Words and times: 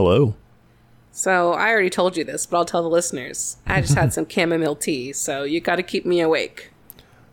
Hello. 0.00 0.34
So 1.12 1.52
I 1.52 1.68
already 1.68 1.90
told 1.90 2.16
you 2.16 2.24
this, 2.24 2.46
but 2.46 2.56
I'll 2.56 2.64
tell 2.64 2.82
the 2.82 2.88
listeners. 2.88 3.58
I 3.66 3.82
just 3.82 3.92
had 3.94 4.14
some 4.14 4.26
chamomile 4.30 4.74
tea, 4.74 5.12
so 5.12 5.42
you 5.42 5.60
got 5.60 5.76
to 5.76 5.82
keep 5.82 6.06
me 6.06 6.22
awake. 6.22 6.70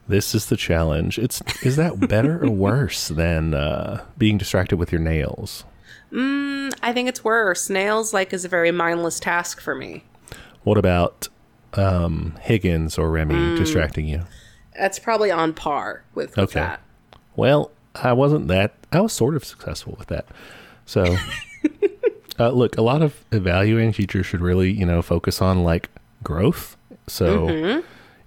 This 0.05 0.35
is 0.35 0.47
the 0.47 0.57
challenge. 0.57 1.17
It's 1.17 1.41
is 1.63 1.77
that 1.77 2.09
better 2.09 2.43
or 2.43 2.49
worse 2.67 3.07
than 3.07 3.53
uh, 3.53 4.03
being 4.17 4.37
distracted 4.37 4.75
with 4.75 4.91
your 4.91 4.99
nails? 4.99 5.63
Mm, 6.11 6.73
I 6.83 6.91
think 6.91 7.07
it's 7.07 7.23
worse. 7.23 7.69
Nails 7.69 8.13
like 8.13 8.33
is 8.33 8.43
a 8.43 8.49
very 8.49 8.71
mindless 8.71 9.17
task 9.17 9.61
for 9.61 9.73
me. 9.73 10.03
What 10.65 10.77
about 10.77 11.29
um, 11.75 12.37
Higgins 12.41 12.97
or 12.97 13.09
Remy 13.09 13.35
Mm. 13.35 13.55
distracting 13.55 14.07
you? 14.09 14.23
That's 14.77 14.99
probably 14.99 15.31
on 15.31 15.53
par 15.53 16.03
with, 16.13 16.31
with 16.35 16.49
Okay. 16.49 16.59
that. 16.59 16.81
Well, 17.37 17.71
I 17.95 18.11
wasn't 18.11 18.49
that. 18.49 18.73
I 18.91 18.99
was 18.99 19.13
sort 19.13 19.37
of 19.37 19.45
successful 19.45 19.95
with 19.97 20.09
that. 20.09 20.25
So, 20.85 21.15
uh, 22.39 22.49
look, 22.51 22.77
a 22.77 22.81
lot 22.81 23.01
of 23.01 23.25
evaluating 23.31 23.93
teachers 23.93 24.25
should 24.25 24.41
really, 24.41 24.71
you 24.71 24.85
know, 24.85 25.01
focus 25.01 25.41
on 25.41 25.63
like 25.63 25.89
growth. 26.23 26.77
So, 27.07 27.47
Mm-hmm. 27.47 27.79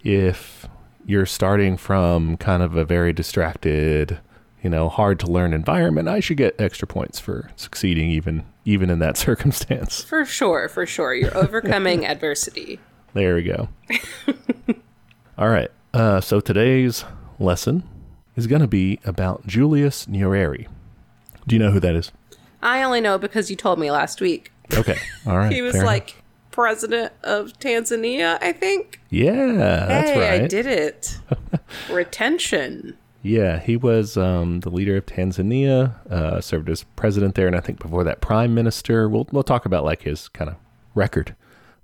if 0.03 0.67
you're 1.07 1.27
starting 1.27 1.77
from 1.77 2.37
kind 2.37 2.63
of 2.63 2.77
a 2.77 2.85
very 2.85 3.13
distracted, 3.13 4.19
you 4.63 4.71
know, 4.71 4.89
hard 4.89 5.19
to 5.21 5.27
learn 5.27 5.53
environment, 5.53 6.09
I 6.09 6.21
should 6.21 6.37
get 6.37 6.59
extra 6.61 6.87
points 6.87 7.19
for 7.21 7.51
succeeding 7.57 8.11
even 8.11 8.45
even 8.65 8.91
in 8.91 8.99
that 9.01 9.17
circumstance. 9.27 10.03
For 10.03 10.25
sure, 10.25 10.69
for 10.69 10.87
sure. 10.87 11.15
You're 11.15 11.37
overcoming 11.37 12.07
adversity. 12.15 12.79
There 13.15 13.35
we 13.35 13.43
go. 13.43 13.69
All 15.39 15.49
right. 15.49 15.71
Uh, 15.93 16.21
so 16.21 16.41
today's 16.41 17.05
lesson 17.39 17.83
is 18.37 18.47
going 18.47 18.61
to 18.63 18.69
be 18.69 19.01
about 19.05 19.47
Julius 19.47 20.07
Nyerere. 20.07 20.67
Do 21.49 21.57
you 21.57 21.59
know 21.59 21.71
who 21.73 21.81
that 21.81 21.95
is? 21.97 22.13
I 22.63 22.83
only 22.83 23.01
know 23.01 23.19
because 23.19 23.51
you 23.51 23.57
told 23.57 23.79
me 23.79 23.91
last 23.91 24.21
week. 24.21 24.53
Okay. 24.73 24.99
All 25.27 25.37
right. 25.37 25.53
He 25.61 25.63
was 25.63 25.73
fair 25.73 25.83
enough. 25.83 25.93
like 25.93 26.23
president 26.51 27.13
of 27.23 27.53
Tanzania, 27.59 28.39
I 28.43 28.53
think. 28.53 29.01
yeah, 29.11 29.53
that's 29.87 30.11
hey, 30.11 30.19
right. 30.19 30.43
I 30.43 30.47
did 30.47 30.67
it. 30.67 31.19
Retention. 31.91 32.97
Yeah, 33.23 33.59
he 33.59 33.77
was 33.77 34.17
um, 34.17 34.61
the 34.61 34.71
leader 34.71 34.97
of 34.97 35.07
Tanzania, 35.07 35.95
uh, 36.11 36.41
served 36.41 36.71
as 36.71 36.85
president 36.97 37.35
there, 37.35 37.47
and 37.47 37.55
I 37.55 37.61
think 37.61 37.79
before 37.79 38.03
that, 38.05 38.21
prime 38.21 38.55
minister. 38.55 39.09
We'll 39.09 39.29
we'll 39.31 39.43
talk 39.43 39.67
about 39.67 39.85
like 39.85 40.03
his 40.03 40.29
kind 40.29 40.49
of 40.51 40.57
record, 40.95 41.37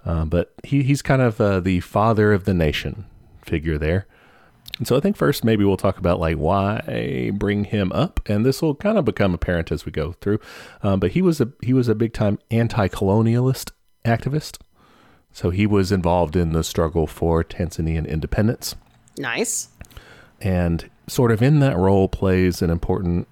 uh, 0.04 0.24
but 0.24 0.54
he 0.62 0.82
he's 0.82 1.02
kind 1.02 1.20
of 1.20 1.40
uh, 1.40 1.60
the 1.60 1.80
father 1.80 2.32
of 2.32 2.44
the 2.44 2.54
nation 2.54 3.04
figure 3.42 3.76
there. 3.76 4.06
And 4.78 4.86
so 4.86 4.96
I 4.96 5.00
think 5.00 5.16
first 5.16 5.44
maybe 5.44 5.64
we'll 5.64 5.76
talk 5.76 5.98
about 5.98 6.20
like 6.20 6.36
why 6.36 7.30
bring 7.34 7.64
him 7.64 7.92
up, 7.92 8.20
and 8.26 8.44
this 8.44 8.60
will 8.60 8.74
kind 8.74 8.98
of 8.98 9.04
become 9.04 9.32
apparent 9.34 9.72
as 9.72 9.86
we 9.86 9.92
go 9.92 10.12
through. 10.20 10.38
Um, 10.82 11.00
but 11.00 11.12
he 11.12 11.22
was 11.22 11.40
a 11.40 11.50
he 11.62 11.72
was 11.72 11.88
a 11.88 11.94
big 11.94 12.12
time 12.12 12.38
anti-colonialist 12.50 13.70
activist, 14.04 14.58
so 15.32 15.50
he 15.50 15.66
was 15.66 15.90
involved 15.92 16.36
in 16.36 16.52
the 16.52 16.62
struggle 16.62 17.06
for 17.06 17.42
Tanzanian 17.42 18.06
independence 18.06 18.74
Nice. 19.18 19.68
and 20.40 20.90
sort 21.08 21.32
of 21.32 21.42
in 21.42 21.60
that 21.60 21.76
role 21.76 22.08
plays 22.08 22.60
an 22.62 22.70
important 22.70 23.26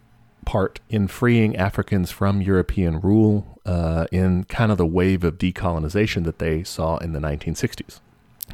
part 0.47 0.81
in 0.89 1.09
freeing 1.09 1.57
Africans 1.57 2.11
from 2.11 2.41
European 2.43 3.01
rule 3.01 3.61
uh, 3.67 4.07
in 4.13 4.45
kind 4.45 4.71
of 4.71 4.79
the 4.79 4.87
wave 4.87 5.25
of 5.25 5.39
decolonization 5.39 6.25
that 6.25 6.39
they 6.39 6.63
saw 6.63 6.99
in 6.99 7.13
the 7.13 7.19
1960s. 7.21 8.01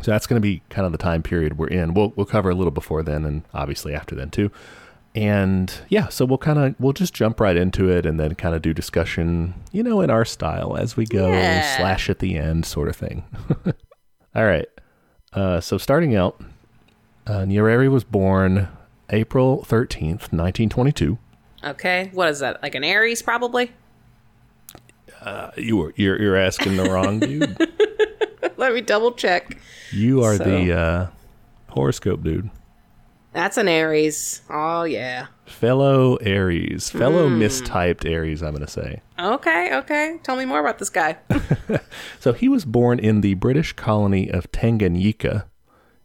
So 0.02 0.10
that's 0.10 0.26
going 0.26 0.36
to 0.36 0.40
be 0.40 0.62
kind 0.70 0.86
of 0.86 0.92
the 0.92 0.98
time 0.98 1.22
period 1.22 1.58
we're 1.58 1.66
in. 1.68 1.94
We'll 1.94 2.12
we'll 2.16 2.26
cover 2.26 2.50
a 2.50 2.54
little 2.54 2.70
before 2.70 3.02
then, 3.02 3.24
and 3.24 3.42
obviously 3.52 3.94
after 3.94 4.14
then 4.14 4.30
too. 4.30 4.50
And 5.14 5.72
yeah, 5.88 6.08
so 6.08 6.24
we'll 6.24 6.38
kind 6.38 6.58
of 6.58 6.74
we'll 6.78 6.92
just 6.92 7.12
jump 7.12 7.40
right 7.40 7.56
into 7.56 7.90
it, 7.90 8.06
and 8.06 8.18
then 8.18 8.34
kind 8.36 8.54
of 8.54 8.62
do 8.62 8.72
discussion, 8.72 9.54
you 9.72 9.82
know, 9.82 10.00
in 10.00 10.08
our 10.10 10.24
style 10.24 10.76
as 10.76 10.96
we 10.96 11.04
go, 11.04 11.28
Yeah. 11.32 11.76
slash 11.76 12.08
at 12.08 12.20
the 12.20 12.36
end, 12.38 12.64
sort 12.64 12.88
of 12.88 12.96
thing. 12.96 13.24
All 14.34 14.44
right. 14.46 14.68
Uh, 15.32 15.60
so 15.60 15.76
starting 15.78 16.14
out, 16.14 16.40
uh, 17.26 17.40
Nyerere 17.40 17.90
was 17.90 18.04
born 18.04 18.68
April 19.10 19.64
13th, 19.68 20.32
1922. 20.32 21.18
Okay. 21.64 22.10
What 22.12 22.28
is 22.28 22.38
that? 22.38 22.62
Like 22.62 22.74
an 22.76 22.84
Aries, 22.84 23.20
probably? 23.22 23.72
Uh, 25.20 25.50
you 25.56 25.76
were 25.76 25.92
you're, 25.96 26.20
you're 26.22 26.36
asking 26.36 26.76
the 26.76 26.84
wrong 26.84 27.18
dude. 27.18 27.56
Let 28.64 28.74
me 28.74 28.80
double 28.82 29.12
check. 29.12 29.56
You 29.90 30.22
are 30.22 30.36
So- 30.36 30.44
the 30.44 30.72
uh, 30.78 31.06
horoscope 31.70 32.22
dude. 32.22 32.50
That's 33.32 33.56
an 33.56 33.68
Aries. 33.68 34.42
Oh, 34.50 34.82
yeah. 34.82 35.28
Fellow 35.46 36.16
Aries, 36.16 36.90
fellow 36.90 37.28
Hmm. 37.28 37.40
mistyped 37.40 38.04
Aries, 38.04 38.42
I'm 38.42 38.50
going 38.54 38.66
to 38.66 38.70
say. 38.70 39.02
Okay, 39.20 39.72
okay. 39.76 40.18
Tell 40.24 40.34
me 40.34 40.44
more 40.46 40.58
about 40.58 40.78
this 40.80 40.90
guy. 40.90 41.16
So 42.18 42.32
he 42.32 42.48
was 42.48 42.64
born 42.64 42.98
in 42.98 43.20
the 43.20 43.34
British 43.34 43.72
colony 43.74 44.28
of 44.28 44.50
Tanganyika 44.52 45.44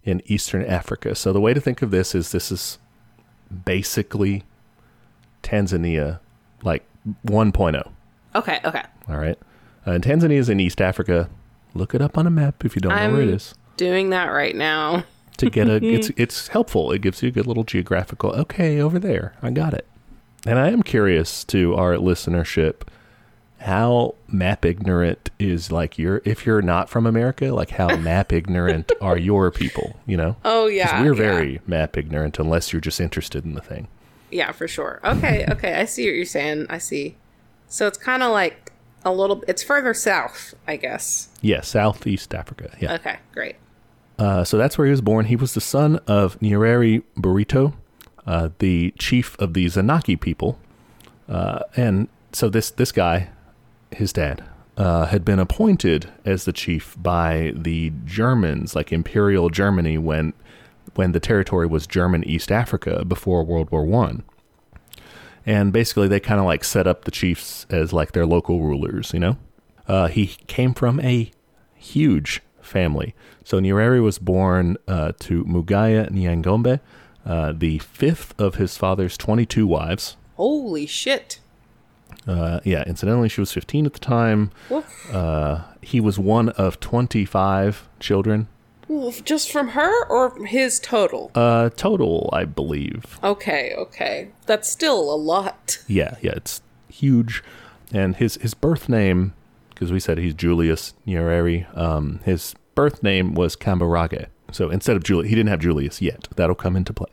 in 0.03 0.21
Eastern 0.25 0.63
Africa. 0.65 1.15
So 1.15 1.33
the 1.33 1.41
way 1.41 1.53
to 1.55 1.59
think 1.59 1.81
of 1.81 1.89
this 1.91 2.13
is 2.15 2.31
this 2.31 2.51
is 2.51 2.77
basically 3.65 4.43
Tanzania, 5.43 6.19
like 6.63 6.83
1.0. 7.25 7.91
okay, 8.35 8.59
okay. 8.63 8.83
All 9.09 9.17
right. 9.17 9.37
Uh, 9.85 9.91
and 9.91 10.03
Tanzania 10.03 10.37
is 10.37 10.49
in 10.49 10.59
East 10.59 10.79
Africa. 10.81 11.29
Look 11.75 11.93
it 11.93 12.01
up 12.01 12.17
on 12.17 12.25
a 12.25 12.31
map 12.31 12.65
if 12.65 12.75
you 12.75 12.81
don't 12.81 12.95
know 12.95 13.11
where 13.11 13.21
it 13.21 13.29
is. 13.29 13.53
I'm- 13.55 13.61
Doing 13.77 14.09
that 14.11 14.27
right 14.27 14.55
now. 14.55 15.03
To 15.37 15.49
get 15.49 15.67
a, 15.67 15.75
it's 15.85 16.09
it's 16.15 16.47
helpful. 16.47 16.91
It 16.93 17.01
gives 17.01 17.21
you 17.21 17.27
a 17.27 17.31
good 17.31 17.45
little 17.45 17.65
geographical. 17.65 18.31
Okay, 18.31 18.79
over 18.79 18.97
there, 18.99 19.33
I 19.43 19.49
got 19.49 19.73
it. 19.73 19.85
And 20.47 20.57
I 20.57 20.69
am 20.69 20.81
curious 20.81 21.43
to 21.45 21.75
our 21.75 21.95
listenership, 21.95 22.83
how 23.59 24.15
map 24.27 24.63
ignorant 24.63 25.31
is 25.39 25.71
like 25.73 25.97
your 25.97 26.21
if 26.23 26.45
you're 26.45 26.61
not 26.61 26.89
from 26.89 27.05
America, 27.05 27.47
like 27.47 27.71
how 27.71 27.95
map 27.97 28.31
ignorant 28.31 28.93
are 29.01 29.17
your 29.17 29.51
people? 29.51 29.97
You 30.05 30.15
know, 30.17 30.35
Oh 30.45 30.67
yeah. 30.67 31.01
we're 31.01 31.13
yeah. 31.13 31.17
very 31.17 31.61
map 31.67 31.97
ignorant 31.97 32.39
unless 32.39 32.71
you're 32.71 32.79
just 32.81 33.01
interested 33.01 33.43
in 33.43 33.55
the 33.55 33.61
thing. 33.61 33.87
Yeah, 34.31 34.51
for 34.53 34.67
sure. 34.69 34.99
Okay, 35.03 35.45
okay. 35.49 35.73
I 35.75 35.85
see 35.85 36.05
what 36.07 36.15
you're 36.15 36.25
saying. 36.25 36.67
I 36.69 36.77
see. 36.77 37.15
So 37.67 37.87
it's 37.87 37.97
kind 37.97 38.23
of 38.23 38.31
like 38.31 38.71
a 39.05 39.13
little, 39.13 39.43
it's 39.47 39.63
further 39.63 39.93
south, 39.93 40.55
I 40.67 40.75
guess. 40.75 41.29
Yeah, 41.41 41.61
Southeast 41.61 42.33
Africa. 42.33 42.75
Yeah. 42.81 42.95
Okay, 42.95 43.17
great. 43.31 43.55
Uh, 44.17 44.43
so 44.43 44.57
that's 44.57 44.77
where 44.77 44.85
he 44.85 44.91
was 44.91 45.01
born. 45.01 45.25
He 45.25 45.35
was 45.35 45.53
the 45.53 45.61
son 45.61 45.97
of 46.07 46.39
Nyerere 46.39 47.03
Burito, 47.17 47.73
uh, 48.25 48.49
the 48.59 48.91
chief 48.97 49.37
of 49.39 49.53
the 49.53 49.65
Zanaki 49.67 50.19
people. 50.19 50.57
Uh, 51.29 51.59
and 51.75 52.07
so 52.31 52.49
this 52.49 52.71
this 52.71 52.91
guy, 52.91 53.29
his 53.91 54.13
dad, 54.13 54.43
uh, 54.77 55.05
had 55.05 55.25
been 55.25 55.39
appointed 55.39 56.11
as 56.23 56.45
the 56.45 56.53
chief 56.53 56.95
by 56.99 57.53
the 57.55 57.91
Germans, 58.05 58.75
like 58.75 58.91
Imperial 58.91 59.49
Germany, 59.49 59.97
when 59.97 60.33
when 60.95 61.11
the 61.11 61.19
territory 61.19 61.67
was 61.67 61.85
German 61.87 62.23
East 62.23 62.51
Africa 62.51 63.03
before 63.05 63.43
World 63.43 63.69
War 63.69 63.83
One. 63.83 64.23
And 65.45 65.71
basically, 65.71 66.07
they 66.07 66.19
kind 66.19 66.39
of 66.39 66.45
like 66.45 66.63
set 66.63 66.87
up 66.87 67.05
the 67.05 67.11
chiefs 67.11 67.65
as 67.69 67.93
like 67.93 68.13
their 68.13 68.25
local 68.25 68.61
rulers. 68.61 69.13
You 69.13 69.19
know, 69.19 69.37
uh, 69.87 70.07
he 70.07 70.27
came 70.47 70.73
from 70.73 70.99
a 71.01 71.31
huge 71.75 72.41
family. 72.61 73.13
So 73.43 73.59
Nyerere 73.59 74.01
was 74.01 74.17
born 74.17 74.77
uh, 74.87 75.11
to 75.19 75.43
Mugaya 75.45 76.09
Nyangombe, 76.09 76.79
uh, 77.25 77.53
the 77.55 77.77
fifth 77.79 78.39
of 78.39 78.55
his 78.55 78.75
father's 78.77 79.17
22 79.17 79.67
wives. 79.67 80.17
Holy 80.35 80.85
shit. 80.85 81.39
Uh, 82.27 82.59
yeah, 82.63 82.83
incidentally, 82.87 83.29
she 83.29 83.39
was 83.39 83.51
15 83.51 83.85
at 83.85 83.93
the 83.93 83.99
time. 83.99 84.51
Uh, 85.11 85.63
he 85.81 85.99
was 85.99 86.17
one 86.17 86.49
of 86.49 86.79
25 86.79 87.87
children. 87.99 88.47
Oof, 88.89 89.23
Just 89.25 89.51
from 89.51 89.69
her 89.69 90.05
or 90.07 90.45
his 90.45 90.79
total? 90.79 91.31
Uh, 91.33 91.69
total, 91.69 92.29
I 92.31 92.45
believe. 92.45 93.19
Okay, 93.23 93.73
okay. 93.75 94.29
That's 94.45 94.69
still 94.69 95.13
a 95.13 95.15
lot. 95.17 95.79
Yeah, 95.87 96.17
yeah, 96.21 96.33
it's 96.35 96.61
huge. 96.89 97.43
And 97.91 98.15
his, 98.15 98.35
his 98.35 98.53
birth 98.53 98.87
name, 98.87 99.33
because 99.69 99.91
we 99.91 99.99
said 99.99 100.17
he's 100.17 100.33
Julius 100.35 100.93
Nyerere, 101.07 101.75
um, 101.77 102.19
his 102.25 102.55
birth 102.75 103.01
name 103.01 103.33
was 103.33 103.55
Kambarage. 103.55 104.27
So 104.51 104.69
instead 104.69 104.95
of 104.95 105.03
Julius, 105.03 105.29
he 105.29 105.35
didn't 105.35 105.49
have 105.49 105.59
Julius 105.59 106.01
yet. 106.01 106.27
That'll 106.35 106.55
come 106.55 106.75
into 106.75 106.93
play. 106.93 107.11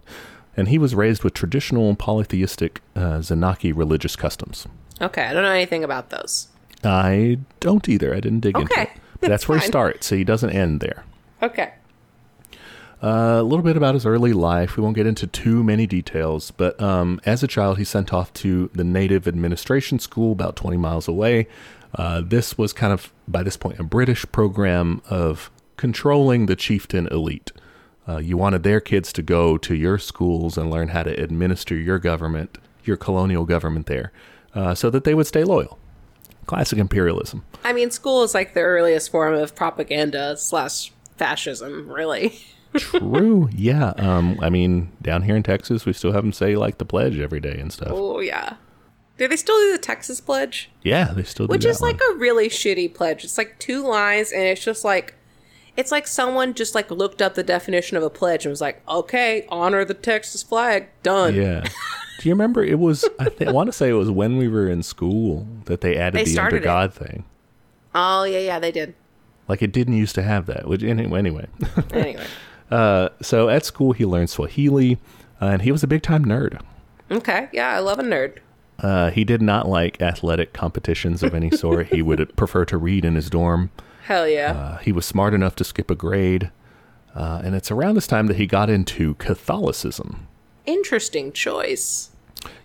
And 0.57 0.69
he 0.69 0.77
was 0.79 0.95
raised 0.95 1.25
with 1.25 1.33
traditional 1.33 1.95
polytheistic 1.97 2.83
uh, 2.95 3.19
Zanaki 3.21 3.73
religious 3.75 4.17
customs. 4.17 4.67
Okay, 5.01 5.23
I 5.25 5.33
don't 5.33 5.43
know 5.43 5.51
anything 5.51 5.83
about 5.83 6.11
those. 6.11 6.49
I 6.85 7.39
don't 7.61 7.89
either. 7.89 8.15
I 8.15 8.21
didn't 8.21 8.41
dig 8.41 8.59
into 8.59 8.71
Okay, 8.73 8.83
it. 8.83 8.91
But 9.21 9.29
that's 9.31 9.49
where 9.49 9.59
he 9.59 9.67
starts, 9.67 10.07
so 10.07 10.17
he 10.17 10.25
doesn't 10.25 10.51
end 10.51 10.81
there. 10.81 11.05
Okay. 11.43 11.73
Uh, 13.03 13.39
a 13.41 13.43
little 13.43 13.65
bit 13.65 13.77
about 13.77 13.95
his 13.95 14.07
early 14.07 14.33
life. 14.33 14.77
We 14.77 14.83
won't 14.83 14.95
get 14.95 15.09
into 15.09 15.27
too 15.27 15.65
many 15.65 15.89
details, 15.89 16.53
but 16.53 16.81
um, 16.81 17.21
as 17.27 17.43
a 17.43 17.49
child, 17.49 17.79
he 17.79 17.85
sent 17.85 18.13
off 18.13 18.33
to 18.35 18.71
the 18.75 18.85
Native 18.85 19.27
Administration 19.27 19.99
School 19.99 20.31
about 20.31 20.55
20 20.55 20.77
miles 20.77 21.09
away. 21.09 21.49
Uh, 21.97 22.23
this 22.25 22.57
was 22.57 22.73
kind 22.73 22.93
of, 22.93 23.13
by 23.27 23.43
this 23.43 23.57
point, 23.57 23.81
a 23.81 23.85
British 23.85 24.25
program 24.31 25.03
of 25.11 25.51
controlling 25.77 26.47
the 26.47 26.55
chieftain 26.55 27.09
elite. 27.09 27.51
Uh, 28.09 28.19
you 28.19 28.37
wanted 28.37 28.63
their 28.63 28.81
kids 28.81 29.13
to 29.13 29.23
go 29.23 29.59
to 29.59 29.75
your 29.75 29.99
schools 29.99 30.57
and 30.57 30.71
learn 30.71 30.89
how 30.89 31.03
to 31.03 31.11
administer 31.21 31.75
your 31.75 31.99
government, 31.99 32.59
your 32.85 32.97
colonial 32.97 33.45
government 33.45 33.87
there, 33.87 34.13
uh, 34.55 34.77
so 34.77 34.91
that 34.91 35.03
they 35.03 35.15
would 35.15 35.27
stay 35.27 35.43
loyal. 35.43 35.77
Classic 36.47 36.79
imperialism. 36.79 37.45
I 37.65 37.73
mean, 37.73 37.91
school 37.91 38.23
is 38.23 38.33
like 38.33 38.55
the 38.55 38.61
earliest 38.61 39.11
form 39.11 39.35
of 39.35 39.55
propaganda 39.55 40.37
slash 40.37 40.93
fascism, 41.23 41.89
really. 41.89 42.39
True. 42.77 43.49
yeah. 43.53 43.91
Um, 43.91 44.39
I 44.41 44.49
mean, 44.49 44.91
down 45.03 45.23
here 45.23 45.37
in 45.37 45.43
Texas, 45.43 45.85
we 45.85 45.93
still 45.93 46.13
have 46.13 46.23
them 46.25 46.33
say 46.33 46.57
like 46.57 46.79
the 46.79 46.85
pledge 46.85 47.19
every 47.19 47.41
day 47.41 47.59
and 47.59 47.73
stuff. 47.73 47.91
Oh 47.93 48.21
yeah. 48.21 48.55
Do 49.19 49.29
they 49.29 49.37
still 49.37 49.57
do 49.59 49.73
the 49.73 49.79
Texas 49.79 50.21
pledge? 50.21 50.71
Yeah, 50.83 51.13
they 51.13 51.23
still 51.23 51.47
do 51.47 51.51
Which 51.51 51.65
is 51.67 51.81
like 51.83 52.01
a 52.01 52.15
really 52.17 52.49
shitty 52.49 52.93
pledge. 52.95 53.25
It's 53.25 53.37
like 53.39 53.59
two 53.59 53.87
lines, 53.87 54.33
and 54.33 54.43
it's 54.43 54.65
just 54.65 54.85
like, 54.85 55.15
it's 55.77 55.93
like 55.93 56.07
someone 56.07 56.55
just 56.55 56.75
like 56.75 56.91
looked 56.91 57.21
up 57.23 57.35
the 57.35 57.43
definition 57.43 57.97
of 57.99 58.03
a 58.03 58.11
pledge 58.11 58.47
and 58.47 58.51
was 58.51 58.63
like, 58.63 58.83
okay, 58.89 59.47
honor 59.51 59.85
the 59.85 59.95
Texas 59.95 60.43
flag, 60.43 60.89
done. 61.03 61.35
Yeah. 61.35 61.61
Do 62.21 62.29
you 62.29 62.35
remember 62.35 62.65
it 62.65 62.79
was 62.79 63.05
I, 63.19 63.29
th- 63.29 63.49
I 63.49 63.53
want 63.53 63.69
to 63.69 63.73
say 63.73 63.91
it 63.91 63.95
was 63.95 64.11
when 64.11 64.39
we 64.39 64.49
were 64.49 64.69
in 64.69 64.83
school 64.83 65.47
that 65.67 65.83
they 65.83 65.97
added 65.97 66.25
They 66.27 66.33
the 66.33 66.39
under 66.39 66.57
it. 66.57 66.63
God 66.65 66.95
thing. 66.95 67.25
Oh 67.95 68.25
yeah, 68.25 68.39
yeah, 68.39 68.59
they 68.59 68.73
did. 68.73 68.95
Like 69.53 69.61
it 69.61 69.71
didn't 69.71 69.99
used 69.99 70.15
to 70.15 70.23
have 70.23 70.47
that. 70.47 70.67
Which 70.67 70.83
anyway, 70.83 71.19
anyway. 71.19 71.47
Uh, 72.71 73.11
so 73.21 73.51
at 73.51 73.67
school 73.67 73.93
he 73.93 74.07
learned 74.07 74.31
Swahili, 74.31 74.97
uh, 75.43 75.45
and 75.49 75.61
he 75.61 75.71
was 75.71 75.83
a 75.83 75.87
big 75.87 76.01
time 76.01 76.25
nerd. 76.25 76.59
okay, 77.11 77.51
yeah, 77.53 77.69
I 77.69 77.81
love 77.81 77.99
a 77.99 78.03
nerd. 78.03 78.39
Uh, 78.79 79.11
he 79.11 79.25
did 79.25 79.43
not 79.43 79.69
like 79.69 80.01
athletic 80.01 80.55
competitions 80.55 81.23
of 81.23 81.35
any 81.35 81.51
sort. 81.51 81.89
he 81.89 82.01
would 82.01 82.35
prefer 82.37 82.65
to 82.65 82.79
read 82.79 83.05
in 83.05 83.15
his 83.15 83.29
dorm. 83.29 83.71
Hell 84.05 84.27
yeah. 84.27 84.53
Uh, 84.53 84.79
he 84.79 84.91
was 84.91 85.05
smart 85.05 85.35
enough 85.35 85.55
to 85.57 85.65
skip 85.65 85.91
a 85.91 85.95
grade. 85.95 86.51
Uh, 87.15 87.43
and 87.45 87.55
it's 87.55 87.71
around 87.71 87.95
this 87.97 88.07
time 88.07 88.27
that 88.29 88.37
he 88.39 88.47
got 88.47 88.71
into 88.71 89.13
Catholicism. 89.17 90.29
Interesting 90.65 91.31
choice. 91.31 92.09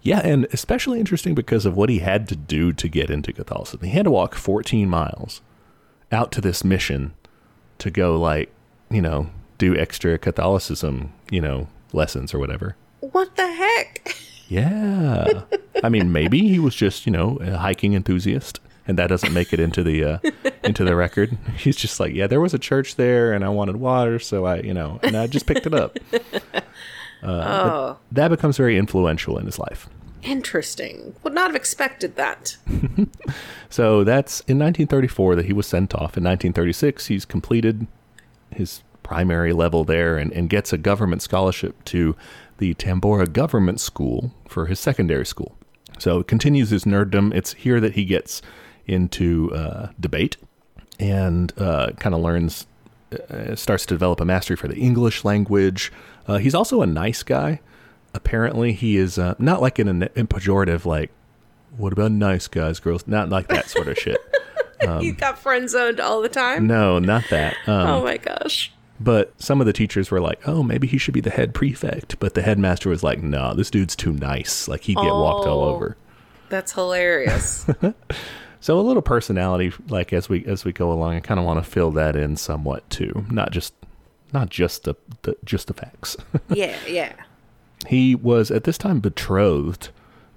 Yeah, 0.01 0.21
and 0.23 0.47
especially 0.53 1.01
interesting 1.01 1.35
because 1.35 1.65
of 1.65 1.75
what 1.75 1.89
he 1.89 1.99
had 1.99 2.29
to 2.29 2.37
do 2.37 2.71
to 2.71 2.87
get 2.87 3.09
into 3.09 3.33
Catholicism. 3.33 3.81
He 3.81 3.91
had 3.91 4.05
to 4.05 4.11
walk 4.11 4.35
14 4.35 4.87
miles 4.87 5.41
out 6.11 6.31
to 6.33 6.41
this 6.41 6.63
mission 6.63 7.13
to 7.79 7.89
go, 7.91 8.19
like, 8.19 8.51
you 8.89 9.01
know, 9.01 9.29
do 9.57 9.75
extra 9.75 10.17
Catholicism, 10.17 11.13
you 11.29 11.41
know, 11.41 11.67
lessons 11.93 12.33
or 12.33 12.39
whatever. 12.39 12.75
What 12.99 13.35
the 13.35 13.47
heck? 13.51 14.15
Yeah. 14.47 15.43
I 15.83 15.89
mean, 15.89 16.11
maybe 16.11 16.47
he 16.47 16.59
was 16.59 16.75
just, 16.75 17.05
you 17.05 17.11
know, 17.11 17.37
a 17.41 17.57
hiking 17.57 17.93
enthusiast. 17.93 18.59
And 18.89 18.97
that 18.97 19.07
doesn't 19.07 19.33
make 19.33 19.51
it 19.51 19.59
into 19.59 19.83
the 19.83 20.01
uh, 20.05 20.17
into 20.63 20.85
the 20.85 20.95
record. 20.95 21.37
He's 21.57 21.75
just 21.75 21.99
like, 21.99 22.13
yeah, 22.13 22.25
there 22.25 22.39
was 22.39 22.53
a 22.53 22.57
church 22.57 22.95
there, 22.95 23.33
and 23.33 23.43
I 23.43 23.49
wanted 23.49 23.75
water, 23.75 24.17
so 24.17 24.45
I, 24.45 24.61
you 24.61 24.73
know, 24.73 25.01
and 25.03 25.17
I 25.17 25.27
just 25.27 25.45
picked 25.45 25.65
it 25.65 25.73
up. 25.73 25.99
oh, 27.23 27.97
That 28.13 28.29
becomes 28.29 28.55
very 28.55 28.77
influential 28.77 29.37
in 29.37 29.45
his 29.45 29.59
life. 29.59 29.89
Interesting. 30.27 31.15
Would 31.23 31.33
not 31.33 31.47
have 31.47 31.55
expected 31.55 32.15
that. 32.15 32.57
So 33.69 34.03
that's 34.03 34.39
in 34.41 34.57
1934 34.59 35.35
that 35.35 35.45
he 35.45 35.53
was 35.53 35.67
sent 35.67 35.93
off. 35.93 36.17
In 36.17 36.23
1936, 36.23 37.07
he's 37.07 37.25
completed 37.25 37.87
his 38.51 38.81
primary 39.03 39.53
level 39.53 39.83
there 39.83 40.17
and, 40.17 40.31
and 40.33 40.49
gets 40.49 40.73
a 40.73 40.77
government 40.77 41.21
scholarship 41.21 41.83
to 41.85 42.15
the 42.57 42.73
Tabora 42.75 43.31
Government 43.31 43.79
School 43.79 44.33
for 44.47 44.65
his 44.67 44.79
secondary 44.79 45.25
school. 45.25 45.55
So 45.99 46.19
it 46.19 46.27
continues 46.27 46.69
his 46.69 46.85
nerddom. 46.85 47.33
It's 47.33 47.53
here 47.53 47.79
that 47.79 47.93
he 47.93 48.05
gets 48.05 48.41
into 48.85 49.53
uh, 49.53 49.89
debate 49.99 50.37
and 50.99 51.53
uh, 51.57 51.91
kind 51.99 52.15
of 52.15 52.21
learns, 52.21 52.67
uh, 53.29 53.55
starts 53.55 53.85
to 53.87 53.93
develop 53.93 54.21
a 54.21 54.25
mastery 54.25 54.55
for 54.55 54.67
the 54.67 54.77
English 54.77 55.23
language. 55.23 55.91
Uh, 56.27 56.37
he's 56.37 56.55
also 56.55 56.81
a 56.81 56.87
nice 56.87 57.23
guy. 57.23 57.59
Apparently, 58.17 58.73
he 58.73 58.97
is 58.97 59.19
uh, 59.19 59.35
not 59.37 59.61
like 59.61 59.77
in 59.79 59.87
a 59.87 60.09
in 60.15 60.27
pejorative, 60.27 60.85
like, 60.85 61.11
what 61.77 61.93
about 61.93 62.11
nice 62.11 62.47
guys, 62.47 62.79
girls? 62.79 63.05
Not 63.07 63.29
like 63.29 63.47
that 63.49 63.69
sort 63.69 63.87
of 63.87 63.97
shit. 63.97 64.17
you 65.01 65.13
got 65.13 65.37
friend 65.37 65.69
zoned 65.69 65.99
all 65.99 66.21
the 66.21 66.29
time. 66.29 66.65
No, 66.67 66.97
not 66.99 67.23
that. 67.29 67.55
Um, 67.67 67.87
oh 67.87 68.03
my 68.03 68.17
gosh. 68.17 68.71
But 68.99 69.31
some 69.39 69.59
of 69.61 69.67
the 69.67 69.73
teachers 69.73 70.09
were 70.09 70.19
like, 70.19 70.39
"Oh, 70.47 70.63
maybe 70.63 70.87
he 70.87 70.97
should 70.97 71.13
be 71.13 71.21
the 71.21 71.29
head 71.29 71.53
prefect." 71.53 72.17
But 72.19 72.33
the 72.33 72.41
headmaster 72.41 72.89
was 72.89 73.03
like, 73.03 73.21
"No, 73.21 73.53
this 73.53 73.69
dude's 73.69 73.95
too 73.95 74.13
nice. 74.13 74.67
Like 74.67 74.81
he'd 74.81 74.95
get 74.95 75.03
walked 75.05 75.47
all 75.47 75.63
Oh. 75.63 75.75
over." 75.75 75.95
That's 76.49 76.71
hilarious. 76.73 77.65
So 78.59 78.79
a 78.79 78.81
little 78.81 79.03
personality, 79.03 79.71
like 79.87 80.11
as 80.11 80.27
we 80.29 80.43
as 80.45 80.65
we 80.65 80.73
go 80.73 80.91
along, 80.91 81.13
I 81.15 81.19
kind 81.19 81.39
of 81.39 81.45
want 81.45 81.63
to 81.63 81.69
fill 81.69 81.91
that 81.91 82.15
in 82.15 82.35
somewhat 82.35 82.89
too, 82.89 83.23
not 83.29 83.51
just 83.51 83.73
not 84.33 84.49
just 84.49 84.83
the, 84.83 84.95
the 85.21 85.37
just 85.45 85.67
the 85.67 85.73
facts. 85.75 86.17
yeah, 86.49 86.75
yeah. 86.87 87.13
He 87.85 88.15
was 88.15 88.49
at 88.49 88.63
this 88.63 88.77
time 88.77 88.99
betrothed 88.99 89.89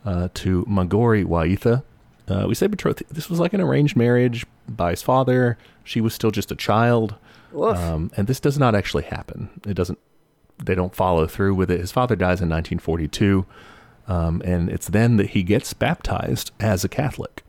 uh, 0.04 0.28
to 0.34 0.64
Magori 0.64 1.24
Watiha. 1.24 1.82
Uh, 2.28 2.44
we 2.46 2.54
say 2.54 2.66
betrothed. 2.66 3.02
This 3.10 3.28
was 3.28 3.40
like 3.40 3.52
an 3.52 3.60
arranged 3.60 3.96
marriage 3.96 4.46
by 4.68 4.90
his 4.90 5.02
father. 5.02 5.58
She 5.82 6.00
was 6.00 6.14
still 6.14 6.30
just 6.30 6.52
a 6.52 6.56
child. 6.56 7.14
Um, 7.78 8.10
and 8.16 8.26
this 8.26 8.40
does 8.40 8.58
not 8.58 8.74
actually 8.74 9.04
happen. 9.04 9.50
It 9.66 9.74
doesn't. 9.74 9.98
They 10.62 10.74
don't 10.74 10.94
follow 10.94 11.26
through 11.26 11.54
with 11.54 11.70
it. 11.70 11.80
His 11.80 11.90
father 11.90 12.14
dies 12.14 12.40
in 12.40 12.48
1942, 12.50 13.46
um, 14.06 14.42
and 14.44 14.68
it's 14.68 14.88
then 14.88 15.16
that 15.16 15.30
he 15.30 15.42
gets 15.42 15.72
baptized 15.72 16.50
as 16.60 16.84
a 16.84 16.88
Catholic, 16.88 17.42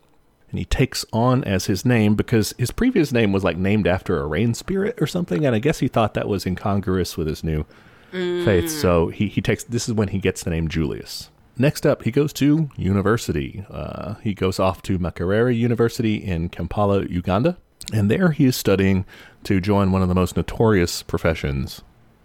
and 0.49 0.57
he 0.57 0.63
takes 0.63 1.03
on 1.11 1.43
as 1.43 1.65
his 1.65 1.83
name 1.85 2.15
because 2.15 2.53
his 2.57 2.71
previous 2.71 3.11
name 3.11 3.33
was 3.33 3.43
like 3.43 3.57
named 3.57 3.85
after 3.85 4.21
a 4.21 4.27
rain 4.27 4.53
spirit 4.53 4.99
or 5.01 5.07
something, 5.07 5.45
and 5.45 5.53
I 5.53 5.59
guess 5.59 5.79
he 5.79 5.89
thought 5.89 6.13
that 6.13 6.29
was 6.29 6.45
incongruous 6.45 7.17
with 7.17 7.27
his 7.27 7.43
new 7.43 7.65
faith. 8.11 8.69
So 8.69 9.07
he 9.07 9.27
he 9.27 9.41
takes. 9.41 9.63
This 9.63 9.87
is 9.87 9.93
when 9.93 10.09
he 10.09 10.19
gets 10.19 10.43
the 10.43 10.49
name 10.49 10.67
Julius. 10.67 11.29
Next 11.57 11.85
up, 11.85 12.03
he 12.03 12.11
goes 12.11 12.33
to 12.33 12.69
university. 12.75 13.65
Uh, 13.69 14.15
he 14.15 14.33
goes 14.33 14.59
off 14.59 14.81
to 14.83 14.97
Makerere 14.97 15.55
University 15.55 16.15
in 16.15 16.49
Kampala, 16.49 17.03
Uganda. 17.05 17.57
And 17.93 18.09
there 18.09 18.31
he 18.31 18.45
is 18.45 18.55
studying 18.55 19.05
to 19.43 19.59
join 19.59 19.91
one 19.91 20.01
of 20.01 20.07
the 20.07 20.15
most 20.15 20.37
notorious 20.37 21.03
professions, 21.03 21.81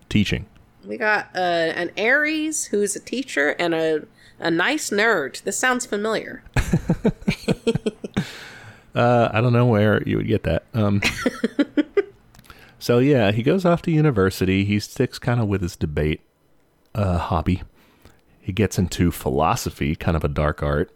teaching. 0.09 0.47
We 0.87 0.97
got 0.97 1.31
uh, 1.35 1.39
an 1.39 1.91
Aries 1.97 2.67
who's 2.67 2.95
a 2.95 3.01
teacher 3.01 3.51
and 3.59 3.75
a 3.75 4.05
a 4.39 4.51
nice 4.51 4.91
nerd. 4.91 5.43
This 5.43 5.57
sounds 5.57 5.87
familiar. 5.87 6.43
Uh, 8.97 9.29
I 9.31 9.43
don't 9.43 9.53
know 9.53 9.67
where 9.67 10.03
you 10.05 10.17
would 10.17 10.27
get 10.27 10.45
that. 10.45 10.65
Um, 10.73 11.03
so, 12.87 12.99
yeah, 12.99 13.33
he 13.33 13.43
goes 13.43 13.65
off 13.65 13.83
to 13.83 13.91
university. 13.91 14.65
He 14.65 14.79
sticks 14.79 15.19
kind 15.19 15.41
of 15.41 15.49
with 15.49 15.63
his 15.63 15.75
debate 15.75 16.21
uh, 16.95 17.19
hobby. 17.19 17.63
He 18.41 18.53
gets 18.53 18.79
into 18.79 19.11
philosophy, 19.11 19.97
kind 19.97 20.17
of 20.17 20.23
a 20.23 20.29
dark 20.29 20.63
art. 20.63 20.93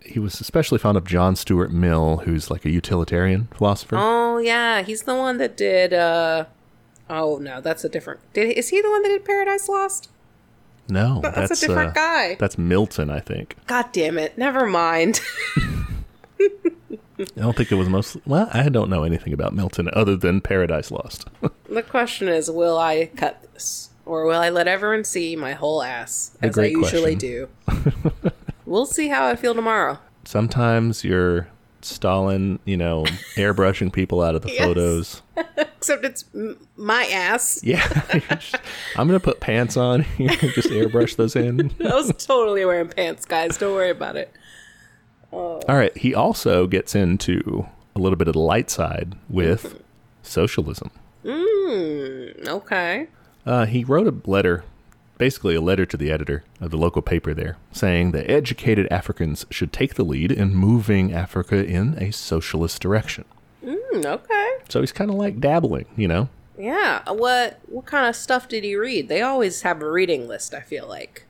He 0.00 0.18
was 0.18 0.40
especially 0.40 0.78
fond 0.78 0.96
of 0.96 1.04
John 1.04 1.36
Stuart 1.36 1.70
Mill, 1.70 2.22
who's 2.24 2.50
like 2.50 2.64
a 2.64 2.70
utilitarian 2.70 3.48
philosopher. 3.54 3.96
Oh 3.98 4.38
yeah, 4.38 4.80
he's 4.82 5.02
the 5.02 5.14
one 5.14 5.36
that 5.38 5.56
did. 5.56 5.92
uh 5.92 6.46
Oh 7.10 7.36
no, 7.36 7.60
that's 7.60 7.84
a 7.84 7.88
different. 7.88 8.20
Did 8.32 8.56
is 8.56 8.70
he 8.70 8.80
the 8.80 8.88
one 8.90 9.02
that 9.02 9.08
did 9.10 9.24
Paradise 9.24 9.68
Lost? 9.68 10.08
no, 10.88 11.20
That's, 11.20 11.36
that's 11.50 11.62
a 11.62 11.66
different 11.66 11.90
uh, 11.90 11.92
guy. 11.92 12.34
That's 12.36 12.56
Milton, 12.56 13.10
I 13.10 13.20
think. 13.20 13.56
God 13.66 13.92
damn 13.92 14.16
it! 14.16 14.38
Never 14.38 14.66
mind. 14.66 15.20
I 17.18 17.24
don't 17.40 17.56
think 17.56 17.72
it 17.72 17.76
was 17.76 17.88
mostly. 17.88 18.22
Well, 18.26 18.48
I 18.52 18.68
don't 18.68 18.90
know 18.90 19.02
anything 19.04 19.32
about 19.32 19.54
Milton 19.54 19.88
other 19.92 20.16
than 20.16 20.40
Paradise 20.40 20.90
Lost. 20.90 21.26
the 21.68 21.82
question 21.82 22.28
is, 22.28 22.50
will 22.50 22.78
I 22.78 23.06
cut 23.16 23.42
this, 23.54 23.90
or 24.04 24.24
will 24.26 24.38
I 24.40 24.50
let 24.50 24.68
everyone 24.68 25.04
see 25.04 25.34
my 25.36 25.52
whole 25.54 25.82
ass 25.82 26.36
as 26.42 26.58
I 26.58 26.66
usually 26.66 27.16
question. 27.16 27.48
do? 27.88 28.30
we'll 28.66 28.86
see 28.86 29.08
how 29.08 29.26
I 29.26 29.36
feel 29.36 29.54
tomorrow. 29.54 29.98
Sometimes 30.24 31.04
you're 31.04 31.48
Stalin, 31.82 32.58
you 32.64 32.76
know, 32.76 33.04
airbrushing 33.36 33.92
people 33.92 34.20
out 34.22 34.34
of 34.34 34.42
the 34.42 34.50
Yes. 34.52 34.58
photos. 34.64 35.22
Except 35.56 36.04
it's 36.04 36.24
m- 36.34 36.58
my 36.76 37.04
ass. 37.06 37.60
Yeah, 37.62 37.86
I'm 38.96 39.06
gonna 39.06 39.20
put 39.20 39.40
pants 39.40 39.76
on 39.76 40.02
here, 40.02 40.30
and 40.30 40.50
just 40.52 40.68
airbrush 40.68 41.16
those 41.16 41.36
in. 41.36 41.70
I 41.80 41.94
was 41.94 42.12
totally 42.26 42.64
wearing 42.64 42.88
pants, 42.88 43.24
guys. 43.24 43.56
Don't 43.56 43.72
worry 43.74 43.90
about 43.90 44.16
it. 44.16 44.32
All 45.32 45.62
right. 45.68 45.96
He 45.96 46.14
also 46.14 46.66
gets 46.66 46.94
into 46.94 47.66
a 47.94 47.98
little 47.98 48.16
bit 48.16 48.28
of 48.28 48.34
the 48.34 48.40
light 48.40 48.70
side 48.70 49.14
with 49.28 49.82
socialism. 50.22 50.90
Mm, 51.24 52.46
okay. 52.46 53.08
Uh, 53.44 53.66
he 53.66 53.84
wrote 53.84 54.06
a 54.06 54.30
letter, 54.30 54.64
basically 55.18 55.54
a 55.54 55.60
letter 55.60 55.86
to 55.86 55.96
the 55.96 56.10
editor 56.10 56.44
of 56.60 56.70
the 56.70 56.76
local 56.76 57.02
paper 57.02 57.34
there, 57.34 57.56
saying 57.72 58.12
that 58.12 58.30
educated 58.30 58.86
Africans 58.90 59.46
should 59.50 59.72
take 59.72 59.94
the 59.94 60.04
lead 60.04 60.30
in 60.30 60.54
moving 60.54 61.12
Africa 61.12 61.64
in 61.64 61.96
a 62.00 62.12
socialist 62.12 62.80
direction. 62.80 63.24
Mm, 63.64 64.04
okay. 64.04 64.48
So 64.68 64.80
he's 64.80 64.92
kind 64.92 65.10
of 65.10 65.16
like 65.16 65.40
dabbling, 65.40 65.86
you 65.96 66.08
know. 66.08 66.28
Yeah. 66.58 67.02
What 67.10 67.60
what 67.66 67.86
kind 67.86 68.06
of 68.08 68.16
stuff 68.16 68.48
did 68.48 68.64
he 68.64 68.76
read? 68.76 69.08
They 69.08 69.20
always 69.22 69.62
have 69.62 69.82
a 69.82 69.90
reading 69.90 70.26
list. 70.26 70.54
I 70.54 70.60
feel 70.60 70.88
like. 70.88 71.25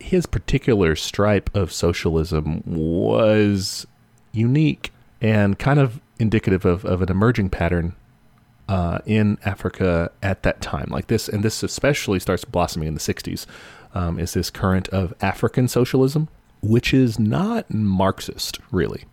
His 0.00 0.26
particular 0.26 0.96
stripe 0.96 1.54
of 1.54 1.72
socialism 1.72 2.62
was 2.66 3.86
unique 4.32 4.92
and 5.20 5.58
kind 5.58 5.78
of 5.80 6.00
indicative 6.18 6.64
of, 6.64 6.84
of 6.84 7.02
an 7.02 7.10
emerging 7.10 7.50
pattern 7.50 7.94
uh, 8.68 8.98
in 9.06 9.38
Africa 9.44 10.10
at 10.22 10.42
that 10.42 10.60
time. 10.60 10.88
Like 10.90 11.06
this, 11.06 11.28
and 11.28 11.42
this 11.42 11.62
especially 11.62 12.20
starts 12.20 12.44
blossoming 12.44 12.88
in 12.88 12.94
the 12.94 13.00
60s, 13.00 13.46
um, 13.94 14.18
is 14.18 14.34
this 14.34 14.50
current 14.50 14.88
of 14.88 15.14
African 15.20 15.68
socialism, 15.68 16.28
which 16.62 16.92
is 16.92 17.18
not 17.18 17.72
Marxist, 17.72 18.58
really. 18.70 19.04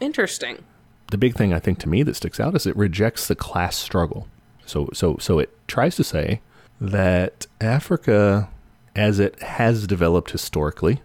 Interesting. 0.00 0.64
The 1.10 1.18
big 1.18 1.34
thing 1.34 1.52
I 1.52 1.60
think 1.60 1.78
to 1.80 1.88
me 1.88 2.02
that 2.02 2.16
sticks 2.16 2.40
out 2.40 2.56
is 2.56 2.66
it 2.66 2.76
rejects 2.76 3.28
the 3.28 3.36
class 3.36 3.76
struggle. 3.76 4.26
So 4.66 4.88
so 4.92 5.16
so 5.20 5.38
it 5.38 5.50
tries 5.68 5.96
to 5.96 6.04
say 6.04 6.40
that 6.80 7.46
Africa 7.60 8.48
as 8.94 9.18
it 9.18 9.40
has 9.42 9.86
developed 9.86 10.30
historically 10.30 11.02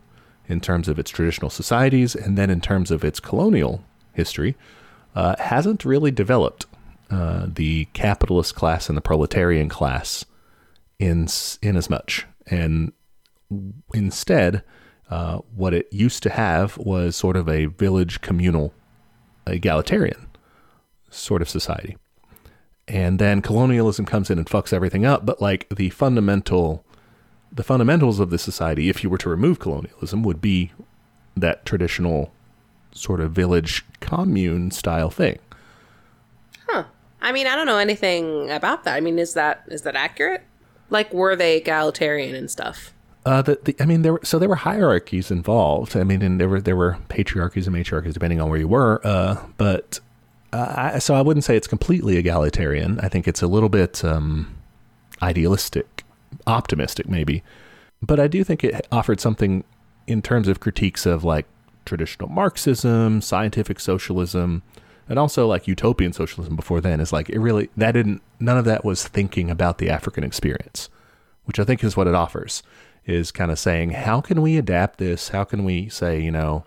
in 0.47 0.59
terms 0.59 0.87
of 0.87 0.99
its 0.99 1.11
traditional 1.11 1.49
societies 1.49 2.15
and 2.15 2.37
then 2.37 2.49
in 2.49 2.61
terms 2.61 2.91
of 2.91 3.03
its 3.03 3.19
colonial 3.19 3.83
history 4.13 4.55
uh, 5.15 5.35
hasn't 5.39 5.85
really 5.85 6.11
developed 6.11 6.65
uh, 7.09 7.47
the 7.47 7.85
capitalist 7.93 8.55
class 8.55 8.89
and 8.89 8.97
the 8.97 9.01
proletarian 9.01 9.69
class 9.69 10.25
in 10.99 11.27
in 11.61 11.75
as 11.75 11.89
much. 11.89 12.25
And 12.47 12.91
instead 13.93 14.63
uh, 15.09 15.37
what 15.55 15.73
it 15.73 15.87
used 15.91 16.21
to 16.23 16.29
have 16.29 16.77
was 16.77 17.15
sort 17.15 17.35
of 17.35 17.49
a 17.49 17.65
village 17.65 18.21
communal 18.21 18.73
egalitarian 19.47 20.27
sort 21.09 21.41
of 21.41 21.49
society. 21.49 21.97
And 22.87 23.17
then 23.17 23.41
colonialism 23.41 24.05
comes 24.05 24.29
in 24.29 24.37
and 24.37 24.47
fucks 24.47 24.73
everything 24.73 25.05
up 25.05 25.25
but 25.25 25.41
like 25.41 25.67
the 25.69 25.89
fundamental 25.89 26.85
the 27.51 27.63
fundamentals 27.63 28.19
of 28.19 28.29
the 28.29 28.37
society 28.37 28.89
if 28.89 29.03
you 29.03 29.09
were 29.09 29.17
to 29.17 29.29
remove 29.29 29.59
colonialism 29.59 30.23
would 30.23 30.41
be 30.41 30.71
that 31.35 31.65
traditional 31.65 32.31
sort 32.91 33.19
of 33.19 33.31
village 33.31 33.85
commune 33.99 34.71
style 34.71 35.09
thing 35.09 35.39
Huh. 36.69 36.83
I 37.21 37.31
mean, 37.31 37.47
I 37.47 37.55
don't 37.55 37.65
know 37.65 37.77
anything 37.77 38.49
about 38.51 38.83
that. 38.83 38.95
I 38.95 38.99
mean, 38.99 39.19
is 39.19 39.33
that 39.33 39.63
is 39.67 39.81
that 39.83 39.95
accurate? 39.95 40.43
Like, 40.89 41.13
were 41.13 41.35
they 41.35 41.57
egalitarian 41.57 42.35
and 42.35 42.49
stuff? 42.49 42.93
Uh, 43.25 43.41
the, 43.41 43.59
the, 43.63 43.75
I 43.79 43.85
mean, 43.85 44.01
there 44.03 44.13
were 44.13 44.21
so 44.23 44.39
there 44.39 44.49
were 44.49 44.55
hierarchies 44.55 45.31
involved. 45.31 45.97
I 45.97 46.03
mean, 46.03 46.21
and 46.21 46.39
there 46.39 46.49
were 46.49 46.61
there 46.61 46.75
were 46.75 46.97
patriarchies 47.09 47.65
and 47.67 47.75
matriarchies 47.75 48.13
depending 48.13 48.39
on 48.39 48.49
where 48.49 48.59
you 48.59 48.67
were. 48.67 49.01
Uh, 49.03 49.37
but 49.57 49.99
uh, 50.53 50.91
I, 50.93 50.99
so 50.99 51.15
I 51.15 51.21
wouldn't 51.21 51.43
say 51.43 51.55
it's 51.55 51.67
completely 51.67 52.17
egalitarian. 52.17 52.99
I 53.01 53.09
think 53.09 53.27
it's 53.27 53.41
a 53.41 53.47
little 53.47 53.69
bit 53.69 54.03
um, 54.05 54.55
idealistic, 55.21 55.98
optimistic, 56.47 57.09
maybe. 57.09 57.43
But 58.01 58.19
I 58.19 58.27
do 58.27 58.43
think 58.43 58.63
it 58.63 58.87
offered 58.91 59.19
something 59.19 59.63
in 60.07 60.21
terms 60.21 60.47
of 60.47 60.59
critiques 60.59 61.05
of 61.05 61.23
like 61.23 61.45
traditional 61.85 62.29
Marxism, 62.29 63.21
scientific 63.21 63.79
socialism, 63.79 64.63
and 65.07 65.19
also 65.19 65.47
like 65.47 65.67
utopian 65.67 66.13
socialism 66.13 66.55
before 66.55 66.81
then. 66.81 66.99
Is 66.99 67.11
like 67.11 67.29
it 67.29 67.39
really 67.39 67.69
that 67.77 67.91
didn't 67.93 68.21
none 68.39 68.57
of 68.57 68.65
that 68.65 68.85
was 68.85 69.07
thinking 69.07 69.49
about 69.49 69.77
the 69.77 69.89
African 69.89 70.23
experience, 70.23 70.89
which 71.45 71.59
I 71.59 71.63
think 71.63 71.83
is 71.83 71.97
what 71.97 72.07
it 72.07 72.15
offers 72.15 72.63
is 73.05 73.31
kind 73.31 73.51
of 73.51 73.59
saying, 73.59 73.91
how 73.91 74.21
can 74.21 74.41
we 74.41 74.57
adapt 74.57 74.99
this? 74.99 75.29
How 75.29 75.43
can 75.43 75.63
we 75.63 75.89
say, 75.89 76.21
you 76.21 76.31
know, 76.31 76.63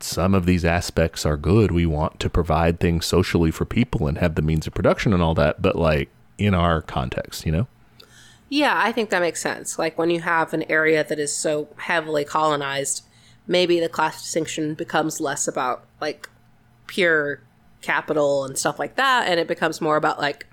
some 0.00 0.34
of 0.34 0.44
these 0.44 0.64
aspects 0.64 1.24
are 1.24 1.36
good. 1.36 1.70
We 1.70 1.86
want 1.86 2.20
to 2.20 2.28
provide 2.28 2.80
things 2.80 3.06
socially 3.06 3.50
for 3.50 3.64
people 3.64 4.06
and 4.06 4.18
have 4.18 4.34
the 4.34 4.42
means 4.42 4.66
of 4.66 4.74
production 4.74 5.12
and 5.12 5.22
all 5.22 5.34
that, 5.34 5.62
but 5.62 5.76
like 5.76 6.10
in 6.36 6.52
our 6.52 6.82
context, 6.82 7.46
you 7.46 7.52
know? 7.52 7.68
Yeah, 8.54 8.80
I 8.80 8.92
think 8.92 9.10
that 9.10 9.20
makes 9.20 9.40
sense. 9.40 9.80
Like 9.80 9.98
when 9.98 10.10
you 10.10 10.20
have 10.20 10.54
an 10.54 10.62
area 10.70 11.02
that 11.02 11.18
is 11.18 11.36
so 11.36 11.66
heavily 11.76 12.24
colonized, 12.24 13.02
maybe 13.48 13.80
the 13.80 13.88
class 13.88 14.22
distinction 14.22 14.74
becomes 14.74 15.20
less 15.20 15.48
about 15.48 15.84
like 16.00 16.28
pure 16.86 17.40
capital 17.82 18.44
and 18.44 18.56
stuff 18.56 18.78
like 18.78 18.94
that, 18.94 19.26
and 19.26 19.40
it 19.40 19.48
becomes 19.48 19.80
more 19.80 19.96
about 19.96 20.20
like 20.20 20.46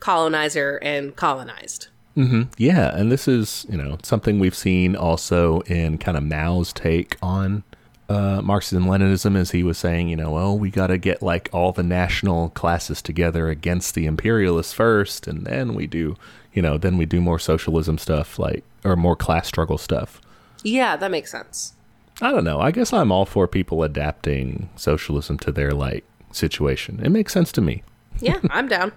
colonizer 0.00 0.80
and 0.82 1.14
colonized. 1.14 1.86
Mm-hmm. 2.16 2.50
Yeah, 2.58 2.96
and 2.96 3.12
this 3.12 3.28
is 3.28 3.64
you 3.70 3.78
know 3.78 3.98
something 4.02 4.40
we've 4.40 4.52
seen 4.52 4.96
also 4.96 5.60
in 5.60 5.98
kind 5.98 6.16
of 6.16 6.24
Mao's 6.24 6.72
take 6.72 7.16
on 7.22 7.62
uh, 8.10 8.42
Marxism 8.42 8.86
Leninism, 8.86 9.36
as 9.36 9.52
he 9.52 9.62
was 9.62 9.78
saying, 9.78 10.08
you 10.08 10.16
know, 10.16 10.36
oh, 10.36 10.52
we 10.52 10.68
got 10.68 10.88
to 10.88 10.98
get 10.98 11.22
like 11.22 11.48
all 11.52 11.70
the 11.70 11.84
national 11.84 12.48
classes 12.50 13.00
together 13.00 13.48
against 13.48 13.94
the 13.94 14.06
imperialists 14.06 14.72
first, 14.72 15.28
and 15.28 15.46
then 15.46 15.74
we 15.74 15.86
do, 15.86 16.16
you 16.52 16.60
know, 16.60 16.76
then 16.76 16.98
we 16.98 17.06
do 17.06 17.20
more 17.20 17.38
socialism 17.38 17.98
stuff, 17.98 18.36
like 18.36 18.64
or 18.84 18.96
more 18.96 19.14
class 19.14 19.46
struggle 19.46 19.78
stuff. 19.78 20.20
Yeah, 20.64 20.96
that 20.96 21.12
makes 21.12 21.30
sense. 21.30 21.74
I 22.20 22.32
don't 22.32 22.44
know. 22.44 22.60
I 22.60 22.72
guess 22.72 22.92
I'm 22.92 23.12
all 23.12 23.26
for 23.26 23.46
people 23.46 23.84
adapting 23.84 24.68
socialism 24.74 25.38
to 25.38 25.52
their 25.52 25.70
like 25.70 26.04
situation. 26.32 27.00
It 27.04 27.10
makes 27.10 27.32
sense 27.32 27.52
to 27.52 27.60
me. 27.60 27.84
Yeah, 28.20 28.40
I'm 28.50 28.66
down. 28.66 28.90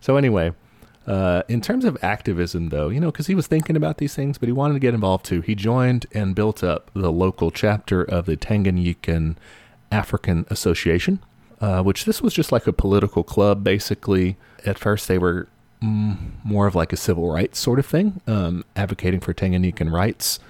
So 0.00 0.16
anyway, 0.16 0.52
uh, 1.06 1.42
in 1.48 1.60
terms 1.60 1.84
of 1.84 1.96
activism, 2.02 2.70
though, 2.70 2.88
you 2.88 2.98
know, 2.98 3.12
because 3.12 3.28
he 3.28 3.34
was 3.34 3.46
thinking 3.46 3.76
about 3.76 3.98
these 3.98 4.14
things, 4.14 4.38
but 4.38 4.48
he 4.48 4.52
wanted 4.52 4.74
to 4.74 4.80
get 4.80 4.92
involved 4.92 5.24
too. 5.24 5.40
He 5.40 5.54
joined 5.54 6.06
and 6.12 6.34
built 6.34 6.64
up 6.64 6.90
the 6.94 7.12
local 7.12 7.50
chapter 7.50 8.02
of 8.02 8.26
the 8.26 8.36
Tanganyikan 8.36 9.36
African 9.92 10.46
Association, 10.50 11.20
uh, 11.60 11.82
which 11.82 12.06
this 12.06 12.20
was 12.20 12.34
just 12.34 12.50
like 12.50 12.66
a 12.66 12.72
political 12.72 13.22
club, 13.22 13.62
basically. 13.62 14.36
At 14.64 14.78
first, 14.78 15.06
they 15.06 15.16
were 15.18 15.48
mm, 15.80 16.16
more 16.42 16.66
of 16.66 16.74
like 16.74 16.92
a 16.92 16.96
civil 16.96 17.30
rights 17.30 17.60
sort 17.60 17.78
of 17.78 17.86
thing, 17.86 18.20
um, 18.26 18.64
advocating 18.74 19.20
for 19.20 19.32
Tanganyikan 19.32 19.92
rights. 19.92 20.40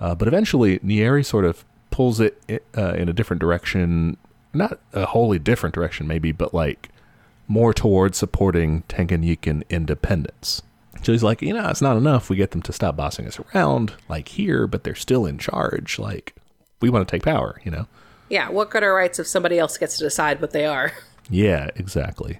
Uh, 0.00 0.14
but 0.14 0.28
eventually, 0.28 0.78
Nyerere 0.78 1.24
sort 1.24 1.44
of 1.44 1.62
pulls 1.90 2.20
it 2.20 2.40
uh, 2.76 2.94
in 2.94 3.10
a 3.10 3.12
different 3.12 3.40
direction, 3.40 4.16
not 4.54 4.78
a 4.94 5.06
wholly 5.06 5.38
different 5.38 5.74
direction, 5.74 6.06
maybe, 6.06 6.32
but 6.32 6.54
like 6.54 6.88
more 7.48 7.72
towards 7.72 8.18
supporting 8.18 8.82
Tanganyikan 8.88 9.62
independence. 9.70 10.62
So 11.02 11.12
he's 11.12 11.22
like, 11.22 11.42
you 11.42 11.52
know, 11.52 11.68
it's 11.68 11.82
not 11.82 11.96
enough. 11.96 12.28
We 12.30 12.36
get 12.36 12.50
them 12.50 12.62
to 12.62 12.72
stop 12.72 12.96
bossing 12.96 13.26
us 13.26 13.38
around, 13.38 13.94
like 14.08 14.28
here, 14.28 14.66
but 14.66 14.82
they're 14.82 14.94
still 14.94 15.26
in 15.26 15.38
charge. 15.38 15.98
Like, 15.98 16.34
we 16.80 16.90
want 16.90 17.06
to 17.06 17.10
take 17.16 17.22
power, 17.22 17.60
you 17.64 17.70
know? 17.70 17.86
Yeah, 18.28 18.48
what 18.50 18.70
good 18.70 18.82
are 18.82 18.94
rights 18.94 19.18
if 19.18 19.26
somebody 19.26 19.58
else 19.58 19.78
gets 19.78 19.98
to 19.98 20.04
decide 20.04 20.40
what 20.40 20.50
they 20.52 20.66
are? 20.66 20.92
Yeah, 21.28 21.70
exactly. 21.74 22.38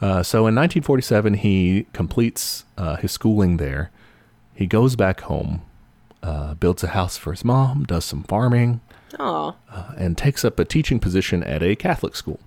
Uh, 0.00 0.22
so 0.22 0.38
in 0.46 0.54
1947, 0.54 1.34
he 1.34 1.86
completes 1.92 2.64
uh, 2.78 2.94
his 2.94 3.10
schooling 3.10 3.56
there. 3.56 3.90
He 4.54 4.68
goes 4.68 4.94
back 4.94 5.22
home, 5.22 5.62
uh, 6.22 6.54
builds 6.54 6.84
a 6.84 6.88
house 6.88 7.16
for 7.16 7.32
his 7.32 7.44
mom, 7.44 7.82
does 7.82 8.04
some 8.04 8.22
farming, 8.22 8.80
Oh, 9.18 9.56
and 9.96 10.16
takes 10.16 10.44
up 10.44 10.60
a 10.60 10.64
teaching 10.64 11.00
position 11.00 11.42
at 11.42 11.64
a 11.64 11.74
Catholic 11.74 12.14
school. 12.14 12.38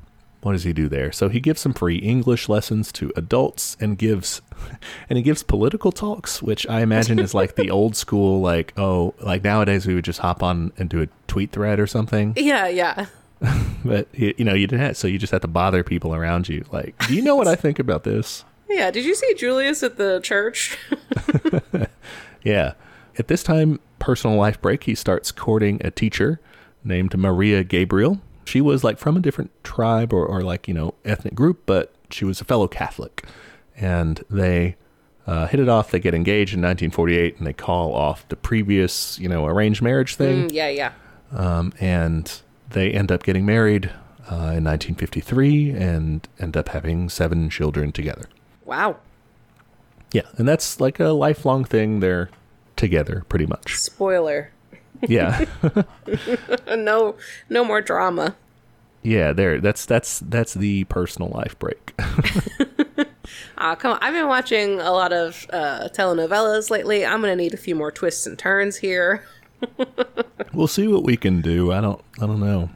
What 0.46 0.52
does 0.52 0.64
he 0.64 0.74
do 0.74 0.88
there? 0.88 1.12
So 1.12 1.28
he 1.28 1.40
gives 1.40 1.60
some 1.60 1.74
free 1.74 1.98
English 1.98 2.48
lessons 2.48 2.92
to 2.92 3.12
adults 3.16 3.76
and 3.80 3.98
gives 3.98 4.44
and 5.10 5.18
he 5.18 5.24
gives 5.24 5.42
political 5.42 5.92
talks, 5.92 6.40
which 6.40 6.68
I 6.68 6.82
imagine 6.82 7.18
is 7.18 7.34
like 7.34 7.56
the 7.56 7.72
old 7.72 7.96
school 7.96 8.42
like 8.42 8.72
oh, 8.78 9.16
like 9.20 9.44
nowadays 9.44 9.88
we 9.88 9.96
would 9.96 10.06
just 10.06 10.20
hop 10.20 10.44
on 10.44 10.72
and 10.78 10.88
do 10.88 11.02
a 11.02 11.08
tweet 11.26 11.52
thread 11.52 11.80
or 11.80 11.88
something. 11.88 12.34
yeah, 12.38 12.68
yeah. 12.68 13.08
But 13.84 14.08
you 14.14 14.46
know, 14.46 14.54
you 14.54 14.68
didn't 14.68 14.82
have, 14.82 14.98
so 14.98 15.08
you 15.08 15.18
just 15.18 15.32
have 15.32 15.42
to 15.42 15.48
bother 15.48 15.84
people 15.84 16.14
around 16.14 16.48
you 16.48 16.64
like, 16.72 16.96
"Do 17.08 17.16
you 17.16 17.24
know 17.24 17.36
what 17.36 17.48
I 17.48 17.56
think 17.56 17.80
about 17.80 18.04
this?" 18.04 18.46
Yeah, 18.70 18.92
did 18.92 19.04
you 19.04 19.16
see 19.16 19.34
Julius 19.34 19.84
at 19.84 19.98
the 19.98 20.20
church? 20.22 20.78
Yeah. 22.46 22.74
At 23.18 23.28
this 23.28 23.44
time, 23.44 23.80
personal 24.00 24.38
life 24.38 24.62
break, 24.62 24.84
he 24.84 24.96
starts 24.96 25.32
courting 25.32 25.82
a 25.84 25.92
teacher 25.92 26.40
named 26.84 27.18
Maria 27.18 27.64
Gabriel. 27.64 28.22
She 28.46 28.62
was 28.62 28.84
like 28.84 28.98
from 28.98 29.18
a 29.18 29.20
different 29.20 29.52
tribe 29.64 30.14
or, 30.14 30.26
or 30.26 30.42
like, 30.42 30.68
you 30.68 30.74
know, 30.74 30.94
ethnic 31.04 31.36
group, 31.36 31.64
but 31.66 31.94
she 32.10 32.26
was 32.26 32.40
a 32.42 32.46
fellow 32.46 32.68
Catholic. 32.68 33.26
And 33.76 34.24
they 34.30 34.78
uh, 35.28 35.48
hit 35.48 35.60
it 35.60 35.68
off. 35.68 35.92
They 35.92 36.00
get 36.00 36.14
engaged 36.14 36.54
in 36.54 36.62
1948 36.62 37.38
and 37.38 37.48
they 37.48 37.54
call 37.54 37.94
off 37.94 38.28
the 38.30 38.36
previous, 38.36 39.20
you 39.20 39.28
know, 39.28 39.46
arranged 39.46 39.82
marriage 39.82 40.16
thing. 40.16 40.50
Mm, 40.50 40.54
yeah, 40.54 40.70
yeah. 40.70 40.92
Um, 41.32 41.74
and 41.80 42.42
they 42.70 42.92
end 42.92 43.12
up 43.12 43.24
getting 43.24 43.46
married 43.46 43.88
uh, 44.32 44.54
in 44.56 44.64
1953 44.64 45.72
and 45.72 46.28
end 46.40 46.56
up 46.56 46.70
having 46.70 47.10
seven 47.10 47.50
children 47.50 47.92
together. 47.92 48.30
Wow. 48.64 48.98
Yeah. 50.12 50.24
And 50.38 50.48
that's 50.48 50.80
like 50.80 51.00
a 51.00 51.10
lifelong 51.10 51.66
thing. 51.66 52.00
They're 52.00 52.30
together 52.76 53.26
pretty 53.30 53.46
much. 53.46 53.78
Spoiler. 53.78 54.52
Yeah. 55.08 55.46
no, 56.76 57.16
no 57.50 57.64
more 57.64 57.82
drama. 57.82 58.36
Yeah, 59.04 59.34
there. 59.34 59.62
That's 59.62 59.86
that's 59.86 60.20
that's 60.20 60.54
the 60.56 60.86
personal 60.86 61.30
life 61.30 61.58
break. 61.60 61.94
Ah, 63.58 63.76
come 63.76 63.94
on. 63.94 64.00
I've 64.02 64.14
been 64.14 64.28
watching 64.28 64.80
a 64.80 64.92
lot 64.92 65.14
of 65.14 65.48
uh, 65.52 65.90
telenovelas 65.94 66.70
lately. 66.70 67.06
I'm 67.06 67.22
gonna 67.22 67.36
need 67.36 67.54
a 67.54 67.58
few 67.58 67.76
more 67.76 67.92
twists 67.92 68.28
and 68.28 68.38
turns 68.38 68.78
here. 68.78 69.24
we'll 70.54 70.68
see 70.68 70.88
what 70.88 71.04
we 71.04 71.18
can 71.18 71.42
do. 71.42 71.72
I 71.72 71.82
don't 71.82 72.02
I 72.22 72.28
don't 72.28 72.40
know. 72.40 72.70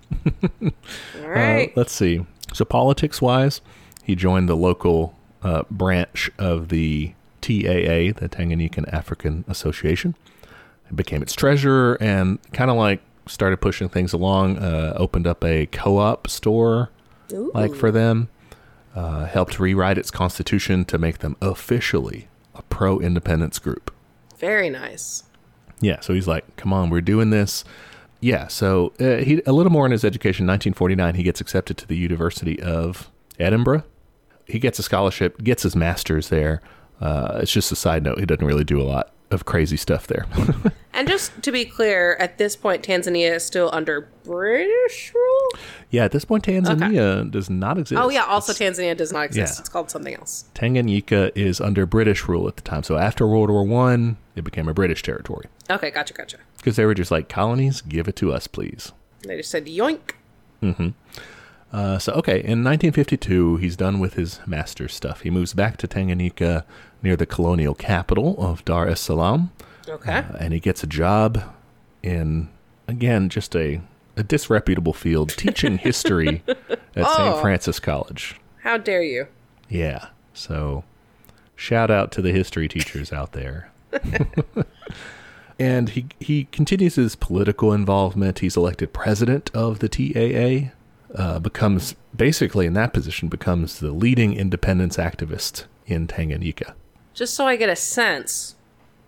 All 1.21 1.27
right. 1.27 1.69
Uh, 1.69 1.73
let's 1.75 1.93
see. 1.93 2.25
So 2.53 2.65
politics 2.65 3.21
wise, 3.21 3.61
he 4.03 4.15
joined 4.15 4.49
the 4.49 4.55
local 4.55 5.15
uh, 5.43 5.63
branch 5.69 6.31
of 6.39 6.69
the 6.69 7.13
TAA, 7.41 8.13
the 8.17 8.29
Tanganyikan 8.29 8.91
African 8.91 9.45
Association. 9.47 10.15
Became 10.93 11.22
its 11.22 11.34
treasurer 11.34 11.98
and 12.01 12.39
kind 12.51 12.72
of 12.72 12.77
like 12.77 13.01
started 13.27 13.58
pushing 13.58 13.89
things 13.89 14.13
along. 14.13 14.58
Uh, 14.58 14.93
opened 14.98 15.27
up 15.27 15.43
a 15.43 15.67
co-op 15.67 16.27
store 16.27 16.89
Ooh. 17.34 17.51
like 17.53 17.75
for 17.75 17.91
them. 17.91 18.29
Uh, 18.96 19.25
helped 19.25 19.60
rewrite 19.60 19.98
its 19.98 20.10
constitution 20.10 20.84
to 20.84 20.98
make 20.98 21.19
them 21.19 21.38
officially 21.41 22.27
a 22.55 22.63
pro-independence 22.63 23.60
group. 23.60 23.93
Very 24.38 24.69
nice. 24.69 25.24
Yeah, 25.79 26.00
so 26.01 26.13
he's 26.13 26.27
like, 26.27 26.55
"Come 26.58 26.74
on, 26.74 26.89
we're 26.89 27.01
doing 27.01 27.29
this." 27.29 27.63
Yeah, 28.19 28.48
so 28.48 28.91
uh, 29.00 29.17
he 29.17 29.41
a 29.46 29.53
little 29.53 29.72
more 29.72 29.86
in 29.86 29.91
his 29.91 30.03
education. 30.03 30.46
1949, 30.46 31.15
he 31.15 31.24
gets 31.24 31.39
accepted 31.39 31.77
to 31.77 31.88
the 31.88 31.96
University 31.96 32.62
of 32.62 33.10
Edinburgh. 33.39 33.84
He 34.46 34.60
gets 34.60 34.79
a 34.79 34.84
scholarship, 34.84 35.41
gets 35.43 35.63
his 35.63 35.75
master's 35.75 36.29
there. 36.29 36.62
Uh, 37.00 37.39
it's 37.41 37.51
just 37.51 37.72
a 37.72 37.75
side 37.75 38.03
note. 38.03 38.19
He 38.19 38.25
doesn't 38.25 38.46
really 38.46 38.65
do 38.65 38.81
a 38.81 38.84
lot 38.84 39.13
of 39.31 39.45
crazy 39.45 39.77
stuff 39.77 40.07
there. 40.07 40.25
And 40.91 41.07
just 41.07 41.43
to 41.43 41.51
be 41.53 41.63
clear, 41.63 42.17
at 42.19 42.38
this 42.38 42.57
point, 42.57 42.83
Tanzania 42.83 43.36
is 43.36 43.45
still 43.45 43.69
under 43.71 44.09
British 44.25 45.13
rule. 45.15 45.50
yeah, 45.91 46.03
at 46.03 46.12
this 46.12 46.25
point, 46.25 46.43
Tanzania 46.43 47.31
does 47.31 47.50
not 47.50 47.77
exist. 47.77 48.01
Oh 48.01 48.09
yeah, 48.09 48.24
also 48.24 48.51
Tanzania 48.51 48.98
does 48.98 49.13
not 49.13 49.24
exist. 49.24 49.55
Yeah. 49.55 49.59
It's 49.62 49.69
called 49.69 49.89
something 49.89 50.13
else. 50.15 50.43
Tanganyika 50.55 51.31
is 51.36 51.62
under 51.62 51.86
British 51.86 52.27
rule 52.27 52.50
at 52.50 52.57
the 52.57 52.63
time. 52.63 52.83
So 52.83 52.98
after 52.98 53.25
World 53.25 53.50
War 53.50 53.63
One, 53.63 54.17
it 54.36 54.43
became 54.43 54.67
a 54.67 54.74
British 54.74 55.01
territory 55.01 55.45
Okay, 55.69 55.89
gotcha, 55.89 56.13
gotcha. 56.13 56.38
because 56.57 56.75
they 56.75 56.86
were 56.86 56.95
just 56.95 57.12
like 57.12 57.29
colonies. 57.29 57.79
Give 57.79 58.09
it 58.09 58.17
to 58.17 58.33
us, 58.33 58.48
please. 58.48 58.91
They 59.21 59.38
just 59.38 59.51
said 59.51 59.67
yoink. 59.67 60.15
Uh, 61.71 62.00
so 62.00 62.12
okay, 62.13 62.39
in 62.39 62.63
1952, 62.63 63.57
he's 63.57 63.77
done 63.77 64.00
with 64.00 64.15
his 64.15 64.39
master's 64.48 64.93
stuff. 64.93 65.21
He 65.21 65.29
moves 65.29 65.53
back 65.53 65.77
to 65.77 65.88
Tanganyika 65.88 66.63
near 67.01 67.15
the 67.15 67.25
colonial 67.25 67.73
capital 67.75 68.35
of 68.37 68.63
Dar 68.65 68.87
es 68.87 68.99
Salaam, 69.01 69.51
Okay. 69.87 70.11
uh, 70.17 70.23
and 70.39 70.53
he 70.53 70.59
gets 70.59 70.83
a 70.83 70.87
job 70.87 71.41
in 72.03 72.49
again 72.87 73.29
just 73.29 73.55
a 73.55 73.81
a 74.17 74.23
disreputable 74.23 74.93
field 74.93 75.29
teaching 75.29 75.77
history 75.89 76.43
at 76.47 76.57
Oh. 76.97 77.15
St. 77.17 77.41
Francis 77.41 77.79
College. 77.79 78.35
How 78.63 78.77
dare 78.77 79.01
you? 79.03 79.27
Yeah. 79.69 80.07
So 80.33 80.83
shout 81.55 81.89
out 81.89 82.11
to 82.13 82.21
the 82.21 82.31
history 82.31 82.67
teachers 82.67 83.13
out 83.13 83.31
there. 83.31 83.71
and 85.59 85.89
he 85.89 86.05
he 86.19 86.45
continues 86.51 86.95
his 86.95 87.15
political 87.15 87.73
involvement. 87.73 88.39
He's 88.39 88.57
elected 88.57 88.93
president 88.93 89.49
of 89.53 89.79
the 89.79 89.89
TAA. 89.89 90.71
Uh, 91.15 91.39
becomes 91.39 91.95
basically 92.15 92.67
in 92.67 92.73
that 92.73 92.93
position 92.93 93.29
becomes 93.29 93.79
the 93.79 93.91
leading 93.91 94.33
independence 94.33 94.95
activist 94.97 95.63
in 95.87 96.05
Tanganyika. 96.07 96.73
Just 97.19 97.33
so 97.33 97.45
I 97.45 97.57
get 97.57 97.67
a 97.67 97.75
sense, 97.75 98.55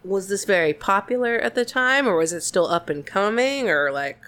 was 0.04 0.28
this 0.28 0.44
very 0.44 0.74
popular 0.74 1.38
at 1.38 1.56
the 1.56 1.64
time, 1.64 2.10
or 2.10 2.18
was 2.18 2.34
it 2.34 2.42
still 2.42 2.68
up 2.68 2.90
and 2.90 3.06
coming, 3.06 3.70
or 3.70 3.90
like, 3.90 4.20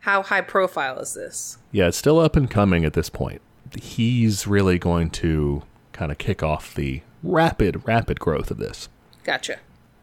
how 0.00 0.22
high 0.22 0.42
profile 0.42 0.98
is 0.98 1.14
this? 1.14 1.56
Yeah, 1.72 1.88
it's 1.88 1.96
still 1.96 2.18
up 2.18 2.36
and 2.36 2.50
coming 2.50 2.84
at 2.84 2.92
this 2.92 3.08
point. 3.08 3.40
He's 3.80 4.46
really 4.46 4.78
going 4.78 5.08
to 5.12 5.62
kind 5.94 6.12
of 6.12 6.18
kick 6.18 6.42
off 6.42 6.74
the 6.74 7.00
rapid, 7.22 7.88
rapid 7.88 8.20
growth 8.20 8.50
of 8.50 8.58
this. 8.58 8.90
Gotcha. 9.22 9.54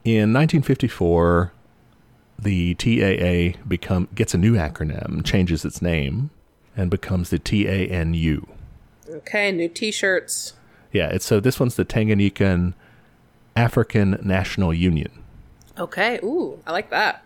In 0.04 0.34
1954, 0.34 1.54
the 2.40 2.74
TAA 2.74 3.62
become 3.68 4.08
gets 4.16 4.34
a 4.34 4.40
new 4.40 4.56
acronym, 4.56 5.24
changes 5.24 5.64
its 5.64 5.80
name, 5.80 6.32
and 6.76 6.90
becomes 6.90 7.30
the 7.30 7.38
TANU. 7.38 8.48
Okay, 9.08 9.52
new 9.52 9.70
T-shirts. 9.70 10.54
Yeah, 10.92 11.10
it's 11.10 11.26
so 11.26 11.40
this 11.40 11.60
one's 11.60 11.76
the 11.76 11.86
Tanganyikan 11.86 12.74
African 13.56 14.20
National 14.24 14.74
Union. 14.74 15.12
Okay, 15.78 16.20
ooh, 16.24 16.60
I 16.66 16.72
like 16.72 16.90
that. 16.90 17.24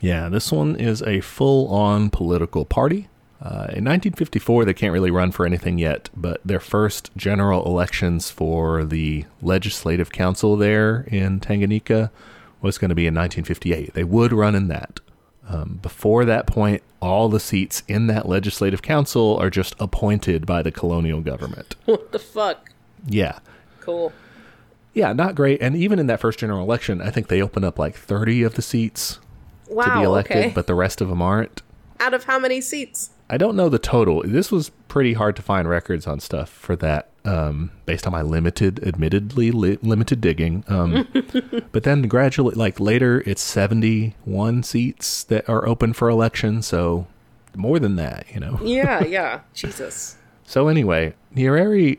Yeah, 0.00 0.28
this 0.28 0.50
one 0.50 0.76
is 0.76 1.02
a 1.02 1.20
full-on 1.20 2.10
political 2.10 2.64
party. 2.64 3.08
Uh, 3.42 3.72
in 3.72 3.84
1954, 3.84 4.64
they 4.66 4.74
can't 4.74 4.92
really 4.92 5.10
run 5.10 5.30
for 5.32 5.46
anything 5.46 5.78
yet, 5.78 6.10
but 6.14 6.40
their 6.44 6.60
first 6.60 7.10
general 7.16 7.64
elections 7.64 8.30
for 8.30 8.84
the 8.84 9.24
legislative 9.40 10.12
council 10.12 10.56
there 10.56 11.06
in 11.08 11.40
Tanganyika 11.40 12.10
was 12.60 12.76
going 12.76 12.90
to 12.90 12.94
be 12.94 13.06
in 13.06 13.14
1958. 13.14 13.94
They 13.94 14.04
would 14.04 14.32
run 14.32 14.54
in 14.54 14.68
that. 14.68 15.00
Um, 15.48 15.80
before 15.82 16.24
that 16.26 16.46
point, 16.46 16.82
all 17.00 17.28
the 17.28 17.40
seats 17.40 17.82
in 17.88 18.06
that 18.08 18.28
legislative 18.28 18.82
council 18.82 19.36
are 19.38 19.50
just 19.50 19.74
appointed 19.80 20.46
by 20.46 20.62
the 20.62 20.70
colonial 20.70 21.20
government. 21.20 21.76
What 21.86 22.12
the 22.12 22.18
fuck? 22.18 22.70
Yeah. 23.08 23.38
Cool. 23.80 24.12
Yeah, 24.94 25.12
not 25.12 25.34
great. 25.34 25.60
And 25.62 25.76
even 25.76 25.98
in 25.98 26.06
that 26.08 26.20
first 26.20 26.38
general 26.38 26.62
election, 26.62 27.00
I 27.00 27.10
think 27.10 27.28
they 27.28 27.40
open 27.42 27.64
up 27.64 27.78
like 27.78 27.94
30 27.96 28.42
of 28.42 28.54
the 28.54 28.62
seats 28.62 29.18
Wow. 29.68 29.84
to 29.84 30.00
be 30.00 30.04
elected, 30.04 30.36
okay. 30.36 30.52
but 30.54 30.66
the 30.66 30.74
rest 30.74 31.00
of 31.00 31.08
them 31.08 31.22
aren't. 31.22 31.62
Out 32.00 32.12
of 32.14 32.24
how 32.24 32.38
many 32.40 32.60
seats? 32.60 33.10
I 33.28 33.36
don't 33.36 33.54
know 33.54 33.68
the 33.68 33.78
total. 33.78 34.22
This 34.26 34.50
was 34.50 34.70
pretty 34.88 35.12
hard 35.12 35.36
to 35.36 35.42
find 35.42 35.68
records 35.68 36.08
on 36.08 36.18
stuff 36.18 36.48
for 36.48 36.74
that, 36.76 37.10
um, 37.24 37.70
based 37.86 38.04
on 38.06 38.12
my 38.12 38.22
limited, 38.22 38.80
admittedly 38.84 39.52
li- 39.52 39.78
limited 39.82 40.20
digging. 40.20 40.64
Um, 40.66 41.06
but 41.72 41.84
then 41.84 42.02
gradually, 42.08 42.56
like 42.56 42.80
later, 42.80 43.22
it's 43.26 43.42
seventy-one 43.42 44.64
seats 44.64 45.22
that 45.24 45.48
are 45.48 45.64
open 45.68 45.92
for 45.92 46.08
election. 46.08 46.62
So 46.62 47.06
more 47.54 47.78
than 47.78 47.94
that, 47.96 48.26
you 48.34 48.40
know. 48.40 48.58
Yeah, 48.62 49.04
yeah. 49.04 49.40
Jesus. 49.54 50.16
So 50.44 50.66
anyway, 50.66 51.14
Nyerere 51.36 51.98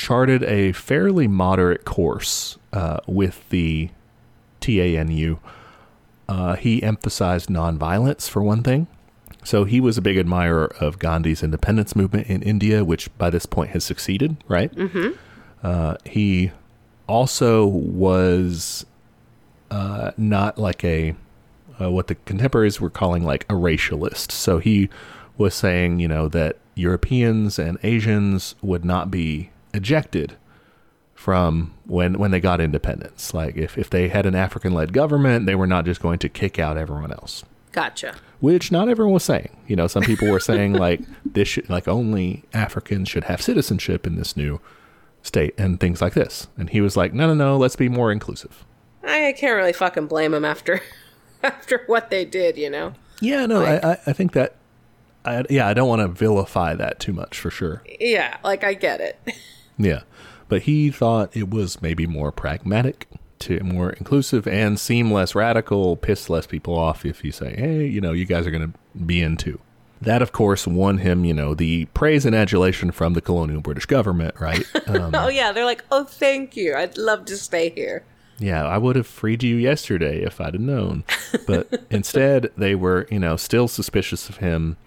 charted 0.00 0.42
a 0.44 0.72
fairly 0.72 1.28
moderate 1.28 1.84
course 1.84 2.56
uh, 2.72 3.00
with 3.06 3.46
the 3.50 3.90
TANU. 4.62 5.38
Uh, 6.26 6.56
he 6.56 6.82
emphasized 6.82 7.50
nonviolence 7.50 8.26
for 8.26 8.42
one 8.42 8.62
thing. 8.62 8.86
So 9.44 9.64
he 9.64 9.78
was 9.78 9.98
a 9.98 10.02
big 10.02 10.16
admirer 10.16 10.74
of 10.80 10.98
Gandhi's 10.98 11.42
independence 11.42 11.94
movement 11.94 12.28
in 12.28 12.42
India, 12.42 12.82
which 12.82 13.14
by 13.18 13.28
this 13.28 13.44
point 13.44 13.72
has 13.72 13.84
succeeded, 13.84 14.42
right? 14.48 14.74
Mm-hmm. 14.74 15.18
Uh, 15.62 15.96
he 16.06 16.52
also 17.06 17.66
was 17.66 18.86
uh, 19.70 20.12
not 20.16 20.56
like 20.56 20.82
a 20.82 21.14
uh, 21.78 21.90
what 21.90 22.06
the 22.06 22.14
contemporaries 22.14 22.80
were 22.80 22.88
calling 22.88 23.22
like 23.22 23.44
a 23.50 23.54
racialist. 23.54 24.32
So 24.32 24.60
he 24.60 24.88
was 25.36 25.54
saying, 25.54 26.00
you 26.00 26.08
know, 26.08 26.26
that 26.28 26.56
Europeans 26.74 27.58
and 27.58 27.76
Asians 27.82 28.54
would 28.62 28.84
not 28.84 29.10
be 29.10 29.50
ejected 29.74 30.36
from 31.14 31.74
when 31.86 32.18
when 32.18 32.30
they 32.30 32.40
got 32.40 32.60
independence. 32.60 33.34
Like 33.34 33.56
if, 33.56 33.76
if 33.76 33.90
they 33.90 34.08
had 34.08 34.26
an 34.26 34.34
African 34.34 34.72
led 34.72 34.92
government, 34.92 35.46
they 35.46 35.54
were 35.54 35.66
not 35.66 35.84
just 35.84 36.00
going 36.00 36.18
to 36.20 36.28
kick 36.28 36.58
out 36.58 36.76
everyone 36.78 37.12
else. 37.12 37.44
Gotcha. 37.72 38.14
Which 38.40 38.72
not 38.72 38.88
everyone 38.88 39.12
was 39.14 39.22
saying. 39.24 39.56
You 39.68 39.76
know, 39.76 39.86
some 39.86 40.02
people 40.02 40.28
were 40.30 40.40
saying 40.40 40.72
like 40.86 41.00
this 41.24 41.48
should 41.48 41.68
like 41.68 41.86
only 41.86 42.44
Africans 42.54 43.08
should 43.08 43.24
have 43.24 43.42
citizenship 43.42 44.06
in 44.06 44.16
this 44.16 44.36
new 44.36 44.60
state 45.22 45.54
and 45.58 45.78
things 45.78 46.00
like 46.00 46.14
this. 46.14 46.48
And 46.56 46.70
he 46.70 46.80
was 46.80 46.96
like, 46.96 47.12
No 47.12 47.26
no 47.26 47.34
no, 47.34 47.56
let's 47.58 47.76
be 47.76 47.88
more 47.88 48.10
inclusive. 48.10 48.64
I 49.04 49.34
can't 49.36 49.56
really 49.56 49.72
fucking 49.72 50.06
blame 50.06 50.32
him 50.34 50.44
after 50.44 50.80
after 51.42 51.82
what 51.86 52.10
they 52.10 52.24
did, 52.24 52.56
you 52.56 52.70
know. 52.70 52.94
Yeah, 53.20 53.44
no, 53.46 53.60
Like- 53.60 53.84
I, 53.84 53.90
I 53.92 53.98
I 54.08 54.12
think 54.14 54.32
that 54.32 54.56
I, 55.22 55.44
yeah, 55.50 55.68
I 55.68 55.74
don't 55.74 55.88
want 55.88 56.00
to 56.00 56.08
vilify 56.08 56.74
that 56.74 56.98
too 56.98 57.12
much 57.12 57.38
for 57.38 57.50
sure. 57.50 57.82
Yeah, 58.00 58.38
like 58.42 58.64
I 58.64 58.72
get 58.72 59.02
it. 59.02 59.20
Yeah. 59.80 60.02
But 60.48 60.62
he 60.62 60.90
thought 60.90 61.36
it 61.36 61.48
was 61.48 61.80
maybe 61.80 62.06
more 62.06 62.32
pragmatic, 62.32 63.06
to 63.40 63.60
more 63.60 63.90
inclusive 63.90 64.46
and 64.46 64.78
seem 64.78 65.10
less 65.10 65.34
radical, 65.34 65.96
piss 65.96 66.28
less 66.28 66.46
people 66.46 66.76
off 66.76 67.04
if 67.06 67.24
you 67.24 67.32
say, 67.32 67.54
hey, 67.56 67.86
you 67.86 68.00
know, 68.00 68.12
you 68.12 68.26
guys 68.26 68.46
are 68.46 68.50
going 68.50 68.72
to 68.72 68.78
be 68.98 69.22
in 69.22 69.36
too. 69.36 69.58
That, 70.02 70.22
of 70.22 70.32
course, 70.32 70.66
won 70.66 70.98
him, 70.98 71.24
you 71.24 71.34
know, 71.34 71.54
the 71.54 71.86
praise 71.86 72.24
and 72.24 72.34
adulation 72.34 72.90
from 72.90 73.14
the 73.14 73.20
colonial 73.20 73.60
British 73.60 73.86
government, 73.86 74.34
right? 74.40 74.64
Um, 74.86 75.14
oh 75.14 75.28
yeah, 75.28 75.52
they're 75.52 75.64
like, 75.66 75.84
"Oh, 75.92 76.02
thank 76.02 76.56
you. 76.56 76.74
I'd 76.74 76.98
love 76.98 77.24
to 77.26 77.36
stay 77.36 77.70
here." 77.70 78.02
yeah, 78.40 78.66
I 78.66 78.78
would 78.78 78.96
have 78.96 79.06
freed 79.06 79.42
you 79.42 79.54
yesterday 79.56 80.22
if 80.22 80.40
I'd 80.40 80.54
have 80.54 80.62
known. 80.62 81.04
But 81.46 81.84
instead, 81.90 82.50
they 82.56 82.74
were, 82.74 83.06
you 83.10 83.18
know, 83.20 83.36
still 83.36 83.68
suspicious 83.68 84.28
of 84.28 84.38
him. 84.38 84.78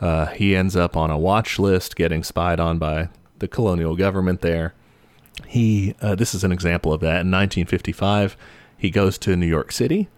Uh, 0.00 0.26
he 0.26 0.56
ends 0.56 0.74
up 0.74 0.96
on 0.96 1.10
a 1.10 1.18
watch 1.18 1.58
list, 1.58 1.94
getting 1.94 2.24
spied 2.24 2.58
on 2.58 2.78
by 2.78 3.10
the 3.42 3.48
colonial 3.48 3.94
government 3.94 4.40
there. 4.40 4.72
He, 5.46 5.94
uh, 6.00 6.14
this 6.14 6.34
is 6.34 6.44
an 6.44 6.52
example 6.52 6.92
of 6.92 7.00
that. 7.00 7.20
In 7.20 7.30
1955, 7.30 8.36
he 8.78 8.88
goes 8.88 9.18
to 9.18 9.36
New 9.36 9.46
York 9.46 9.72
City 9.72 10.08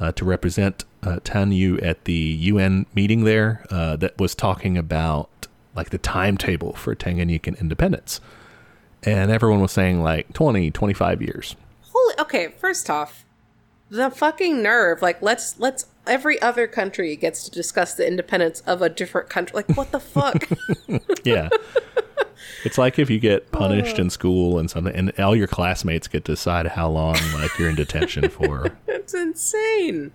uh, 0.00 0.10
to 0.12 0.24
represent 0.24 0.84
uh, 1.02 1.20
TANU 1.22 1.78
at 1.78 2.04
the 2.04 2.12
UN 2.12 2.86
meeting 2.94 3.24
there 3.24 3.64
uh, 3.70 3.96
that 3.96 4.18
was 4.18 4.34
talking 4.34 4.76
about 4.76 5.28
like 5.74 5.90
the 5.90 5.98
timetable 5.98 6.72
for 6.72 6.94
Tanganyikan 6.94 7.58
independence. 7.60 8.20
And 9.04 9.30
everyone 9.30 9.60
was 9.60 9.72
saying 9.72 10.02
like 10.02 10.32
20, 10.32 10.70
25 10.70 11.22
years. 11.22 11.56
Holy. 11.82 12.14
Okay, 12.20 12.48
first 12.58 12.88
off, 12.88 13.24
the 13.90 14.10
fucking 14.10 14.62
nerve. 14.62 15.02
Like, 15.02 15.20
let's 15.20 15.58
let's 15.60 15.86
every 16.06 16.40
other 16.40 16.66
country 16.66 17.14
gets 17.14 17.44
to 17.44 17.50
discuss 17.50 17.94
the 17.94 18.06
independence 18.06 18.60
of 18.60 18.80
a 18.80 18.88
different 18.88 19.28
country. 19.28 19.54
Like, 19.54 19.76
what 19.76 19.92
the 19.92 20.00
fuck? 20.00 20.48
Yeah. 21.24 21.50
It's 22.64 22.78
like 22.78 22.98
if 22.98 23.10
you 23.10 23.18
get 23.18 23.50
punished 23.52 23.98
in 23.98 24.10
school 24.10 24.58
and 24.58 24.70
something, 24.70 24.94
and 24.94 25.18
all 25.18 25.34
your 25.34 25.46
classmates 25.46 26.08
get 26.08 26.24
to 26.26 26.32
decide 26.32 26.66
how 26.66 26.88
long 26.88 27.16
like 27.34 27.58
you're 27.58 27.68
in 27.68 27.74
detention 27.76 28.28
for. 28.28 28.76
it's 28.86 29.14
insane. 29.14 30.12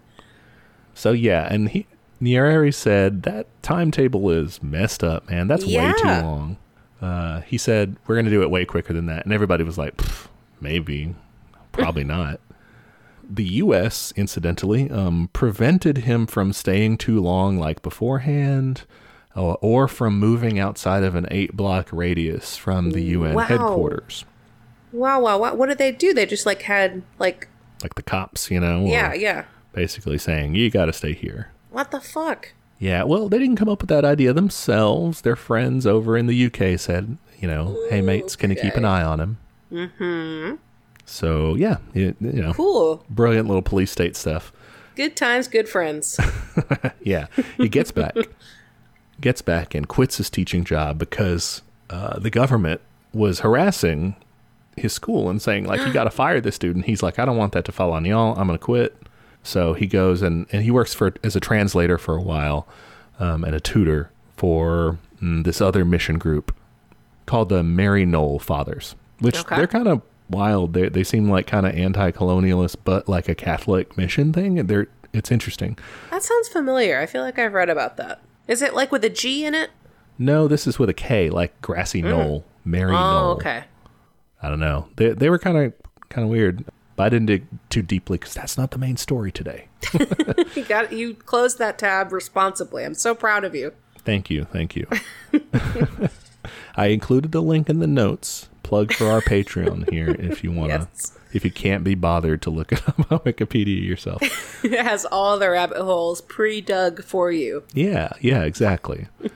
So 0.94 1.12
yeah, 1.12 1.48
and 1.52 1.70
he 1.70 1.86
Nyerere 2.22 2.74
said 2.74 3.24
that 3.24 3.48
timetable 3.62 4.30
is 4.32 4.62
messed 4.64 5.04
up, 5.04 5.30
man. 5.30 5.48
That's 5.48 5.66
way 5.66 5.94
too 5.98 6.08
long. 6.08 6.58
Uh, 7.02 7.42
he 7.42 7.58
said 7.58 7.96
we're 8.08 8.16
going 8.16 8.26
to 8.26 8.32
do 8.32 8.42
it 8.42 8.50
way 8.50 8.66
quicker 8.66 8.94
than 8.94 9.06
that, 9.06 9.24
and 9.26 9.34
everybody 9.34 9.64
was 9.64 9.78
like, 9.78 10.02
maybe, 10.60 11.14
probably 11.72 12.04
not. 12.06 12.40
the 13.30 13.44
U.S., 13.44 14.14
incidentally, 14.16 14.90
um, 14.90 15.30
prevented 15.34 16.00
him 16.00 16.26
from 16.26 16.54
staying 16.54 16.98
too 16.98 17.20
long, 17.20 17.60
like 17.60 17.82
beforehand, 17.82 18.84
or 19.38 19.88
from 19.88 20.18
moving 20.20 20.60
outside 20.60 21.04
of 21.04 21.16
an 21.16 21.28
eight 21.32 21.56
block 21.56 21.90
radius 21.92 22.58
from 22.58 22.92
the 22.92 23.02
UN 23.04 23.36
Wow. 23.36 23.44
headquarters. 23.44 24.26
Wow, 24.92 25.22
wow, 25.22 25.38
wow. 25.40 25.54
What 25.54 25.68
did 25.70 25.78
they 25.78 25.92
do? 25.92 26.14
They 26.14 26.26
just 26.26 26.46
like 26.46 26.64
had 26.64 27.04
like 27.20 27.48
Like 27.84 27.96
the 27.96 28.02
cops, 28.04 28.50
you 28.50 28.60
know, 28.60 28.86
yeah, 28.86 29.14
yeah. 29.14 29.46
basically 29.74 30.18
saying, 30.18 30.56
you 30.56 30.70
got 30.72 30.86
to 30.86 30.94
stay 30.94 31.14
here. 31.14 31.52
What 31.70 31.92
the 31.92 32.00
fuck? 32.02 32.54
Yeah, 32.80 33.04
well, 33.04 33.28
they 33.30 33.40
didn't 33.40 33.56
come 33.58 33.70
up 33.70 33.82
with 33.82 33.90
that 33.90 34.06
idea 34.06 34.34
themselves. 34.34 35.22
Their 35.22 35.36
friends 35.36 35.86
over 35.88 36.16
in 36.18 36.28
the 36.28 36.46
UK 36.46 36.80
said, 36.80 37.18
you 37.40 37.48
know, 37.48 37.78
hey, 37.90 38.02
mates, 38.02 38.36
can 38.36 38.50
you 38.52 38.56
keep 38.56 38.76
an 38.76 38.86
eye 38.86 39.04
on 39.04 39.20
him? 39.20 39.38
Mm-hmm. 39.72 40.56
So, 41.06 41.56
yeah, 41.56 41.78
it, 41.94 42.16
you 42.20 42.42
know, 42.42 42.54
Cool. 42.54 43.04
brilliant 43.10 43.48
little 43.48 43.62
police 43.62 43.92
state 43.92 44.16
stuff. 44.16 44.52
Good 44.96 45.16
times, 45.16 45.48
good 45.48 45.70
friends. 45.70 46.20
Yeah, 47.02 47.28
he 47.58 47.70
gets 47.70 47.92
back, 47.92 48.14
gets 49.22 49.42
back, 49.42 49.74
and 49.76 49.88
quits 49.88 50.18
his 50.18 50.30
teaching 50.30 50.64
job 50.64 50.98
because 50.98 51.62
uh, 51.90 52.20
the 52.20 52.30
government 52.30 52.82
was 53.14 53.40
harassing 53.40 54.16
his 54.76 54.94
school 54.94 55.30
and 55.30 55.42
saying 55.42 55.66
like, 55.66 55.86
"You 55.86 55.94
got 56.00 56.04
to 56.06 56.12
fire 56.12 56.40
this 56.42 56.56
student." 56.56 56.86
He's 56.86 57.02
like, 57.04 57.20
"I 57.20 57.26
don't 57.26 57.38
want 57.38 57.54
that 57.54 57.66
to 57.66 57.72
fall 57.72 57.92
on 57.94 58.06
y'all. 58.06 58.38
I'm 58.40 58.48
going 58.48 58.58
to 58.60 58.64
quit." 58.64 58.96
So 59.44 59.74
he 59.74 59.88
goes 59.88 60.22
and 60.22 60.46
and 60.52 60.64
he 60.64 60.72
works 60.72 60.94
for 60.94 61.14
as 61.24 61.36
a 61.36 61.40
translator 61.40 61.98
for 61.98 62.16
a 62.16 62.22
while 62.22 62.68
um, 63.20 63.44
and 63.44 63.56
a 63.56 63.60
tutor 63.60 64.12
for 64.36 64.98
mm, 65.22 65.44
this 65.44 65.62
other 65.62 65.84
mission 65.86 66.18
group 66.18 66.54
called 67.26 67.50
the 67.50 67.62
Maryknoll 67.64 68.42
Fathers, 68.42 68.96
which 69.20 69.38
Okay. 69.40 69.56
they're 69.56 69.68
kind 69.68 69.88
of 69.88 70.02
wild. 70.30 70.74
They 70.74 70.90
they 70.90 71.04
seem 71.04 71.30
like 71.30 71.48
kind 71.48 71.66
of 71.66 71.74
anti-colonialist, 71.76 72.76
but 72.84 73.08
like 73.08 73.30
a 73.30 73.36
Catholic 73.36 73.98
mission 73.98 74.34
thing. 74.34 74.68
They're 74.68 74.88
it's 75.14 75.32
interesting. 75.32 75.78
that 76.12 76.22
sounds 76.22 76.50
familiar. 76.50 77.00
I 77.00 77.06
feel 77.06 77.22
like 77.24 77.40
I've 77.40 77.54
read 77.54 77.70
about 77.70 77.96
that. 77.98 78.20
Is 78.48 78.62
it 78.62 78.74
like 78.74 78.92
with 78.92 79.04
a 79.04 79.10
G 79.10 79.46
in 79.46 79.54
it? 79.54 79.72
No, 80.18 80.48
this 80.48 80.66
is 80.66 80.80
with 80.80 80.90
a 80.90 80.94
K, 80.94 81.30
like 81.30 81.60
grassy 81.62 82.02
mm. 82.02 82.10
knoll, 82.10 82.46
Mary 82.66 82.92
Knoll. 82.92 83.04
Oh, 83.04 83.12
Knoll. 83.12 83.32
okay. 83.34 83.64
I 84.42 84.50
don't 84.50 84.60
know. 84.60 84.88
They 84.96 85.10
they 85.10 85.30
were 85.30 85.40
kind 85.40 85.58
of 85.58 85.74
kind 86.10 86.24
of 86.26 86.30
weird. 86.30 86.66
But 86.96 87.04
I 87.04 87.10
didn't 87.10 87.28
dig 87.28 87.46
too 87.70 87.84
deeply 87.84 88.18
because 88.18 88.34
that's 88.34 88.58
not 88.58 88.72
the 88.72 88.80
main 88.80 88.98
story 88.98 89.32
today. 89.32 89.68
You 90.56 90.64
got 90.64 90.92
you 90.92 91.14
closed 91.14 91.60
that 91.60 91.78
tab 91.78 92.12
responsibly. 92.12 92.84
I'm 92.84 92.96
so 92.96 93.14
proud 93.14 93.44
of 93.44 93.54
you. 93.54 93.74
Thank 94.00 94.32
you, 94.32 94.46
thank 94.46 94.76
you. 94.76 94.88
I 96.76 96.88
included 96.88 97.32
the 97.32 97.42
link 97.42 97.70
in 97.70 97.80
the 97.80 97.88
notes. 97.88 98.50
Plug 98.64 98.92
for 98.94 99.06
our 99.06 99.22
Patreon 99.22 99.90
here 99.92 100.10
if 100.10 100.44
you 100.44 100.52
want 100.52 100.72
to. 100.72 100.80
Yes. 100.80 101.17
If 101.38 101.46
you 101.46 101.52
can't 101.52 101.84
be 101.84 101.96
bothered 101.96 102.42
to 102.42 102.50
look 102.50 102.72
it 102.72 102.88
up 102.90 103.12
on 103.12 103.20
Wikipedia 103.20 103.82
yourself. 103.82 104.22
It 104.64 104.80
has 104.80 105.06
all 105.06 105.38
the 105.38 105.52
rabbit 105.52 105.78
holes 105.78 106.20
pre-dug 106.22 107.04
for 107.04 107.32
you. 107.32 107.64
Yeah, 107.74 108.10
yeah, 108.20 108.42
exactly. 108.42 109.08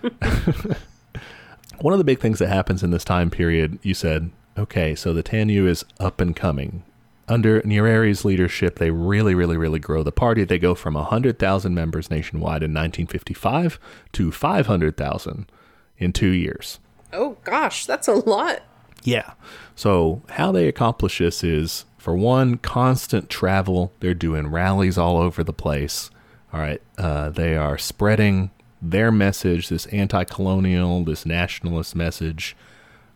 One 1.79 1.93
of 1.93 1.99
the 1.99 2.03
big 2.03 2.19
things 2.19 2.39
that 2.39 2.49
happens 2.49 2.81
in 2.81 2.89
this 2.89 3.03
time 3.03 3.29
period, 3.29 3.77
you 3.83 3.93
said, 3.93 4.31
okay, 4.57 4.95
so 4.95 5.13
the 5.13 5.21
TANU 5.21 5.67
is 5.67 5.85
up 5.99 6.19
and 6.19 6.35
coming. 6.35 6.83
Under 7.27 7.61
Nyerere's 7.61 8.25
leadership, 8.25 8.79
they 8.79 8.89
really, 8.89 9.35
really, 9.35 9.57
really 9.57 9.79
grow 9.79 10.01
the 10.01 10.11
party. 10.11 10.43
They 10.43 10.57
go 10.57 10.73
from 10.73 10.95
100,000 10.95 11.73
members 11.73 12.09
nationwide 12.09 12.63
in 12.63 12.73
1955 12.73 13.79
to 14.13 14.31
500,000 14.31 15.51
in 15.99 16.11
two 16.11 16.31
years. 16.31 16.79
Oh 17.13 17.37
gosh, 17.43 17.85
that's 17.85 18.07
a 18.07 18.13
lot. 18.13 18.63
Yeah. 19.03 19.33
So, 19.75 20.21
how 20.29 20.51
they 20.51 20.67
accomplish 20.67 21.19
this 21.19 21.43
is, 21.43 21.85
for 21.97 22.15
one, 22.15 22.57
constant 22.57 23.29
travel. 23.29 23.91
They're 23.99 24.13
doing 24.13 24.47
rallies 24.47 24.97
all 24.97 25.17
over 25.17 25.43
the 25.43 25.53
place. 25.53 26.09
All 26.53 26.59
right. 26.59 26.81
Uh, 26.97 27.29
they 27.29 27.55
are 27.55 27.77
spreading 27.77 28.51
their 28.81 29.11
message, 29.11 29.69
this 29.69 29.85
anti 29.87 30.23
colonial, 30.23 31.03
this 31.03 31.25
nationalist 31.25 31.95
message. 31.95 32.55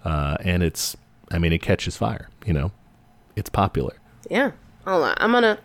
Uh, 0.03 0.37
and 0.41 0.61
it's, 0.61 0.95
I 1.31 1.39
mean, 1.39 1.51
it 1.51 1.61
catches 1.63 1.97
fire, 1.97 2.29
you 2.45 2.53
know, 2.53 2.71
it's 3.35 3.49
popular. 3.49 3.95
Yeah. 4.29 4.51
Hold. 4.85 5.15
I'm 5.17 5.31
gonna 5.31 5.57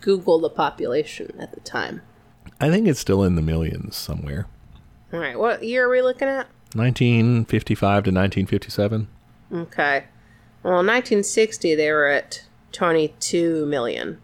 Google 0.00 0.38
the 0.38 0.48
population 0.48 1.36
at 1.38 1.52
the 1.52 1.60
time. 1.60 2.00
I 2.60 2.70
think 2.70 2.88
it's 2.88 3.00
still 3.00 3.22
in 3.22 3.34
the 3.34 3.42
millions 3.42 3.94
somewhere. 3.94 4.46
All 5.12 5.20
right. 5.20 5.38
What 5.38 5.62
year 5.62 5.86
are 5.86 5.90
we 5.90 6.00
looking 6.00 6.28
at? 6.28 6.46
1955 6.74 7.76
to 7.76 8.10
1957. 8.10 9.08
Okay. 9.52 10.04
Well, 10.62 10.76
1960 10.76 11.74
they 11.74 11.90
were 11.90 12.06
at 12.06 12.42
22 12.72 13.66
million. 13.66 14.20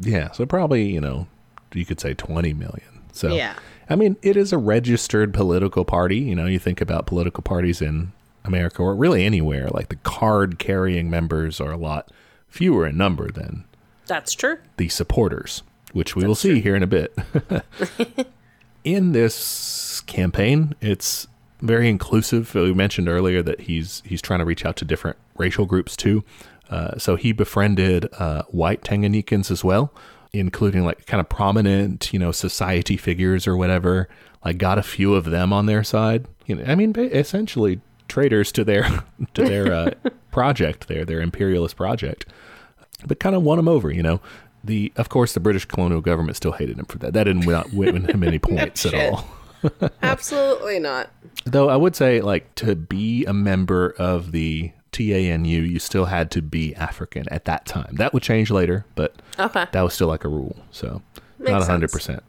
Yeah. 0.00 0.30
So, 0.32 0.46
probably, 0.46 0.90
you 0.90 1.00
know, 1.00 1.26
you 1.74 1.84
could 1.84 2.00
say 2.00 2.14
20 2.14 2.52
million. 2.54 3.00
So, 3.12 3.34
Yeah. 3.34 3.54
I 3.90 3.96
mean, 3.96 4.16
it 4.22 4.36
is 4.36 4.52
a 4.52 4.58
registered 4.58 5.34
political 5.34 5.84
party. 5.84 6.16
You 6.16 6.34
know, 6.34 6.46
you 6.46 6.58
think 6.58 6.80
about 6.80 7.06
political 7.06 7.42
parties 7.42 7.82
in 7.82 8.12
America 8.44 8.80
or 8.82 8.94
really 8.94 9.24
anywhere, 9.24 9.68
like 9.68 9.88
the 9.88 9.96
card 9.96 10.58
carrying 10.58 11.10
members 11.10 11.60
are 11.60 11.72
a 11.72 11.76
lot 11.76 12.10
fewer 12.48 12.86
in 12.86 12.96
number 12.96 13.30
than 13.30 13.64
That's 14.06 14.32
true. 14.34 14.58
the 14.78 14.88
supporters, 14.88 15.62
which 15.92 16.16
we 16.16 16.24
will 16.26 16.34
see 16.34 16.60
here 16.60 16.74
in 16.74 16.82
a 16.82 16.86
bit. 16.86 17.14
in 18.84 19.12
this 19.12 20.00
campaign, 20.06 20.74
it's 20.80 21.26
very 21.62 21.88
inclusive. 21.88 22.54
We 22.54 22.74
mentioned 22.74 23.08
earlier 23.08 23.42
that 23.42 23.62
he's 23.62 24.02
he's 24.04 24.20
trying 24.20 24.40
to 24.40 24.44
reach 24.44 24.66
out 24.66 24.76
to 24.76 24.84
different 24.84 25.16
racial 25.36 25.66
groups 25.66 25.96
too. 25.96 26.24
Uh, 26.68 26.98
so 26.98 27.16
he 27.16 27.32
befriended 27.32 28.08
uh, 28.18 28.42
white 28.44 28.82
Tanganyikans 28.82 29.50
as 29.50 29.62
well, 29.62 29.92
including 30.32 30.84
like 30.84 31.06
kind 31.06 31.20
of 31.20 31.28
prominent, 31.28 32.12
you 32.12 32.18
know, 32.18 32.32
society 32.32 32.96
figures 32.96 33.46
or 33.46 33.56
whatever. 33.56 34.08
Like 34.44 34.58
got 34.58 34.78
a 34.78 34.82
few 34.82 35.14
of 35.14 35.26
them 35.26 35.52
on 35.52 35.66
their 35.66 35.84
side. 35.84 36.26
You 36.46 36.56
know, 36.56 36.64
I 36.66 36.74
mean, 36.74 36.94
essentially 36.96 37.80
traitors 38.08 38.52
to 38.52 38.64
their 38.64 39.04
to 39.34 39.44
their 39.44 39.72
uh, 39.72 39.90
project, 40.30 40.88
their 40.88 41.04
their 41.04 41.20
imperialist 41.20 41.76
project 41.76 42.26
but 43.06 43.20
kind 43.20 43.34
of 43.34 43.42
won 43.42 43.58
him 43.58 43.68
over, 43.68 43.90
you 43.90 44.02
know. 44.02 44.20
The 44.64 44.92
of 44.96 45.08
course 45.08 45.34
the 45.34 45.40
British 45.40 45.64
colonial 45.64 46.00
government 46.00 46.36
still 46.36 46.52
hated 46.52 46.78
him 46.78 46.84
for 46.84 46.98
that. 46.98 47.12
That 47.14 47.24
didn't 47.24 47.46
win, 47.46 47.64
win 47.72 48.08
him 48.08 48.22
any 48.22 48.38
points 48.38 48.86
at 48.86 48.94
all. 48.94 49.26
Absolutely 50.02 50.78
not. 50.78 51.10
Though 51.44 51.68
I 51.68 51.76
would 51.76 51.96
say, 51.96 52.20
like 52.20 52.54
to 52.56 52.74
be 52.74 53.24
a 53.26 53.32
member 53.32 53.94
of 53.98 54.32
the 54.32 54.72
TANU, 54.92 55.62
you 55.62 55.78
still 55.78 56.04
had 56.06 56.30
to 56.32 56.42
be 56.42 56.74
African 56.74 57.26
at 57.30 57.44
that 57.46 57.64
time. 57.66 57.94
That 57.96 58.12
would 58.12 58.22
change 58.22 58.50
later, 58.50 58.84
but 58.94 59.14
Okay. 59.38 59.66
that 59.72 59.82
was 59.82 59.94
still 59.94 60.08
like 60.08 60.24
a 60.24 60.28
rule. 60.28 60.56
So 60.70 61.02
Makes 61.38 61.50
not 61.50 61.58
sense. 61.60 61.68
hundred 61.70 61.92
percent. 61.92 62.22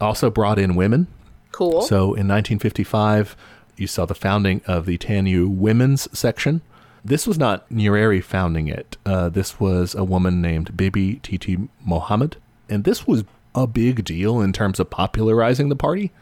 Also 0.00 0.30
brought 0.30 0.58
in 0.58 0.76
women. 0.76 1.08
Cool. 1.52 1.82
So 1.82 1.96
in 2.14 2.28
1955, 2.28 3.36
you 3.76 3.86
saw 3.86 4.06
the 4.06 4.14
founding 4.14 4.60
of 4.66 4.86
the 4.86 4.96
TANU 4.96 5.48
Women's 5.48 6.08
Section. 6.16 6.60
This 7.04 7.26
was 7.26 7.38
not 7.38 7.68
Nyerere 7.70 8.22
founding 8.22 8.68
it. 8.68 8.96
Uh, 9.04 9.28
this 9.28 9.58
was 9.58 9.94
a 9.94 10.04
woman 10.04 10.40
named 10.42 10.76
Bibi 10.76 11.16
Titi 11.22 11.68
Mohammed. 11.84 12.36
And 12.68 12.84
this 12.84 13.06
was 13.06 13.24
a 13.54 13.66
big 13.66 14.04
deal 14.04 14.40
in 14.40 14.52
terms 14.52 14.78
of 14.78 14.90
popularizing 14.90 15.68
the 15.68 15.76
party. 15.76 16.12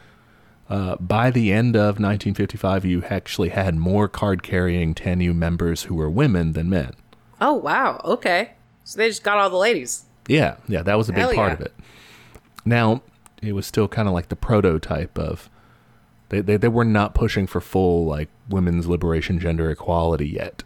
Uh, 0.69 0.97
by 0.97 1.31
the 1.31 1.53
end 1.53 1.77
of 1.77 2.01
1955, 2.01 2.85
you 2.85 3.05
actually 3.05 3.51
had 3.51 3.77
more 3.77 4.09
card 4.09 4.43
carrying 4.43 4.95
TANU 4.95 5.33
members 5.33 5.85
who 5.85 5.95
were 5.95 6.11
women 6.11 6.53
than 6.53 6.69
men. 6.69 6.93
oh 7.41 7.55
wow. 7.55 8.01
Okay. 8.05 8.53
So 8.85 8.99
they 8.99 9.09
just 9.09 9.23
got 9.23 9.39
all 9.39 9.51
the 9.51 9.57
ladies. 9.57 10.05
Yeah, 10.29 10.57
yeah, 10.69 10.83
that 10.83 10.97
was 10.97 11.09
a 11.09 11.13
big 11.13 11.23
Hell 11.23 11.35
part 11.35 11.51
yeah. 11.51 11.55
of 11.55 11.61
it. 11.61 11.75
Now, 12.65 13.03
it 13.43 13.53
was 13.53 13.67
still 13.67 13.89
kind 13.89 14.09
of 14.09 14.15
like 14.15 14.29
the 14.29 14.37
prototype 14.37 15.19
of 15.19 15.49
they, 16.29 16.41
they 16.41 16.57
they 16.57 16.69
were 16.69 16.85
not 16.85 17.15
pushing 17.15 17.47
for 17.47 17.61
full 17.61 18.05
like 18.07 18.29
women's 18.49 18.87
liberation, 18.87 19.39
gender 19.39 19.71
equality 19.71 20.29
yet. 20.29 20.63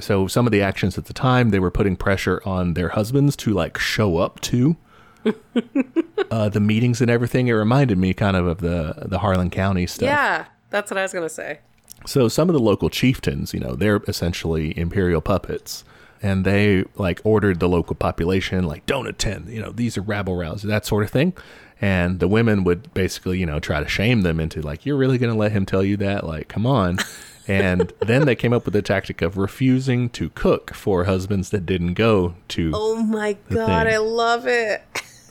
So 0.00 0.26
some 0.26 0.46
of 0.46 0.52
the 0.52 0.62
actions 0.62 0.96
at 0.96 1.04
the 1.04 1.12
time, 1.12 1.50
they 1.50 1.58
were 1.60 1.70
putting 1.70 1.96
pressure 1.96 2.40
on 2.46 2.72
their 2.74 2.90
husbands 2.90 3.36
to 3.36 3.52
like 3.52 3.76
show 3.76 4.16
up 4.16 4.40
to 4.42 4.76
uh, 6.30 6.48
the 6.48 6.60
meetings 6.60 7.00
and 7.00 7.10
everything. 7.10 7.48
It 7.48 7.52
reminded 7.52 7.98
me 7.98 8.14
kind 8.14 8.36
of 8.36 8.46
of 8.46 8.58
the 8.58 9.06
the 9.06 9.18
Harlan 9.18 9.50
County 9.50 9.86
stuff. 9.86 10.06
Yeah. 10.06 10.46
That's 10.70 10.90
what 10.90 10.98
I 10.98 11.02
was 11.02 11.12
gonna 11.12 11.28
say. 11.28 11.60
So 12.06 12.28
some 12.28 12.48
of 12.48 12.54
the 12.54 12.60
local 12.60 12.90
chieftains, 12.90 13.54
you 13.54 13.60
know, 13.60 13.74
they're 13.74 14.00
essentially 14.08 14.76
imperial 14.78 15.20
puppets. 15.20 15.84
And 16.24 16.44
they 16.44 16.84
like 16.94 17.20
ordered 17.24 17.58
the 17.58 17.68
local 17.68 17.96
population, 17.96 18.64
like, 18.64 18.86
don't 18.86 19.08
attend, 19.08 19.48
you 19.48 19.60
know, 19.60 19.72
these 19.72 19.98
are 19.98 20.02
rabble 20.02 20.34
rousers, 20.34 20.62
that 20.62 20.86
sort 20.86 21.02
of 21.02 21.10
thing. 21.10 21.32
And 21.80 22.20
the 22.20 22.28
women 22.28 22.62
would 22.62 22.94
basically, 22.94 23.40
you 23.40 23.46
know, 23.46 23.58
try 23.58 23.82
to 23.82 23.88
shame 23.88 24.22
them 24.22 24.38
into 24.38 24.62
like, 24.62 24.86
you're 24.86 24.96
really 24.96 25.18
going 25.18 25.32
to 25.32 25.38
let 25.38 25.50
him 25.50 25.66
tell 25.66 25.82
you 25.82 25.96
that? 25.96 26.24
Like, 26.24 26.46
come 26.48 26.64
on. 26.64 26.98
And 27.48 27.92
then 28.00 28.24
they 28.24 28.36
came 28.36 28.52
up 28.52 28.64
with 28.64 28.74
the 28.74 28.82
tactic 28.82 29.20
of 29.20 29.36
refusing 29.36 30.10
to 30.10 30.30
cook 30.30 30.74
for 30.74 31.04
husbands 31.04 31.50
that 31.50 31.66
didn't 31.66 31.94
go 31.94 32.34
to. 32.48 32.70
Oh 32.72 33.02
my 33.02 33.36
god. 33.50 33.88
I 33.88 33.96
love 33.98 34.46
it. 34.46 34.82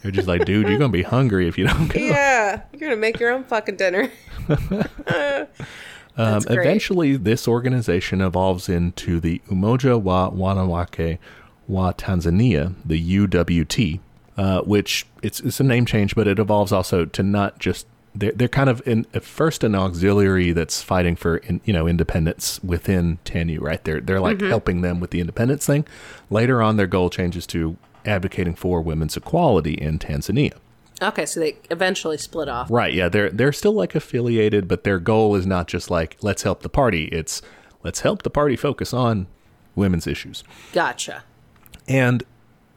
They're 0.01 0.11
just 0.11 0.27
like, 0.27 0.45
dude, 0.45 0.67
you're 0.67 0.79
going 0.79 0.91
to 0.91 0.97
be 0.97 1.03
hungry 1.03 1.47
if 1.47 1.57
you 1.57 1.67
don't 1.67 1.87
go. 1.93 1.99
Yeah. 1.99 2.61
You're 2.71 2.89
gonna 2.89 2.99
make 2.99 3.19
your 3.19 3.31
own 3.31 3.43
fucking 3.43 3.77
dinner. 3.77 4.11
Um, 6.17 6.43
eventually, 6.49 7.15
this 7.15 7.47
organization 7.47 8.21
evolves 8.21 8.67
into 8.67 9.19
the 9.19 9.41
Umoja 9.49 9.99
wa 9.99 10.29
Wanawake 10.29 11.19
wa 11.67 11.93
Tanzania, 11.93 12.75
the 12.83 13.17
UWT, 13.17 13.99
uh, 14.37 14.61
which 14.61 15.05
it's 15.23 15.39
it's 15.39 15.59
a 15.59 15.63
name 15.63 15.85
change, 15.85 16.13
but 16.15 16.27
it 16.27 16.37
evolves 16.37 16.71
also 16.71 17.05
to 17.05 17.23
not 17.23 17.59
just 17.59 17.87
they're, 18.13 18.33
they're 18.33 18.47
kind 18.49 18.69
of 18.69 18.85
in 18.85 19.07
at 19.13 19.23
first 19.23 19.63
an 19.63 19.73
auxiliary 19.73 20.51
that's 20.51 20.81
fighting 20.81 21.15
for 21.15 21.37
in, 21.37 21.61
you 21.63 21.71
know 21.71 21.87
independence 21.87 22.61
within 22.63 23.19
TANU, 23.23 23.61
right? 23.61 23.83
They're 23.83 24.01
they're 24.01 24.19
like 24.19 24.41
helping 24.41 24.81
them 24.81 24.99
with 24.99 25.11
the 25.11 25.21
independence 25.21 25.65
thing. 25.65 25.87
Later 26.29 26.61
on, 26.61 26.75
their 26.75 26.87
goal 26.87 27.09
changes 27.09 27.47
to 27.47 27.77
advocating 28.05 28.55
for 28.55 28.81
women's 28.81 29.17
equality 29.17 29.73
in 29.73 29.99
Tanzania. 29.99 30.53
Okay, 31.01 31.25
so 31.25 31.39
they 31.39 31.57
eventually 31.71 32.17
split 32.17 32.47
off. 32.47 32.69
Right. 32.69 32.93
Yeah. 32.93 33.09
They're 33.09 33.31
they're 33.31 33.53
still 33.53 33.73
like 33.73 33.95
affiliated, 33.95 34.67
but 34.67 34.83
their 34.83 34.99
goal 34.99 35.35
is 35.35 35.47
not 35.47 35.67
just 35.67 35.89
like 35.89 36.17
let's 36.21 36.43
help 36.43 36.61
the 36.61 36.69
party. 36.69 37.05
It's 37.05 37.41
let's 37.83 38.01
help 38.01 38.21
the 38.23 38.29
party 38.29 38.55
focus 38.55 38.93
on 38.93 39.27
women's 39.75 40.05
issues. 40.05 40.43
Gotcha. 40.73 41.23
And 41.87 42.23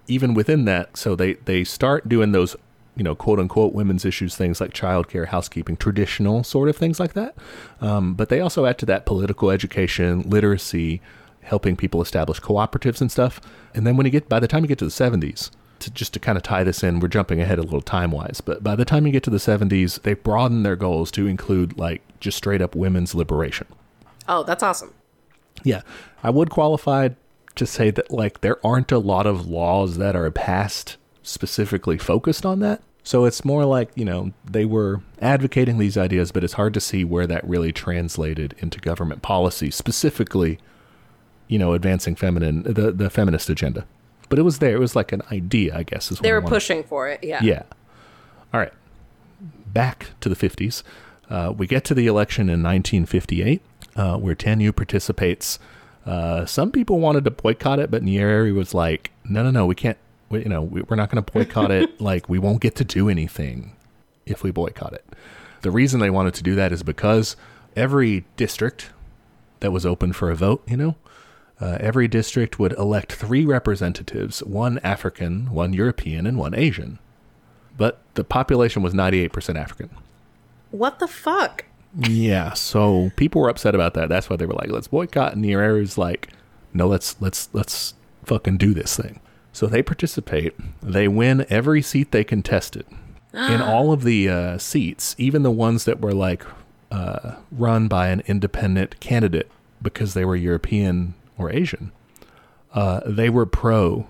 even 0.07 0.33
within 0.35 0.65
that, 0.65 0.97
so 0.97 1.15
they 1.15 1.35
they 1.35 1.65
start 1.65 2.09
doing 2.09 2.33
those 2.33 2.57
you 2.97 3.03
know 3.03 3.15
quote 3.15 3.39
unquote 3.39 3.75
women's 3.75 4.07
issues 4.07 4.37
things 4.37 4.59
like 4.59 4.73
childcare, 4.73 5.27
housekeeping, 5.27 5.77
traditional 5.77 6.45
sort 6.45 6.71
of 6.71 6.77
things 6.77 6.99
like 6.99 7.13
that. 7.13 7.35
Um, 7.83 8.15
but 8.15 8.31
they 8.31 8.41
also 8.41 8.65
add 8.65 8.79
to 8.79 8.87
that 8.87 9.05
political 9.05 9.51
education, 9.51 10.23
literacy, 10.23 11.03
helping 11.45 11.77
people 11.77 12.03
establish 12.03 12.41
cooperatives 12.41 13.01
and 13.01 13.11
stuff. 13.11 13.41
And 13.75 13.87
then 13.87 13.97
when 13.97 14.07
you 14.07 14.13
get 14.13 14.29
by 14.29 14.41
the 14.41 14.49
time 14.49 14.65
you 14.65 14.69
get 14.69 14.79
to 14.79 14.85
the 14.85 14.91
seventies, 14.91 15.51
to 15.81 15.91
just 15.91 16.15
to 16.15 16.19
kind 16.19 16.37
of 16.37 16.43
tie 16.43 16.65
this 16.65 16.83
in, 16.83 17.01
we're 17.01 17.09
jumping 17.09 17.41
ahead 17.41 17.59
a 17.59 17.63
little 17.63 17.83
time 17.83 18.11
wise, 18.11 18.41
but 18.41 18.63
by 18.63 18.75
the 18.75 18.85
time 18.85 19.07
you 19.07 19.13
get 19.13 19.23
to 19.25 19.31
the 19.31 19.37
70s, 19.37 20.01
they 20.03 20.15
broaden 20.15 20.63
their 20.63 20.77
goals 20.77 21.11
to 21.13 21.27
include 21.27 21.77
like 21.77 22.03
just 22.21 22.39
straight 22.39 22.63
up 22.63 22.75
women's 22.75 23.15
liberation. 23.15 23.67
Oh, 24.29 24.43
that's 24.45 24.63
awesome. 24.63 24.95
Yeah, 25.63 25.83
I 26.23 26.31
would 26.31 26.51
qualify 26.51 27.11
to 27.55 27.67
say 27.67 27.91
that 27.91 28.11
like 28.11 28.41
there 28.41 28.65
aren't 28.67 28.93
a 28.93 28.99
lot 28.99 29.27
of 29.27 29.47
laws 29.47 29.99
that 29.99 30.17
are 30.17 30.31
passed 30.31 30.97
specifically 31.23 31.99
focused 31.99 32.45
on 32.45 32.61
that. 32.61 32.83
So 33.03 33.27
it's 33.27 33.45
more 33.45 33.67
like, 33.67 33.91
you 33.95 34.05
know, 34.05 34.33
they 34.51 34.65
were 34.65 35.03
advocating 35.21 35.77
these 35.77 35.99
ideas, 35.99 36.33
but 36.33 36.43
it's 36.43 36.55
hard 36.55 36.73
to 36.75 36.81
see 36.81 37.05
where 37.05 37.27
that 37.27 37.47
really 37.47 37.71
translated 37.71 38.55
into 38.59 38.81
government 38.81 39.21
policy, 39.21 39.71
specifically, 39.71 40.59
you 41.49 41.59
know, 41.59 41.73
advancing 41.73 42.15
feminine 42.15 42.63
the, 42.63 42.93
the 42.93 43.11
feminist 43.11 43.49
agenda. 43.51 43.87
But 44.29 44.39
it 44.39 44.43
was 44.43 44.59
there. 44.59 44.75
It 44.75 44.81
was 44.81 44.97
like 44.97 45.13
an 45.13 45.23
idea, 45.31 45.77
I 45.77 45.83
guess. 45.83 46.11
Is 46.11 46.19
what 46.19 46.23
They 46.23 46.33
were 46.33 46.43
pushing 46.43 46.83
for 46.83 47.09
it. 47.09 47.23
Yeah. 47.23 47.43
yeah. 47.43 47.63
All 48.53 48.61
right. 48.61 48.73
Back 49.73 50.11
to 50.21 50.29
the 50.29 50.37
50s. 50.37 50.83
Uh, 51.29 51.53
we 51.57 51.67
get 51.67 51.85
to 51.85 51.95
the 51.95 52.07
election 52.07 52.49
in 52.49 52.63
1958, 52.63 53.63
uh, 53.97 54.17
where 54.17 54.35
TANU 54.35 54.73
participates. 54.73 55.59
Uh, 56.07 56.45
some 56.47 56.71
people 56.71 57.01
wanted 57.01 57.25
to 57.25 57.31
boycott 57.31 57.79
it, 57.79 57.91
but 57.91 58.03
Nyerere 58.03 58.55
was 58.55 58.75
like, 58.75 59.11
no, 59.25 59.43
no, 59.43 59.51
no, 59.51 59.67
we 59.67 59.75
can't, 59.75 59.97
we, 60.29 60.41
you 60.41 60.49
know, 60.49 60.63
we, 60.63 60.83
we're 60.83 60.97
not 60.97 61.11
going 61.11 61.23
to 61.23 61.33
boycott 61.33 61.71
it. 61.71 61.91
Like, 62.01 62.29
we 62.29 62.39
won't 62.39 62.61
get 62.61 62.75
to 62.77 62.85
do 62.85 63.09
anything 63.09 63.75
if 64.27 64.43
we 64.43 64.51
boycott 64.51 64.93
it. 64.93 65.05
The 65.63 65.71
reason 65.71 66.01
they 66.01 66.11
wanted 66.11 66.35
to 66.35 66.43
do 66.43 66.55
that 66.57 66.73
is 66.73 66.83
because 66.83 67.37
every 67.75 68.25
district 68.37 68.91
that 69.61 69.73
was 69.73 69.87
open 69.87 70.13
for 70.13 70.31
a 70.31 70.35
vote, 70.37 70.63
you 70.67 70.77
know, 70.77 70.97
uh, 71.61 71.79
every 71.81 72.09
district 72.09 72.59
would 72.59 72.73
elect 72.73 73.13
three 73.13 73.45
representatives 73.45 74.41
one 74.41 74.79
African, 74.79 75.51
one 75.53 75.73
European, 75.73 76.27
and 76.27 76.37
one 76.37 76.55
Asian. 76.55 76.99
But 77.77 78.01
the 78.15 78.25
population 78.25 78.83
was 78.83 78.95
98% 78.95 79.57
African. 79.57 79.91
What 80.71 80.99
the 80.99 81.09
fuck? 81.09 81.65
Yeah, 81.97 82.55
so 82.55 83.13
people 83.17 83.41
were 83.41 83.49
upset 83.49 83.75
about 83.75 83.95
that. 83.95 84.09
That's 84.09 84.29
why 84.29 84.37
they 84.37 84.47
were 84.47 84.55
like, 84.55 84.71
"Let's 84.71 84.89
boycott." 84.89 85.35
And 85.35 85.45
Nyerere's 85.45 85.97
like, 85.97 86.29
"No, 86.73 86.89
let's 86.89 87.15
let's 87.21 87.49
let's 87.53 87.95
fucking 88.25 88.57
do 88.57 88.75
this 88.75 88.97
thing." 88.97 89.21
So 89.53 89.67
they 89.69 89.83
participate. 89.83 90.55
They 90.83 91.07
win 91.07 91.47
every 91.49 91.83
seat 91.83 92.11
they 92.11 92.25
contested. 92.25 92.85
In 93.33 93.61
all 93.63 93.93
of 93.93 94.03
the 94.03 94.29
uh, 94.29 94.59
seats, 94.59 95.15
even 95.19 95.45
the 95.45 95.51
ones 95.53 95.85
that 95.85 96.01
were 96.01 96.13
like 96.13 96.45
uh, 96.91 97.37
run 97.53 97.87
by 97.87 98.09
an 98.09 98.23
independent 98.27 98.99
candidate 98.99 99.51
because 99.81 100.15
they 100.15 100.25
were 100.25 100.37
European 100.37 101.15
or 101.39 101.51
Asian, 101.51 101.93
uh, 102.75 103.01
they 103.07 103.29
were 103.31 103.47
pro 103.47 104.07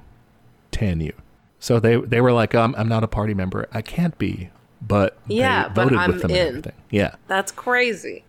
TANU. 0.72 1.12
So 1.58 1.80
they 1.80 1.96
they 1.96 2.20
were 2.20 2.32
like, 2.32 2.54
um, 2.54 2.74
"I'm 2.76 2.88
not 2.88 3.04
a 3.04 3.08
party 3.08 3.34
member. 3.34 3.68
I 3.72 3.80
can't 3.82 4.16
be." 4.18 4.50
But 4.86 5.16
Yeah, 5.26 5.68
but 5.68 5.94
I'm 5.94 6.10
with 6.12 6.20
them 6.22 6.30
and 6.30 6.38
in. 6.38 6.46
everything. 6.48 6.72
Yeah. 6.90 7.14
That's 7.26 7.50
crazy. 7.50 8.24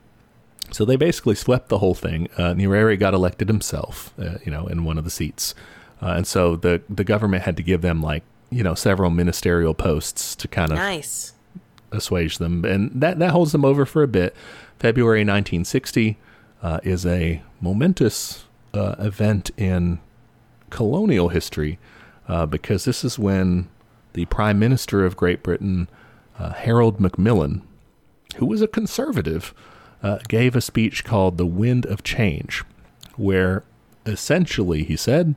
So 0.71 0.85
they 0.85 0.95
basically 0.95 1.35
swept 1.35 1.67
the 1.67 1.79
whole 1.79 1.93
thing. 1.95 2.29
Uh, 2.37 2.53
Nyerere 2.53 2.97
got 2.97 3.13
elected 3.13 3.49
himself, 3.49 4.13
uh, 4.17 4.37
you 4.45 4.51
know, 4.51 4.65
in 4.67 4.85
one 4.85 4.97
of 4.97 5.03
the 5.03 5.09
seats, 5.09 5.53
uh, 6.01 6.07
and 6.15 6.25
so 6.25 6.55
the 6.55 6.81
the 6.89 7.03
government 7.03 7.43
had 7.43 7.57
to 7.57 7.63
give 7.63 7.81
them 7.81 8.01
like 8.01 8.23
you 8.49 8.63
know 8.63 8.73
several 8.73 9.09
ministerial 9.09 9.73
posts 9.73 10.33
to 10.37 10.47
kind 10.47 10.71
of 10.71 10.77
Nice. 10.77 11.33
assuage 11.91 12.37
them, 12.37 12.63
and 12.63 12.89
that 12.95 13.19
that 13.19 13.31
holds 13.31 13.51
them 13.51 13.65
over 13.65 13.85
for 13.85 14.01
a 14.01 14.07
bit. 14.07 14.33
February 14.79 15.19
1960 15.21 16.17
uh, 16.63 16.79
is 16.83 17.05
a 17.05 17.41
momentous 17.61 18.44
uh, 18.75 18.95
event 18.99 19.51
in 19.57 19.99
colonial 20.69 21.29
history 21.29 21.79
uh, 22.27 22.45
because 22.45 22.85
this 22.85 23.03
is 23.03 23.19
when 23.19 23.69
the 24.13 24.25
Prime 24.25 24.57
Minister 24.57 25.05
of 25.05 25.17
Great 25.17 25.43
Britain, 25.43 25.87
uh, 26.39 26.53
Harold 26.53 26.99
Macmillan, 26.99 27.61
who 28.37 28.45
was 28.45 28.61
a 28.61 28.67
conservative, 28.67 29.53
uh, 30.01 30.19
gave 30.27 30.55
a 30.55 30.61
speech 30.61 31.03
called 31.03 31.37
"The 31.37 31.45
Wind 31.45 31.85
of 31.85 32.03
Change," 32.03 32.63
where 33.15 33.63
essentially 34.05 34.83
he 34.83 34.95
said 34.95 35.35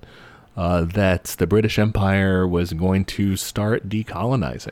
uh, 0.56 0.82
that 0.82 1.24
the 1.38 1.46
British 1.46 1.78
Empire 1.78 2.46
was 2.46 2.72
going 2.72 3.04
to 3.04 3.36
start 3.36 3.88
decolonizing. 3.88 4.70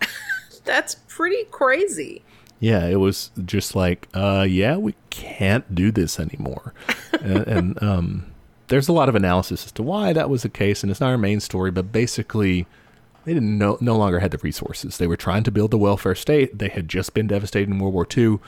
That's 0.64 0.96
pretty 1.08 1.44
crazy. 1.50 2.22
Yeah, 2.62 2.86
it 2.86 3.00
was 3.00 3.32
just 3.44 3.74
like, 3.74 4.06
uh, 4.14 4.46
yeah, 4.48 4.76
we 4.76 4.94
can't 5.10 5.74
do 5.74 5.90
this 5.90 6.20
anymore. 6.20 6.72
and 7.20 7.44
and 7.48 7.82
um, 7.82 8.32
there's 8.68 8.86
a 8.86 8.92
lot 8.92 9.08
of 9.08 9.16
analysis 9.16 9.66
as 9.66 9.72
to 9.72 9.82
why 9.82 10.12
that 10.12 10.30
was 10.30 10.42
the 10.42 10.48
case, 10.48 10.84
and 10.84 10.90
it's 10.90 11.00
not 11.00 11.10
our 11.10 11.18
main 11.18 11.40
story, 11.40 11.72
but 11.72 11.90
basically, 11.90 12.68
they 13.24 13.34
didn't 13.34 13.58
no, 13.58 13.78
no 13.80 13.96
longer 13.96 14.20
had 14.20 14.30
the 14.30 14.38
resources. 14.38 14.98
They 14.98 15.08
were 15.08 15.16
trying 15.16 15.42
to 15.42 15.50
build 15.50 15.72
the 15.72 15.76
welfare 15.76 16.14
state. 16.14 16.56
They 16.56 16.68
had 16.68 16.86
just 16.86 17.14
been 17.14 17.26
devastated 17.26 17.68
in 17.68 17.80
World 17.80 17.94
War 17.94 18.06
II. 18.16 18.38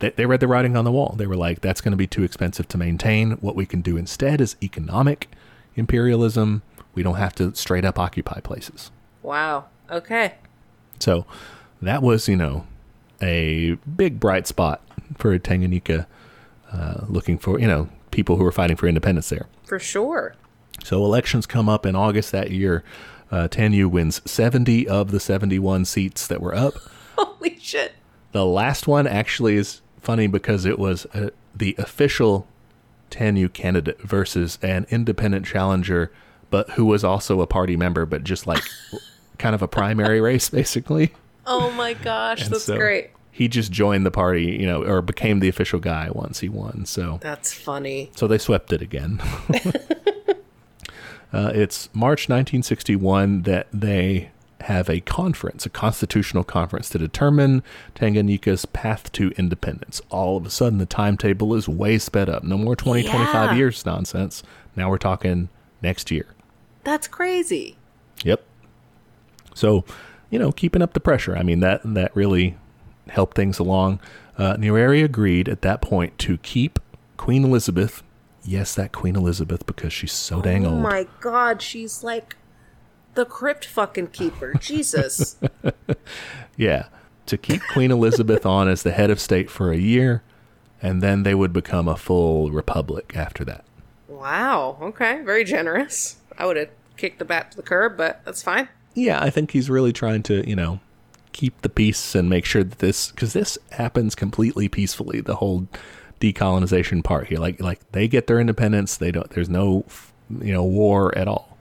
They, 0.00 0.10
they 0.10 0.26
read 0.26 0.40
the 0.40 0.46
writing 0.46 0.76
on 0.76 0.84
the 0.84 0.92
wall. 0.92 1.14
They 1.16 1.26
were 1.26 1.34
like, 1.34 1.62
that's 1.62 1.80
going 1.80 1.92
to 1.92 1.96
be 1.96 2.06
too 2.06 2.24
expensive 2.24 2.68
to 2.68 2.76
maintain. 2.76 3.32
What 3.40 3.56
we 3.56 3.64
can 3.64 3.80
do 3.80 3.96
instead 3.96 4.42
is 4.42 4.54
economic 4.62 5.30
imperialism. 5.76 6.60
We 6.94 7.02
don't 7.02 7.14
have 7.14 7.34
to 7.36 7.54
straight 7.54 7.86
up 7.86 7.98
occupy 7.98 8.40
places. 8.40 8.90
Wow. 9.22 9.64
Okay. 9.90 10.34
So 10.98 11.24
that 11.80 12.02
was, 12.02 12.28
you 12.28 12.36
know, 12.36 12.66
a 13.24 13.78
big 13.96 14.20
bright 14.20 14.46
spot 14.46 14.82
for 15.16 15.36
Tanganyika, 15.38 16.06
uh, 16.72 17.04
looking 17.08 17.38
for, 17.38 17.58
you 17.58 17.66
know, 17.66 17.88
people 18.10 18.36
who 18.36 18.44
were 18.44 18.52
fighting 18.52 18.76
for 18.76 18.86
independence 18.86 19.28
there. 19.28 19.46
For 19.64 19.78
sure. 19.78 20.34
So 20.84 21.04
elections 21.04 21.46
come 21.46 21.68
up 21.68 21.86
in 21.86 21.96
August 21.96 22.32
that 22.32 22.50
year. 22.50 22.84
Uh, 23.30 23.48
TANU 23.48 23.88
wins 23.88 24.20
70 24.30 24.86
of 24.86 25.10
the 25.10 25.18
71 25.18 25.84
seats 25.86 26.26
that 26.26 26.40
were 26.40 26.54
up. 26.54 26.74
Holy 27.16 27.58
shit. 27.58 27.92
The 28.32 28.44
last 28.44 28.86
one 28.86 29.06
actually 29.06 29.56
is 29.56 29.80
funny 30.00 30.26
because 30.26 30.64
it 30.64 30.78
was 30.78 31.06
uh, 31.06 31.30
the 31.54 31.74
official 31.78 32.46
TANU 33.10 33.48
candidate 33.48 34.00
versus 34.02 34.58
an 34.62 34.86
independent 34.90 35.46
challenger, 35.46 36.12
but 36.50 36.70
who 36.70 36.84
was 36.84 37.04
also 37.04 37.40
a 37.40 37.46
party 37.46 37.76
member, 37.76 38.04
but 38.04 38.24
just 38.24 38.46
like 38.46 38.62
kind 39.38 39.54
of 39.54 39.62
a 39.62 39.68
primary 39.68 40.20
race, 40.20 40.50
basically. 40.50 41.14
Oh 41.46 41.70
my 41.72 41.94
gosh. 41.94 42.42
And 42.42 42.52
That's 42.52 42.64
so 42.64 42.76
great. 42.76 43.10
He 43.30 43.48
just 43.48 43.72
joined 43.72 44.06
the 44.06 44.10
party, 44.10 44.44
you 44.44 44.66
know, 44.66 44.84
or 44.84 45.02
became 45.02 45.40
the 45.40 45.48
official 45.48 45.80
guy 45.80 46.08
once 46.12 46.40
he 46.40 46.48
won. 46.48 46.86
So, 46.86 47.18
That's 47.20 47.52
funny. 47.52 48.10
so 48.14 48.28
they 48.28 48.38
swept 48.38 48.72
it 48.72 48.80
again. 48.80 49.20
uh, 51.32 51.50
it's 51.52 51.88
March 51.92 52.28
1961 52.28 53.42
that 53.42 53.66
they 53.72 54.30
have 54.60 54.88
a 54.88 55.00
conference, 55.00 55.66
a 55.66 55.70
constitutional 55.70 56.44
conference, 56.44 56.88
to 56.90 56.98
determine 56.98 57.62
Tanganyika's 57.94 58.66
path 58.66 59.12
to 59.12 59.30
independence. 59.36 60.00
All 60.10 60.36
of 60.36 60.46
a 60.46 60.50
sudden, 60.50 60.78
the 60.78 60.86
timetable 60.86 61.54
is 61.54 61.68
way 61.68 61.98
sped 61.98 62.28
up. 62.28 62.44
No 62.44 62.56
more 62.56 62.76
20, 62.76 63.02
25 63.08 63.56
years 63.56 63.84
nonsense. 63.84 64.42
Now 64.76 64.88
we're 64.90 64.98
talking 64.98 65.48
next 65.82 66.10
year. 66.10 66.26
That's 66.84 67.08
crazy. 67.08 67.76
Yep. 68.22 68.42
So, 69.54 69.84
you 70.30 70.38
know, 70.38 70.52
keeping 70.52 70.82
up 70.82 70.92
the 70.94 71.00
pressure. 71.00 71.36
I 71.36 71.42
mean, 71.42 71.60
that 71.60 71.80
that 71.84 72.14
really 72.16 72.56
helped 73.08 73.36
things 73.36 73.58
along. 73.58 74.00
Uh, 74.36 74.56
Nyerere 74.56 75.04
agreed 75.04 75.48
at 75.48 75.62
that 75.62 75.80
point 75.80 76.18
to 76.20 76.38
keep 76.38 76.78
Queen 77.16 77.44
Elizabeth. 77.44 78.02
Yes, 78.42 78.74
that 78.74 78.92
Queen 78.92 79.16
Elizabeth 79.16 79.64
because 79.66 79.92
she's 79.92 80.12
so 80.12 80.42
dang 80.42 80.66
old. 80.66 80.74
oh 80.74 80.80
my 80.80 81.06
god, 81.20 81.62
she's 81.62 82.02
like 82.02 82.36
the 83.14 83.24
crypt 83.24 83.64
fucking 83.64 84.08
keeper. 84.08 84.54
Jesus. 84.60 85.36
Yeah, 86.56 86.86
to 87.26 87.36
keep 87.38 87.62
Queen 87.72 87.90
Elizabeth 87.90 88.44
on 88.46 88.68
as 88.68 88.82
the 88.82 88.92
head 88.92 89.10
of 89.10 89.18
state 89.20 89.50
for 89.50 89.72
a 89.72 89.76
year, 89.76 90.22
and 90.82 91.02
then 91.02 91.22
they 91.22 91.34
would 91.34 91.52
become 91.52 91.88
a 91.88 91.96
full 91.96 92.50
republic 92.50 93.12
after 93.16 93.44
that. 93.44 93.64
wow. 94.08 94.76
Okay. 94.80 95.20
Very 95.22 95.44
generous. 95.44 96.16
I 96.38 96.46
would 96.46 96.56
have 96.56 96.70
kicked 96.96 97.18
the 97.18 97.24
bat 97.24 97.50
to 97.52 97.56
the 97.56 97.62
curb, 97.62 97.96
but 97.96 98.20
that's 98.24 98.42
fine. 98.42 98.68
Yeah, 98.94 99.22
I 99.22 99.30
think 99.30 99.50
he's 99.50 99.68
really 99.68 99.92
trying 99.92 100.22
to, 100.24 100.48
you 100.48 100.56
know, 100.56 100.80
keep 101.32 101.60
the 101.62 101.68
peace 101.68 102.14
and 102.14 102.30
make 102.30 102.44
sure 102.44 102.62
that 102.62 102.78
this 102.78 103.10
because 103.10 103.32
this 103.32 103.58
happens 103.72 104.14
completely 104.14 104.68
peacefully. 104.68 105.20
The 105.20 105.36
whole 105.36 105.66
decolonization 106.20 107.02
part 107.02 107.26
here, 107.28 107.38
like 107.38 107.60
like 107.60 107.80
they 107.92 108.08
get 108.08 108.26
their 108.26 108.40
independence. 108.40 108.96
They 108.96 109.10
don't. 109.10 109.28
There's 109.30 109.48
no, 109.48 109.84
you 110.40 110.52
know, 110.52 110.64
war 110.64 111.16
at 111.18 111.28
all. 111.28 111.54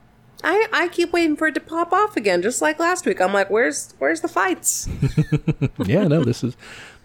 I, 0.46 0.68
I 0.74 0.88
keep 0.90 1.14
waiting 1.14 1.38
for 1.38 1.48
it 1.48 1.54
to 1.54 1.62
pop 1.62 1.94
off 1.94 2.18
again, 2.18 2.42
just 2.42 2.62
like 2.62 2.78
last 2.78 3.06
week. 3.06 3.22
I'm 3.22 3.34
like, 3.34 3.50
where's 3.50 3.94
where's 4.00 4.22
the 4.22 4.28
fights? 4.28 4.90
yeah, 5.86 6.06
no, 6.08 6.24
this 6.24 6.44
is 6.44 6.56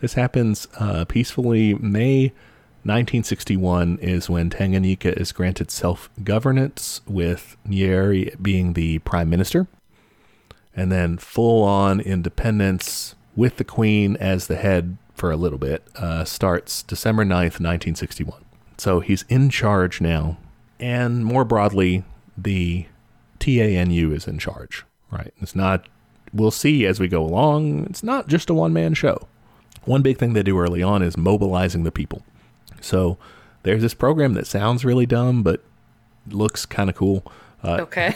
this 0.01 0.15
happens 0.15 0.67
uh, 0.79 1.05
peacefully. 1.05 1.75
May 1.75 2.33
1961 2.83 3.99
is 4.01 4.29
when 4.29 4.51
Tanganyika 4.51 5.13
is 5.21 5.33
granted 5.33 5.71
self 5.71 6.11
governance, 6.25 7.01
with 7.07 7.57
Nyerere 7.67 8.41
being 8.43 8.73
the 8.73 8.99
prime 9.01 9.31
minister, 9.31 9.69
and 10.79 10.93
then 10.93 11.19
full 11.19 11.65
on 11.65 11.99
independence 11.99 13.17
with 13.35 13.57
the 13.57 13.65
Queen 13.65 14.17
as 14.19 14.47
the 14.47 14.55
head 14.55 14.97
for 15.13 15.33
a 15.33 15.37
little 15.37 15.59
bit 15.59 15.83
uh, 15.97 16.25
starts 16.25 16.85
December 16.85 17.25
9th, 17.25 17.59
1961. 17.59 18.45
So 18.77 19.01
he's 19.01 19.25
in 19.29 19.51
charge 19.51 20.01
now, 20.01 20.39
and 20.79 21.25
more 21.25 21.45
broadly, 21.45 22.05
the 22.37 22.87
TANU 23.41 24.13
is 24.13 24.29
in 24.29 24.39
charge, 24.39 24.85
right? 25.11 25.35
It's 25.41 25.57
not, 25.57 25.89
we'll 26.33 26.53
see 26.53 26.87
as 26.87 27.01
we 27.01 27.09
go 27.09 27.25
along, 27.25 27.87
it's 27.87 28.05
not 28.05 28.29
just 28.29 28.49
a 28.49 28.55
one 28.55 28.73
man 28.73 28.95
show. 28.95 29.27
One 29.85 30.03
big 30.03 30.17
thing 30.17 30.33
they 30.33 30.45
do 30.45 30.61
early 30.61 30.83
on 30.83 31.03
is 31.03 31.17
mobilizing 31.17 31.83
the 31.83 31.91
people. 31.91 32.23
So 32.81 33.19
there's 33.65 33.83
this 33.83 33.95
program 33.95 34.35
that 34.35 34.47
sounds 34.47 34.85
really 34.85 35.07
dumb, 35.07 35.43
but 35.43 35.61
looks 36.29 36.67
kind 36.67 36.89
of 36.89 36.95
cool. 36.95 37.25
Uh, 37.63 37.79
okay. 37.81 38.15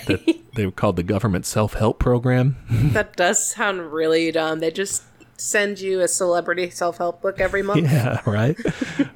they 0.54 0.66
were 0.66 0.72
called 0.72 0.96
the 0.96 1.02
Government 1.02 1.46
Self 1.46 1.74
Help 1.74 1.98
Program. 1.98 2.56
that 2.70 3.16
does 3.16 3.52
sound 3.54 3.92
really 3.92 4.30
dumb. 4.30 4.60
They 4.60 4.70
just 4.70 5.04
send 5.36 5.80
you 5.80 6.00
a 6.00 6.08
celebrity 6.08 6.70
self 6.70 6.98
help 6.98 7.22
book 7.22 7.40
every 7.40 7.62
month. 7.62 7.90
Yeah, 7.90 8.20
right. 8.26 8.56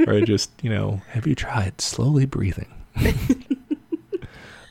or 0.07 0.21
just, 0.23 0.51
you 0.63 0.71
know, 0.71 1.03
have 1.11 1.27
you 1.27 1.35
tried 1.35 1.81
slowly 1.81 2.27
breathing? 2.27 2.73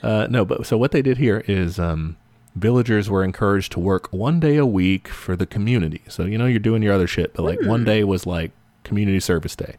Uh, 0.05 0.27
no, 0.29 0.45
but 0.45 0.67
so 0.67 0.77
what 0.77 0.91
they 0.91 1.01
did 1.01 1.17
here 1.17 1.43
is 1.47 1.79
um, 1.79 2.15
villagers 2.55 3.09
were 3.09 3.23
encouraged 3.23 3.71
to 3.71 3.79
work 3.79 4.13
one 4.13 4.39
day 4.39 4.55
a 4.55 4.65
week 4.65 5.07
for 5.07 5.35
the 5.35 5.47
community. 5.47 6.03
So 6.07 6.25
you 6.25 6.37
know 6.37 6.45
you're 6.45 6.59
doing 6.59 6.83
your 6.83 6.93
other 6.93 7.07
shit, 7.07 7.33
but 7.33 7.41
like 7.41 7.57
mm. 7.57 7.67
one 7.67 7.79
hmm. 7.79 7.87
day 7.87 8.03
was 8.03 8.27
like 8.27 8.51
community 8.83 9.19
service 9.19 9.55
day. 9.55 9.77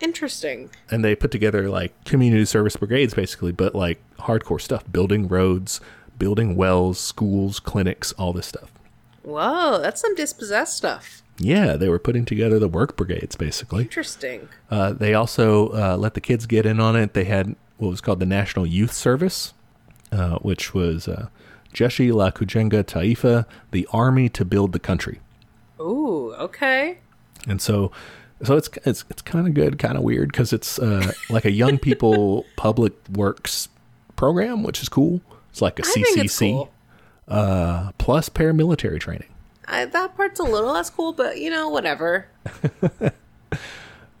Interesting. 0.00 0.70
And 0.90 1.04
they 1.04 1.14
put 1.14 1.30
together 1.30 1.68
like 1.68 1.92
community 2.04 2.44
service 2.44 2.76
brigades 2.76 3.14
basically, 3.14 3.52
but 3.52 3.74
like 3.74 3.98
hardcore 4.18 4.60
stuff, 4.60 4.84
building 4.90 5.28
roads, 5.28 5.80
building 6.18 6.56
wells, 6.56 6.98
schools, 6.98 7.60
clinics, 7.60 8.12
all 8.12 8.32
this 8.32 8.46
stuff. 8.46 8.70
Whoa, 9.22 9.78
that's 9.80 10.00
some 10.00 10.14
dispossessed 10.14 10.76
stuff. 10.76 11.22
Yeah, 11.40 11.76
they 11.76 11.88
were 11.88 11.98
putting 11.98 12.24
together 12.24 12.58
the 12.58 12.68
work 12.68 12.96
brigades 12.96 13.36
basically. 13.36 13.82
Interesting. 13.82 14.48
Uh, 14.70 14.92
they 14.92 15.14
also 15.14 15.68
uh, 15.70 15.96
let 15.96 16.14
the 16.14 16.20
kids 16.20 16.46
get 16.46 16.66
in 16.66 16.80
on 16.80 16.96
it. 16.96 17.14
They 17.14 17.24
had 17.24 17.54
what 17.78 17.88
was 17.88 18.00
called 18.00 18.20
the 18.20 18.26
National 18.26 18.66
Youth 18.66 18.92
Service, 18.92 19.54
uh, 20.10 20.38
which 20.38 20.74
was 20.74 21.06
uh, 21.06 21.28
Jeshi 21.72 22.12
la 22.12 22.30
Kujenga 22.30 22.84
Taifa, 22.84 23.46
the 23.70 23.86
army 23.92 24.28
to 24.30 24.44
build 24.44 24.72
the 24.72 24.78
country. 24.78 25.20
Ooh, 25.80 26.34
okay. 26.34 26.98
And 27.46 27.62
so, 27.62 27.92
so 28.42 28.56
it's 28.56 28.68
it's 28.84 29.04
it's 29.10 29.22
kind 29.22 29.46
of 29.46 29.54
good, 29.54 29.78
kind 29.78 29.96
of 29.96 30.02
weird 30.02 30.32
because 30.32 30.52
it's 30.52 30.78
uh, 30.78 31.12
like 31.30 31.44
a 31.44 31.50
young 31.50 31.78
people 31.78 32.46
public 32.56 32.92
works 33.12 33.68
program, 34.16 34.62
which 34.62 34.82
is 34.82 34.88
cool. 34.88 35.20
It's 35.50 35.62
like 35.62 35.78
a 35.78 35.82
I 35.84 35.88
CCC 35.90 36.52
cool. 36.52 36.70
uh, 37.26 37.92
plus 37.98 38.28
paramilitary 38.28 39.00
training. 39.00 39.28
I, 39.66 39.84
that 39.84 40.16
part's 40.16 40.40
a 40.40 40.44
little 40.44 40.72
less 40.72 40.88
cool, 40.90 41.12
but 41.12 41.38
you 41.38 41.50
know, 41.50 41.68
whatever. 41.68 42.28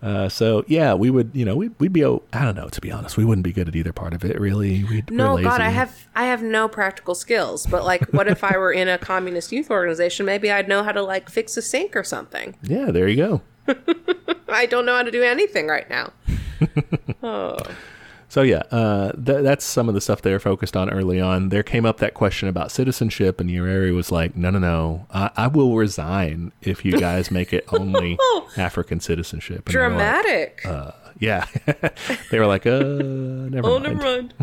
Uh, 0.00 0.28
so 0.28 0.64
yeah, 0.68 0.94
we 0.94 1.10
would, 1.10 1.30
you 1.34 1.44
know, 1.44 1.56
we'd, 1.56 1.74
we'd 1.80 1.92
be, 1.92 2.04
I 2.04 2.44
don't 2.44 2.54
know, 2.54 2.68
to 2.68 2.80
be 2.80 2.92
honest, 2.92 3.16
we 3.16 3.24
wouldn't 3.24 3.44
be 3.44 3.52
good 3.52 3.68
at 3.68 3.74
either 3.74 3.92
part 3.92 4.14
of 4.14 4.24
it, 4.24 4.40
really. 4.40 4.84
We'd, 4.84 5.10
no, 5.10 5.40
God, 5.42 5.60
I 5.60 5.70
have, 5.70 6.06
I 6.14 6.26
have 6.26 6.42
no 6.42 6.68
practical 6.68 7.14
skills. 7.14 7.66
But 7.66 7.84
like, 7.84 8.12
what 8.12 8.28
if 8.28 8.44
I 8.44 8.56
were 8.56 8.72
in 8.72 8.88
a 8.88 8.96
communist 8.96 9.50
youth 9.50 9.70
organization? 9.70 10.24
Maybe 10.24 10.52
I'd 10.52 10.68
know 10.68 10.84
how 10.84 10.92
to 10.92 11.02
like 11.02 11.28
fix 11.28 11.56
a 11.56 11.62
sink 11.62 11.96
or 11.96 12.04
something. 12.04 12.54
Yeah, 12.62 12.90
there 12.92 13.08
you 13.08 13.16
go. 13.16 13.42
I 14.48 14.66
don't 14.66 14.86
know 14.86 14.96
how 14.96 15.02
to 15.02 15.10
do 15.10 15.22
anything 15.22 15.66
right 15.66 15.88
now. 15.88 16.12
oh. 17.22 17.56
So 18.30 18.42
yeah, 18.42 18.62
uh, 18.70 19.12
th- 19.12 19.42
that's 19.42 19.64
some 19.64 19.88
of 19.88 19.94
the 19.94 20.02
stuff 20.02 20.20
they 20.20 20.32
were 20.32 20.38
focused 20.38 20.76
on 20.76 20.90
early 20.90 21.18
on. 21.18 21.48
There 21.48 21.62
came 21.62 21.86
up 21.86 21.96
that 21.98 22.12
question 22.12 22.46
about 22.48 22.70
citizenship, 22.70 23.40
and 23.40 23.48
Nyerere 23.48 23.94
was 23.94 24.12
like, 24.12 24.36
"No, 24.36 24.50
no, 24.50 24.58
no, 24.58 25.06
I, 25.10 25.30
I 25.34 25.46
will 25.46 25.74
resign 25.74 26.52
if 26.60 26.84
you 26.84 26.92
guys 26.92 27.30
make 27.30 27.54
it 27.54 27.64
only 27.72 28.18
African 28.58 29.00
citizenship." 29.00 29.66
And 29.66 29.72
Dramatic. 29.72 30.60
Like, 30.62 30.74
uh, 30.74 30.90
yeah, 31.18 31.46
they 32.30 32.38
were 32.38 32.46
like, 32.46 32.66
"Uh, 32.66 32.80
never 32.80 33.66
oh, 33.66 33.78
mind." 33.78 33.98
Never 33.98 34.04
mind. 34.04 34.34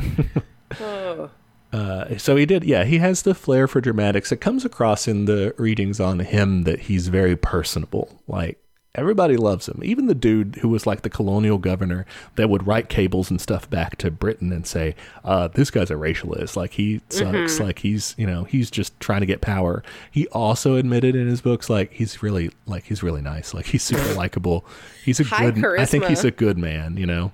oh. 0.80 1.30
Uh, 1.72 2.18
so 2.18 2.38
he 2.38 2.46
did, 2.46 2.64
yeah. 2.64 2.86
He 2.86 3.00
has 3.00 3.24
the 3.24 3.36
flair 3.36 3.68
for 3.68 3.82
dramatics. 3.82 4.32
It 4.32 4.38
comes 4.38 4.64
across 4.64 5.10
in 5.10 5.26
the 5.26 5.54
readings 5.58 6.00
on 6.00 6.20
him 6.20 6.64
that 6.64 6.82
he's 6.82 7.10
very 7.10 7.36
personable. 7.36 8.22
Like 8.28 8.65
Everybody 8.96 9.38
loves 9.38 9.68
him. 9.68 9.82
Even 9.84 10.08
the 10.08 10.16
dude 10.16 10.58
who 10.62 10.70
was 10.70 10.88
like 10.88 11.02
the 11.02 11.10
colonial 11.10 11.58
governor 11.58 12.06
that 12.36 12.50
would 12.50 12.66
write 12.66 12.90
cables 12.90 13.30
and 13.30 13.40
stuff 13.40 13.70
back 13.70 13.98
to 13.98 14.10
Britain 14.10 14.52
and 14.52 14.66
say, 14.66 14.96
uh, 15.24 15.48
"This 15.50 15.70
guy's 15.70 15.92
a 15.92 15.96
racialist. 15.96 16.56
Like 16.56 16.74
he 16.74 17.02
sucks. 17.10 17.30
Mm-hmm. 17.30 17.64
Like 17.64 17.80
he's 17.80 18.16
you 18.18 18.26
know 18.26 18.46
he's 18.46 18.72
just 18.72 19.00
trying 19.00 19.22
to 19.22 19.26
get 19.26 19.42
power." 19.42 19.84
He 20.12 20.28
also 20.28 20.76
admitted 20.76 21.16
in 21.16 21.28
his 21.28 21.42
books 21.42 21.70
like 21.70 21.92
he's 21.94 22.24
really 22.24 22.52
like 22.66 22.86
he's 22.86 23.04
really 23.04 23.22
nice. 23.22 23.54
Like 23.54 23.68
he's 23.68 23.84
super 23.84 24.14
likable. 24.16 24.66
He's 25.04 25.20
a 25.20 25.24
High 25.24 25.52
good. 25.52 25.64
Charisma. 25.64 25.80
I 25.80 25.86
think 25.86 26.06
he's 26.06 26.24
a 26.24 26.32
good 26.32 26.58
man. 26.58 26.98
You 26.98 27.06
know. 27.06 27.32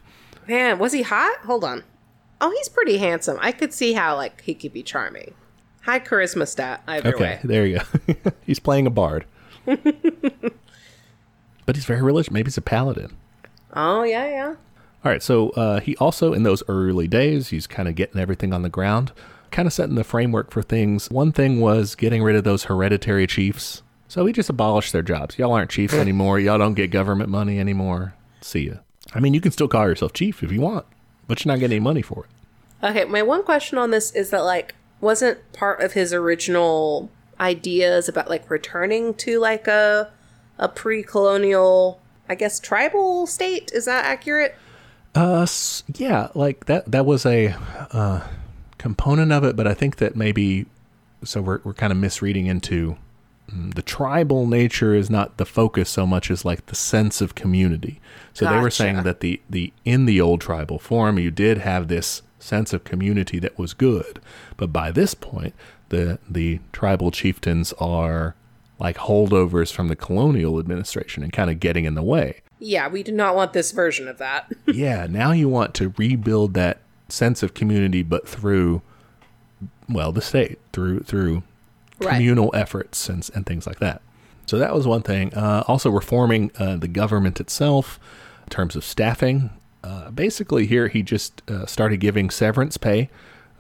Man, 0.48 0.80
was 0.80 0.92
he 0.92 1.04
hot? 1.04 1.38
Hold 1.44 1.64
on. 1.64 1.84
Oh, 2.42 2.50
he's 2.50 2.68
pretty 2.68 2.98
handsome. 2.98 3.38
I 3.40 3.52
could 3.52 3.72
see 3.72 3.94
how 3.94 4.16
like 4.16 4.42
he 4.42 4.56
could 4.56 4.74
be 4.74 4.82
charming. 4.84 5.36
High 5.84 6.00
charisma 6.00 6.48
stat 6.48 6.84
either 6.88 7.14
okay, 7.14 7.24
way. 7.24 7.40
there 7.44 7.66
you 7.66 7.80
go. 7.80 8.14
he's 8.46 8.60
playing 8.60 8.88
a 8.88 8.90
bard. 8.90 9.26
but 11.72 11.78
he's 11.78 11.86
very 11.86 12.02
religious. 12.02 12.30
Maybe 12.30 12.48
he's 12.48 12.58
a 12.58 12.62
paladin. 12.62 13.16
Oh 13.72 14.04
yeah, 14.04 14.28
yeah. 14.28 14.56
All 15.06 15.10
right, 15.10 15.24
so 15.24 15.52
uh, 15.52 15.80
he 15.80 15.96
also 15.96 16.34
in 16.34 16.44
those 16.44 16.62
early 16.68 17.08
days, 17.08 17.48
he's 17.48 17.66
kind 17.66 17.88
of 17.88 17.96
getting 17.96 18.20
everything 18.20 18.52
on 18.52 18.62
the 18.62 18.68
ground, 18.68 19.14
kind 19.52 19.68
of 19.68 19.72
setting 19.72 19.96
the 19.96 20.04
framework 20.04 20.52
for 20.52 20.62
things. 20.62 21.10
One 21.10 21.32
thing 21.32 21.62
was 21.62 21.96
getting 21.96 22.24
rid 22.24 22.36
of 22.36 22.44
those 22.44 22.66
hereditary 22.66 23.26
chiefs. 23.26 23.84
So 24.10 24.26
he 24.26 24.34
just 24.34 24.50
abolished 24.50 24.92
their 24.92 25.02
jobs. 25.02 25.40
Y'all 25.40 25.54
aren't 25.54 25.72
chiefs 25.72 25.94
anymore. 25.94 26.42
Y'all 26.42 26.58
don't 26.58 26.74
get 26.74 26.92
government 26.92 27.30
money 27.30 27.58
anymore. 27.58 28.16
See 28.42 28.68
ya. 28.68 28.74
I 29.14 29.22
mean, 29.22 29.34
you 29.34 29.40
can 29.40 29.54
still 29.54 29.70
call 29.70 29.88
yourself 29.88 30.12
chief 30.12 30.44
if 30.44 30.52
you 30.52 30.60
want, 30.60 30.86
but 31.26 31.46
you're 31.46 31.54
not 31.54 31.62
getting 31.62 31.78
any 31.78 31.80
money 31.80 32.02
for 32.02 32.26
it. 32.26 32.86
Okay, 32.86 33.06
my 33.06 33.24
one 33.24 33.44
question 33.44 33.78
on 33.78 33.92
this 33.92 34.12
is 34.12 34.32
that 34.32 34.44
like 34.44 34.76
wasn't 35.00 35.40
part 35.54 35.80
of 35.80 35.94
his 35.94 36.12
original 36.12 37.10
ideas 37.40 38.10
about 38.10 38.30
like 38.30 38.50
returning 38.50 39.14
to 39.14 39.40
like 39.40 39.68
a 39.68 40.12
a 40.62 40.70
pre-colonial, 40.70 42.00
I 42.30 42.36
guess, 42.36 42.60
tribal 42.60 43.28
state. 43.28 43.72
Is 43.74 43.86
that 43.86 44.06
accurate? 44.06 44.56
Uh, 45.14 45.46
yeah, 45.96 46.30
like 46.34 46.66
that. 46.66 46.90
That 46.90 47.06
was 47.06 47.26
a 47.26 47.56
uh, 47.92 48.26
component 48.78 49.34
of 49.34 49.44
it, 49.44 49.58
but 49.58 49.68
I 49.68 49.74
think 49.74 49.98
that 49.98 50.16
maybe 50.16 50.68
so 51.24 51.42
we're 51.42 51.60
we're 51.64 51.74
kind 51.74 51.92
of 51.92 51.98
misreading 51.98 52.46
into 52.46 52.98
mm, 53.52 53.74
the 53.74 53.82
tribal 53.82 54.48
nature 54.48 54.96
is 54.96 55.10
not 55.10 55.38
the 55.38 55.46
focus 55.46 55.90
so 55.90 56.08
much 56.08 56.32
as 56.32 56.46
like 56.46 56.68
the 56.68 56.76
sense 56.76 57.20
of 57.20 57.36
community. 57.36 58.00
So 58.34 58.46
gotcha. 58.46 58.56
they 58.56 58.62
were 58.62 58.72
saying 58.72 59.04
that 59.04 59.20
the 59.20 59.42
the 59.50 59.74
in 59.84 60.06
the 60.06 60.22
old 60.22 60.40
tribal 60.40 60.80
form, 60.80 61.20
you 61.20 61.32
did 61.32 61.58
have 61.58 61.90
this 61.90 62.22
sense 62.40 62.72
of 62.72 62.84
community 62.86 63.38
that 63.40 63.58
was 63.58 63.74
good, 63.74 64.22
but 64.56 64.72
by 64.72 64.92
this 64.92 65.14
point, 65.14 65.54
the 65.90 66.20
the 66.30 66.60
tribal 66.72 67.12
chieftains 67.12 67.74
are 67.74 68.36
like 68.82 68.98
holdovers 68.98 69.72
from 69.72 69.90
the 69.90 69.96
colonial 69.96 70.58
administration 70.58 71.22
and 71.22 71.32
kind 71.32 71.52
of 71.52 71.60
getting 71.60 71.86
in 71.86 71.94
the 71.94 72.02
way. 72.02 72.42
Yeah, 72.58 72.88
we 72.88 73.04
do 73.04 73.12
not 73.12 73.36
want 73.36 73.54
this 73.54 73.72
version 73.72 74.08
of 74.08 74.18
that. 74.18 74.52
yeah, 74.66 75.06
now 75.08 75.32
you 75.32 75.48
want 75.48 75.76
to 75.76 75.94
rebuild 75.98 76.56
that 76.56 76.80
sense 77.08 77.44
of 77.44 77.54
community, 77.54 78.02
but 78.02 78.28
through, 78.28 78.82
well, 79.88 80.12
the 80.12 80.22
state, 80.22 80.58
through 80.74 81.02
through 81.02 81.44
right. 82.00 82.14
communal 82.14 82.50
efforts 82.56 83.08
and 83.08 83.30
and 83.36 83.46
things 83.46 83.68
like 83.68 83.78
that. 83.80 84.02
So 84.48 84.58
that 84.58 84.74
was 84.74 84.88
one 84.88 85.04
thing. 85.04 85.32
Uh, 85.36 85.64
also, 85.68 85.92
reforming 85.92 86.52
uh, 86.58 86.78
the 86.78 86.88
government 86.88 87.40
itself 87.40 88.00
in 88.44 88.50
terms 88.50 88.76
of 88.76 88.84
staffing. 88.84 89.52
Uh, 89.84 90.10
basically, 90.10 90.66
here 90.66 90.88
he 90.88 91.04
just 91.04 91.44
uh, 91.48 91.68
started 91.68 92.00
giving 92.00 92.32
severance 92.32 92.78
pay 92.78 93.12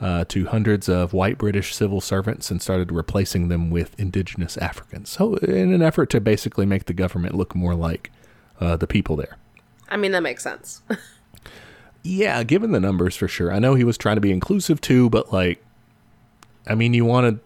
uh, 0.01 0.25
to 0.29 0.47
hundreds 0.47 0.89
of 0.89 1.13
white 1.13 1.37
British 1.37 1.75
civil 1.75 2.01
servants 2.01 2.49
and 2.49 2.61
started 2.61 2.91
replacing 2.91 3.47
them 3.47 3.69
with 3.69 3.97
indigenous 3.99 4.57
Africans. 4.57 5.09
So, 5.09 5.35
in 5.35 5.71
an 5.73 5.83
effort 5.83 6.09
to 6.09 6.19
basically 6.19 6.65
make 6.65 6.85
the 6.85 6.93
government 6.93 7.35
look 7.35 7.53
more 7.53 7.75
like 7.75 8.11
uh, 8.59 8.75
the 8.75 8.87
people 8.87 9.15
there. 9.15 9.37
I 9.89 9.97
mean, 9.97 10.11
that 10.13 10.23
makes 10.23 10.43
sense. 10.43 10.81
yeah, 12.03 12.41
given 12.43 12.71
the 12.71 12.79
numbers 12.79 13.15
for 13.15 13.27
sure. 13.27 13.53
I 13.53 13.59
know 13.59 13.75
he 13.75 13.83
was 13.83 13.97
trying 13.97 14.15
to 14.15 14.21
be 14.21 14.31
inclusive 14.31 14.81
too, 14.81 15.09
but 15.09 15.31
like, 15.31 15.63
I 16.67 16.73
mean, 16.73 16.93
you 16.93 17.05
wanted 17.05 17.39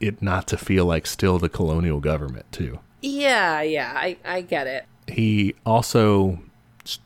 it 0.00 0.20
not 0.20 0.46
to 0.48 0.58
feel 0.58 0.84
like 0.84 1.06
still 1.06 1.38
the 1.38 1.48
colonial 1.48 2.00
government 2.00 2.50
too. 2.52 2.80
Yeah, 3.00 3.62
yeah, 3.62 3.92
I, 3.96 4.18
I 4.24 4.42
get 4.42 4.66
it. 4.66 4.84
He 5.06 5.54
also 5.64 6.40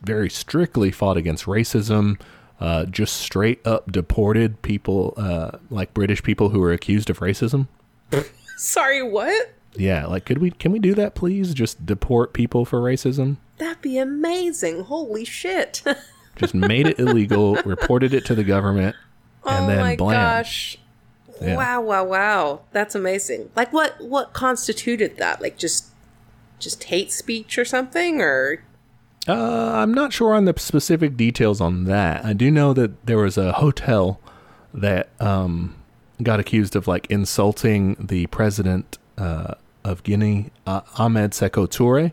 very 0.03 0.31
strictly 0.31 0.91
fought 0.91 1.17
against 1.17 1.45
racism. 1.45 2.21
Uh, 2.61 2.85
just 2.87 3.17
straight 3.17 3.65
up 3.67 3.91
deported 3.91 4.63
people, 4.63 5.13
uh, 5.17 5.59
like 5.71 5.93
British 5.93 6.23
people 6.23 6.51
who 6.51 6.61
were 6.61 6.73
accused 6.73 7.11
of 7.11 7.19
racism. 7.19 7.67
Sorry, 8.57 9.03
what? 9.03 9.53
Yeah, 9.77 10.07
like 10.07 10.25
could 10.25 10.39
we 10.39 10.51
can 10.51 10.71
we 10.73 10.79
do 10.79 10.95
that 10.95 11.15
please? 11.15 11.53
Just 11.53 11.85
deport 11.85 12.33
people 12.33 12.65
for 12.65 12.81
racism? 12.81 13.37
That'd 13.59 13.83
be 13.83 13.99
amazing. 13.99 14.85
Holy 14.85 15.25
shit. 15.25 15.83
Just 16.37 16.55
made 16.55 16.87
it 16.87 16.99
illegal, 16.99 17.55
reported 17.65 18.13
it 18.13 18.25
to 18.27 18.35
the 18.35 18.43
government, 18.43 18.97
and 19.47 19.65
oh 19.65 19.69
then 19.69 19.81
my 19.81 19.97
blam. 19.97 20.15
gosh. 20.15 20.79
Yeah. 21.41 21.57
Wow, 21.57 21.81
wow, 21.83 22.05
wow. 22.05 22.61
That's 22.73 22.95
amazing. 22.95 23.51
Like 23.55 23.73
what 23.73 24.01
what 24.01 24.33
constituted 24.33 25.17
that? 25.19 25.41
Like 25.41 25.59
just 25.59 25.87
just 26.59 26.85
hate 26.85 27.13
speech 27.13 27.59
or 27.59 27.65
something 27.65 28.21
or 28.21 28.65
Uh, 29.27 29.73
I'm 29.75 29.95
not 29.95 30.13
sure 30.13 30.35
on 30.35 30.45
the 30.45 30.55
specific 30.59 31.17
details 31.17 31.61
on 31.61 31.85
that. 31.85 32.25
I 32.25 32.33
do 32.33 32.51
know 32.51 32.73
that 32.75 33.07
there 33.07 33.19
was 33.19 33.39
a 33.39 33.53
hotel 33.53 34.21
that 34.75 35.09
um, 35.21 35.75
got 36.23 36.41
accused 36.41 36.77
of 36.77 36.87
like 36.87 37.07
insulting 37.11 37.95
the 37.95 38.27
president 38.27 38.99
uh, 39.17 39.55
of 39.83 40.03
Guinea, 40.03 40.51
uh, 40.67 40.83
Ahmed 40.99 41.33
Sekou 41.33 41.69
Toure, 41.69 42.13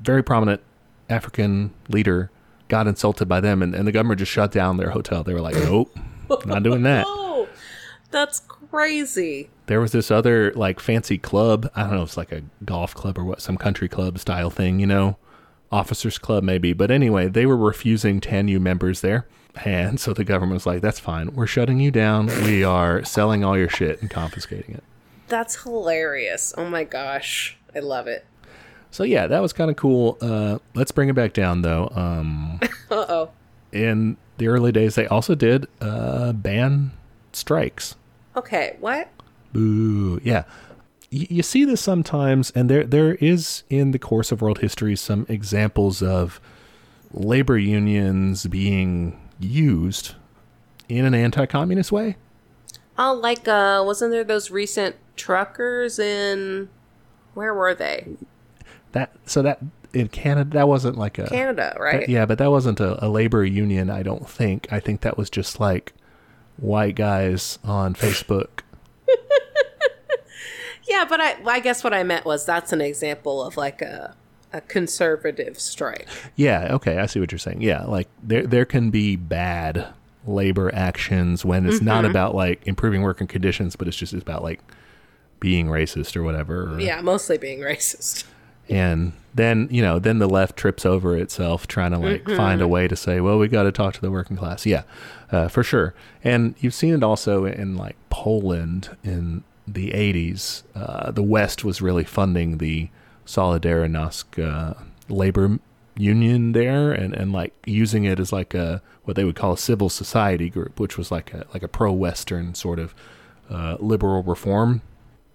very 0.00 0.22
prominent 0.22 0.60
African 1.08 1.72
leader, 1.88 2.30
got 2.68 2.86
insulted 2.86 3.26
by 3.28 3.40
them, 3.40 3.62
and, 3.62 3.74
and 3.74 3.86
the 3.86 3.92
government 3.92 4.18
just 4.18 4.32
shut 4.32 4.52
down 4.52 4.76
their 4.76 4.90
hotel. 4.90 5.24
They 5.24 5.34
were 5.34 5.40
like, 5.40 5.54
nope, 5.56 5.96
not 6.46 6.62
doing 6.62 6.82
that. 6.82 7.06
Oh, 7.08 7.48
that's 8.10 8.40
crazy. 8.40 9.50
There 9.66 9.80
was 9.80 9.92
this 9.92 10.10
other 10.10 10.52
like 10.52 10.80
fancy 10.80 11.18
club. 11.18 11.70
I 11.74 11.82
don't 11.82 11.92
know, 11.92 12.02
if 12.02 12.10
it's 12.10 12.16
like 12.16 12.32
a 12.32 12.42
golf 12.64 12.94
club 12.94 13.18
or 13.18 13.24
what, 13.24 13.40
some 13.40 13.56
country 13.56 13.88
club 13.88 14.18
style 14.18 14.50
thing, 14.50 14.80
you 14.80 14.86
know, 14.86 15.16
officers 15.72 16.18
club 16.18 16.44
maybe. 16.44 16.72
But 16.72 16.90
anyway, 16.90 17.28
they 17.28 17.46
were 17.46 17.56
refusing 17.56 18.20
TANU 18.20 18.60
members 18.60 19.00
there. 19.00 19.26
And 19.64 19.98
so 19.98 20.12
the 20.12 20.24
government 20.24 20.54
was 20.54 20.66
like, 20.66 20.80
that's 20.80 20.98
fine. 21.00 21.34
We're 21.34 21.46
shutting 21.46 21.80
you 21.80 21.90
down. 21.90 22.26
We 22.44 22.64
are 22.64 23.04
selling 23.04 23.44
all 23.44 23.56
your 23.58 23.68
shit 23.68 24.00
and 24.00 24.10
confiscating 24.10 24.74
it. 24.74 24.84
That's 25.28 25.62
hilarious. 25.62 26.54
Oh 26.56 26.68
my 26.68 26.84
gosh. 26.84 27.56
I 27.74 27.80
love 27.80 28.06
it. 28.06 28.24
So 28.90 29.04
yeah, 29.04 29.26
that 29.26 29.40
was 29.40 29.52
kind 29.52 29.70
of 29.70 29.76
cool. 29.76 30.18
Uh, 30.20 30.58
let's 30.74 30.92
bring 30.92 31.08
it 31.08 31.14
back 31.14 31.32
down 31.32 31.62
though. 31.62 31.90
Um, 31.94 32.60
Uh-oh. 32.90 33.30
in 33.72 34.16
the 34.38 34.48
early 34.48 34.72
days, 34.72 34.94
they 34.94 35.06
also 35.06 35.34
did 35.34 35.66
uh, 35.80 36.32
ban 36.32 36.92
strikes. 37.32 37.96
Okay, 38.36 38.76
what? 38.80 39.08
Boo. 39.52 40.20
Yeah. 40.22 40.44
You 41.14 41.42
see 41.42 41.66
this 41.66 41.82
sometimes, 41.82 42.50
and 42.52 42.70
there 42.70 42.84
there 42.84 43.16
is 43.16 43.64
in 43.68 43.90
the 43.90 43.98
course 43.98 44.32
of 44.32 44.40
world 44.40 44.60
history 44.60 44.96
some 44.96 45.26
examples 45.28 46.02
of 46.02 46.40
labor 47.12 47.58
unions 47.58 48.46
being 48.46 49.20
used 49.38 50.14
in 50.88 51.04
an 51.04 51.14
anti-communist 51.14 51.92
way. 51.92 52.16
Oh, 52.96 53.12
like 53.12 53.46
uh 53.46 53.82
wasn't 53.84 54.12
there 54.12 54.24
those 54.24 54.50
recent 54.50 54.96
truckers 55.16 55.98
in 55.98 56.70
where 57.34 57.52
were 57.52 57.74
they? 57.74 58.06
That 58.92 59.12
so 59.26 59.42
that 59.42 59.58
in 59.92 60.08
Canada 60.08 60.50
that 60.54 60.68
wasn't 60.68 60.96
like 60.96 61.18
a 61.18 61.26
Canada, 61.26 61.72
that- 61.74 61.80
right? 61.80 62.08
yeah, 62.08 62.24
but 62.24 62.38
that 62.38 62.50
wasn't 62.50 62.80
a, 62.80 63.04
a 63.04 63.08
labor 63.08 63.44
union. 63.44 63.90
I 63.90 64.02
don't 64.02 64.26
think. 64.26 64.66
I 64.72 64.80
think 64.80 65.02
that 65.02 65.18
was 65.18 65.28
just 65.28 65.60
like 65.60 65.92
white 66.56 66.94
guys 66.94 67.58
on 67.62 67.92
Facebook. 67.94 68.61
Yeah, 70.92 71.04
but 71.08 71.20
I 71.20 71.36
I 71.46 71.60
guess 71.60 71.82
what 71.82 71.94
I 71.94 72.02
meant 72.02 72.24
was 72.24 72.44
that's 72.44 72.72
an 72.72 72.80
example 72.80 73.42
of 73.42 73.56
like 73.56 73.80
a 73.82 74.14
a 74.52 74.60
conservative 74.60 75.58
strike. 75.58 76.06
Yeah, 76.36 76.74
okay, 76.74 76.98
I 76.98 77.06
see 77.06 77.18
what 77.20 77.32
you're 77.32 77.38
saying. 77.38 77.62
Yeah, 77.62 77.84
like 77.84 78.08
there 78.22 78.46
there 78.46 78.64
can 78.66 78.90
be 78.90 79.16
bad 79.16 79.86
labor 80.26 80.72
actions 80.74 81.44
when 81.44 81.66
it's 81.66 81.80
not 81.80 82.04
about 82.04 82.34
like 82.34 82.66
improving 82.66 83.02
working 83.02 83.26
conditions, 83.26 83.74
but 83.76 83.88
it's 83.88 83.96
just 83.96 84.12
about 84.12 84.42
like 84.42 84.60
being 85.40 85.66
racist 85.66 86.14
or 86.16 86.22
whatever. 86.22 86.74
or- 86.74 86.80
Yeah, 86.80 87.00
mostly 87.00 87.38
being 87.38 87.60
racist. 87.60 88.24
And 88.68 89.12
then, 89.34 89.66
you 89.72 89.82
know, 89.82 89.98
then 89.98 90.18
the 90.20 90.28
left 90.28 90.56
trips 90.56 90.86
over 90.86 91.16
itself 91.16 91.66
trying 91.66 91.90
to 91.90 91.98
like 91.98 92.24
find 92.36 92.62
a 92.62 92.68
way 92.68 92.86
to 92.86 92.94
say, 92.94 93.20
well, 93.20 93.36
we 93.38 93.48
got 93.48 93.64
to 93.64 93.72
talk 93.72 93.94
to 93.94 94.00
the 94.00 94.10
working 94.10 94.36
class. 94.36 94.64
Yeah, 94.64 94.82
uh, 95.32 95.48
for 95.48 95.64
sure. 95.64 95.94
And 96.22 96.54
you've 96.60 96.74
seen 96.74 96.94
it 96.94 97.02
also 97.02 97.44
in 97.44 97.76
like 97.76 97.96
Poland 98.08 98.96
in 99.02 99.42
the 99.66 99.90
80s. 99.90 100.62
Uh, 100.74 101.10
the 101.10 101.22
West 101.22 101.64
was 101.64 101.82
really 101.82 102.04
funding 102.04 102.58
the 102.58 102.88
Solidarność 103.26 104.42
uh, 104.42 104.74
labor 105.08 105.58
union 105.96 106.52
there 106.52 106.90
and, 106.90 107.14
and 107.14 107.32
like 107.32 107.52
using 107.66 108.04
it 108.04 108.18
as 108.18 108.32
like 108.32 108.54
a 108.54 108.82
what 109.04 109.16
they 109.16 109.24
would 109.24 109.36
call 109.36 109.52
a 109.52 109.58
civil 109.58 109.88
society 109.88 110.48
group, 110.48 110.80
which 110.80 110.96
was 110.96 111.10
like 111.10 111.32
a 111.34 111.46
like 111.52 111.62
a 111.62 111.68
pro-Western 111.68 112.54
sort 112.54 112.78
of 112.78 112.94
uh, 113.50 113.76
liberal 113.80 114.22
reform 114.22 114.82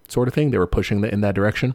sort 0.08 0.28
of 0.28 0.34
thing. 0.34 0.50
They 0.50 0.58
were 0.58 0.66
pushing 0.66 1.00
the, 1.00 1.12
in 1.12 1.20
that 1.20 1.34
direction. 1.34 1.74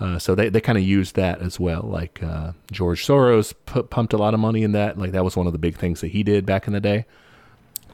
Uh, 0.00 0.18
so 0.18 0.34
they, 0.34 0.48
they 0.48 0.60
kind 0.60 0.78
of 0.78 0.84
used 0.84 1.14
that 1.16 1.40
as 1.40 1.60
well. 1.60 1.82
Like 1.82 2.22
uh, 2.22 2.52
George 2.70 3.06
Soros 3.06 3.54
pu- 3.66 3.84
pumped 3.84 4.12
a 4.12 4.16
lot 4.16 4.34
of 4.34 4.40
money 4.40 4.62
in 4.62 4.72
that. 4.72 4.98
Like 4.98 5.12
that 5.12 5.24
was 5.24 5.36
one 5.36 5.46
of 5.46 5.52
the 5.52 5.58
big 5.58 5.76
things 5.76 6.00
that 6.00 6.08
he 6.08 6.22
did 6.22 6.44
back 6.44 6.66
in 6.66 6.72
the 6.72 6.80
day. 6.80 7.06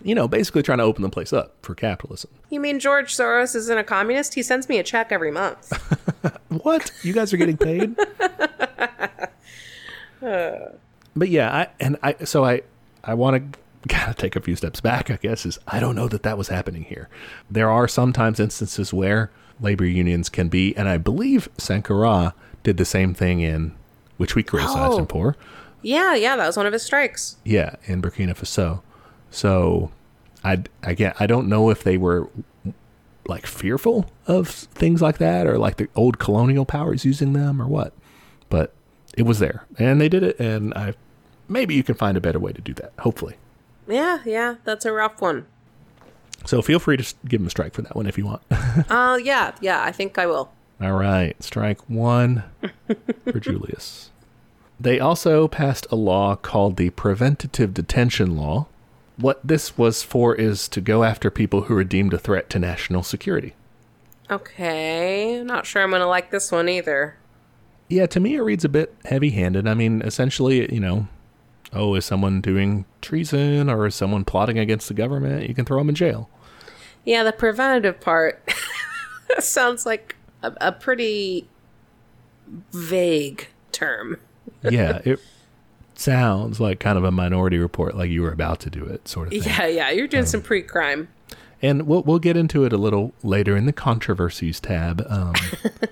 You 0.03 0.15
know, 0.15 0.29
basically 0.29 0.63
trying 0.63 0.79
to 0.79 0.85
open 0.85 1.03
the 1.03 1.09
place 1.09 1.33
up 1.33 1.55
for 1.63 1.75
capitalism. 1.75 2.31
You 2.51 2.61
mean 2.61 2.79
George 2.79 3.15
Soros 3.17 3.55
isn't 3.57 3.79
a 3.79 3.83
communist? 3.85 4.35
He 4.35 4.43
sends 4.43 4.69
me 4.69 4.79
a 4.79 4.83
check 4.83 5.11
every 5.13 5.31
month. 5.31 5.73
What? 6.63 6.91
You 7.03 7.13
guys 7.13 7.33
are 7.35 7.37
getting 7.37 7.59
paid? 7.59 7.95
but 10.21 11.29
yeah, 11.29 11.55
I 11.55 11.69
and 11.81 11.97
I 12.03 12.15
so 12.25 12.45
I 12.45 12.63
I 13.05 13.15
want 13.15 13.53
to 13.53 13.59
kind 13.95 14.11
of 14.11 14.17
take 14.17 14.37
a 14.37 14.41
few 14.41 14.57
steps 14.57 14.81
back. 14.81 15.11
I 15.11 15.17
guess 15.17 15.45
is 15.47 15.59
I 15.69 15.81
don't 15.81 15.95
know 15.95 16.09
that 16.09 16.23
that 16.23 16.39
was 16.39 16.49
happening 16.49 16.85
here. 16.85 17.09
There 17.51 17.71
are 17.71 17.87
sometimes 17.89 18.41
instances 18.41 18.93
where 18.93 19.31
labor 19.61 19.85
unions 19.85 20.29
can 20.29 20.49
be, 20.49 20.77
and 20.77 20.89
I 20.89 20.97
believe 20.99 21.49
Sankara 21.59 22.35
did 22.63 22.77
the 22.77 22.85
same 22.85 23.15
thing 23.15 23.41
in 23.41 23.75
which 24.17 24.35
we 24.35 24.43
criticized 24.43 24.95
Oh. 24.95 24.99
him 24.99 25.07
for. 25.07 25.37
yeah, 25.83 26.15
yeah, 26.15 26.35
that 26.37 26.47
was 26.47 26.57
one 26.57 26.67
of 26.67 26.73
his 26.73 26.83
strikes. 26.83 27.37
Yeah, 27.45 27.77
in 27.85 28.03
Burkina 28.03 28.35
Faso. 28.37 28.81
So 29.31 29.91
I 30.45 30.63
again 30.83 31.15
I 31.21 31.27
don't 31.27 31.49
know 31.49 31.71
if 31.71 31.83
they 31.85 31.97
were 31.99 32.29
like 33.27 33.47
fearful 33.47 34.11
of 34.27 34.49
things 34.49 35.03
like 35.03 35.19
that 35.19 35.47
or 35.47 35.59
like 35.59 35.77
the 35.77 35.89
old 35.95 36.19
colonial 36.19 36.65
powers 36.65 37.05
using 37.05 37.33
them 37.35 37.61
or 37.61 37.67
what. 37.67 37.93
But 38.49 38.73
it 39.17 39.23
was 39.23 39.39
there 39.39 39.65
and 39.79 40.01
they 40.01 40.09
did 40.09 40.23
it 40.23 40.39
and 40.39 40.73
I 40.75 40.95
maybe 41.49 41.75
you 41.75 41.83
can 41.83 41.95
find 41.95 42.17
a 42.17 42.21
better 42.21 42.39
way 42.39 42.53
to 42.53 42.61
do 42.61 42.75
that, 42.75 42.93
hopefully. 43.01 43.37
Yeah, 43.87 44.21
yeah, 44.25 44.57
that's 44.65 44.85
a 44.85 44.93
rough 44.93 45.21
one. 45.21 45.47
So 46.45 46.63
feel 46.63 46.79
free 46.79 46.97
to 46.97 47.15
give 47.27 47.41
him 47.41 47.47
a 47.47 47.51
strike 47.51 47.75
for 47.75 47.83
that 47.83 47.97
one 47.97 48.07
if 48.07 48.17
you 48.19 48.27
want. 48.27 48.43
Uh 48.89 49.19
yeah, 49.23 49.53
yeah, 49.61 49.83
I 49.83 49.93
think 49.93 50.19
I 50.19 50.27
will. 50.27 50.53
All 50.81 50.93
right, 50.93 51.41
strike 51.43 51.81
1 51.91 52.45
for 53.25 53.41
Julius. 53.41 54.11
They 54.79 55.01
also 55.01 55.49
passed 55.49 55.89
a 55.91 55.97
law 55.97 56.37
called 56.37 56.77
the 56.77 56.91
Preventative 56.91 57.75
Detention 57.75 58.37
Law. 58.37 58.69
What 59.19 59.41
this 59.45 59.77
was 59.77 60.03
for 60.03 60.35
is 60.35 60.69
to 60.69 60.81
go 60.81 61.03
after 61.03 61.31
people 61.31 61.63
who 61.63 61.77
are 61.77 61.85
deemed 61.85 62.15
a 62.15 62.19
threat 62.19 62.49
to 62.51 62.59
national 62.59 63.03
security. 63.03 63.55
Okay, 64.31 65.43
not 65.43 65.67
sure 65.67 65.83
I'm 65.83 65.91
gonna 65.91 66.07
like 66.07 66.31
this 66.31 66.53
one 66.53 66.69
either. 66.69 67.17
Yeah, 67.89 68.07
to 68.07 68.21
me 68.21 68.37
it 68.37 68.43
reads 68.43 68.65
a 68.65 68.69
bit 68.69 68.95
heavy-handed. 69.07 69.67
I 69.67 69.75
mean, 69.75 70.03
essentially, 70.03 70.73
you 70.73 70.81
know, 70.81 71.09
oh, 71.73 71.95
is 71.95 72.05
someone 72.05 72.41
doing 72.41 72.85
treason 73.01 73.69
or 73.69 73.87
is 73.87 73.95
someone 73.95 74.25
plotting 74.25 74.59
against 74.59 74.89
the 74.89 74.95
government? 74.95 75.49
You 75.49 75.55
can 75.55 75.65
throw 75.65 75.79
them 75.79 75.89
in 75.89 75.95
jail. 75.95 76.31
Yeah, 77.05 77.25
the 77.25 77.33
preventative 77.33 78.01
part 78.01 78.43
sounds 79.39 79.87
like 79.87 80.15
a, 80.43 80.53
a 80.61 80.73
pretty 80.73 81.49
vague 82.73 83.49
term. 83.73 84.19
Yeah, 84.63 85.01
it 85.05 85.21
sounds 85.99 86.61
like 86.61 86.81
kind 86.81 86.97
of 86.97 87.05
a 87.05 87.11
minority 87.11 87.59
report, 87.59 87.97
like 87.97 88.11
you 88.11 88.23
were 88.23 88.33
about 88.33 88.61
to 88.61 88.71
do 88.71 88.85
it, 88.85 89.09
sort 89.09 89.29
of 89.29 89.43
thing. 89.43 89.53
Yeah, 89.53 89.67
yeah, 89.67 89.91
you're 89.91 90.07
doing 90.07 90.27
some 90.27 90.43
pre-crime. 90.43 91.09
And 91.61 91.87
we'll 91.89 92.03
we'll 92.03 92.21
get 92.21 92.37
into 92.37 92.65
it 92.65 92.73
a 92.73 92.77
little 92.77 93.13
later 93.23 93.57
in 93.57 93.67
the 93.67 93.73
controversies 93.73 94.61
tab. 94.61 95.05
Um, 95.09 95.35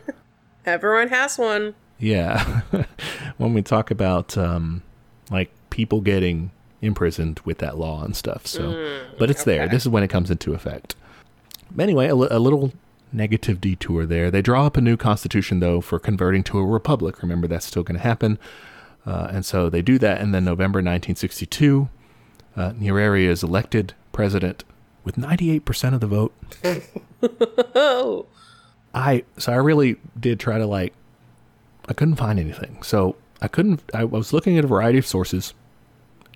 Everyone 0.67 1.09
has 1.09 1.39
one. 1.39 1.75
yeah, 1.99 2.61
when 3.37 3.53
we 3.53 3.63
talk 3.63 3.91
about 3.91 4.39
um, 4.39 4.83
like 5.31 5.51
people 5.71 6.01
getting 6.01 6.53
imprisoned 6.83 7.41
with 7.45 7.59
that 7.59 7.79
law 7.79 8.05
and 8.05 8.15
stuff. 8.15 8.47
So, 8.47 9.01
but 9.19 9.29
it's 9.29 9.43
there. 9.45 9.69
This 9.69 9.83
is 9.83 9.89
when 9.89 10.03
it 10.05 10.09
comes 10.09 10.31
into 10.31 10.55
effect. 10.55 10.95
Anyway, 11.79 12.07
a, 12.07 12.15
li- 12.15 12.29
a 12.31 12.39
little 12.39 12.73
negative 13.13 13.61
detour 13.61 14.07
there. 14.07 14.31
They 14.31 14.43
draw 14.43 14.67
up 14.67 14.77
a 14.77 14.81
new 14.81 14.97
constitution 14.97 15.59
though 15.59 15.81
for 15.81 15.99
converting 15.99 16.45
to 16.45 16.59
a 16.59 16.65
republic. 16.65 17.23
Remember, 17.23 17.49
that's 17.49 17.67
still 17.67 17.83
going 17.83 17.97
to 17.97 18.03
happen. 18.05 18.39
Uh, 19.07 19.29
and 19.31 19.45
so 19.45 19.71
they 19.71 19.83
do 19.83 19.99
that, 19.99 20.21
and 20.21 20.35
then 20.35 20.45
November 20.45 20.79
1962, 20.79 21.89
uh, 22.57 22.73
Nyerere 22.73 23.27
is 23.27 23.43
elected 23.43 23.95
president 24.13 24.65
with 25.05 25.17
98% 25.17 25.95
of 25.95 26.01
the 26.01 26.07
vote. 26.07 26.35
I 28.95 29.25
so 29.37 29.53
I 29.53 29.57
really 29.57 29.97
did 30.19 30.41
try 30.41 30.59
to 30.59 30.67
like 30.67 30.95
I 31.89 31.93
couldn't 31.93 32.17
find 32.17 32.41
anything. 32.41 32.83
So 32.83 33.17
I 33.43 33.49
couldn't 33.49 33.83
I 33.95 34.05
was 34.05 34.33
looking 34.33 34.59
at 34.59 34.65
a 34.65 34.69
variety 34.69 34.99
of 34.99 35.07
sources 35.07 35.53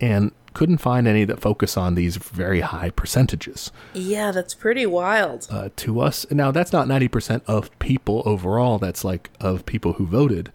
and 0.00 0.30
couldn't 0.52 0.78
find 0.78 1.06
any 1.06 1.24
that 1.24 1.40
focus 1.40 1.76
on 1.76 1.94
these 1.94 2.16
very 2.16 2.60
high 2.60 2.90
percentages. 2.90 3.70
Yeah, 3.94 4.30
that's 4.30 4.54
pretty 4.54 4.84
wild. 4.84 5.46
Uh, 5.50 5.70
to 5.76 6.00
us, 6.00 6.26
now 6.30 6.50
that's 6.50 6.72
not 6.72 6.88
90% 6.88 7.42
of 7.46 7.76
people 7.78 8.22
overall, 8.26 8.78
that's 8.78 9.04
like 9.04 9.30
of 9.40 9.64
people 9.64 9.94
who 9.94 10.06
voted. 10.06 10.50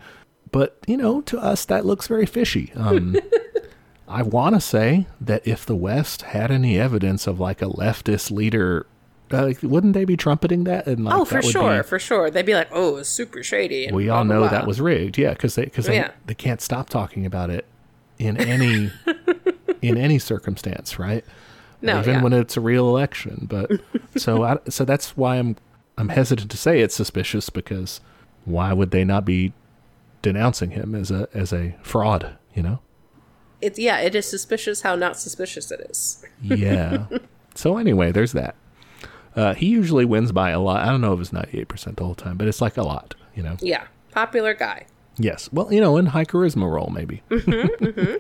But, 0.56 0.78
you 0.88 0.96
know, 0.96 1.20
to 1.20 1.38
us, 1.38 1.66
that 1.66 1.86
looks 1.86 2.08
very 2.08 2.26
fishy. 2.26 2.72
Um, 2.78 3.18
I 4.08 4.22
want 4.22 4.56
to 4.56 4.62
say 4.62 5.06
that 5.20 5.46
if 5.46 5.66
the 5.66 5.76
West 5.76 6.22
had 6.22 6.50
any 6.50 6.80
evidence 6.80 7.28
of 7.28 7.42
like 7.42 7.62
a 7.62 7.66
leftist 7.66 8.32
leader, 8.32 8.86
uh, 9.32 9.52
wouldn't 9.62 9.92
they 9.92 10.06
be 10.06 10.16
trumpeting 10.16 10.64
that? 10.64 10.88
And 10.88 11.04
like, 11.04 11.14
oh, 11.14 11.26
for 11.26 11.42
sure, 11.42 11.84
be- 11.84 11.84
for 11.90 12.00
sure. 12.00 12.32
They'd 12.32 12.46
be 12.46 12.54
like, 12.54 12.70
"Oh, 12.72 12.96
it's 12.96 13.10
super 13.10 13.44
shady." 13.44 13.88
and 13.88 13.98
we 13.98 14.08
all 14.08 14.24
blah, 14.24 14.34
know 14.34 14.40
blah. 14.44 14.48
that 14.52 14.66
was 14.66 14.80
rigged, 14.80 15.18
yeah, 15.18 15.34
because 15.34 15.56
they 15.56 15.66
because 15.66 15.88
they, 15.88 15.96
Yeah. 15.96 16.12
they 16.26 16.34
can't 16.36 16.62
stop 16.62 16.90
talking 16.90 17.26
about 17.26 17.50
it 17.50 17.66
in 18.18 18.38
any 18.38 18.94
in 19.82 19.98
any 19.98 20.20
circumstance, 20.20 20.98
right? 20.98 21.26
No, 21.82 22.00
even 22.00 22.14
yeah. 22.14 22.24
when 22.24 22.32
it's 22.32 22.56
a 22.56 22.62
real 22.62 22.88
election. 22.88 23.46
But 23.50 23.72
so 24.16 24.44
I, 24.44 24.60
so 24.70 24.86
that's 24.86 25.18
why 25.18 25.36
I'm 25.36 25.58
I'm 25.98 26.08
hesitant 26.08 26.50
to 26.52 26.58
say 26.58 26.80
it's 26.80 26.96
suspicious 26.96 27.50
because 27.50 28.00
why 28.46 28.72
would 28.72 28.92
they 28.92 29.04
not 29.04 29.26
be 29.26 29.52
denouncing 30.26 30.72
him 30.72 30.96
as 30.96 31.12
a 31.12 31.30
as 31.36 31.54
a 31.54 31.76
fraud? 31.84 32.36
You 32.56 32.64
know? 32.64 32.80
It's 33.62 33.78
yeah, 33.78 34.00
it 34.00 34.16
is 34.16 34.28
suspicious 34.28 34.82
how 34.82 34.96
not 34.96 35.18
suspicious 35.18 35.72
it 35.72 35.82
is. 35.90 36.26
Yeah. 36.42 37.06
so 37.54 37.78
anyway, 37.78 38.12
there's 38.12 38.34
that. 38.34 38.56
Uh, 39.36 39.54
he 39.54 39.68
usually 39.68 40.04
wins 40.06 40.32
by 40.32 40.50
a 40.50 40.60
lot. 40.60 40.82
I 40.82 40.90
don't 40.90 41.02
know 41.02 41.14
if 41.14 41.20
it's 41.20 41.30
98% 41.30 41.96
the 41.98 42.04
whole 42.04 42.16
time, 42.16 42.38
but 42.38 42.48
it's 42.48 42.62
like 42.62 42.78
a 42.78 42.84
lot, 42.84 43.16
you 43.36 43.44
know? 43.44 43.58
Yeah, 43.60 43.86
popular 44.12 44.54
guy. 44.54 44.88
Yes. 45.18 45.50
Well, 45.52 45.72
you 45.72 45.82
know, 45.82 45.98
in 45.98 46.08
high 46.08 46.26
charisma 46.26 46.70
role, 46.72 46.92
maybe. 46.94 47.22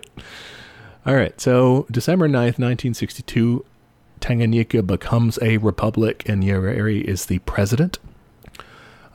All 1.06 1.16
right. 1.16 1.40
So, 1.40 1.86
December 1.92 2.28
9th, 2.28 2.60
1962, 2.60 3.66
Tanganyika 4.20 4.86
becomes 4.86 5.40
a 5.42 5.58
republic, 5.58 6.28
and 6.28 6.44
Nyerere 6.44 7.02
is 7.02 7.28
the 7.28 7.40
president. 7.40 8.00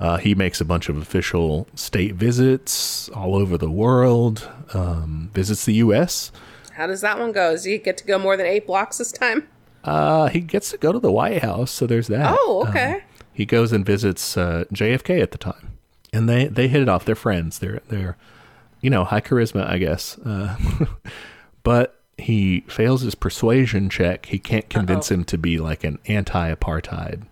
Uh, 0.01 0.17
he 0.17 0.35
makes 0.35 0.61
a 0.61 0.65
bunch 0.65 0.89
of 0.89 0.97
official 0.97 1.69
state 1.75 2.15
visits 2.15 3.09
all 3.11 3.37
over 3.37 3.57
the 3.59 3.71
world, 3.71 4.49
um, 4.75 5.31
visits 5.35 5.67
the 5.67 5.75
U.S. 5.75 6.33
How 6.73 6.87
does 6.87 7.03
that 7.03 7.19
one 7.19 7.33
go? 7.33 7.53
Does 7.53 7.65
he 7.65 7.77
get 7.79 7.99
to 7.99 8.05
go 8.05 8.19
more 8.19 8.37
than 8.37 8.47
eight 8.47 8.67
blocks 8.67 8.97
this 8.99 9.13
time? 9.13 9.47
Uh, 9.85 10.29
he 10.29 10.41
gets 10.41 10.71
to 10.71 10.79
go 10.79 10.91
to 10.93 10.99
the 10.99 11.13
White 11.13 11.43
House, 11.43 11.71
so 11.71 11.87
there's 11.87 12.09
that. 12.09 12.35
Oh, 12.39 12.63
Um, 12.65 12.71
okay. 12.71 13.03
he 13.33 13.45
goes 13.45 13.73
and 13.73 13.85
visits 13.85 14.37
uh, 14.39 14.65
JFK 14.73 15.21
at 15.23 15.33
the 15.33 15.39
time, 15.39 15.73
and 16.15 16.29
they 16.29 16.47
they 16.47 16.69
hit 16.69 16.81
it 16.83 16.89
off. 16.89 17.05
They're 17.05 17.15
friends. 17.15 17.59
They're 17.59 17.81
they're 17.89 18.17
you 18.81 18.89
know 18.91 19.05
high 19.05 19.21
charisma, 19.21 19.69
I 19.69 19.77
guess. 19.79 20.17
Uh, 20.19 20.57
but 21.63 22.01
he 22.19 22.61
fails 22.69 23.03
his 23.03 23.15
persuasion 23.15 23.89
check. 23.91 24.27
He 24.27 24.39
can't 24.39 24.69
convince 24.69 25.11
him 25.11 25.25
to 25.25 25.39
be 25.39 25.59
like 25.59 25.85
an 25.85 25.99
anti-apartheid. 26.07 27.23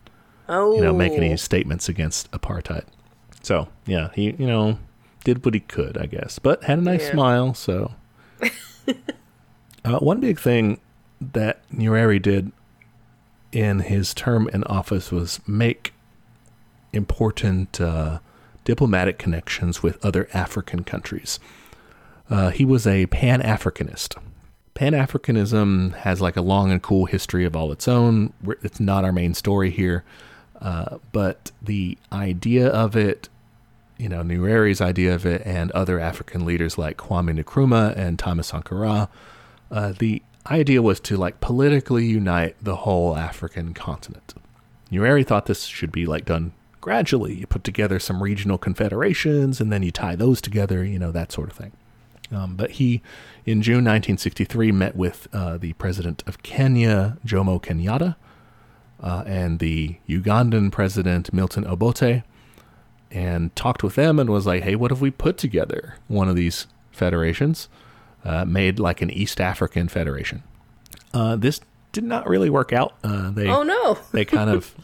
Oh, 0.48 0.74
You 0.74 0.80
know, 0.82 0.92
make 0.94 1.12
any 1.12 1.36
statements 1.36 1.88
against 1.88 2.30
apartheid. 2.30 2.84
So 3.42 3.68
yeah, 3.86 4.10
he 4.14 4.34
you 4.38 4.46
know 4.46 4.78
did 5.24 5.44
what 5.44 5.54
he 5.54 5.60
could, 5.60 5.98
I 5.98 6.06
guess, 6.06 6.38
but 6.38 6.64
had 6.64 6.78
a 6.78 6.82
nice 6.82 7.02
Yeah. 7.04 7.12
smile. 7.12 7.54
So 7.54 7.92
uh, 9.84 9.98
one 9.98 10.20
big 10.20 10.38
thing 10.40 10.80
that 11.20 11.68
Nyerere 11.70 12.20
did 12.22 12.52
in 13.52 13.80
his 13.80 14.14
term 14.14 14.48
in 14.52 14.64
office 14.64 15.10
was 15.10 15.40
make 15.46 15.92
important 16.92 17.80
uh, 17.80 18.18
diplomatic 18.64 19.18
connections 19.18 19.82
with 19.82 20.04
other 20.04 20.28
African 20.32 20.84
countries. 20.84 21.38
Uh, 22.30 22.50
he 22.50 22.64
was 22.64 22.86
a 22.86 23.06
Pan 23.06 23.40
Africanist. 23.42 24.16
Pan 24.74 24.92
Africanism 24.92 25.94
has 25.94 26.20
like 26.20 26.36
a 26.36 26.42
long 26.42 26.70
and 26.70 26.82
cool 26.82 27.06
history 27.06 27.44
of 27.44 27.56
all 27.56 27.72
its 27.72 27.88
own. 27.88 28.32
It's 28.62 28.78
not 28.80 29.04
our 29.04 29.12
main 29.12 29.34
story 29.34 29.70
here, 29.70 30.04
uh, 30.60 30.98
but 31.12 31.50
the 31.62 31.96
idea 32.12 32.68
of 32.68 32.96
it, 32.96 33.28
you 33.96 34.08
know, 34.08 34.22
Nyerere's 34.22 34.80
idea 34.80 35.14
of 35.14 35.26
it, 35.26 35.42
and 35.44 35.70
other 35.72 35.98
African 35.98 36.44
leaders 36.44 36.78
like 36.78 36.96
Kwame 36.96 37.42
Nkrumah 37.42 37.96
and 37.96 38.18
Thomas 38.18 38.48
Sankara, 38.48 39.08
uh, 39.70 39.92
the 39.98 40.22
idea 40.50 40.82
was 40.82 41.00
to 41.00 41.16
like 41.16 41.40
politically 41.40 42.06
unite 42.06 42.56
the 42.60 42.76
whole 42.76 43.16
African 43.16 43.74
continent. 43.74 44.34
Nyerere 44.90 45.26
thought 45.26 45.46
this 45.46 45.64
should 45.64 45.92
be 45.92 46.06
like 46.06 46.24
done 46.24 46.52
gradually. 46.80 47.34
You 47.34 47.46
put 47.46 47.64
together 47.64 47.98
some 47.98 48.22
regional 48.22 48.58
confederations 48.58 49.60
and 49.60 49.70
then 49.70 49.82
you 49.82 49.90
tie 49.90 50.16
those 50.16 50.40
together, 50.40 50.84
you 50.84 50.98
know, 50.98 51.12
that 51.12 51.32
sort 51.32 51.50
of 51.50 51.56
thing. 51.56 51.72
Um, 52.30 52.56
but 52.56 52.72
he, 52.72 53.02
in 53.46 53.62
June 53.62 53.84
1963, 53.84 54.72
met 54.72 54.96
with 54.96 55.28
uh, 55.32 55.56
the 55.56 55.72
president 55.74 56.22
of 56.26 56.42
Kenya, 56.42 57.16
Jomo 57.26 57.62
Kenyatta, 57.62 58.16
uh, 59.00 59.24
and 59.26 59.58
the 59.58 59.96
Ugandan 60.08 60.72
president, 60.72 61.32
Milton 61.32 61.64
Obote, 61.64 62.22
and 63.10 63.54
talked 63.56 63.82
with 63.82 63.94
them 63.94 64.18
and 64.18 64.30
was 64.30 64.46
like, 64.46 64.62
hey, 64.62 64.74
what 64.74 64.92
if 64.92 65.00
we 65.00 65.10
put 65.10 65.38
together 65.38 65.94
one 66.08 66.28
of 66.28 66.36
these 66.36 66.66
federations? 66.90 67.68
Uh, 68.24 68.44
made 68.44 68.78
like 68.78 69.00
an 69.00 69.10
East 69.10 69.40
African 69.40 69.88
federation. 69.88 70.42
Uh, 71.14 71.36
this 71.36 71.60
did 71.92 72.04
not 72.04 72.28
really 72.28 72.50
work 72.50 72.72
out. 72.72 72.94
Uh, 73.02 73.30
they 73.30 73.48
Oh 73.48 73.62
no. 73.62 73.98
they 74.12 74.24
kind 74.24 74.50
of, 74.50 74.74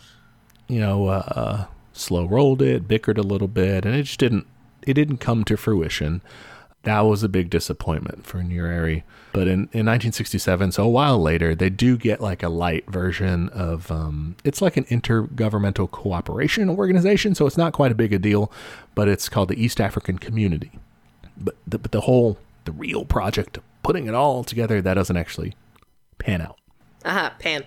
you 0.68 0.80
know, 0.80 1.08
uh, 1.08 1.22
uh, 1.26 1.64
slow 1.92 2.26
rolled 2.26 2.62
it, 2.62 2.88
bickered 2.88 3.18
a 3.18 3.22
little 3.22 3.48
bit, 3.48 3.84
and 3.84 3.94
it 3.94 4.04
just 4.04 4.20
didn't 4.20 4.46
it 4.86 4.94
didn't 4.94 5.18
come 5.18 5.44
to 5.44 5.56
fruition. 5.56 6.22
That 6.84 7.00
was 7.00 7.22
a 7.22 7.28
big 7.28 7.50
disappointment 7.50 8.26
for 8.26 8.38
Nyerere. 8.40 9.02
But 9.34 9.48
in, 9.48 9.68
in 9.72 9.84
1967, 9.84 10.70
so 10.70 10.84
a 10.84 10.88
while 10.88 11.20
later, 11.20 11.56
they 11.56 11.68
do 11.68 11.96
get 11.96 12.20
like 12.20 12.44
a 12.44 12.48
light 12.48 12.88
version 12.88 13.48
of 13.48 13.90
um, 13.90 14.36
it's 14.44 14.62
like 14.62 14.76
an 14.76 14.84
intergovernmental 14.84 15.90
cooperation 15.90 16.70
organization, 16.70 17.34
so 17.34 17.44
it's 17.44 17.56
not 17.56 17.72
quite 17.72 17.90
a 17.90 17.96
big 17.96 18.12
a 18.12 18.18
deal, 18.20 18.52
but 18.94 19.08
it's 19.08 19.28
called 19.28 19.48
the 19.48 19.60
East 19.60 19.80
African 19.80 20.20
Community. 20.20 20.78
But 21.36 21.56
the, 21.66 21.80
but 21.80 21.90
the 21.90 22.02
whole 22.02 22.38
the 22.64 22.70
real 22.70 23.04
project 23.04 23.56
of 23.56 23.64
putting 23.82 24.06
it 24.06 24.14
all 24.14 24.44
together 24.44 24.80
that 24.80 24.94
doesn't 24.94 25.16
actually 25.16 25.56
pan 26.18 26.40
out. 26.40 26.56
Aha, 27.04 27.34
pan. 27.40 27.64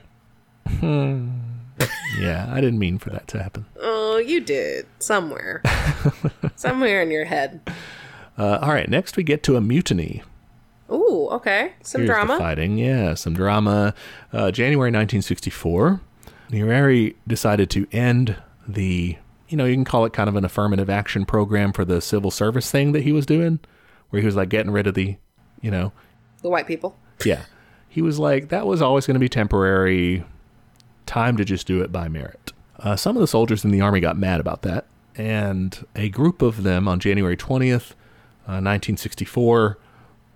Yeah, 2.18 2.50
I 2.50 2.62
didn't 2.62 2.80
mean 2.80 2.98
for 2.98 3.10
that 3.10 3.28
to 3.28 3.44
happen. 3.44 3.66
Oh, 3.82 4.16
you 4.18 4.40
did 4.40 4.88
somewhere, 5.00 5.62
somewhere 6.56 7.02
in 7.02 7.12
your 7.12 7.26
head. 7.26 7.60
Uh, 8.38 8.60
all 8.62 8.70
right, 8.70 8.90
next 8.90 9.18
we 9.18 9.24
get 9.24 9.44
to 9.44 9.58
a 9.58 9.62
mutiny. 9.62 10.24
Ooh, 10.92 11.28
okay, 11.32 11.74
some 11.82 12.02
Here's 12.02 12.10
drama. 12.10 12.38
fighting, 12.38 12.78
yeah, 12.78 13.14
some 13.14 13.34
drama. 13.34 13.94
Uh, 14.32 14.52
January 14.52 14.90
1964, 14.90 16.00
Nyerere 16.52 17.16
decided 17.28 17.70
to 17.72 17.88
end 17.92 18.38
the, 18.68 19.18
you 19.50 19.58
know, 19.58 19.66
you 19.66 19.74
can 19.76 19.84
call 19.86 20.06
it 20.06 20.14
kind 20.14 20.30
of 20.30 20.36
an 20.36 20.46
affirmative 20.46 20.90
action 20.90 21.26
program 21.26 21.74
for 21.74 21.84
the 21.84 22.00
civil 22.02 22.32
service 22.32 22.72
thing 22.72 22.94
that 22.94 23.04
he 23.04 23.12
was 23.12 23.26
doing, 23.26 23.60
where 24.10 24.22
he 24.22 24.26
was 24.26 24.36
like 24.36 24.50
getting 24.50 24.72
rid 24.72 24.88
of 24.88 24.94
the, 24.94 25.18
you 25.62 25.72
know, 25.72 25.92
The 26.42 26.50
white 26.50 26.68
people. 26.68 26.96
yeah. 27.26 27.44
He 27.90 28.02
was 28.02 28.20
like, 28.20 28.50
that 28.50 28.68
was 28.68 28.82
always 28.82 29.08
going 29.08 29.16
to 29.16 29.20
be 29.20 29.30
temporary. 29.30 30.24
Time 31.08 31.36
to 31.38 31.44
just 31.46 31.66
do 31.66 31.82
it 31.82 31.92
by 31.92 32.08
merit. 32.08 32.54
Uh, 32.80 32.96
some 32.96 33.16
of 33.18 33.22
the 33.22 33.28
soldiers 33.28 33.66
in 33.66 33.72
the 33.72 33.82
army 33.82 34.00
got 34.00 34.18
mad 34.18 34.40
about 34.40 34.62
that, 34.62 34.86
and 35.16 35.84
a 35.96 36.10
group 36.10 36.42
of 36.44 36.62
them 36.64 36.88
on 36.88 37.00
January 37.00 37.36
20th, 37.36 37.92
uh, 38.46 38.62
1964, 38.62 39.80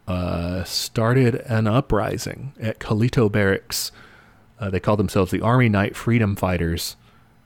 uh, 0.08 0.64
started 0.64 1.36
an 1.36 1.68
uprising 1.68 2.54
at 2.60 2.80
Colito 2.80 3.32
Barracks. 3.32 3.92
Uh, 4.60 4.70
they 4.70 4.80
called 4.80 5.00
themselves 5.00 5.32
the 5.32 5.42
Army 5.42 5.70
Night 5.70 5.96
Freedom 5.96 6.36
Fighters, 6.36 6.96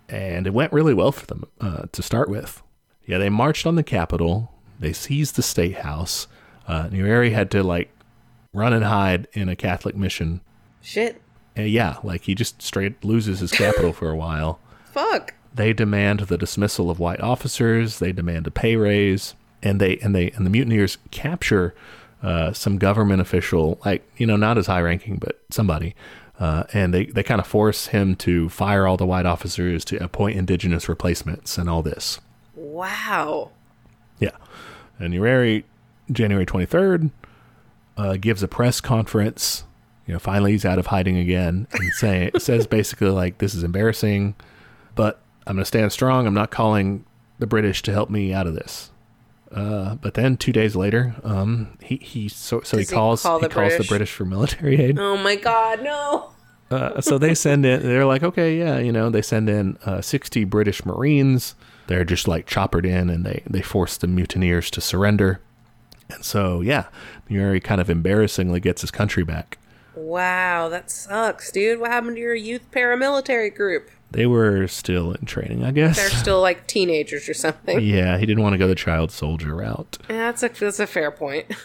and 0.09 0.47
it 0.47 0.53
went 0.53 0.73
really 0.73 0.93
well 0.93 1.11
for 1.11 1.25
them 1.25 1.45
uh, 1.61 1.83
to 1.91 2.01
start 2.01 2.29
with. 2.29 2.61
Yeah, 3.05 3.17
they 3.17 3.29
marched 3.29 3.65
on 3.65 3.75
the 3.75 3.83
Capitol. 3.83 4.51
They 4.79 4.93
seized 4.93 5.35
the 5.35 5.43
State 5.43 5.77
House. 5.77 6.27
Uh, 6.67 6.89
Nyerere 6.89 7.31
had 7.31 7.51
to 7.51 7.63
like 7.63 7.89
run 8.53 8.73
and 8.73 8.85
hide 8.85 9.27
in 9.33 9.49
a 9.49 9.55
Catholic 9.55 9.95
mission. 9.95 10.41
Shit. 10.81 11.21
Uh, 11.57 11.61
yeah, 11.61 11.97
like 12.03 12.23
he 12.23 12.35
just 12.35 12.61
straight 12.61 13.03
loses 13.03 13.39
his 13.39 13.51
capital 13.51 13.93
for 13.93 14.09
a 14.09 14.15
while. 14.15 14.59
Fuck. 14.91 15.33
They 15.53 15.71
demand 15.71 16.21
the 16.21 16.37
dismissal 16.37 16.89
of 16.89 16.99
white 16.99 17.21
officers. 17.21 17.99
They 17.99 18.11
demand 18.11 18.47
a 18.47 18.51
pay 18.51 18.75
raise, 18.75 19.35
and 19.63 19.79
they 19.79 19.97
and 19.97 20.13
they 20.13 20.31
and 20.31 20.45
the 20.45 20.49
mutineers 20.49 20.97
capture 21.11 21.73
uh, 22.23 22.53
some 22.53 22.77
government 22.77 23.21
official, 23.21 23.79
like 23.85 24.07
you 24.17 24.25
know, 24.25 24.35
not 24.35 24.57
as 24.57 24.67
high 24.67 24.81
ranking, 24.81 25.17
but 25.17 25.39
somebody. 25.49 25.95
Uh, 26.39 26.63
and 26.73 26.93
they, 26.93 27.05
they 27.05 27.23
kind 27.23 27.39
of 27.39 27.47
force 27.47 27.87
him 27.87 28.15
to 28.15 28.49
fire 28.49 28.85
all 28.85 28.97
the 28.97 29.05
white 29.05 29.25
officers 29.25 29.85
to 29.85 30.03
appoint 30.03 30.37
indigenous 30.37 30.89
replacements 30.89 31.57
and 31.57 31.69
all 31.69 31.81
this. 31.81 32.19
Wow. 32.55 33.51
Yeah. 34.19 34.35
And 34.99 35.13
Nyerere, 35.13 35.63
January 36.11 36.45
23rd, 36.45 37.11
uh, 37.95 38.17
gives 38.17 38.43
a 38.43 38.49
press 38.49 38.81
conference. 38.81 39.63
You 40.05 40.13
know, 40.13 40.19
finally 40.19 40.51
he's 40.51 40.65
out 40.65 40.77
of 40.77 40.87
hiding 40.87 41.17
again 41.17 41.67
and 41.71 41.93
say, 41.93 42.31
says 42.37 42.67
basically 42.67 43.09
like, 43.09 43.37
this 43.37 43.55
is 43.55 43.63
embarrassing, 43.63 44.35
but 44.93 45.21
I'm 45.47 45.55
going 45.55 45.61
to 45.61 45.65
stand 45.65 45.93
strong. 45.93 46.27
I'm 46.27 46.33
not 46.33 46.51
calling 46.51 47.05
the 47.39 47.47
British 47.47 47.81
to 47.83 47.93
help 47.93 48.09
me 48.09 48.33
out 48.33 48.45
of 48.45 48.55
this. 48.55 48.91
Uh, 49.51 49.95
but 49.95 50.15
then 50.15 50.37
two 50.37 50.51
days 50.51 50.75
later, 50.75 51.15
um, 51.23 51.77
he 51.81 51.97
he 51.97 52.27
so 52.27 52.61
so 52.61 52.77
he 52.77 52.83
Does 52.83 52.89
he 52.89 52.95
calls 52.95 53.21
call 53.23 53.39
he 53.39 53.47
the 53.47 53.53
calls 53.53 53.77
the 53.77 53.83
British? 53.83 54.11
For 54.11 54.25
military 54.25 54.75
aid. 54.81 54.99
Oh 54.99 55.17
my 55.17 55.35
god, 55.35 55.83
no. 55.83 56.31
Uh, 56.71 56.99
so 56.99 57.17
they 57.17 57.35
send 57.35 57.65
in. 57.65 57.83
They're 57.83 58.05
like, 58.05 58.23
okay, 58.23 58.57
yeah, 58.57 58.79
you 58.79 58.91
know, 58.91 59.09
they 59.09 59.21
send 59.21 59.49
in 59.49 59.77
uh, 59.85 60.01
60 60.01 60.43
British 60.45 60.83
Marines. 60.83 61.53
They're 61.87 62.03
just 62.03 62.27
like 62.27 62.47
choppered 62.47 62.85
in, 62.85 63.09
and 63.09 63.23
they 63.23 63.43
they 63.47 63.61
force 63.61 63.97
the 63.97 64.07
mutineers 64.07 64.71
to 64.71 64.81
surrender. 64.81 65.41
And 66.09 66.25
so, 66.25 66.61
yeah, 66.61 66.85
Nyerere 67.29 67.63
kind 67.63 67.79
of 67.81 67.89
embarrassingly 67.89 68.59
gets 68.59 68.81
his 68.81 68.91
country 68.91 69.23
back. 69.23 69.57
Wow, 69.95 70.69
that 70.69 70.91
sucks, 70.91 71.51
dude. 71.51 71.79
What 71.79 71.91
happened 71.91 72.17
to 72.17 72.21
your 72.21 72.35
youth 72.35 72.69
paramilitary 72.71 73.55
group? 73.55 73.89
They 74.11 74.25
were 74.25 74.67
still 74.67 75.13
in 75.13 75.25
training, 75.25 75.63
I 75.63 75.71
guess. 75.71 75.97
They're 75.97 76.09
still 76.09 76.41
like 76.41 76.67
teenagers 76.67 77.27
or 77.27 77.33
something. 77.33 77.79
yeah, 77.81 78.17
he 78.17 78.25
didn't 78.25 78.43
want 78.43 78.53
to 78.53 78.57
go 78.57 78.67
the 78.67 78.75
child 78.75 79.11
soldier 79.11 79.55
route. 79.55 79.97
Yeah, 80.09 80.31
that's 80.31 80.43
a 80.43 80.49
that's 80.49 80.79
a 80.79 80.87
fair 80.87 81.11
point. 81.11 81.47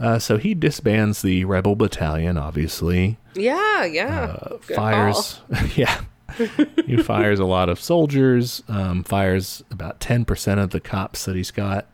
Uh, 0.00 0.16
so 0.18 0.36
he 0.36 0.54
disbands 0.54 1.22
the 1.22 1.44
rebel 1.44 1.74
battalion, 1.74 2.38
obviously. 2.38 3.18
Yeah, 3.34 3.84
yeah. 3.84 4.36
Uh, 4.40 4.58
fires, 4.58 5.40
yeah. 5.74 6.02
he 6.86 7.02
fires 7.02 7.40
a 7.40 7.44
lot 7.44 7.68
of 7.68 7.80
soldiers, 7.80 8.62
um, 8.68 9.02
fires 9.02 9.64
about 9.72 9.98
10% 9.98 10.62
of 10.62 10.70
the 10.70 10.78
cops 10.78 11.24
that 11.24 11.34
he's 11.34 11.50
got, 11.50 11.86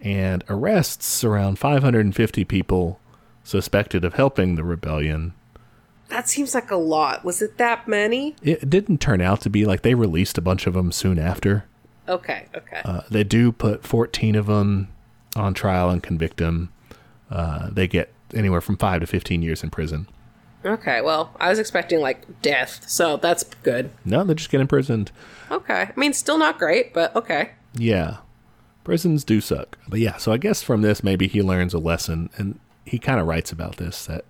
and 0.00 0.44
arrests 0.48 1.24
around 1.24 1.58
550 1.58 2.44
people 2.44 3.00
suspected 3.42 4.04
of 4.04 4.14
helping 4.14 4.54
the 4.54 4.62
rebellion. 4.64 5.34
That 6.10 6.28
seems 6.28 6.54
like 6.54 6.70
a 6.70 6.76
lot. 6.76 7.24
Was 7.24 7.40
it 7.40 7.56
that 7.58 7.88
many? 7.88 8.36
It 8.42 8.68
didn't 8.68 9.00
turn 9.00 9.20
out 9.20 9.40
to 9.42 9.50
be 9.50 9.64
like 9.64 9.82
they 9.82 9.94
released 9.94 10.36
a 10.38 10.42
bunch 10.42 10.66
of 10.66 10.74
them 10.74 10.92
soon 10.92 11.18
after. 11.18 11.64
Okay, 12.08 12.46
okay. 12.56 12.82
Uh, 12.84 13.02
they 13.10 13.24
do 13.24 13.52
put 13.52 13.86
14 13.86 14.34
of 14.34 14.46
them 14.46 14.88
on 15.36 15.54
trial 15.54 15.90
and 15.90 16.02
convict 16.02 16.38
them. 16.38 16.70
Uh, 17.30 17.70
they 17.70 17.86
get 17.86 18.12
anywhere 18.34 18.60
from 18.60 18.76
5 18.76 19.00
to 19.02 19.06
15 19.06 19.42
years 19.42 19.62
in 19.62 19.70
prison. 19.70 20.08
okay, 20.64 21.00
well, 21.00 21.30
I 21.38 21.48
was 21.48 21.58
expecting 21.58 22.00
like 22.00 22.42
death, 22.42 22.88
so 22.88 23.16
that's 23.16 23.44
good. 23.62 23.90
No, 24.04 24.24
they 24.24 24.34
just 24.34 24.50
get 24.50 24.60
imprisoned. 24.60 25.12
Okay. 25.50 25.88
I 25.88 25.92
mean, 25.96 26.12
still 26.12 26.38
not 26.38 26.58
great, 26.58 26.92
but 26.92 27.14
okay. 27.14 27.50
Yeah. 27.74 28.18
Prisons 28.82 29.24
do 29.24 29.40
suck. 29.40 29.78
But 29.88 30.00
yeah, 30.00 30.16
so 30.16 30.32
I 30.32 30.36
guess 30.36 30.62
from 30.62 30.82
this, 30.82 31.04
maybe 31.04 31.28
he 31.28 31.42
learns 31.42 31.74
a 31.74 31.78
lesson. 31.78 32.30
And 32.36 32.58
he 32.84 32.98
kind 32.98 33.20
of 33.20 33.26
writes 33.26 33.52
about 33.52 33.76
this 33.76 34.06
that 34.06 34.24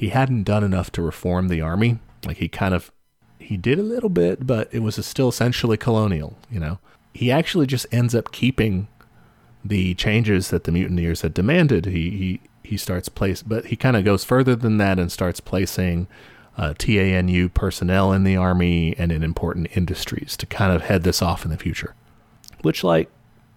he 0.00 0.08
hadn't 0.08 0.44
done 0.44 0.64
enough 0.64 0.90
to 0.92 1.02
reform 1.02 1.48
the 1.48 1.60
army. 1.60 1.98
Like 2.24 2.38
he 2.38 2.48
kind 2.48 2.74
of, 2.74 2.90
he 3.38 3.56
did 3.56 3.78
a 3.78 3.82
little 3.82 4.08
bit, 4.08 4.46
but 4.46 4.72
it 4.72 4.80
was 4.80 5.04
still 5.04 5.28
essentially 5.28 5.76
colonial, 5.76 6.36
you 6.50 6.58
know? 6.58 6.78
He 7.12 7.30
actually 7.30 7.66
just 7.66 7.86
ends 7.92 8.14
up 8.14 8.32
keeping 8.32 8.88
the 9.64 9.94
changes 9.94 10.50
that 10.50 10.64
the 10.64 10.72
mutineers 10.72 11.20
had 11.22 11.34
demanded. 11.34 11.86
He, 11.86 12.10
he, 12.10 12.40
he 12.62 12.76
starts 12.76 13.08
place, 13.08 13.42
but 13.42 13.66
he 13.66 13.76
kind 13.76 13.96
of 13.96 14.04
goes 14.04 14.24
further 14.24 14.56
than 14.56 14.78
that 14.78 14.98
and 14.98 15.10
starts 15.12 15.40
placing 15.40 16.06
uh, 16.56 16.74
TANU 16.78 17.48
personnel 17.50 18.12
in 18.12 18.24
the 18.24 18.36
army 18.36 18.94
and 18.96 19.12
in 19.12 19.22
important 19.22 19.68
industries 19.76 20.36
to 20.38 20.46
kind 20.46 20.72
of 20.72 20.82
head 20.82 21.02
this 21.02 21.20
off 21.20 21.44
in 21.44 21.50
the 21.50 21.58
future 21.58 21.94
which 22.62 22.84
like 22.84 23.08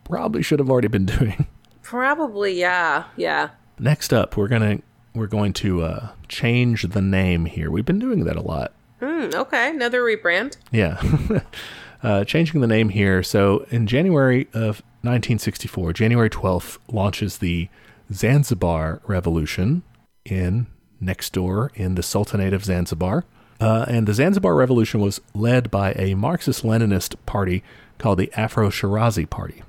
probably 0.04 0.41
should 0.41 0.60
have 0.60 0.70
already 0.70 0.88
been 0.88 1.06
doing. 1.18 1.48
Probably, 1.82 2.60
yeah, 2.60 3.06
yeah. 3.16 3.50
Next 3.80 4.14
up, 4.14 4.38
we're 4.38 4.48
gonna 4.48 4.80
we're 5.14 5.28
going 5.28 5.53
to 5.53 5.84
uh, 5.84 6.09
change 6.28 6.84
the 6.84 7.01
name 7.01 7.45
here. 7.45 7.70
We've 7.70 7.86
been 7.86 7.99
doing 7.99 8.24
that 8.26 8.36
a 8.36 8.41
lot. 8.41 8.74
Hmm, 8.99 9.30
okay, 9.34 9.70
another 9.70 10.01
rebrand. 10.01 10.57
Yeah, 10.72 11.01
uh, 12.03 12.24
changing 12.24 12.61
the 12.61 12.68
name 12.68 12.89
here. 12.89 13.22
So 13.24 13.66
in 13.70 13.88
January 13.88 14.47
of 14.53 14.82
1964, 15.01 15.93
January 15.93 16.30
12th 16.30 16.78
launches 16.91 17.39
the 17.39 17.70
Zanzibar 18.11 19.01
Revolution 19.05 19.84
in 20.26 20.68
next 20.99 21.34
door 21.34 21.72
in 21.76 21.95
the 21.95 22.03
Sultanate 22.03 22.53
of 22.53 22.64
Zanzibar. 22.64 23.26
Uh, 23.59 23.86
and 23.88 24.07
the 24.07 24.14
Zanzibar 24.14 24.55
Revolution 24.55 24.99
was 24.99 25.22
led 25.34 25.70
by 25.70 25.93
a 25.93 26.16
Marxist 26.16 26.64
Leninist 26.64 27.16
party 27.26 27.64
called 27.97 28.20
the 28.20 28.32
Afro 28.36 28.70
Shirazi 28.70 29.30
Party. 29.30 29.64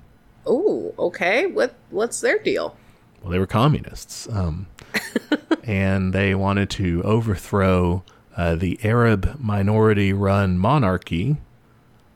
Oh, 0.47 0.95
okay. 0.99 1.47
What 1.47 1.75
what's 1.91 2.21
their 2.21 2.39
deal? 2.39 2.77
Well, 3.25 3.33
they 3.33 3.39
were 3.39 3.47
communists, 3.47 4.29
um, 4.29 4.67
and 5.65 6.13
they 6.13 6.35
wanted 6.35 6.69
to 6.69 7.03
overthrow 7.05 8.05
uh, 8.37 8.55
the 8.55 8.79
Arab 8.85 9.41
minority-run 9.41 10.59
monarchy 10.59 11.39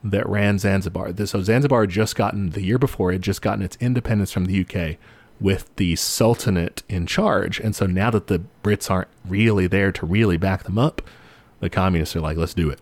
that 0.05 0.29
ran 0.29 0.59
Zanzibar. 0.59 1.13
This, 1.13 1.31
so 1.31 1.43
Zanzibar 1.43 1.83
had 1.83 1.91
just 1.91 2.15
gotten 2.15 2.51
the 2.51 2.63
year 2.63 2.79
before, 2.79 3.11
it 3.11 3.15
had 3.15 3.23
just 3.23 3.41
gotten 3.41 3.65
its 3.65 3.79
independence 3.81 4.31
from 4.31 4.45
the 4.45 4.61
UK 4.61 4.99
with 5.41 5.75
the 5.77 5.97
Sultanate 5.97 6.83
in 6.91 7.07
charge, 7.07 7.59
and 7.59 7.75
so 7.75 7.87
now 7.87 8.11
that 8.11 8.27
the 8.27 8.43
Brits 8.63 8.91
aren't 8.91 9.09
really 9.27 9.67
there 9.67 9.91
to 9.93 10.05
really 10.05 10.37
back 10.37 10.65
them 10.65 10.77
up, 10.77 11.01
the 11.61 11.71
communists 11.71 12.15
are 12.17 12.21
like, 12.21 12.37
"Let's 12.37 12.55
do 12.55 12.69
it." 12.69 12.81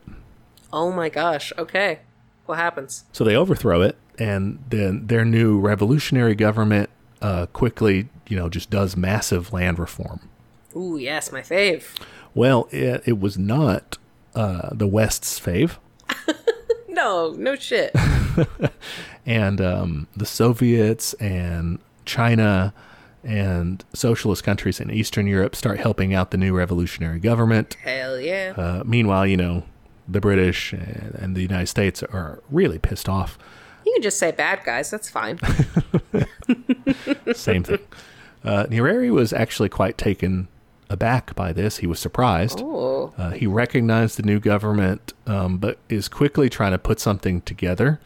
Oh 0.72 0.90
my 0.90 1.08
gosh. 1.08 1.52
Okay. 1.56 2.00
What 2.46 2.58
happens? 2.58 3.04
So 3.12 3.22
they 3.22 3.36
overthrow 3.36 3.82
it, 3.82 3.96
and 4.18 4.64
then 4.68 5.06
their 5.06 5.24
new 5.24 5.60
revolutionary 5.60 6.34
government 6.34 6.90
uh, 7.22 7.46
quickly, 7.46 8.08
you 8.28 8.36
know, 8.36 8.48
just 8.48 8.70
does 8.70 8.96
massive 8.96 9.52
land 9.52 9.78
reform. 9.78 10.28
Ooh, 10.74 10.96
yes, 10.96 11.32
my 11.32 11.40
fave. 11.40 11.84
Well, 12.34 12.68
it, 12.70 13.02
it 13.06 13.18
was 13.18 13.38
not 13.38 13.98
uh, 14.34 14.70
the 14.72 14.86
West's 14.86 15.40
fave, 15.40 15.78
No, 16.96 17.34
no 17.36 17.56
shit. 17.56 17.94
and 19.26 19.60
um, 19.60 20.08
the 20.16 20.24
Soviets 20.24 21.12
and 21.14 21.78
China 22.06 22.72
and 23.22 23.84
socialist 23.92 24.42
countries 24.42 24.80
in 24.80 24.90
Eastern 24.90 25.26
Europe 25.26 25.54
start 25.54 25.78
helping 25.78 26.14
out 26.14 26.30
the 26.30 26.38
new 26.38 26.56
revolutionary 26.56 27.18
government. 27.18 27.74
Hell 27.82 28.18
yeah. 28.18 28.54
Uh, 28.56 28.82
meanwhile, 28.86 29.26
you 29.26 29.36
know, 29.36 29.64
the 30.08 30.20
British 30.20 30.72
and, 30.72 31.14
and 31.18 31.36
the 31.36 31.42
United 31.42 31.66
States 31.66 32.02
are 32.02 32.42
really 32.50 32.78
pissed 32.78 33.10
off. 33.10 33.36
Can 33.96 34.02
just 34.02 34.18
say 34.18 34.30
bad 34.30 34.62
guys. 34.62 34.90
That's 34.90 35.08
fine. 35.08 35.38
Same 37.34 37.62
thing. 37.62 37.78
Uh, 38.44 38.66
Nyerere 38.66 39.10
was 39.10 39.32
actually 39.32 39.70
quite 39.70 39.96
taken 39.96 40.48
aback 40.90 41.34
by 41.34 41.54
this. 41.54 41.78
He 41.78 41.86
was 41.86 41.98
surprised. 41.98 42.60
Uh, 42.60 43.30
he 43.30 43.46
recognized 43.46 44.18
the 44.18 44.22
new 44.22 44.38
government, 44.38 45.14
um, 45.26 45.56
but 45.56 45.78
is 45.88 46.08
quickly 46.08 46.50
trying 46.50 46.72
to 46.72 46.78
put 46.78 47.00
something 47.00 47.40
together 47.40 47.98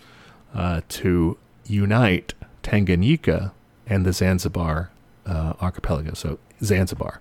uh, 0.54 0.82
to 0.90 1.36
unite 1.66 2.34
Tanganyika 2.62 3.50
and 3.84 4.06
the 4.06 4.12
Zanzibar 4.12 4.92
uh, 5.26 5.54
archipelago, 5.60 6.14
so 6.14 6.38
Zanzibar. 6.62 7.20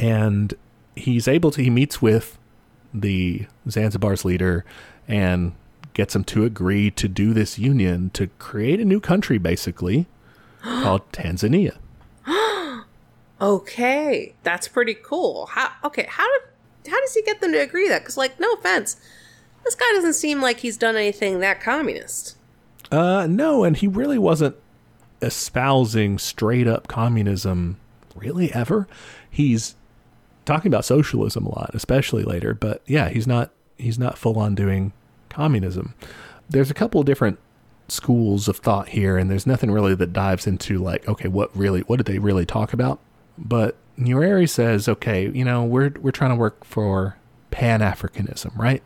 And 0.00 0.54
he's 0.94 1.28
able 1.28 1.50
to, 1.50 1.62
he 1.62 1.68
meets 1.68 2.00
with 2.00 2.38
the 2.94 3.44
Zanzibar's 3.68 4.24
leader 4.24 4.64
and 5.06 5.52
gets 5.96 6.12
them 6.12 6.22
to 6.22 6.44
agree 6.44 6.90
to 6.90 7.08
do 7.08 7.32
this 7.32 7.58
union 7.58 8.10
to 8.10 8.26
create 8.38 8.78
a 8.78 8.84
new 8.84 9.00
country, 9.00 9.38
basically, 9.38 10.06
called 10.62 11.10
Tanzania. 11.10 11.78
okay. 13.40 14.34
That's 14.42 14.68
pretty 14.68 14.94
cool. 14.94 15.46
How? 15.46 15.72
Okay. 15.82 16.06
How 16.08 16.26
did? 16.26 16.92
How 16.92 17.00
does 17.00 17.14
he 17.14 17.22
get 17.22 17.40
them 17.40 17.50
to 17.52 17.58
agree 17.58 17.88
that? 17.88 18.02
Because, 18.02 18.16
like, 18.16 18.38
no 18.38 18.52
offense, 18.52 18.96
this 19.64 19.74
guy 19.74 19.86
doesn't 19.94 20.14
seem 20.14 20.40
like 20.40 20.60
he's 20.60 20.76
done 20.76 20.94
anything 20.94 21.40
that 21.40 21.60
communist. 21.60 22.36
Uh, 22.92 23.26
no, 23.26 23.64
and 23.64 23.76
he 23.76 23.88
really 23.88 24.18
wasn't 24.18 24.54
espousing 25.20 26.18
straight 26.18 26.68
up 26.68 26.86
communism 26.86 27.78
really 28.14 28.52
ever. 28.52 28.86
He's 29.28 29.74
talking 30.44 30.68
about 30.68 30.84
socialism 30.84 31.46
a 31.46 31.48
lot, 31.48 31.70
especially 31.74 32.22
later, 32.22 32.54
but 32.54 32.82
yeah, 32.86 33.08
he's 33.08 33.26
not 33.26 33.50
he's 33.76 33.98
not 33.98 34.16
full 34.16 34.38
on 34.38 34.54
doing 34.54 34.92
communism. 35.36 35.94
There's 36.48 36.70
a 36.70 36.74
couple 36.74 37.00
of 37.00 37.06
different 37.06 37.38
schools 37.88 38.48
of 38.48 38.56
thought 38.56 38.88
here 38.88 39.16
and 39.18 39.30
there's 39.30 39.46
nothing 39.46 39.70
really 39.70 39.94
that 39.94 40.12
dives 40.12 40.46
into 40.46 40.78
like 40.78 41.06
okay, 41.06 41.28
what 41.28 41.54
really 41.56 41.80
what 41.82 41.98
did 41.98 42.06
they 42.06 42.18
really 42.18 42.46
talk 42.46 42.72
about? 42.72 42.98
But 43.38 43.76
Nyerere 43.98 44.48
says, 44.48 44.88
okay, 44.88 45.28
you 45.28 45.44
know, 45.44 45.62
we're 45.64 45.92
we're 46.00 46.10
trying 46.10 46.30
to 46.30 46.36
work 46.36 46.64
for 46.64 47.16
Pan-Africanism, 47.50 48.56
right? 48.56 48.82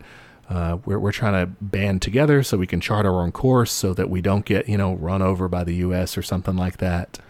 Uh, 0.49 0.79
we're, 0.85 0.99
we're 0.99 1.13
trying 1.13 1.35
to 1.35 1.47
band 1.61 2.03
together 2.03 2.43
so 2.43 2.59
we 2.59 2.67
can 2.67 2.81
chart 2.81 3.07
our 3.07 3.23
own 3.23 3.31
course 3.31 3.71
so 3.71 3.95
that 3.95 4.11
we 4.11 4.21
don't 4.21 4.45
get, 4.45 4.69
you 4.69 4.77
know, 4.77 4.95
run 4.95 5.23
over 5.23 5.49
by 5.49 5.63
the 5.63 5.77
U.S. 5.77 6.19
or 6.19 6.23
something 6.23 6.57
like 6.57 6.79
that. 6.79 7.21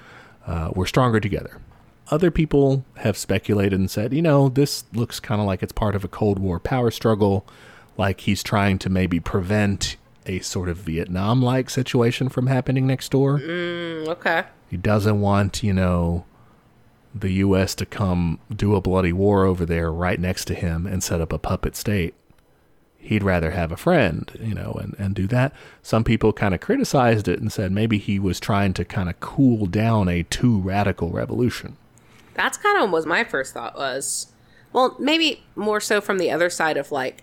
Uh, 0.47 0.71
we're 0.75 0.87
stronger 0.87 1.21
together. 1.21 1.61
Other 2.11 2.31
people 2.31 2.85
have 2.97 3.18
speculated 3.18 3.79
and 3.79 3.91
said, 3.91 4.14
you 4.14 4.23
know, 4.23 4.49
this 4.49 4.85
looks 4.95 5.21
kind 5.21 5.39
of 5.39 5.47
like 5.47 5.62
it's 5.62 5.73
part 5.73 5.95
of 5.95 6.03
a 6.03 6.09
Cold 6.09 6.39
War 6.39 6.59
power 6.59 6.91
struggle, 6.91 7.47
like 7.97 8.20
he's 8.20 8.43
trying 8.43 8.78
to 8.80 8.88
maybe 8.91 9.20
prevent 9.20 9.97
a 10.26 10.41
sort 10.41 10.68
of 10.68 10.76
Vietnam 10.78 11.43
like 11.43 11.70
situation 11.70 12.28
from 12.28 12.47
happening 12.47 12.86
next 12.86 13.11
door. 13.11 13.38
Mm, 13.38 14.09
okay. 14.09 14.45
He 14.70 14.76
doesn't 14.76 15.20
want, 15.20 15.62
you 15.62 15.72
know, 15.72 16.24
the 17.14 17.32
U.S. 17.32 17.74
to 17.76 17.86
come 17.86 18.38
do 18.55 18.76
a 18.76 18.80
bloody 18.80 19.12
war 19.12 19.45
over 19.45 19.66
there 19.66 19.91
right 19.91 20.20
next 20.20 20.45
to 20.47 20.55
him 20.55 20.86
and 20.86 21.03
set 21.03 21.20
up 21.20 21.32
a 21.32 21.38
puppet 21.38 21.74
state. 21.74 22.14
he'd 22.99 23.22
rather 23.22 23.51
have 23.53 23.72
a 23.72 23.76
friend, 23.76 24.30
you 24.41 24.55
know, 24.55 24.72
and, 24.80 24.95
and 24.99 25.14
do 25.14 25.26
that. 25.26 25.53
Some 25.82 26.05
people 26.05 26.32
kind 26.32 26.55
of 26.55 26.61
criticized 26.61 27.28
it 27.28 27.41
and 27.41 27.51
said 27.51 27.72
maybe 27.72 27.99
he 27.99 28.18
was 28.18 28.38
trying 28.38 28.74
to 28.74 28.84
kind 28.84 29.09
of 29.09 29.18
cool 29.20 29.66
down 29.66 30.09
a 30.09 30.22
too 30.24 30.61
radical 30.61 31.11
revolution. 31.11 31.76
That's 32.34 32.59
kind 32.59 32.78
of 32.82 32.91
what 32.91 33.07
my 33.07 33.24
first 33.24 33.55
thought 33.55 33.74
was. 33.74 34.28
Well, 34.72 34.97
maybe 35.01 35.43
more 35.57 35.80
so 35.80 36.01
from 36.01 36.18
the 36.18 36.30
other 36.30 36.51
side 36.51 36.76
of 36.76 36.93
like, 36.93 37.22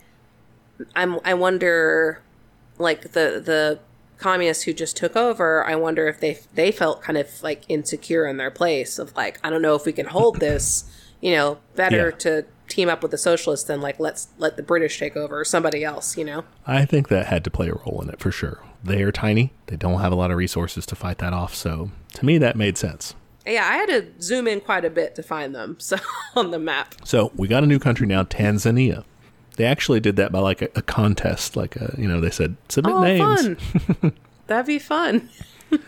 I'm. 0.95 1.19
I 1.25 1.33
wonder, 1.33 2.21
like 2.77 3.01
the 3.13 3.41
the 3.43 3.79
communists 4.17 4.63
who 4.63 4.73
just 4.73 4.97
took 4.97 5.15
over. 5.15 5.63
I 5.65 5.75
wonder 5.75 6.07
if 6.07 6.19
they 6.19 6.39
they 6.55 6.71
felt 6.71 7.01
kind 7.01 7.17
of 7.17 7.41
like 7.43 7.63
insecure 7.67 8.25
in 8.25 8.37
their 8.37 8.51
place 8.51 8.97
of 8.99 9.15
like, 9.15 9.39
I 9.43 9.49
don't 9.49 9.61
know 9.61 9.75
if 9.75 9.85
we 9.85 9.93
can 9.93 10.07
hold 10.07 10.39
this. 10.39 10.85
You 11.21 11.31
know, 11.31 11.57
better 11.75 12.09
Yeah. 12.11 12.17
to 12.17 12.45
team 12.67 12.89
up 12.89 13.01
with 13.01 13.11
the 13.11 13.17
socialists 13.17 13.65
than 13.67 13.81
like 13.81 13.99
let's 13.99 14.27
let 14.37 14.55
the 14.57 14.61
British 14.63 14.99
take 14.99 15.15
over 15.17 15.39
or 15.39 15.45
somebody 15.45 15.83
else. 15.83 16.15
You 16.17 16.25
know. 16.25 16.43
I 16.65 16.85
think 16.85 17.07
that 17.09 17.25
had 17.27 17.43
to 17.45 17.49
play 17.51 17.69
a 17.69 17.73
role 17.73 18.01
in 18.01 18.09
it 18.09 18.19
for 18.19 18.31
sure. 18.31 18.63
They 18.83 19.01
are 19.01 19.11
tiny. 19.11 19.51
They 19.65 19.75
don't 19.77 19.99
have 19.99 20.11
a 20.11 20.15
lot 20.15 20.29
of 20.31 20.37
resources 20.37 20.85
to 20.87 20.95
fight 20.95 21.17
that 21.17 21.33
off. 21.33 21.55
So 21.55 21.89
to 22.13 22.25
me, 22.25 22.37
that 22.37 22.55
made 22.55 22.77
sense. 22.77 23.15
Yeah, 23.45 23.65
I 23.67 23.77
had 23.77 23.87
to 23.89 24.21
zoom 24.21 24.45
in 24.47 24.59
quite 24.61 24.83
a 24.85 24.89
bit 24.89 25.15
to 25.15 25.23
find 25.23 25.55
them. 25.55 25.77
So 25.81 25.97
on 26.35 26.51
the 26.51 26.59
map. 26.59 26.93
So 27.03 27.31
we 27.35 27.47
got 27.47 27.63
a 27.63 27.67
new 27.67 27.79
country 27.79 28.05
now, 28.05 28.23
Tanzania. 28.23 29.03
They 29.57 29.65
actually 29.65 29.99
did 29.99 30.15
that 30.15 30.31
by 30.31 30.39
like 30.39 30.61
a, 30.61 30.69
a 30.75 30.81
contest, 30.81 31.55
like 31.55 31.75
a, 31.75 31.93
you 31.97 32.07
know, 32.07 32.21
they 32.21 32.29
said 32.31 32.55
submit 32.69 32.93
Oh, 32.95 33.01
names. 33.03 33.57
fun! 34.01 34.13
That'd 34.47 34.65
be 34.67 34.79
fun. 34.79 35.29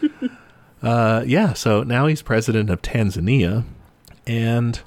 Uh, 0.82 1.24
yeah, 1.28 1.52
so 1.52 1.84
now 1.84 2.08
he's 2.08 2.22
president 2.22 2.70
of 2.70 2.82
Tanzania, 2.82 3.66
and 4.26 4.80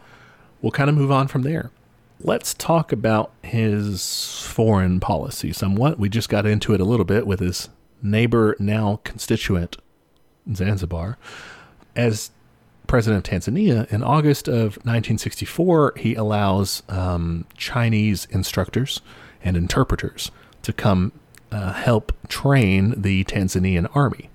we'll 0.63 0.71
kind 0.73 0.89
of 0.89 0.97
move 0.97 1.11
on 1.11 1.29
from 1.29 1.43
there. 1.43 1.71
Let's 2.19 2.55
talk 2.55 2.93
about 2.93 3.31
his 3.43 4.41
foreign 4.47 5.01
policy 5.01 5.53
somewhat. 5.53 5.99
We 5.99 6.09
just 6.09 6.31
got 6.31 6.47
into 6.47 6.73
it 6.73 6.81
a 6.81 6.85
little 6.85 7.05
bit 7.05 7.27
with 7.27 7.41
his 7.41 7.69
neighbor, 8.01 8.57
now 8.59 9.01
constituent, 9.05 9.77
Zanzibar. 10.55 11.19
As 11.95 12.31
president 12.93 13.27
of 13.27 13.33
Tanzania, 13.33 13.91
in 13.91 14.03
August 14.03 14.49
of 14.49 14.77
1964, 14.85 15.95
he 15.97 16.15
allows 16.15 16.83
um, 16.91 17.47
Chinese 17.57 18.27
instructors 18.29 19.01
and 19.43 19.57
interpreters 19.57 20.31
to 20.61 20.75
come 20.75 21.11
uh, 21.51 21.73
help 21.73 22.13
train 22.29 22.93
the 22.95 23.25
Tanzanian 23.25 23.89
army. 23.97 24.29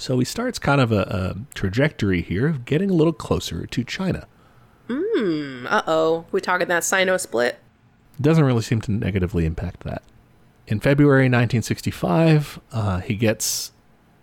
So 0.00 0.18
he 0.18 0.24
starts 0.24 0.58
kind 0.58 0.80
of 0.80 0.90
a, 0.90 1.02
a 1.02 1.36
trajectory 1.54 2.22
here 2.22 2.48
of 2.48 2.64
getting 2.64 2.90
a 2.90 2.92
little 2.92 3.12
closer 3.12 3.64
to 3.66 3.84
China. 3.84 4.26
Mm, 4.88 5.68
uh 5.70 5.82
oh, 5.86 6.24
we 6.32 6.40
talking 6.40 6.66
that 6.66 6.82
Sino 6.82 7.18
split? 7.18 7.60
Doesn't 8.20 8.42
really 8.42 8.62
seem 8.62 8.80
to 8.80 8.90
negatively 8.90 9.46
impact 9.46 9.84
that. 9.84 10.02
In 10.66 10.80
February 10.80 11.26
1965, 11.26 12.58
uh, 12.72 12.98
he 12.98 13.14
gets 13.14 13.70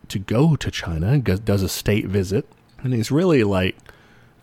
to 0.10 0.20
go 0.20 0.58
to 0.58 0.70
China, 0.70 1.18
does 1.18 1.64
a 1.64 1.70
state 1.70 2.08
visit, 2.08 2.46
and 2.84 2.94
he's 2.94 3.12
really 3.12 3.44
like 3.44 3.78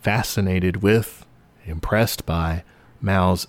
fascinated 0.00 0.82
with, 0.82 1.24
impressed 1.64 2.26
by 2.26 2.62
Mao's 3.00 3.46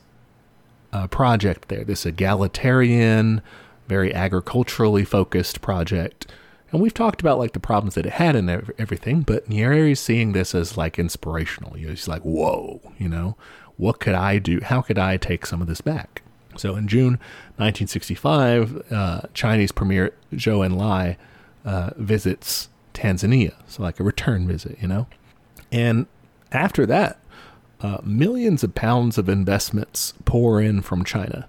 uh, 0.94 1.08
project 1.08 1.68
there. 1.68 1.84
This 1.84 2.06
egalitarian, 2.06 3.42
very 3.88 4.14
agriculturally 4.14 5.04
focused 5.04 5.62
project. 5.62 6.32
And 6.72 6.82
we've 6.82 6.94
talked 6.94 7.22
about 7.22 7.38
like 7.38 7.54
the 7.54 7.60
problems 7.60 7.96
that 7.96 8.06
it 8.06 8.14
had 8.14 8.36
and 8.36 8.50
everything, 8.78 9.22
but 9.22 9.50
Nyerere's 9.50 10.00
seeing 10.00 10.32
this 10.32 10.56
as 10.56 10.78
like 10.78 10.98
inspirational. 10.98 11.74
He's 11.74 12.08
like, 12.08 12.22
whoa, 12.24 12.82
you 12.98 13.08
know, 13.08 13.38
what 13.78 14.00
could 14.00 14.16
I 14.16 14.40
do? 14.40 14.60
How 14.62 14.82
could 14.82 14.98
I 14.98 15.18
take 15.18 15.46
some 15.46 15.62
of 15.62 15.68
this 15.68 15.82
back? 15.82 16.22
So 16.58 16.76
in 16.76 16.88
June 16.88 17.20
1965, 17.58 18.92
uh, 18.92 19.22
Chinese 19.34 19.72
Premier 19.72 20.14
Zhou 20.34 20.68
Enlai 20.68 21.18
uh, 21.66 21.92
visits 21.98 22.70
Tanzania. 22.96 23.54
So 23.68 23.84
like 23.84 24.00
a 24.00 24.04
return 24.04 24.48
visit, 24.48 24.78
you 24.82 24.88
know? 24.88 25.06
And 25.72 26.08
after 26.52 26.86
that, 26.88 27.20
uh, 27.82 28.00
millions 28.04 28.64
of 28.64 28.74
pounds 28.74 29.18
of 29.18 29.30
investments 29.30 30.14
pour 30.24 30.62
in 30.62 30.82
from 30.82 31.04
China 31.04 31.48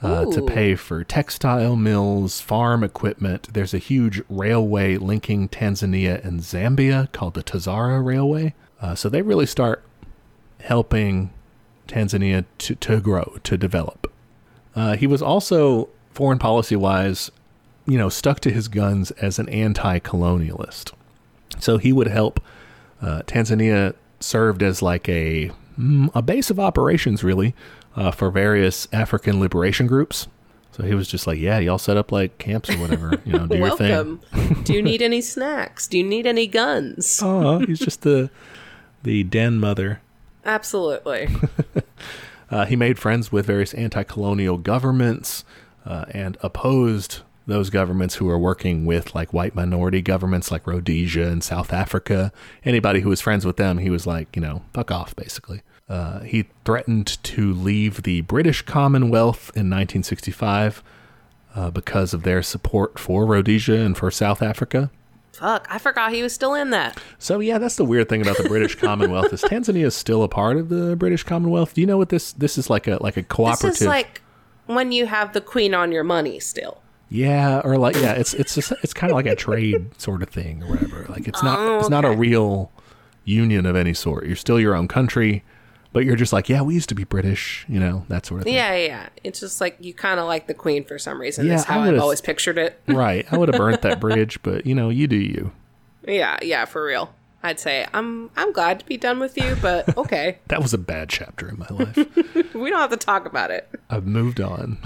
uh, 0.00 0.24
to 0.26 0.42
pay 0.42 0.76
for 0.76 1.02
textile 1.04 1.74
mills, 1.74 2.40
farm 2.40 2.84
equipment. 2.84 3.52
There's 3.52 3.74
a 3.74 3.78
huge 3.78 4.22
railway 4.28 4.96
linking 4.96 5.48
Tanzania 5.48 6.24
and 6.24 6.40
Zambia 6.40 7.10
called 7.12 7.34
the 7.34 7.42
Tazara 7.42 8.04
Railway. 8.04 8.54
Uh, 8.80 8.94
so 8.94 9.08
they 9.08 9.22
really 9.22 9.46
start 9.46 9.82
helping 10.60 11.30
Tanzania 11.88 12.44
to, 12.58 12.74
to 12.76 13.00
grow, 13.00 13.38
to 13.42 13.56
develop. 13.56 14.12
Uh, 14.74 14.96
he 14.96 15.06
was 15.06 15.22
also, 15.22 15.88
foreign 16.12 16.38
policy 16.38 16.76
wise, 16.76 17.30
you 17.86 17.98
know, 17.98 18.08
stuck 18.08 18.40
to 18.40 18.50
his 18.50 18.68
guns 18.68 19.10
as 19.12 19.38
an 19.38 19.48
anti 19.48 19.98
colonialist. 19.98 20.92
So 21.58 21.78
he 21.78 21.92
would 21.92 22.08
help. 22.08 22.40
Uh, 23.00 23.22
Tanzania 23.26 23.94
served 24.20 24.62
as 24.62 24.82
like 24.82 25.08
a 25.08 25.50
mm, 25.78 26.10
a 26.14 26.22
base 26.22 26.50
of 26.50 26.58
operations, 26.58 27.22
really, 27.22 27.54
uh, 27.94 28.10
for 28.10 28.30
various 28.30 28.88
African 28.92 29.40
liberation 29.40 29.86
groups. 29.86 30.28
So 30.72 30.82
he 30.82 30.94
was 30.94 31.08
just 31.08 31.26
like, 31.26 31.38
"Yeah, 31.38 31.58
y'all 31.58 31.78
set 31.78 31.96
up 31.96 32.12
like 32.12 32.36
camps 32.38 32.68
or 32.68 32.76
whatever, 32.76 33.20
you 33.24 33.32
know, 33.32 33.46
do 33.46 33.56
your 33.56 33.76
thing." 33.76 34.20
Do 34.64 34.74
you 34.74 34.82
need 34.82 35.00
any 35.10 35.22
snacks? 35.22 35.88
Do 35.88 35.96
you 35.96 36.04
need 36.04 36.26
any 36.26 36.46
guns? 36.46 37.20
Oh, 37.22 37.60
he's 37.60 37.78
just 37.78 38.02
the 38.02 38.30
the 39.02 39.24
den 39.24 39.58
mother. 39.58 40.00
Absolutely. 40.44 41.28
Uh, 42.48 42.64
he 42.64 42.76
made 42.76 42.98
friends 42.98 43.32
with 43.32 43.46
various 43.46 43.74
anti-colonial 43.74 44.56
governments 44.56 45.44
uh, 45.84 46.04
and 46.10 46.36
opposed 46.42 47.22
those 47.46 47.70
governments 47.70 48.16
who 48.16 48.26
were 48.26 48.38
working 48.38 48.84
with 48.84 49.14
like 49.14 49.32
white 49.32 49.54
minority 49.54 50.02
governments 50.02 50.50
like 50.50 50.66
Rhodesia 50.66 51.28
and 51.28 51.42
South 51.42 51.72
Africa. 51.72 52.32
Anybody 52.64 53.00
who 53.00 53.08
was 53.08 53.20
friends 53.20 53.46
with 53.46 53.56
them, 53.56 53.78
he 53.78 53.90
was 53.90 54.06
like, 54.06 54.34
you 54.34 54.42
know, 54.42 54.62
fuck 54.74 54.90
off, 54.90 55.14
basically. 55.14 55.62
Uh, 55.88 56.20
he 56.20 56.46
threatened 56.64 57.22
to 57.22 57.52
leave 57.52 58.02
the 58.02 58.22
British 58.22 58.62
Commonwealth 58.62 59.50
in 59.54 59.70
1965 59.70 60.82
uh, 61.54 61.70
because 61.70 62.12
of 62.12 62.24
their 62.24 62.42
support 62.42 62.98
for 62.98 63.24
Rhodesia 63.24 63.76
and 63.76 63.96
for 63.96 64.10
South 64.10 64.42
Africa. 64.42 64.90
Fuck, 65.32 65.66
I 65.70 65.78
forgot 65.78 66.12
he 66.12 66.22
was 66.22 66.32
still 66.32 66.54
in 66.54 66.70
that. 66.70 66.98
So 67.18 67.40
yeah, 67.40 67.58
that's 67.58 67.76
the 67.76 67.84
weird 67.84 68.08
thing 68.08 68.22
about 68.22 68.38
the 68.38 68.48
British 68.48 68.74
Commonwealth 68.80 69.32
is 69.32 69.42
Tanzania 69.42 69.84
is 69.84 69.94
still 69.94 70.22
a 70.22 70.28
part 70.28 70.56
of 70.56 70.70
the 70.70 70.96
British 70.96 71.22
Commonwealth. 71.24 71.74
Do 71.74 71.82
you 71.82 71.86
know 71.86 71.98
what 71.98 72.08
this 72.08 72.32
this 72.32 72.56
is 72.56 72.70
like 72.70 72.88
a 72.88 72.96
like 73.02 73.18
a 73.18 73.22
cooperative? 73.22 73.72
This 73.72 73.82
is 73.82 73.86
like 73.86 74.22
when 74.64 74.92
you 74.92 75.06
have 75.06 75.34
the 75.34 75.42
queen 75.42 75.74
on 75.74 75.92
your 75.92 76.04
money 76.04 76.40
still. 76.40 76.82
Yeah, 77.08 77.60
or 77.64 77.76
like 77.78 77.94
yeah, 77.96 78.12
it's 78.12 78.34
it's 78.34 78.54
just, 78.56 78.72
it's 78.82 78.92
kind 78.92 79.10
of 79.12 79.16
like 79.16 79.26
a 79.26 79.36
trade 79.36 79.90
sort 80.00 80.22
of 80.22 80.28
thing 80.28 80.62
or 80.64 80.70
whatever. 80.70 81.06
Like 81.08 81.28
it's 81.28 81.42
not 81.42 81.58
Oh, 81.58 81.78
it's 81.78 81.88
not 81.88 82.04
a 82.04 82.10
real 82.10 82.70
union 83.24 83.66
of 83.66 83.76
any 83.76 83.94
sort. 83.94 84.26
You're 84.26 84.36
still 84.36 84.58
your 84.58 84.74
own 84.74 84.88
country, 84.88 85.44
but 85.92 86.04
you're 86.04 86.16
just 86.16 86.32
like 86.32 86.48
yeah, 86.48 86.62
we 86.62 86.74
used 86.74 86.88
to 86.88 86.94
be 86.96 87.04
British, 87.04 87.64
you 87.68 87.78
know 87.78 88.04
that 88.08 88.26
sort 88.26 88.40
of 88.40 88.44
thing. 88.44 88.54
Yeah, 88.54 88.74
yeah. 88.74 89.08
It's 89.22 89.38
just 89.40 89.60
like 89.60 89.76
you 89.80 89.94
kind 89.94 90.18
of 90.18 90.26
like 90.26 90.48
the 90.48 90.54
queen 90.54 90.84
for 90.84 90.98
some 90.98 91.20
reason. 91.20 91.46
Yeah, 91.46 91.52
That's 91.56 91.64
how 91.64 91.80
I've 91.82 91.98
always 92.00 92.20
pictured 92.20 92.58
it. 92.58 92.80
Right. 92.88 93.24
I 93.32 93.38
would 93.38 93.48
have 93.48 93.56
burnt 93.58 93.82
that 93.82 94.00
bridge, 94.00 94.42
but 94.42 94.66
you 94.66 94.74
know, 94.74 94.88
you 94.90 95.06
do 95.06 95.16
you. 95.16 95.52
yeah, 96.06 96.38
yeah, 96.42 96.64
for 96.64 96.84
real. 96.84 97.12
I'd 97.42 97.60
say 97.60 97.86
I'm 97.94 98.30
I'm 98.36 98.52
glad 98.52 98.80
to 98.80 98.86
be 98.86 98.96
done 98.96 99.20
with 99.20 99.36
you, 99.38 99.56
but 99.62 99.96
okay, 99.96 100.38
That 100.48 100.60
was 100.60 100.74
a 100.74 100.78
bad 100.78 101.08
chapter 101.08 101.48
in 101.48 101.58
my 101.60 101.68
life. 101.70 101.96
we 102.54 102.70
don't 102.70 102.80
have 102.80 102.90
to 102.90 102.96
talk 102.96 103.24
about 103.26 103.52
it 103.52 103.68
I've 103.88 104.06
moved 104.06 104.40
on. 104.40 104.76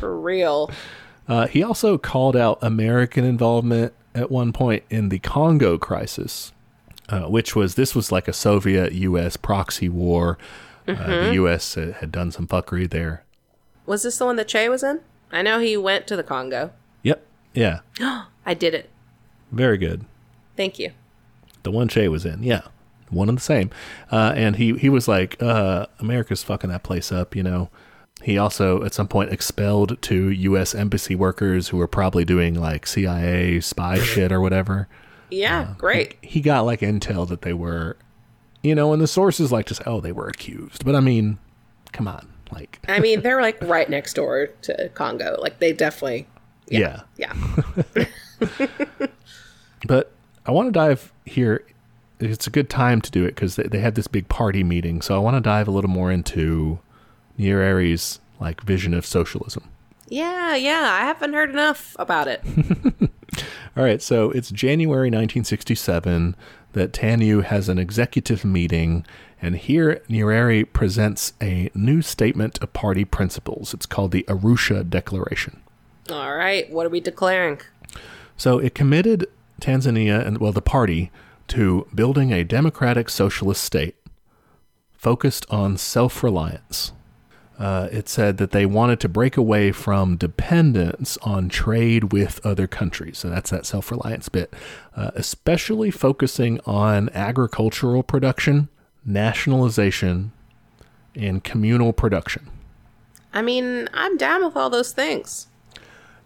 for 0.00 0.18
real. 0.18 0.72
Uh, 1.30 1.46
he 1.46 1.62
also 1.62 1.96
called 1.96 2.34
out 2.34 2.58
American 2.60 3.24
involvement 3.24 3.94
at 4.16 4.32
one 4.32 4.52
point 4.52 4.82
in 4.90 5.10
the 5.10 5.20
Congo 5.20 5.78
crisis, 5.78 6.52
uh, 7.08 7.22
which 7.22 7.54
was 7.54 7.76
this 7.76 7.94
was 7.94 8.10
like 8.10 8.26
a 8.26 8.32
Soviet 8.32 8.92
U.S. 8.92 9.36
proxy 9.36 9.88
war. 9.88 10.38
Uh, 10.88 11.26
the 11.26 11.34
U.S. 11.34 11.74
had 11.74 11.94
had 11.94 12.10
done 12.10 12.32
some 12.32 12.48
fuckery 12.48 12.90
there. 12.90 13.22
Was 13.86 14.02
this 14.02 14.18
the 14.18 14.24
one 14.24 14.34
that 14.36 14.48
Che 14.48 14.68
was 14.68 14.82
in? 14.82 15.02
I 15.30 15.42
know 15.42 15.60
he 15.60 15.76
went 15.76 16.08
to 16.08 16.16
the 16.16 16.24
Congo. 16.24 16.72
Yep. 17.04 17.24
Yeah. 17.54 17.80
I 18.44 18.54
did 18.54 18.74
it. 18.74 18.90
Very 19.52 19.78
good. 19.78 20.04
Thank 20.56 20.80
you. 20.80 20.90
The 21.62 21.70
one 21.70 21.86
Che 21.86 22.08
was 22.08 22.26
in. 22.26 22.42
Yeah. 22.42 22.62
One 23.08 23.28
and 23.28 23.38
the 23.38 23.42
same. 23.42 23.70
Uh, 24.10 24.32
and 24.34 24.56
he, 24.56 24.76
he 24.78 24.88
was 24.88 25.06
like, 25.06 25.40
uh, 25.40 25.86
America's 26.00 26.42
fucking 26.42 26.70
that 26.70 26.82
place 26.82 27.12
up, 27.12 27.36
you 27.36 27.44
know. 27.44 27.70
He 28.22 28.36
also, 28.36 28.84
at 28.84 28.92
some 28.92 29.08
point, 29.08 29.32
expelled 29.32 30.00
two 30.02 30.30
U.S. 30.30 30.74
embassy 30.74 31.14
workers 31.14 31.68
who 31.68 31.78
were 31.78 31.86
probably 31.86 32.24
doing 32.24 32.54
like 32.54 32.86
CIA 32.86 33.60
spy 33.60 33.98
shit 34.00 34.30
or 34.30 34.40
whatever. 34.40 34.88
Yeah, 35.30 35.60
uh, 35.60 35.74
great. 35.74 36.16
he 36.22 36.40
got 36.40 36.66
like 36.66 36.80
intel 36.80 37.26
that 37.28 37.42
they 37.42 37.52
were, 37.52 37.96
you 38.62 38.74
know, 38.74 38.92
and 38.92 39.00
the 39.00 39.06
sources 39.06 39.50
like 39.52 39.66
to 39.66 39.74
say, 39.74 39.84
oh, 39.86 40.00
they 40.00 40.12
were 40.12 40.28
accused. 40.28 40.84
But 40.84 40.94
I 40.96 41.00
mean, 41.00 41.38
come 41.92 42.08
on, 42.08 42.28
like, 42.52 42.80
I 42.88 42.98
mean, 43.00 43.22
they're 43.22 43.40
like 43.40 43.62
right 43.62 43.88
next 43.88 44.14
door 44.14 44.48
to 44.62 44.88
Congo. 44.90 45.36
Like 45.40 45.60
they 45.60 45.72
definitely, 45.72 46.26
yeah. 46.68 47.02
yeah. 47.16 47.32
But 49.86 50.12
I 50.46 50.50
want 50.50 50.68
to 50.68 50.72
dive 50.72 51.12
here. 51.24 51.64
It's 52.18 52.46
a 52.46 52.50
good 52.50 52.68
time 52.68 53.00
to 53.00 53.10
do 53.10 53.24
it 53.24 53.34
because 53.34 53.56
they, 53.56 53.62
they 53.64 53.78
had 53.78 53.94
this 53.94 54.06
big 54.06 54.28
party 54.28 54.62
meeting. 54.62 55.00
So 55.00 55.16
I 55.16 55.18
want 55.18 55.36
to 55.36 55.40
dive 55.40 55.68
a 55.68 55.70
little 55.70 55.90
more 55.90 56.12
into 56.12 56.78
Nyerere's 57.40 58.20
like 58.38 58.62
vision 58.62 58.94
of 58.94 59.06
socialism. 59.06 59.64
Yeah, 60.08 60.56
yeah, 60.56 60.90
I 60.92 61.04
haven't 61.04 61.34
heard 61.34 61.50
enough 61.50 61.94
about 61.98 62.28
it. 62.28 62.42
All 63.76 63.84
right, 63.84 64.02
so 64.02 64.30
it's 64.32 64.50
January 64.50 65.08
1967 65.08 66.34
that 66.72 66.92
TANU 66.92 67.42
has 67.42 67.68
an 67.68 67.78
executive 67.78 68.44
meeting, 68.44 69.06
and 69.40 69.56
here 69.56 70.02
Nyerere 70.08 70.70
presents 70.72 71.32
a 71.40 71.70
new 71.74 72.02
statement 72.02 72.58
of 72.60 72.72
party 72.72 73.04
principles. 73.04 73.72
It's 73.72 73.86
called 73.86 74.10
the 74.10 74.24
Arusha 74.28 74.88
Declaration. 74.88 75.60
All 76.10 76.34
right, 76.34 76.68
what 76.70 76.86
are 76.86 76.90
we 76.90 77.00
declaring? 77.00 77.60
So 78.36 78.58
it 78.58 78.74
committed 78.74 79.28
Tanzania 79.60 80.26
and, 80.26 80.38
well, 80.38 80.52
the 80.52 80.62
party 80.62 81.12
to 81.48 81.86
building 81.94 82.32
a 82.32 82.42
democratic 82.44 83.08
socialist 83.08 83.62
state 83.62 83.96
focused 84.92 85.46
on 85.50 85.76
self 85.76 86.22
reliance. 86.22 86.92
Uh, 87.60 87.90
it 87.92 88.08
said 88.08 88.38
that 88.38 88.52
they 88.52 88.64
wanted 88.64 88.98
to 88.98 89.06
break 89.06 89.36
away 89.36 89.70
from 89.70 90.16
dependence 90.16 91.18
on 91.18 91.50
trade 91.50 92.10
with 92.10 92.44
other 92.44 92.66
countries. 92.66 93.18
So 93.18 93.28
that's 93.28 93.50
that 93.50 93.66
self 93.66 93.90
reliance 93.90 94.30
bit, 94.30 94.54
uh, 94.96 95.10
especially 95.14 95.90
focusing 95.90 96.58
on 96.64 97.10
agricultural 97.10 98.02
production, 98.02 98.70
nationalization, 99.04 100.32
and 101.14 101.44
communal 101.44 101.92
production. 101.92 102.48
I 103.34 103.42
mean, 103.42 103.90
I'm 103.92 104.16
down 104.16 104.42
with 104.42 104.56
all 104.56 104.70
those 104.70 104.92
things. 104.92 105.46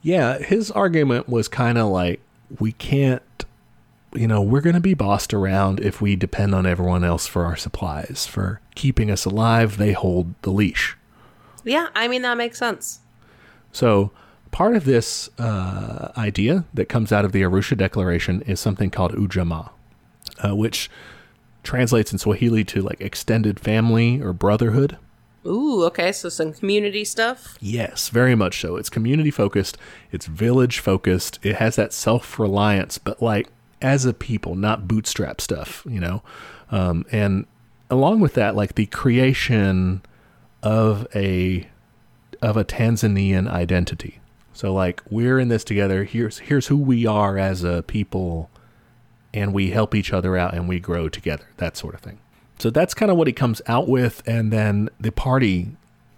Yeah, 0.02 0.38
his 0.38 0.70
argument 0.70 1.28
was 1.28 1.48
kind 1.48 1.78
of 1.78 1.88
like 1.88 2.20
we 2.60 2.70
can't, 2.70 3.44
you 4.14 4.28
know, 4.28 4.40
we're 4.40 4.60
going 4.60 4.74
to 4.74 4.80
be 4.80 4.94
bossed 4.94 5.34
around 5.34 5.80
if 5.80 6.00
we 6.00 6.14
depend 6.14 6.54
on 6.54 6.64
everyone 6.64 7.02
else 7.02 7.26
for 7.26 7.44
our 7.44 7.56
supplies. 7.56 8.24
For 8.24 8.60
keeping 8.76 9.10
us 9.10 9.24
alive, 9.24 9.78
they 9.78 9.94
hold 9.94 10.40
the 10.42 10.52
leash. 10.52 10.96
Yeah, 11.64 11.88
I 11.94 12.08
mean, 12.08 12.22
that 12.22 12.36
makes 12.36 12.58
sense. 12.58 13.00
So, 13.72 14.12
part 14.50 14.76
of 14.76 14.84
this 14.84 15.28
uh, 15.38 16.12
idea 16.16 16.64
that 16.74 16.88
comes 16.88 17.10
out 17.12 17.24
of 17.24 17.32
the 17.32 17.42
Arusha 17.42 17.76
Declaration 17.76 18.42
is 18.42 18.60
something 18.60 18.90
called 18.90 19.12
Ujamaa, 19.12 19.70
uh, 20.44 20.54
which 20.54 20.90
translates 21.62 22.12
in 22.12 22.18
Swahili 22.18 22.62
to 22.64 22.82
like 22.82 23.00
extended 23.00 23.58
family 23.58 24.20
or 24.20 24.32
brotherhood. 24.32 24.98
Ooh, 25.46 25.84
okay, 25.84 26.12
so 26.12 26.28
some 26.28 26.52
community 26.52 27.04
stuff. 27.04 27.58
Yes, 27.60 28.08
very 28.08 28.34
much 28.34 28.60
so. 28.60 28.76
It's 28.76 28.88
community 28.88 29.30
focused, 29.30 29.76
it's 30.10 30.26
village 30.26 30.78
focused, 30.78 31.38
it 31.42 31.56
has 31.56 31.76
that 31.76 31.92
self 31.92 32.38
reliance, 32.38 32.96
but 32.96 33.20
like 33.20 33.48
as 33.82 34.06
a 34.06 34.14
people, 34.14 34.54
not 34.54 34.88
bootstrap 34.88 35.40
stuff, 35.40 35.86
you 35.88 36.00
know? 36.00 36.22
Um, 36.70 37.04
and 37.12 37.46
along 37.90 38.20
with 38.20 38.34
that, 38.34 38.56
like 38.56 38.76
the 38.76 38.86
creation 38.86 40.02
of 40.64 41.06
a 41.14 41.68
of 42.42 42.56
a 42.56 42.64
Tanzanian 42.64 43.48
identity. 43.48 44.18
So 44.52 44.72
like 44.72 45.02
we're 45.10 45.38
in 45.38 45.48
this 45.48 45.62
together. 45.62 46.04
Here's 46.04 46.38
here's 46.38 46.66
who 46.66 46.76
we 46.76 47.06
are 47.06 47.38
as 47.38 47.62
a 47.62 47.82
people 47.82 48.50
and 49.32 49.52
we 49.52 49.70
help 49.70 49.94
each 49.94 50.12
other 50.12 50.36
out 50.36 50.54
and 50.54 50.68
we 50.68 50.80
grow 50.80 51.08
together. 51.08 51.44
That 51.58 51.76
sort 51.76 51.94
of 51.94 52.00
thing. 52.00 52.18
So 52.58 52.70
that's 52.70 52.94
kind 52.94 53.10
of 53.10 53.16
what 53.16 53.26
he 53.26 53.32
comes 53.32 53.60
out 53.66 53.88
with 53.88 54.22
and 54.26 54.52
then 54.52 54.88
the 54.98 55.12
party 55.12 55.76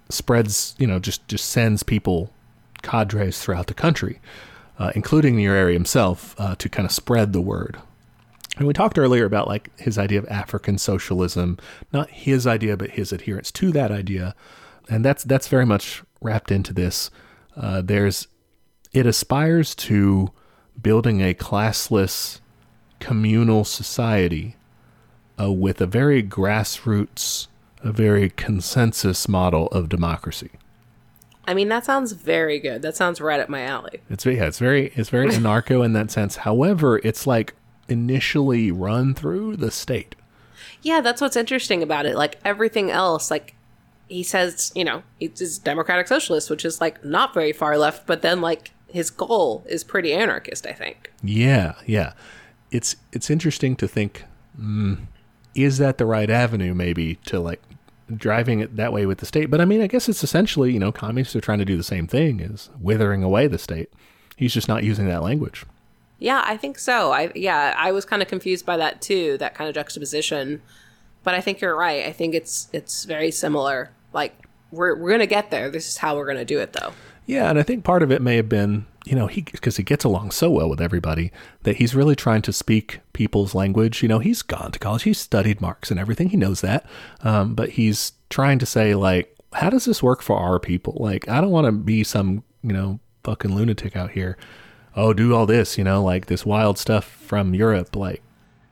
spreads, 0.08 0.74
you 0.78 0.86
know, 0.86 0.98
just 0.98 1.26
just 1.28 1.46
sends 1.46 1.82
people 1.82 2.32
cadres 2.82 3.40
throughout 3.40 3.66
the 3.66 3.74
country, 3.74 4.20
uh, 4.78 4.92
including 4.94 5.36
Nyerere 5.36 5.72
himself, 5.72 6.36
uh, 6.38 6.54
to 6.56 6.68
kind 6.68 6.86
of 6.86 6.92
spread 6.92 7.32
the 7.32 7.40
word. 7.40 7.78
And 8.56 8.66
we 8.66 8.72
talked 8.72 8.98
earlier 8.98 9.24
about 9.24 9.48
like 9.48 9.76
his 9.78 9.98
idea 9.98 10.18
of 10.18 10.26
African 10.28 10.78
socialism, 10.78 11.58
not 11.92 12.08
his 12.10 12.46
idea, 12.46 12.76
but 12.76 12.90
his 12.90 13.12
adherence 13.12 13.50
to 13.52 13.70
that 13.72 13.90
idea, 13.90 14.34
and 14.88 15.04
that's 15.04 15.24
that's 15.24 15.48
very 15.48 15.66
much 15.66 16.02
wrapped 16.20 16.50
into 16.50 16.72
this. 16.72 17.10
Uh, 17.56 17.82
there's 17.82 18.28
it 18.92 19.06
aspires 19.06 19.74
to 19.74 20.30
building 20.80 21.20
a 21.20 21.34
classless 21.34 22.40
communal 22.98 23.64
society 23.64 24.56
uh, 25.38 25.52
with 25.52 25.80
a 25.80 25.86
very 25.86 26.22
grassroots, 26.22 27.48
a 27.82 27.92
very 27.92 28.30
consensus 28.30 29.28
model 29.28 29.66
of 29.68 29.88
democracy. 29.88 30.50
I 31.46 31.54
mean, 31.54 31.68
that 31.68 31.84
sounds 31.84 32.12
very 32.12 32.58
good. 32.58 32.82
That 32.82 32.96
sounds 32.96 33.20
right 33.20 33.38
up 33.38 33.48
my 33.48 33.62
alley. 33.62 34.00
It's 34.10 34.24
yeah, 34.24 34.46
it's 34.46 34.58
very 34.58 34.92
it's 34.96 35.10
very 35.10 35.28
anarcho 35.28 35.84
in 35.84 35.92
that 35.92 36.10
sense. 36.10 36.36
However, 36.36 36.98
it's 37.04 37.26
like 37.26 37.54
initially 37.88 38.70
run 38.70 39.14
through 39.14 39.56
the 39.56 39.70
state. 39.70 40.14
Yeah, 40.82 41.00
that's 41.00 41.20
what's 41.20 41.36
interesting 41.36 41.82
about 41.82 42.06
it. 42.06 42.16
Like 42.16 42.38
everything 42.44 42.90
else, 42.90 43.30
like 43.30 43.54
he 44.08 44.22
says, 44.22 44.72
you 44.74 44.84
know, 44.84 45.02
he's 45.18 45.58
democratic 45.58 46.08
socialist, 46.08 46.50
which 46.50 46.64
is 46.64 46.80
like 46.80 47.04
not 47.04 47.34
very 47.34 47.52
far 47.52 47.76
left, 47.76 48.06
but 48.06 48.22
then 48.22 48.40
like 48.40 48.70
his 48.88 49.10
goal 49.10 49.64
is 49.68 49.84
pretty 49.84 50.12
anarchist, 50.12 50.66
I 50.66 50.72
think. 50.72 51.12
Yeah, 51.22 51.74
yeah. 51.86 52.12
It's 52.70 52.96
it's 53.12 53.30
interesting 53.30 53.76
to 53.76 53.88
think, 53.88 54.24
mm, 54.60 54.98
is 55.54 55.78
that 55.78 55.98
the 55.98 56.06
right 56.06 56.30
avenue? 56.30 56.74
Maybe 56.74 57.16
to 57.26 57.40
like 57.40 57.62
driving 58.14 58.60
it 58.60 58.76
that 58.76 58.92
way 58.92 59.06
with 59.06 59.18
the 59.18 59.26
state. 59.26 59.50
But 59.50 59.60
I 59.60 59.64
mean, 59.64 59.80
I 59.80 59.86
guess 59.86 60.08
it's 60.08 60.22
essentially, 60.22 60.72
you 60.72 60.78
know, 60.78 60.92
communists 60.92 61.34
are 61.34 61.40
trying 61.40 61.58
to 61.58 61.64
do 61.64 61.76
the 61.76 61.82
same 61.82 62.06
thing, 62.06 62.40
is 62.40 62.70
withering 62.80 63.22
away 63.22 63.46
the 63.46 63.58
state. 63.58 63.92
He's 64.36 64.54
just 64.54 64.68
not 64.68 64.84
using 64.84 65.08
that 65.08 65.22
language. 65.22 65.64
Yeah, 66.18 66.42
I 66.44 66.56
think 66.56 66.78
so. 66.78 67.12
I 67.12 67.30
yeah, 67.34 67.74
I 67.76 67.92
was 67.92 68.04
kind 68.04 68.22
of 68.22 68.28
confused 68.28 68.64
by 68.64 68.76
that 68.78 69.02
too, 69.02 69.36
that 69.38 69.54
kind 69.54 69.68
of 69.68 69.74
juxtaposition. 69.74 70.62
But 71.22 71.34
I 71.34 71.40
think 71.40 71.60
you're 71.60 71.76
right. 71.76 72.06
I 72.06 72.12
think 72.12 72.34
it's 72.34 72.68
it's 72.72 73.04
very 73.04 73.30
similar. 73.30 73.90
Like 74.12 74.46
we're 74.70 74.96
we're 74.96 75.10
gonna 75.10 75.26
get 75.26 75.50
there. 75.50 75.70
This 75.70 75.88
is 75.88 75.98
how 75.98 76.16
we're 76.16 76.26
gonna 76.26 76.44
do 76.44 76.58
it, 76.58 76.72
though. 76.72 76.92
Yeah, 77.26 77.50
and 77.50 77.58
I 77.58 77.62
think 77.62 77.84
part 77.84 78.02
of 78.02 78.12
it 78.12 78.22
may 78.22 78.36
have 78.36 78.48
been, 78.48 78.86
you 79.04 79.16
know, 79.16 79.26
he 79.26 79.42
because 79.42 79.76
he 79.76 79.82
gets 79.82 80.04
along 80.04 80.30
so 80.30 80.50
well 80.50 80.70
with 80.70 80.80
everybody 80.80 81.32
that 81.64 81.76
he's 81.76 81.94
really 81.94 82.14
trying 82.14 82.42
to 82.42 82.52
speak 82.52 83.00
people's 83.12 83.54
language. 83.54 84.02
You 84.02 84.08
know, 84.08 84.20
he's 84.20 84.42
gone 84.42 84.72
to 84.72 84.78
college, 84.78 85.02
he's 85.02 85.18
studied 85.18 85.60
Marx 85.60 85.90
and 85.90 85.98
everything, 85.98 86.28
he 86.30 86.36
knows 86.36 86.60
that, 86.60 86.86
um, 87.22 87.54
but 87.54 87.70
he's 87.70 88.12
trying 88.30 88.58
to 88.60 88.66
say 88.66 88.94
like, 88.94 89.36
how 89.52 89.70
does 89.70 89.84
this 89.84 90.02
work 90.02 90.22
for 90.22 90.38
our 90.38 90.60
people? 90.60 90.96
Like, 91.00 91.28
I 91.28 91.40
don't 91.40 91.50
want 91.50 91.66
to 91.66 91.72
be 91.72 92.04
some, 92.04 92.44
you 92.62 92.72
know, 92.72 93.00
fucking 93.24 93.54
lunatic 93.54 93.96
out 93.96 94.12
here 94.12 94.38
oh, 94.96 95.12
do 95.12 95.34
all 95.34 95.46
this, 95.46 95.78
you 95.78 95.84
know, 95.84 96.02
like 96.02 96.26
this 96.26 96.44
wild 96.44 96.78
stuff 96.78 97.04
from 97.04 97.54
Europe, 97.54 97.94
like. 97.94 98.22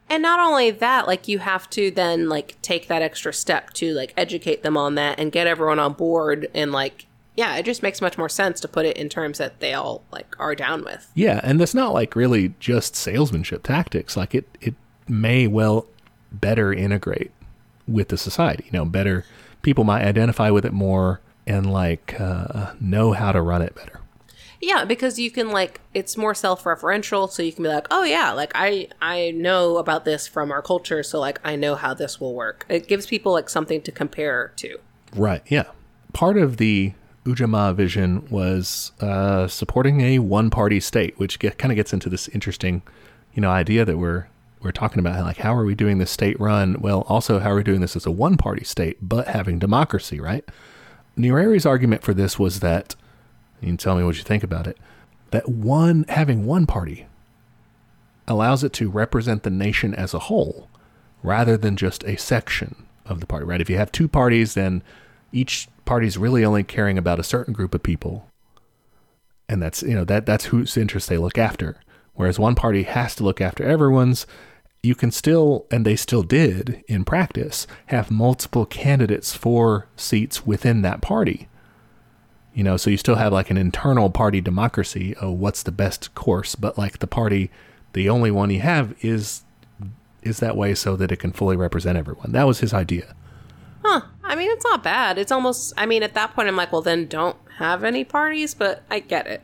And 0.09 0.23
not 0.23 0.41
only 0.41 0.71
that, 0.71 1.07
like 1.07 1.29
you 1.29 1.39
have 1.39 1.69
to 1.71 1.91
then 1.91 2.29
like 2.29 2.61
take 2.63 2.89
that 2.89 3.03
extra 3.03 3.33
step 3.33 3.73
to 3.75 3.95
like 3.95 4.13
educate 4.17 4.63
them 4.63 4.77
on 4.77 4.97
that 4.97 5.19
and 5.19 5.33
get 5.33 5.47
everyone 5.47 5.79
on 5.79 5.93
board 5.95 6.49
and 6.55 6.73
like 6.73 7.07
yeah, 7.37 7.57
it 7.57 7.65
just 7.65 7.83
makes 7.83 8.01
much 8.01 8.17
more 8.17 8.29
sense 8.29 8.61
to 8.61 8.69
put 8.69 8.87
it 8.87 8.97
in 8.97 9.09
terms 9.09 9.39
that 9.39 9.59
they 9.59 9.75
all 9.75 10.05
like 10.13 10.37
are 10.39 10.55
down 10.55 10.85
with. 10.85 11.11
Yeah, 11.15 11.41
and 11.43 11.61
that's 11.61 11.75
not 11.75 11.93
like 11.93 12.15
really 12.15 12.55
just 12.61 12.95
salesmanship 12.95 13.65
tactics. 13.65 14.17
Like 14.17 14.35
it 14.35 14.47
it 14.61 14.75
may 15.09 15.47
well 15.47 15.87
better 16.33 16.73
integrate 16.73 17.33
with 17.89 18.09
the 18.09 18.17
society. 18.17 18.65
You 18.67 18.73
know, 18.73 18.85
better 18.85 19.25
people 19.63 19.85
might 19.85 20.05
identify 20.05 20.51
with 20.51 20.65
it 20.65 20.73
more 20.73 21.21
and 21.47 21.73
like 21.73 22.19
uh, 22.21 22.73
know 22.81 23.13
how 23.13 23.33
to 23.33 23.43
run 23.43 23.63
it 23.63 23.75
better. 23.75 24.01
Yeah, 24.65 24.87
because 24.87 25.19
you 25.19 25.31
can 25.31 25.51
like 25.51 25.81
it's 25.93 26.17
more 26.17 26.35
self-referential, 26.35 27.31
so 27.31 27.43
you 27.43 27.53
can 27.53 27.65
be 27.65 27.69
like, 27.69 27.87
"Oh 27.91 28.03
yeah, 28.03 28.33
like 28.33 28.53
I 28.55 28.89
I 29.03 29.31
know 29.33 29.77
about 29.77 30.07
this 30.07 30.27
from 30.27 30.51
our 30.51 30.63
culture, 30.63 31.03
so 31.03 31.21
like 31.21 31.39
I 31.45 31.55
know 31.55 31.75
how 31.75 31.93
this 31.93 32.19
will 32.19 32.35
work." 32.35 32.65
It 32.71 32.89
gives 32.89 33.07
people 33.07 33.33
like 33.33 33.51
something 33.51 33.83
to 33.83 33.93
compare 33.93 34.53
to. 34.57 34.79
Right. 35.15 35.43
Yeah. 35.49 35.65
Part 36.15 36.39
of 36.39 36.57
the 36.57 36.95
Ujamaa 37.27 37.75
vision 37.75 38.27
was 38.31 38.93
uh, 39.01 39.49
supporting 39.49 40.01
a 40.01 40.19
one-party 40.19 40.81
state, 40.81 41.19
which 41.19 41.39
get, 41.39 41.59
kind 41.59 41.71
of 41.71 41.77
gets 41.77 41.93
into 41.93 42.09
this 42.09 42.29
interesting, 42.29 42.83
you 43.35 43.43
know, 43.43 43.51
idea 43.51 43.85
that 43.85 43.99
we're 43.99 44.29
we're 44.63 44.73
talking 44.73 44.99
about. 44.99 45.23
Like, 45.25 45.39
how 45.39 45.55
are 45.55 45.65
we 45.67 45.75
doing 45.75 45.99
this 45.99 46.11
state 46.11 46.41
run? 46.41 46.81
Well, 46.81 47.03
also, 47.03 47.39
how 47.39 47.51
are 47.51 47.57
we 47.57 47.63
doing 47.63 47.83
this 47.83 47.97
as 47.97 48.07
a 48.07 48.11
one-party 48.11 48.65
state, 48.65 48.97
but 49.03 49.29
having 49.29 49.59
democracy, 49.59 50.21
right? 50.21 50.45
Nyerere's 51.19 51.67
argument 51.67 52.03
for 52.03 52.15
this 52.15 52.39
was 52.39 52.61
that 52.61 52.95
you 53.61 53.69
can 53.69 53.77
tell 53.77 53.97
me 53.97 54.05
what 54.05 54.17
you 54.17 54.23
think 54.23 54.43
about 54.43 54.67
it. 54.67 54.79
That 55.31 55.49
one 55.49 56.05
having 56.09 56.47
one 56.47 56.67
party 56.67 57.07
allows 58.27 58.65
it 58.65 58.73
to 58.75 58.91
represent 58.91 59.43
the 59.43 59.51
nation 59.51 59.95
as 59.95 60.15
a 60.15 60.21
whole 60.21 60.69
rather 61.23 61.57
than 61.57 61.77
just 61.77 62.05
a 62.05 62.17
section 62.17 62.87
of 63.07 63.21
the 63.21 63.27
party, 63.27 63.45
right? 63.45 63.61
If 63.61 63.71
you 63.71 63.77
have 63.77 63.93
two 63.93 64.09
parties, 64.09 64.55
then 64.55 64.83
each 65.33 65.69
party's 65.85 66.17
really 66.17 66.45
only 66.45 66.63
caring 66.63 66.97
about 66.97 67.19
a 67.19 67.25
certain 67.25 67.53
group 67.53 67.75
of 67.75 67.83
people. 67.83 68.29
And 69.49 69.63
that's, 69.63 69.83
you 69.83 69.95
know, 69.95 70.05
that 70.05 70.27
that's 70.27 70.47
whose 70.47 70.77
interests 70.77 71.09
they 71.09 71.19
look 71.19 71.37
after. 71.37 71.77
Whereas 72.15 72.39
one 72.39 72.55
party 72.55 72.85
has 72.85 73.15
to 73.17 73.25
look 73.25 73.41
after 73.41 73.65
everyone's, 73.65 74.27
you 74.83 74.95
can 74.95 75.11
still, 75.11 75.67
and 75.71 75.85
they 75.85 75.97
still 75.97 76.23
did 76.23 76.85
in 76.87 77.05
practice, 77.05 77.67
have 77.87 78.11
multiple 78.11 78.67
candidates 78.67 79.35
for 79.35 79.89
seats 79.97 80.47
within 80.47 80.83
that 80.83 81.03
party. 81.03 81.49
You 82.55 82.63
know, 82.63 82.77
so 82.77 82.89
you 82.89 82.97
still 82.97 83.17
have 83.17 83.33
like 83.33 83.51
an 83.51 83.57
internal 83.57 84.11
party 84.11 84.41
democracy. 84.41 85.15
Oh, 85.21 85.33
what's 85.33 85.63
the 85.63 85.73
best 85.73 86.15
course? 86.15 86.55
But 86.55 86.79
like 86.79 87.01
the 87.01 87.07
party, 87.07 87.51
the 87.95 88.09
only 88.09 88.31
one 88.31 88.51
you 88.51 88.61
have 88.61 88.95
is 89.01 89.43
is 90.23 90.41
that 90.41 90.57
way 90.57 90.75
so 90.75 90.97
that 90.97 91.13
it 91.13 91.19
can 91.19 91.33
fully 91.33 91.57
represent 91.57 91.99
everyone. 91.99 92.33
That 92.33 92.45
was 92.45 92.61
his 92.61 92.73
idea. 92.73 93.15
Huh. 93.85 94.03
I 94.23 94.37
mean, 94.37 94.51
it's 94.51 94.65
not 94.65 94.83
bad. 94.83 95.19
It's 95.19 95.31
almost, 95.31 95.75
I 95.77 95.85
mean, 95.85 96.03
at 96.03 96.15
that 96.15 96.35
point, 96.35 96.49
I'm 96.49 96.57
like, 96.57 96.73
well, 96.73 96.81
then 96.81 97.07
don't 97.07 97.37
have 97.59 97.85
any 97.85 98.05
parties, 98.05 98.55
but 98.55 98.83
I 98.91 99.01
get 99.01 99.27
it. 99.27 99.43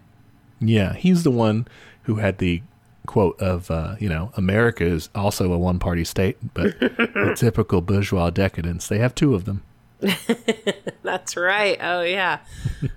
Yeah, 0.58 0.94
he's 0.94 1.22
the 1.22 1.30
one 1.30 1.68
who 2.04 2.16
had 2.16 2.38
the 2.38 2.62
quote 3.06 3.38
of, 3.40 3.70
uh, 3.70 3.96
you 3.98 4.08
know, 4.08 4.32
America 4.36 4.84
is 4.84 5.10
also 5.14 5.52
a 5.52 5.58
one 5.58 5.78
party 5.78 6.04
state, 6.04 6.38
but 6.54 6.80
the 6.80 7.34
typical 7.36 7.80
bourgeois 7.82 8.30
decadence. 8.30 8.88
They 8.88 8.98
have 8.98 9.14
two 9.14 9.34
of 9.34 9.44
them. 9.44 9.62
That's 11.02 11.36
right. 11.36 11.78
Oh, 11.80 12.02
yeah. 12.02 12.40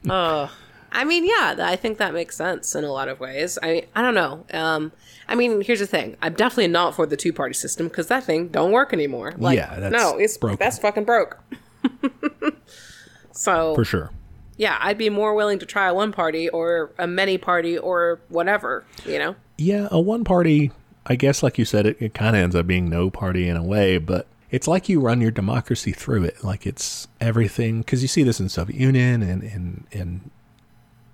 oh. 0.09 0.51
I 0.91 1.03
mean, 1.05 1.25
yeah, 1.25 1.55
I 1.59 1.75
think 1.75 1.97
that 1.97 2.13
makes 2.13 2.35
sense 2.37 2.75
in 2.75 2.83
a 2.83 2.91
lot 2.91 3.07
of 3.07 3.19
ways. 3.19 3.57
I 3.63 3.87
I 3.95 4.01
don't 4.03 4.13
know. 4.13 4.45
Um, 4.53 4.91
I 5.27 5.33
mean, 5.33 5.61
here's 5.61 5.79
the 5.79 5.87
thing. 5.87 6.15
I'm 6.21 6.33
definitely 6.33 6.67
not 6.67 6.93
for 6.95 7.05
the 7.07 7.17
two 7.17 7.33
party 7.33 7.55
system 7.55 7.87
because 7.87 8.07
that 8.07 8.25
thing 8.25 8.49
don't 8.49 8.71
work 8.71 8.93
anymore. 8.93 9.33
Like, 9.37 9.57
Yeah, 9.57 9.79
that's 9.79 9.91
no, 9.91 10.17
it's 10.19 10.37
broken. 10.37 10.57
that's 10.59 10.77
fucking 10.77 11.05
broke. 11.05 11.39
so 13.31 13.73
For 13.75 13.85
sure. 13.85 14.11
yeah, 14.57 14.77
I'd 14.81 14.97
be 14.97 15.09
more 15.09 15.33
willing 15.33 15.59
to 15.59 15.65
try 15.65 15.87
a 15.87 15.93
one 15.93 16.11
party 16.11 16.49
or 16.49 16.91
a 16.99 17.07
many 17.07 17.37
party 17.37 17.77
or 17.77 18.19
whatever. 18.29 18.85
You 19.05 19.19
know. 19.19 19.35
Yeah, 19.57 19.87
a 19.91 19.99
one 19.99 20.23
party, 20.23 20.71
I 21.05 21.15
guess, 21.15 21.41
like 21.43 21.57
you 21.57 21.65
said, 21.65 21.85
it, 21.85 21.97
it 22.01 22.13
kind 22.13 22.35
of 22.35 22.41
ends 22.43 22.55
up 22.55 22.67
being 22.67 22.89
no 22.89 23.09
party 23.09 23.47
in 23.47 23.57
a 23.57 23.63
way, 23.63 23.97
but 23.97 24.27
it's 24.53 24.67
like 24.67 24.87
you 24.87 24.99
run 24.99 25.19
your 25.19 25.31
democracy 25.31 25.91
through 25.91 26.25
it. 26.25 26.43
Like 26.43 26.67
it's 26.67 27.07
everything, 27.19 27.79
because 27.79 28.03
you 28.03 28.07
see 28.07 28.21
this 28.21 28.39
in 28.39 28.49
Soviet 28.49 28.79
Union 28.79 29.23
and 29.23 29.43
in, 29.43 29.87
in 29.91 30.29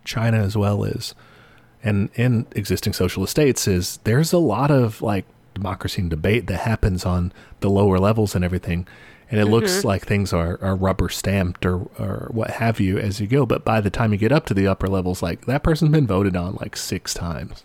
China 0.03 0.39
as 0.39 0.57
well 0.57 0.83
as, 0.83 1.15
and 1.81 2.09
in 2.15 2.47
existing 2.51 2.91
socialist 2.91 3.31
states, 3.31 3.65
is 3.65 3.97
there's 4.03 4.33
a 4.33 4.37
lot 4.37 4.71
of 4.71 5.01
like 5.01 5.23
democracy 5.53 6.01
and 6.01 6.09
debate 6.09 6.47
that 6.47 6.59
happens 6.59 7.05
on 7.05 7.31
the 7.61 7.69
lower 7.69 7.97
levels 7.97 8.35
and 8.35 8.43
everything. 8.43 8.85
And 9.31 9.39
it 9.39 9.45
looks 9.45 9.77
mm-hmm. 9.77 9.87
like 9.87 10.05
things 10.05 10.33
are, 10.33 10.59
are 10.61 10.75
rubber 10.75 11.07
stamped 11.07 11.65
or, 11.65 11.87
or 11.97 12.27
what 12.31 12.49
have 12.49 12.81
you 12.81 12.97
as 12.97 13.21
you 13.21 13.27
go. 13.27 13.45
But 13.45 13.63
by 13.63 13.79
the 13.79 13.89
time 13.89 14.11
you 14.11 14.17
get 14.17 14.33
up 14.33 14.47
to 14.47 14.53
the 14.53 14.67
upper 14.67 14.89
levels, 14.89 15.23
like 15.23 15.45
that 15.45 15.63
person's 15.63 15.91
been 15.91 16.07
voted 16.07 16.35
on 16.35 16.57
like 16.59 16.75
six 16.75 17.13
times 17.13 17.63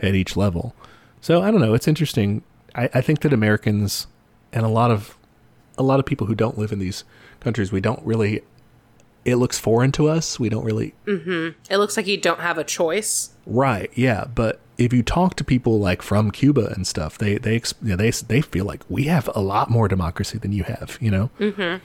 at 0.00 0.14
each 0.14 0.36
level. 0.36 0.74
So 1.22 1.40
I 1.40 1.50
don't 1.50 1.62
know. 1.62 1.72
It's 1.72 1.88
interesting. 1.88 2.42
I, 2.74 2.90
I 2.92 3.00
think 3.00 3.20
that 3.20 3.32
Americans 3.32 4.06
and 4.54 4.64
a 4.64 4.68
lot 4.68 4.90
of 4.90 5.16
a 5.76 5.82
lot 5.82 5.98
of 6.00 6.06
people 6.06 6.26
who 6.26 6.34
don't 6.34 6.56
live 6.56 6.72
in 6.72 6.78
these 6.78 7.04
countries, 7.40 7.72
we 7.72 7.80
don't 7.80 8.02
really. 8.04 8.42
It 9.24 9.36
looks 9.36 9.58
foreign 9.58 9.90
to 9.92 10.08
us. 10.08 10.38
We 10.38 10.50
don't 10.50 10.64
really. 10.64 10.94
It 11.06 11.78
looks 11.78 11.96
like 11.96 12.06
you 12.06 12.18
don't 12.18 12.40
have 12.40 12.58
a 12.58 12.64
choice. 12.64 13.30
Right. 13.46 13.90
Yeah. 13.94 14.26
But 14.34 14.60
if 14.76 14.92
you 14.92 15.02
talk 15.02 15.34
to 15.36 15.44
people 15.44 15.78
like 15.78 16.02
from 16.02 16.30
Cuba 16.30 16.66
and 16.74 16.86
stuff, 16.86 17.16
they 17.18 17.38
they 17.38 17.54
you 17.82 17.90
know, 17.90 17.96
they 17.96 18.10
they 18.10 18.40
feel 18.40 18.64
like 18.66 18.82
we 18.88 19.04
have 19.04 19.30
a 19.34 19.40
lot 19.40 19.70
more 19.70 19.88
democracy 19.88 20.38
than 20.38 20.52
you 20.52 20.64
have. 20.64 20.98
You 21.00 21.10
know. 21.10 21.30
Mm-hmm. 21.40 21.84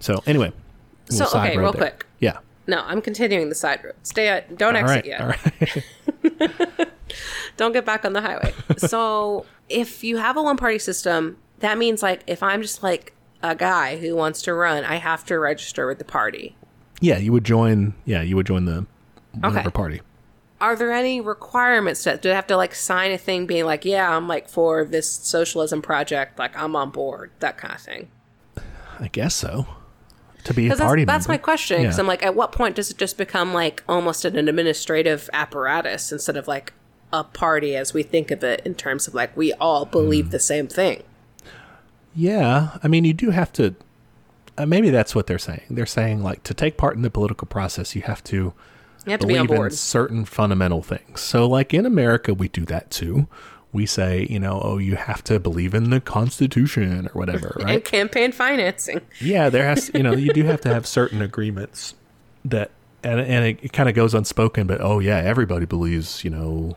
So 0.00 0.22
anyway. 0.26 0.52
So, 1.08 1.26
okay, 1.26 1.56
real 1.56 1.72
there. 1.72 1.80
quick. 1.80 2.06
Yeah. 2.18 2.38
No, 2.66 2.82
I'm 2.84 3.00
continuing 3.00 3.48
the 3.48 3.54
side 3.54 3.84
road. 3.84 3.94
Stay 4.02 4.28
at. 4.28 4.58
Don't 4.58 4.74
All 4.74 4.82
exit 4.82 4.96
right. 4.96 5.06
yet. 5.06 5.20
All 5.20 5.28
right. 5.28 6.88
Don't 7.56 7.72
get 7.72 7.84
back 7.84 8.04
on 8.04 8.12
the 8.12 8.20
highway. 8.20 8.52
so, 8.76 9.46
if 9.68 10.02
you 10.02 10.16
have 10.16 10.36
a 10.36 10.42
one 10.42 10.56
party 10.56 10.78
system, 10.78 11.38
that 11.60 11.78
means 11.78 12.02
like 12.02 12.22
if 12.26 12.42
I'm 12.42 12.62
just 12.62 12.82
like 12.82 13.12
a 13.42 13.54
guy 13.54 13.96
who 13.98 14.16
wants 14.16 14.42
to 14.42 14.54
run, 14.54 14.84
I 14.84 14.96
have 14.96 15.24
to 15.26 15.38
register 15.38 15.86
with 15.86 15.98
the 15.98 16.04
party. 16.04 16.56
yeah. 17.00 17.18
You 17.18 17.32
would 17.32 17.44
join. 17.44 17.94
Yeah. 18.04 18.22
You 18.22 18.36
would 18.36 18.46
join 18.46 18.64
the 18.64 18.86
whatever 19.34 19.58
Okay. 19.60 19.70
party. 19.70 20.00
Are 20.58 20.74
there 20.74 20.90
any 20.90 21.20
requirements 21.20 22.04
that 22.04 22.22
do 22.22 22.30
I 22.30 22.34
have 22.34 22.46
to 22.46 22.56
like 22.56 22.74
sign 22.74 23.12
a 23.12 23.18
thing 23.18 23.44
being 23.46 23.66
like, 23.66 23.84
yeah, 23.84 24.16
I'm 24.16 24.26
like 24.26 24.48
for 24.48 24.84
this 24.86 25.10
socialism 25.10 25.82
project, 25.82 26.38
like 26.38 26.56
I'm 26.56 26.74
on 26.74 26.90
board, 26.90 27.30
that 27.40 27.58
kind 27.58 27.74
of 27.74 27.80
thing? 27.80 28.08
I 28.98 29.08
guess 29.08 29.34
so. 29.34 29.66
To 30.44 30.54
be 30.54 30.70
a 30.70 30.76
party 30.76 31.04
that's, 31.04 31.26
that's 31.26 31.28
my 31.28 31.36
question. 31.36 31.82
Because 31.82 31.98
Yeah. 31.98 32.02
I'm 32.02 32.06
like, 32.06 32.22
at 32.22 32.34
what 32.34 32.52
point 32.52 32.76
does 32.76 32.90
it 32.90 32.96
just 32.96 33.18
become 33.18 33.52
like 33.52 33.82
almost 33.86 34.24
an 34.24 34.36
administrative 34.48 35.28
apparatus 35.34 36.10
instead 36.12 36.36
of 36.38 36.48
like 36.48 36.72
a 37.12 37.24
party 37.24 37.76
as 37.76 37.92
we 37.92 38.02
think 38.02 38.30
of 38.30 38.42
it 38.42 38.62
in 38.64 38.74
terms 38.74 39.06
of 39.06 39.12
like 39.14 39.36
we 39.36 39.52
all 39.54 39.84
believe 39.84 40.26
hmm. 40.26 40.30
the 40.30 40.38
same 40.38 40.68
thing? 40.68 41.02
Yeah, 42.16 42.78
I 42.82 42.88
mean, 42.88 43.04
you 43.04 43.12
do 43.12 43.30
have 43.30 43.52
to. 43.54 43.74
Uh, 44.58 44.64
maybe 44.66 44.88
that's 44.90 45.14
what 45.14 45.26
they're 45.26 45.38
saying. 45.38 45.62
They're 45.70 45.84
saying 45.86 46.22
like 46.22 46.42
to 46.44 46.54
take 46.54 46.76
part 46.78 46.96
in 46.96 47.02
the 47.02 47.10
political 47.10 47.46
process, 47.46 47.94
you 47.94 48.02
have 48.02 48.24
to 48.24 48.54
You 49.04 49.10
have 49.10 49.20
to 49.20 49.26
be 49.26 49.36
on 49.36 49.46
believe 49.46 49.50
in 49.50 49.56
board. 49.56 49.74
certain 49.74 50.24
fundamental 50.24 50.82
things. 50.82 51.20
So, 51.20 51.46
like 51.46 51.74
in 51.74 51.84
America, 51.84 52.32
we 52.32 52.48
do 52.48 52.64
that 52.64 52.90
too. 52.90 53.28
We 53.72 53.84
say, 53.84 54.26
you 54.30 54.40
know, 54.40 54.58
oh, 54.64 54.78
you 54.78 54.96
have 54.96 55.22
to 55.24 55.38
believe 55.38 55.74
in 55.74 55.90
the 55.90 56.00
Constitution 56.00 57.08
or 57.08 57.18
whatever, 57.18 57.54
right? 57.60 57.74
And 57.74 57.84
campaign 57.84 58.32
financing. 58.32 59.02
yeah, 59.20 59.50
there 59.50 59.64
has, 59.66 59.90
you 59.92 60.02
know, 60.02 60.14
you 60.14 60.32
do 60.32 60.44
have 60.44 60.62
to 60.62 60.70
have 60.72 60.86
certain 60.86 61.20
agreements 61.20 61.94
that, 62.46 62.70
and 63.02 63.20
and 63.20 63.44
it, 63.44 63.58
it 63.62 63.72
kind 63.74 63.90
of 63.90 63.94
goes 63.94 64.14
unspoken, 64.14 64.66
but 64.66 64.80
oh 64.80 65.00
yeah, 65.00 65.18
everybody 65.18 65.66
believes, 65.66 66.24
you 66.24 66.30
know, 66.30 66.76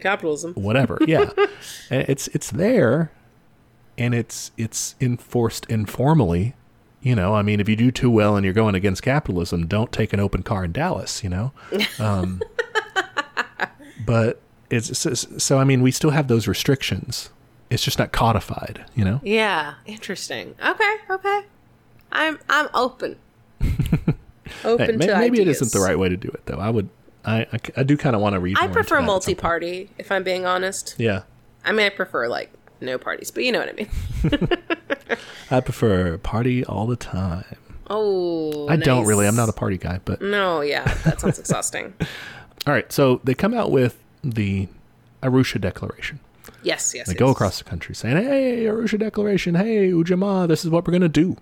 Capitalism. 0.00 0.52
whatever. 0.54 0.98
Yeah, 1.06 1.30
it's 1.90 2.28
it's 2.28 2.50
there, 2.50 3.10
and 3.98 4.14
it's 4.14 4.52
it's 4.56 4.94
enforced 5.00 5.66
informally. 5.66 6.54
You 7.02 7.14
know, 7.14 7.34
I 7.34 7.42
mean, 7.42 7.60
if 7.60 7.68
you 7.68 7.76
do 7.76 7.90
too 7.90 8.10
well 8.10 8.34
and 8.36 8.44
you're 8.44 8.54
going 8.54 8.74
against 8.74 9.02
capitalism, 9.02 9.66
don't 9.66 9.92
take 9.92 10.12
an 10.12 10.20
open 10.20 10.42
car 10.42 10.64
in 10.64 10.72
Dallas. 10.72 11.22
You 11.22 11.28
know, 11.30 11.52
um, 11.98 12.40
but 14.04 14.40
it's 14.70 14.98
so, 14.98 15.14
so. 15.14 15.58
I 15.58 15.64
mean, 15.64 15.82
we 15.82 15.90
still 15.90 16.10
have 16.10 16.28
those 16.28 16.46
restrictions. 16.48 17.30
It's 17.70 17.82
just 17.84 17.98
not 17.98 18.12
codified. 18.12 18.84
You 18.94 19.04
know. 19.04 19.20
Yeah, 19.22 19.74
interesting. 19.86 20.54
Okay, 20.64 20.96
okay. 21.10 21.40
I'm 22.12 22.38
I'm 22.48 22.68
open. 22.74 23.16
open 24.64 24.86
Hey, 24.86 24.96
may- 24.96 25.06
to 25.06 25.18
maybe 25.18 25.38
it 25.38 25.42
ideas. 25.42 25.60
isn't 25.62 25.72
the 25.78 25.84
right 25.84 25.98
way 25.98 26.08
to 26.08 26.16
do 26.16 26.28
it, 26.28 26.46
though. 26.46 26.58
I 26.58 26.70
would. 26.70 26.88
I 27.24 27.40
I, 27.52 27.58
I 27.78 27.82
do 27.82 27.96
kind 27.96 28.16
of 28.16 28.22
want 28.22 28.34
to 28.34 28.40
read. 28.40 28.56
I 28.58 28.66
prefer 28.66 28.72
that 28.72 28.78
at 28.80 28.88
some 28.88 28.96
point. 28.98 29.06
multi-party, 29.06 29.90
if 29.98 30.10
I'm 30.10 30.22
being 30.24 30.46
honest. 30.46 30.94
Yeah, 30.98 31.22
I 31.64 31.72
mean, 31.72 31.86
I 31.86 31.90
prefer 31.90 32.28
like 32.28 32.50
no 32.80 32.98
parties, 32.98 33.30
but 33.30 33.44
you 33.44 33.52
know 33.52 33.60
what 33.60 33.68
I 33.68 33.72
mean. 33.72 34.48
I 35.50 35.60
prefer 35.60 36.18
party 36.18 36.64
all 36.64 36.86
the 36.86 36.96
time. 36.96 37.56
Oh, 37.90 38.68
I 38.68 38.76
don't 38.76 39.06
really. 39.06 39.26
I'm 39.26 39.36
not 39.36 39.48
a 39.48 39.52
party 39.52 39.78
guy, 39.78 40.00
but 40.04 40.20
No, 40.20 40.60
yeah, 40.60 40.84
that 41.04 41.20
sounds 41.20 41.38
exhausting. 41.38 41.94
All 42.66 42.74
right, 42.74 42.90
so 42.92 43.20
they 43.24 43.32
come 43.34 43.54
out 43.54 43.70
with 43.70 43.98
the 44.22 44.68
Arusha 45.22 45.58
Declaration. 45.58 46.20
Yes, 46.62 46.92
yes. 46.94 47.06
They 47.06 47.12
yes. 47.12 47.18
go 47.18 47.30
across 47.30 47.56
the 47.56 47.64
country 47.64 47.94
saying, 47.94 48.16
"Hey, 48.16 48.64
Arusha 48.64 48.98
Declaration. 48.98 49.54
Hey, 49.54 49.90
Ujamaa, 49.90 50.48
this 50.48 50.64
is 50.66 50.70
what 50.70 50.86
we're 50.86 50.90
going 50.90 51.00
to 51.00 51.08
do," 51.08 51.38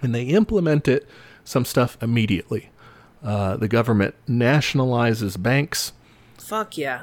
and 0.00 0.14
they 0.14 0.24
implement 0.24 0.88
it. 0.88 1.06
Some 1.44 1.66
stuff 1.66 1.98
immediately. 2.00 2.70
Uh, 3.22 3.56
the 3.56 3.68
government 3.68 4.14
nationalizes 4.26 5.40
banks 5.42 5.92
Fuck 6.50 6.76
yeah. 6.78 7.02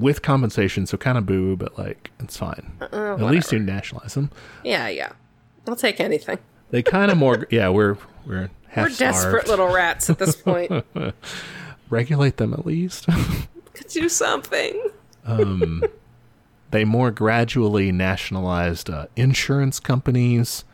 With 0.00 0.22
compensation, 0.22 0.86
so 0.86 0.96
kind 0.96 1.18
of 1.18 1.26
boo, 1.26 1.56
but 1.56 1.78
like 1.78 2.10
it's 2.20 2.36
fine. 2.36 2.72
Uh, 2.80 3.14
At 3.14 3.22
least 3.22 3.52
you 3.52 3.58
nationalize 3.58 4.14
them. 4.14 4.30
Yeah, 4.64 4.88
yeah. 4.88 5.12
I'll 5.66 5.76
take 5.76 6.00
anything. 6.00 6.38
They 6.70 6.82
kind 6.82 7.10
of 7.10 7.18
more, 7.18 7.46
yeah. 7.50 7.68
We're 7.68 7.96
we're 8.26 8.50
half 8.68 8.88
We're 8.90 8.96
desperate 8.96 9.48
little 9.48 9.68
rats 9.72 10.10
at 10.10 10.18
this 10.18 10.36
point. 10.36 10.72
Regulate 11.90 12.36
them 12.36 12.52
at 12.52 12.66
least. 12.66 13.06
Could 13.74 13.88
do 13.88 14.08
something. 14.08 14.90
they 16.70 16.84
more 16.84 17.10
gradually 17.10 17.92
nationalized 17.92 18.90
uh, 18.90 19.06
insurance 19.16 19.80
companies, 19.80 20.64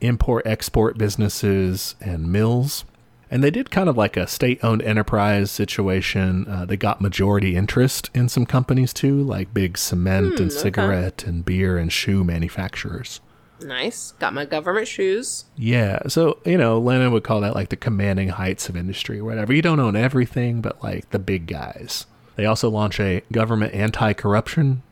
import 0.00 0.46
export 0.46 0.98
businesses, 0.98 1.94
and 2.00 2.30
mills. 2.32 2.84
And 3.30 3.44
they 3.44 3.50
did 3.50 3.70
kind 3.70 3.88
of 3.88 3.96
like 3.96 4.16
a 4.16 4.26
state 4.26 4.58
owned 4.62 4.82
enterprise 4.82 5.50
situation. 5.50 6.46
Uh, 6.48 6.64
they 6.64 6.76
got 6.76 7.00
majority 7.00 7.56
interest 7.56 8.10
in 8.14 8.28
some 8.28 8.46
companies 8.46 8.92
too, 8.92 9.22
like 9.22 9.52
big 9.52 9.76
cement 9.76 10.40
and 10.40 10.50
okay. 10.50 10.60
cigarette 10.60 11.24
and 11.24 11.44
beer 11.44 11.76
and 11.76 11.92
shoe 11.92 12.24
manufacturers. 12.24 13.20
Nice. 13.60 14.12
Got 14.12 14.34
my 14.34 14.44
government 14.44 14.88
shoes. 14.88 15.44
Yeah. 15.56 16.00
So, 16.08 16.38
you 16.44 16.56
know, 16.56 16.78
Lenin 16.78 17.12
would 17.12 17.24
call 17.24 17.40
that 17.40 17.54
like 17.54 17.70
the 17.70 17.76
commanding 17.76 18.28
heights 18.28 18.68
of 18.68 18.76
industry 18.76 19.18
or 19.18 19.24
whatever. 19.24 19.52
You 19.52 19.62
don't 19.62 19.80
own 19.80 19.96
everything, 19.96 20.60
but 20.60 20.82
like 20.82 21.10
the 21.10 21.18
big 21.18 21.46
guys. 21.46 22.06
They 22.36 22.46
also 22.46 22.70
launch 22.70 23.00
a 23.00 23.22
government 23.32 23.74
anti 23.74 24.12
corruption 24.12 24.82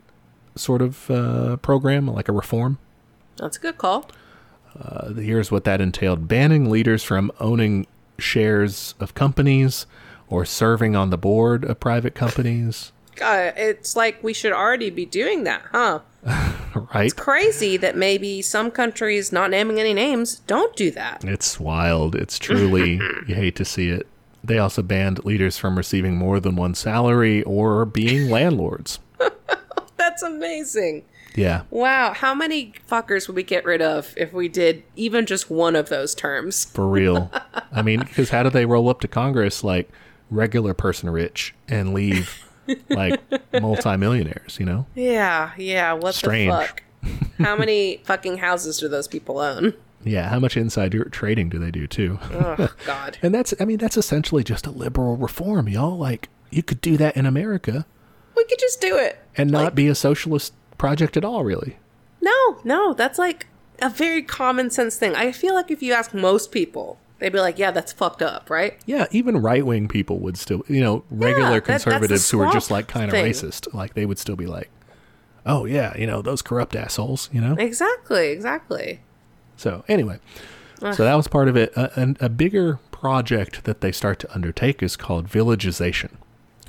sort 0.56 0.82
of 0.82 1.10
uh, 1.10 1.56
program, 1.58 2.08
like 2.08 2.28
a 2.28 2.32
reform. 2.32 2.78
That's 3.36 3.56
a 3.56 3.60
good 3.60 3.78
call. 3.78 4.10
Uh, 4.78 5.12
here's 5.14 5.50
what 5.50 5.64
that 5.64 5.80
entailed 5.80 6.28
banning 6.28 6.68
leaders 6.68 7.02
from 7.02 7.30
owning 7.40 7.86
shares 8.18 8.94
of 9.00 9.14
companies 9.14 9.86
or 10.28 10.44
serving 10.44 10.96
on 10.96 11.10
the 11.10 11.18
board 11.18 11.64
of 11.64 11.80
private 11.80 12.14
companies, 12.14 12.92
God, 13.16 13.54
it's 13.56 13.96
like 13.96 14.22
we 14.22 14.32
should 14.34 14.52
already 14.52 14.90
be 14.90 15.06
doing 15.06 15.44
that, 15.44 15.62
huh? 15.72 16.00
right? 16.94 17.06
It's 17.06 17.14
crazy 17.14 17.76
that 17.78 17.96
maybe 17.96 18.42
some 18.42 18.70
countries, 18.70 19.32
not 19.32 19.50
naming 19.50 19.80
any 19.80 19.94
names, 19.94 20.40
don't 20.40 20.76
do 20.76 20.90
that. 20.92 21.24
It's 21.24 21.58
wild. 21.58 22.14
It's 22.14 22.38
truly, 22.38 23.00
you 23.26 23.34
hate 23.34 23.56
to 23.56 23.64
see 23.64 23.88
it. 23.88 24.06
They 24.44 24.58
also 24.58 24.82
banned 24.82 25.24
leaders 25.24 25.58
from 25.58 25.76
receiving 25.76 26.16
more 26.16 26.38
than 26.38 26.56
one 26.56 26.74
salary 26.74 27.42
or 27.44 27.84
being 27.84 28.30
landlords. 28.30 29.00
That's 29.96 30.22
amazing. 30.22 31.04
Yeah. 31.36 31.62
Wow, 31.70 32.12
how 32.14 32.34
many 32.34 32.72
fuckers 32.90 33.28
would 33.28 33.36
we 33.36 33.42
get 33.42 33.64
rid 33.64 33.82
of 33.82 34.14
if 34.16 34.32
we 34.32 34.48
did 34.48 34.82
even 34.96 35.26
just 35.26 35.50
one 35.50 35.76
of 35.76 35.88
those 35.90 36.14
terms? 36.14 36.64
For 36.64 36.88
real. 36.88 37.30
I 37.72 37.82
mean, 37.82 38.00
because 38.00 38.30
how 38.30 38.42
do 38.42 38.50
they 38.50 38.66
roll 38.66 38.88
up 38.88 39.00
to 39.00 39.08
Congress 39.08 39.62
like 39.62 39.88
regular 40.30 40.74
person 40.74 41.10
rich 41.10 41.54
and 41.68 41.92
leave 41.94 42.42
like 42.88 43.20
multimillionaires, 43.60 44.58
you 44.58 44.66
know? 44.66 44.86
Yeah, 44.94 45.52
yeah, 45.56 45.92
what 45.92 46.14
Strange. 46.14 46.50
the 46.50 46.56
fuck? 46.58 46.82
how 47.38 47.54
many 47.56 48.00
fucking 48.04 48.38
houses 48.38 48.78
do 48.78 48.88
those 48.88 49.06
people 49.06 49.38
own? 49.38 49.74
Yeah. 50.04 50.28
How 50.28 50.38
much 50.38 50.56
insider 50.56 51.04
trading 51.04 51.48
do 51.48 51.58
they 51.58 51.70
do 51.70 51.86
too? 51.86 52.18
Oh, 52.32 52.72
God. 52.86 53.18
And 53.22 53.34
that's, 53.34 53.54
I 53.60 53.64
mean, 53.64 53.78
that's 53.78 53.96
essentially 53.96 54.42
just 54.44 54.66
a 54.66 54.70
liberal 54.70 55.16
reform, 55.16 55.68
y'all. 55.68 55.96
Like, 55.98 56.28
you 56.50 56.62
could 56.62 56.80
do 56.80 56.96
that 56.96 57.16
in 57.16 57.26
America 57.26 57.86
We 58.36 58.44
could 58.44 58.58
just 58.58 58.80
do 58.80 58.96
it. 58.96 59.18
and 59.36 59.50
not 59.50 59.64
Like- 59.64 59.74
be 59.74 59.88
a 59.88 59.94
socialist 59.94 60.54
project 60.78 61.16
at 61.16 61.24
all, 61.24 61.44
really. 61.44 61.78
No, 62.20 62.58
no, 62.64 62.92
that's 62.94 63.18
like 63.18 63.46
a 63.82 63.90
very 63.90 64.22
common 64.22 64.70
sense 64.70 64.96
thing. 64.96 65.14
I 65.14 65.32
feel 65.32 65.54
like 65.54 65.70
if 65.70 65.82
you 65.82 65.92
ask 65.92 66.14
most 66.14 66.50
people, 66.50 66.98
they'd 67.18 67.32
be 67.32 67.40
like, 67.40 67.58
yeah, 67.58 67.70
that's 67.70 67.92
fucked 67.92 68.22
up, 68.22 68.48
right? 68.50 68.78
Yeah, 68.86 69.06
even 69.10 69.36
right 69.38 69.64
wing 69.64 69.88
people 69.88 70.18
would 70.20 70.36
still, 70.36 70.62
you 70.68 70.80
know, 70.80 71.04
regular 71.10 71.60
that- 71.60 71.64
that's 71.64 71.84
the 71.84 71.90
conservatives 71.90 72.30
who 72.30 72.40
are 72.40 72.52
just 72.52 72.70
like 72.70 72.88
kind 72.88 73.06
of 73.10 73.14
racist, 73.14 73.72
like 73.74 73.94
they 73.94 74.06
would 74.06 74.18
still 74.18 74.36
be 74.36 74.46
like, 74.46 74.70
oh, 75.44 75.64
yeah, 75.64 75.96
you 75.96 76.06
know, 76.06 76.22
those 76.22 76.42
corrupt 76.42 76.74
assholes, 76.74 77.28
you 77.32 77.40
know? 77.40 77.54
Exactly, 77.58 78.28
exactly. 78.30 79.00
So, 79.56 79.84
anyway, 79.88 80.18
so 80.80 81.04
that 81.04 81.14
was 81.14 81.28
part 81.28 81.48
of 81.48 81.56
it. 81.56 81.72
A, 81.76 81.98
and 81.98 82.16
a 82.20 82.28
bigger 82.28 82.78
project 82.90 83.64
that 83.64 83.80
they 83.80 83.92
start 83.92 84.18
to 84.20 84.34
undertake 84.34 84.82
is 84.82 84.96
called 84.96 85.28
villagization. 85.28 86.18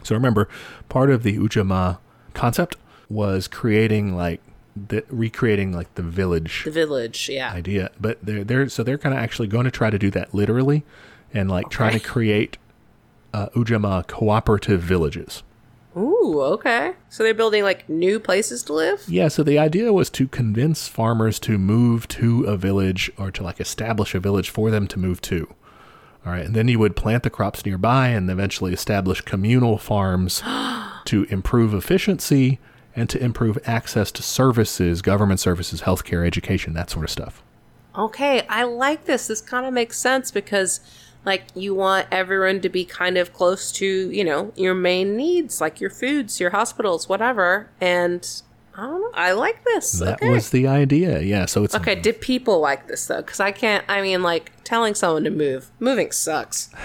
So, 0.03 0.13
remember, 0.15 0.47
part 0.89 1.09
of 1.09 1.23
the 1.23 1.37
Ujamaa 1.37 1.97
concept 2.33 2.75
was 3.09 3.47
creating 3.47 4.15
like, 4.15 4.41
the, 4.75 5.03
recreating 5.09 5.73
like 5.73 5.93
the 5.95 6.03
village 6.03 6.63
The 6.63 6.71
village, 6.71 7.29
yeah. 7.29 7.51
idea 7.51 7.89
but 7.99 8.19
they're 8.21 8.43
they're 8.43 8.69
so 8.69 8.83
they're 8.83 8.99
kind 8.99 9.15
of 9.15 9.19
actually 9.19 9.47
going 9.47 9.65
to 9.65 9.71
try 9.71 9.89
to 9.89 9.97
do 9.97 10.11
that 10.11 10.35
literally 10.35 10.83
and 11.33 11.49
like 11.49 11.69
trying 11.69 11.93
to 11.93 11.99
create 11.99 12.57
uh, 13.33 13.49
Ujamaa 13.55 14.07
cooperative 14.07 14.81
villages. 14.81 15.43
Ooh, 15.95 16.41
okay. 16.41 16.93
So 17.09 17.23
they're 17.23 17.33
building 17.33 17.63
like 17.63 17.89
new 17.89 18.19
places 18.19 18.61
to 18.63 18.73
live? 18.73 19.03
Yeah, 19.07 19.29
so 19.29 19.41
the 19.41 19.57
idea 19.57 19.91
was 19.91 20.09
to 20.11 20.27
convince 20.27 20.87
farmers 20.87 21.39
to 21.39 21.57
move 21.57 22.07
to 22.09 22.43
a 22.43 22.55
village 22.55 23.11
or 23.17 23.31
to 23.31 23.43
like 23.43 23.59
establish 23.59 24.13
a 24.13 24.19
village 24.19 24.49
for 24.49 24.69
them 24.69 24.87
to 24.87 24.99
move 24.99 25.21
to. 25.21 25.53
All 26.25 26.33
right, 26.33 26.45
and 26.45 26.55
then 26.55 26.67
you 26.67 26.77
would 26.77 26.95
plant 26.95 27.23
the 27.23 27.29
crops 27.29 27.65
nearby 27.65 28.09
and 28.09 28.29
eventually 28.29 28.73
establish 28.73 29.21
communal 29.21 29.77
farms 29.77 30.43
to 31.05 31.23
improve 31.29 31.73
efficiency 31.73 32.59
and 32.97 33.09
to 33.11 33.23
improve 33.23 33.57
access 33.65 34.11
to 34.11 34.23
services, 34.23 35.01
government 35.01 35.39
services, 35.39 35.81
healthcare, 35.81 36.25
education, 36.25 36.73
that 36.73 36.89
sort 36.89 37.05
of 37.05 37.11
stuff. 37.11 37.43
Okay, 37.95 38.45
I 38.47 38.63
like 38.63 39.05
this. 39.05 39.27
This 39.27 39.39
kind 39.39 39.65
of 39.65 39.73
makes 39.73 39.97
sense 39.97 40.31
because 40.31 40.81
like 41.25 41.43
you 41.55 41.75
want 41.75 42.07
everyone 42.11 42.59
to 42.61 42.69
be 42.69 42.83
kind 42.85 43.17
of 43.17 43.33
close 43.33 43.71
to, 43.73 43.85
you 43.85 44.23
know, 44.23 44.51
your 44.55 44.73
main 44.73 45.15
needs, 45.15 45.61
like 45.61 45.79
your 45.79 45.89
foods, 45.89 46.39
your 46.39 46.49
hospitals, 46.49 47.07
whatever. 47.07 47.69
And 47.79 48.27
I 48.75 48.81
don't 48.81 49.01
know. 49.01 49.11
I 49.13 49.31
like 49.33 49.63
this. 49.63 49.93
That 49.93 50.15
okay. 50.15 50.29
was 50.29 50.49
the 50.51 50.67
idea. 50.67 51.19
Yeah, 51.21 51.45
so 51.45 51.63
it's 51.63 51.75
Okay, 51.75 51.95
did 51.95 52.21
people 52.21 52.59
like 52.59 52.87
this 52.87 53.07
though? 53.07 53.21
Because 53.21 53.39
I 53.39 53.51
can't. 53.51 53.83
I 53.87 54.01
mean, 54.01 54.21
like 54.23 54.51
telling 54.63 54.95
someone 54.95 55.23
to 55.23 55.31
move. 55.31 55.69
Moving 55.79 56.11
sucks. 56.11 56.69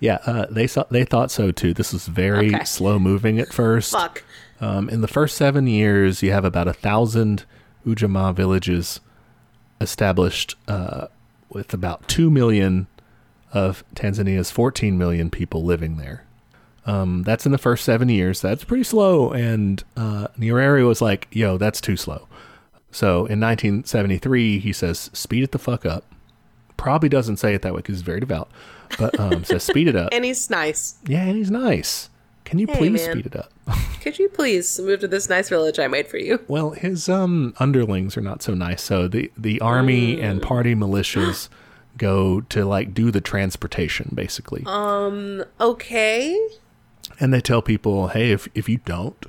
Yeah, 0.00 0.18
uh, 0.26 0.46
they 0.50 0.66
saw, 0.66 0.84
they 0.90 1.04
thought 1.04 1.30
so 1.30 1.52
too. 1.52 1.72
This 1.72 1.92
was 1.92 2.08
very 2.08 2.52
Okay. 2.52 2.64
slow 2.64 2.98
moving 2.98 3.38
at 3.38 3.52
first. 3.52 3.92
Fuck. 3.92 4.24
Um, 4.62 4.88
in 4.88 5.00
the 5.00 5.08
first 5.08 5.36
seven 5.36 5.66
years, 5.66 6.22
you 6.22 6.30
have 6.30 6.44
about 6.44 6.68
a 6.68 6.72
thousand 6.72 7.44
Ujamaa 7.84 8.32
villages 8.32 9.00
established, 9.80 10.54
uh, 10.68 11.08
with 11.50 11.74
about 11.74 12.06
two 12.06 12.30
million 12.30 12.86
of 13.52 13.84
Tanzania's 13.94 14.52
14 14.52 14.96
million 14.96 15.30
people 15.30 15.64
living 15.64 15.96
there. 15.96 16.24
Um, 16.86 17.24
that's 17.24 17.44
in 17.44 17.50
the 17.52 17.58
first 17.58 17.84
seven 17.84 18.08
years. 18.08 18.40
That's 18.40 18.62
pretty 18.64 18.84
slow. 18.84 19.32
And 19.32 19.82
uh, 19.96 20.28
Nyerere 20.38 20.86
was 20.86 21.02
like, 21.02 21.26
"Yo, 21.32 21.58
that's 21.58 21.80
too 21.80 21.96
slow." 21.96 22.28
So 22.92 23.26
in 23.26 23.40
1973, 23.40 24.58
he 24.60 24.72
says, 24.72 25.10
"Speed 25.12 25.42
it 25.42 25.52
the 25.52 25.58
fuck 25.58 25.84
up." 25.84 26.04
Probably 26.76 27.08
doesn't 27.08 27.36
say 27.36 27.54
it 27.54 27.62
that 27.62 27.72
way 27.72 27.78
because 27.78 27.96
he's 27.96 28.02
very 28.02 28.20
devout, 28.20 28.48
but 28.98 29.18
um, 29.18 29.44
says, 29.44 29.62
"Speed 29.64 29.88
it 29.88 29.96
up." 29.96 30.10
And 30.12 30.24
he's 30.24 30.50
nice. 30.50 30.96
Yeah, 31.06 31.22
and 31.22 31.36
he's 31.36 31.50
nice. 31.50 32.08
Can 32.44 32.58
you 32.58 32.66
Hey, 32.66 32.76
please 32.78 33.06
man. 33.06 33.12
speed 33.12 33.26
it 33.26 33.36
up? 33.36 33.50
Could 34.02 34.18
you 34.18 34.28
please 34.28 34.78
move 34.80 35.00
to 35.00 35.08
this 35.08 35.28
nice 35.28 35.48
village 35.48 35.78
I 35.78 35.86
made 35.88 36.08
for 36.08 36.18
you? 36.18 36.40
well, 36.48 36.70
his 36.70 37.08
um 37.08 37.54
underlings 37.58 38.16
are 38.16 38.20
not 38.22 38.42
so 38.42 38.54
nice. 38.54 38.82
So 38.82 39.08
the 39.08 39.30
the 39.36 39.60
army 39.60 40.20
and 40.20 40.40
Mm. 40.40 40.44
party 40.44 40.74
militias 40.74 41.48
go 41.98 42.40
to 42.42 42.64
like 42.64 42.94
do 42.94 43.10
the 43.10 43.20
transportation 43.20 44.10
basically. 44.14 44.64
Um. 44.66 45.44
Okay. 45.60 46.38
and 47.20 47.32
they 47.32 47.40
tell 47.40 47.62
people, 47.62 48.08
"Hey, 48.08 48.32
if 48.32 48.48
if 48.54 48.68
you 48.68 48.78
don't 48.84 49.24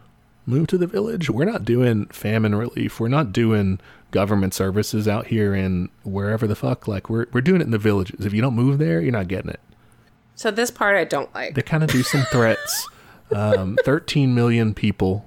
move 0.45 0.67
to 0.67 0.77
the 0.77 0.87
village, 0.87 1.29
we're 1.29 1.45
not 1.45 1.63
doing 1.65 2.05
famine 2.07 2.55
relief. 2.55 2.99
We're 2.99 3.07
not 3.09 3.31
doing 3.31 3.79
government 4.11 4.53
services 4.53 5.07
out 5.07 5.27
here 5.27 5.55
in 5.55 5.89
wherever 6.03 6.45
the 6.47 6.55
fuck. 6.55 6.87
Like 6.87 7.09
we're 7.09 7.27
we're 7.31 7.41
doing 7.41 7.61
it 7.61 7.65
in 7.65 7.71
the 7.71 7.77
villages. 7.77 8.25
If 8.25 8.33
you 8.33 8.41
don't 8.41 8.55
move 8.55 8.79
there, 8.79 8.99
you're 9.01 9.11
not 9.11 9.27
getting 9.27 9.51
it." 9.51 9.59
So 10.35 10.49
this 10.49 10.71
part 10.71 10.95
I 10.97 11.03
don't 11.03 11.33
like. 11.35 11.53
they 11.53 11.61
kind 11.61 11.83
of 11.83 11.91
do 11.91 12.01
some 12.01 12.21
threats. 12.31 12.87
Um, 13.31 13.77
13 13.85 14.33
million 14.35 14.73
people 14.73 15.25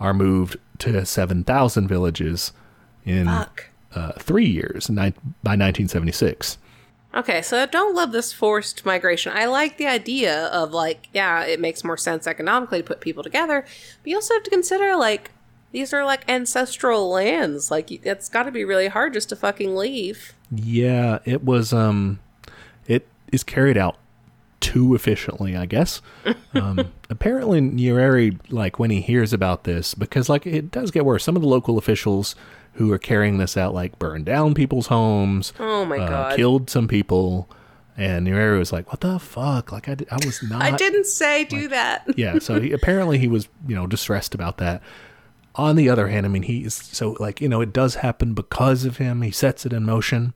are 0.00 0.14
moved 0.14 0.56
to 0.78 1.04
7,000 1.04 1.88
villages 1.88 2.52
in 3.04 3.28
uh, 3.28 3.46
three 4.18 4.46
years 4.46 4.88
ni- 4.90 5.14
by 5.42 5.56
1976. 5.56 6.58
Okay, 7.14 7.42
so 7.42 7.62
I 7.62 7.66
don't 7.66 7.94
love 7.94 8.10
this 8.10 8.32
forced 8.32 8.84
migration. 8.84 9.32
I 9.34 9.46
like 9.46 9.76
the 9.76 9.86
idea 9.86 10.46
of 10.46 10.72
like, 10.72 11.08
yeah, 11.12 11.44
it 11.44 11.60
makes 11.60 11.84
more 11.84 11.96
sense 11.96 12.26
economically 12.26 12.78
to 12.80 12.84
put 12.84 13.00
people 13.00 13.22
together, 13.22 13.60
but 14.02 14.10
you 14.10 14.16
also 14.16 14.34
have 14.34 14.42
to 14.42 14.50
consider 14.50 14.96
like 14.96 15.30
these 15.70 15.92
are 15.92 16.04
like 16.04 16.28
ancestral 16.28 17.08
lands. 17.08 17.70
Like 17.70 17.90
it's 17.90 18.28
got 18.28 18.44
to 18.44 18.50
be 18.50 18.64
really 18.64 18.88
hard 18.88 19.12
just 19.12 19.28
to 19.28 19.36
fucking 19.36 19.76
leave. 19.76 20.32
Yeah, 20.50 21.20
it 21.24 21.44
was. 21.44 21.72
Um, 21.72 22.18
it 22.88 23.06
is 23.32 23.44
carried 23.44 23.76
out 23.76 23.96
too 24.64 24.94
efficiently, 24.94 25.56
I 25.56 25.66
guess. 25.66 26.00
Um, 26.54 26.92
apparently, 27.10 27.60
Nyerere, 27.60 28.38
like 28.48 28.78
when 28.78 28.90
he 28.90 29.00
hears 29.00 29.32
about 29.32 29.64
this, 29.64 29.92
because 29.92 30.28
like 30.28 30.46
it 30.46 30.70
does 30.70 30.92
get 30.92 31.04
worse. 31.04 31.24
Some 31.24 31.34
of 31.34 31.42
the 31.42 31.48
local 31.48 31.78
officials 31.78 32.36
who 32.74 32.92
are 32.92 32.98
carrying 32.98 33.38
this 33.38 33.56
out, 33.56 33.74
like 33.74 33.98
burned 33.98 34.24
down 34.24 34.54
people's 34.54 34.86
homes. 34.86 35.52
Oh 35.58 35.84
my 35.84 35.98
uh, 35.98 36.08
god. 36.08 36.36
killed 36.36 36.70
some 36.70 36.86
people. 36.86 37.50
And 37.96 38.24
Nyerere 38.24 38.56
was 38.56 38.72
like, 38.72 38.88
"What 38.92 39.00
the 39.00 39.18
fuck? 39.18 39.72
Like 39.72 39.88
I, 39.88 39.96
I 40.12 40.24
was 40.24 40.44
not." 40.44 40.62
I 40.62 40.76
didn't 40.76 41.06
say 41.06 41.44
do 41.44 41.66
that. 41.66 42.04
yeah. 42.16 42.38
So 42.38 42.60
he, 42.60 42.70
apparently 42.70 43.18
he 43.18 43.26
was, 43.26 43.48
you 43.66 43.74
know, 43.74 43.88
distressed 43.88 44.32
about 44.32 44.58
that. 44.58 44.80
On 45.56 45.74
the 45.74 45.88
other 45.88 46.06
hand, 46.06 46.24
I 46.24 46.28
mean, 46.28 46.44
he's 46.44 46.72
so 46.74 47.16
like, 47.18 47.40
you 47.40 47.48
know, 47.48 47.60
it 47.60 47.72
does 47.72 47.96
happen 47.96 48.32
because 48.32 48.84
of 48.84 48.98
him. 48.98 49.22
He 49.22 49.32
sets 49.32 49.66
it 49.66 49.72
in 49.72 49.84
motion. 49.84 50.34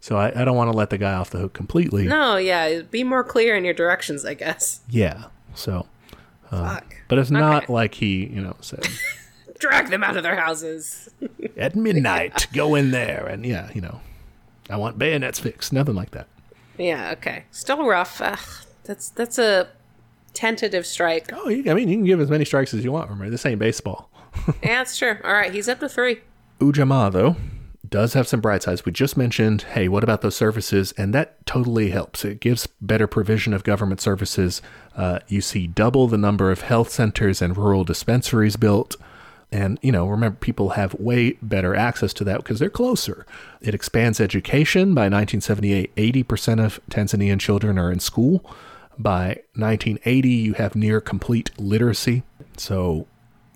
So 0.00 0.16
I, 0.16 0.28
I 0.40 0.44
don't 0.44 0.56
want 0.56 0.70
to 0.70 0.76
let 0.76 0.90
the 0.90 0.98
guy 0.98 1.14
off 1.14 1.30
the 1.30 1.38
hook 1.38 1.52
completely. 1.54 2.06
No, 2.06 2.36
yeah, 2.36 2.82
be 2.82 3.02
more 3.04 3.24
clear 3.24 3.56
in 3.56 3.64
your 3.64 3.74
directions, 3.74 4.24
I 4.24 4.34
guess. 4.34 4.80
Yeah. 4.88 5.24
So, 5.54 5.86
um, 6.52 6.64
Fuck. 6.66 6.96
but 7.08 7.18
it's 7.18 7.30
not 7.30 7.64
Okay. 7.64 7.72
like 7.72 7.94
he, 7.94 8.26
you 8.26 8.40
know, 8.40 8.56
said 8.60 8.86
Drag 9.58 9.88
them 9.90 10.04
out 10.04 10.16
of 10.16 10.22
their 10.22 10.36
houses. 10.36 11.08
at 11.56 11.74
midnight, 11.74 12.46
go 12.52 12.76
in 12.76 12.92
there, 12.92 13.26
and 13.26 13.44
yeah, 13.44 13.70
you 13.74 13.80
know, 13.80 14.00
I 14.70 14.76
want 14.76 14.98
bayonets 14.98 15.40
fixed. 15.40 15.72
Nothing 15.72 15.96
like 15.96 16.12
that. 16.12 16.28
Yeah, 16.78 17.10
okay. 17.14 17.42
Still 17.50 17.84
rough. 17.84 18.20
Ugh, 18.20 18.38
that's 18.84 19.08
that's 19.10 19.36
a 19.36 19.68
tentative 20.32 20.86
strike. 20.86 21.32
Oh, 21.32 21.50
I 21.50 21.74
mean, 21.74 21.88
you 21.88 21.96
can 21.96 22.04
give 22.04 22.20
as 22.20 22.30
many 22.30 22.44
strikes 22.44 22.72
as 22.72 22.84
you 22.84 22.92
want. 22.92 23.10
Remember, 23.10 23.30
this 23.30 23.44
ain't 23.44 23.58
baseball. 23.58 24.08
yeah, 24.46 24.52
that's 24.76 24.96
true. 24.96 25.16
All 25.24 25.32
right, 25.32 25.52
he's 25.52 25.68
up 25.68 25.80
to 25.80 25.88
three. 25.88 26.20
Ujamaa, 26.60 27.10
though, 27.10 27.34
does 27.90 28.14
have 28.14 28.28
some 28.28 28.40
bright 28.40 28.62
sides. 28.62 28.84
We 28.84 28.92
just 28.92 29.16
mentioned, 29.16 29.62
hey, 29.62 29.88
what 29.88 30.04
about 30.04 30.20
those 30.22 30.36
services? 30.36 30.92
And 30.96 31.14
that 31.14 31.44
totally 31.46 31.90
helps. 31.90 32.24
It 32.24 32.40
gives 32.40 32.66
better 32.80 33.06
provision 33.06 33.52
of 33.52 33.64
government 33.64 34.00
services. 34.00 34.62
Uh, 34.96 35.20
you 35.28 35.40
see 35.40 35.66
double 35.66 36.06
the 36.06 36.18
number 36.18 36.50
of 36.50 36.62
health 36.62 36.90
centers 36.90 37.40
and 37.40 37.56
rural 37.56 37.84
dispensaries 37.84 38.56
built. 38.56 38.96
And, 39.50 39.78
you 39.80 39.92
know, 39.92 40.06
remember, 40.06 40.36
people 40.38 40.70
have 40.70 40.94
way 40.94 41.32
better 41.40 41.74
access 41.74 42.12
to 42.14 42.24
that 42.24 42.38
because 42.38 42.58
they're 42.58 42.68
closer. 42.68 43.26
It 43.60 43.74
expands 43.74 44.20
education. 44.20 44.94
By 44.94 45.08
1978, 45.08 45.94
80% 45.96 46.64
of 46.64 46.80
Tanzanian 46.90 47.40
children 47.40 47.78
are 47.78 47.90
in 47.90 48.00
school. 48.00 48.44
By 48.98 49.40
1980, 49.54 50.28
you 50.28 50.54
have 50.54 50.74
near 50.74 51.00
complete 51.00 51.50
literacy. 51.58 52.24
So 52.56 53.06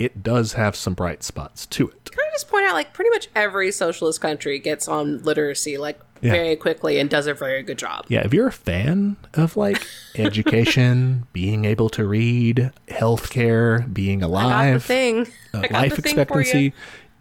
it 0.05 0.23
does 0.23 0.55
have 0.55 0.75
some 0.77 0.95
bright 0.95 1.23
spots 1.23 1.67
to 1.67 1.89
it. 1.89 2.11
Can 2.11 2.21
I 2.21 2.31
just 2.33 2.49
point 2.49 2.65
out, 2.67 2.75
like, 2.75 2.93
pretty 2.95 3.11
much 3.11 3.29
every 3.35 3.71
socialist 3.73 4.21
country 4.21 4.59
gets 4.59 4.89
on 4.89 5.23
literacy, 5.23 5.79
like, 5.79 5.99
Yeah. 6.21 6.33
very 6.33 6.57
quickly 6.57 6.99
and 7.01 7.11
does 7.11 7.27
a 7.27 7.35
very 7.35 7.63
good 7.63 7.79
job. 7.79 8.05
Yeah, 8.09 8.21
if 8.21 8.33
you're 8.33 8.47
a 8.47 8.53
fan 8.53 9.17
of 9.35 9.57
like 9.57 9.85
education, 10.17 11.27
being 11.33 11.65
able 11.65 11.89
to 11.91 12.07
read, 12.07 12.71
healthcare, 12.89 13.93
being 13.93 14.23
alive, 14.23 14.85
thing. 14.85 15.27
uh, 15.53 15.65
life 15.71 15.93
thing 15.95 15.99
expectancy, 15.99 16.73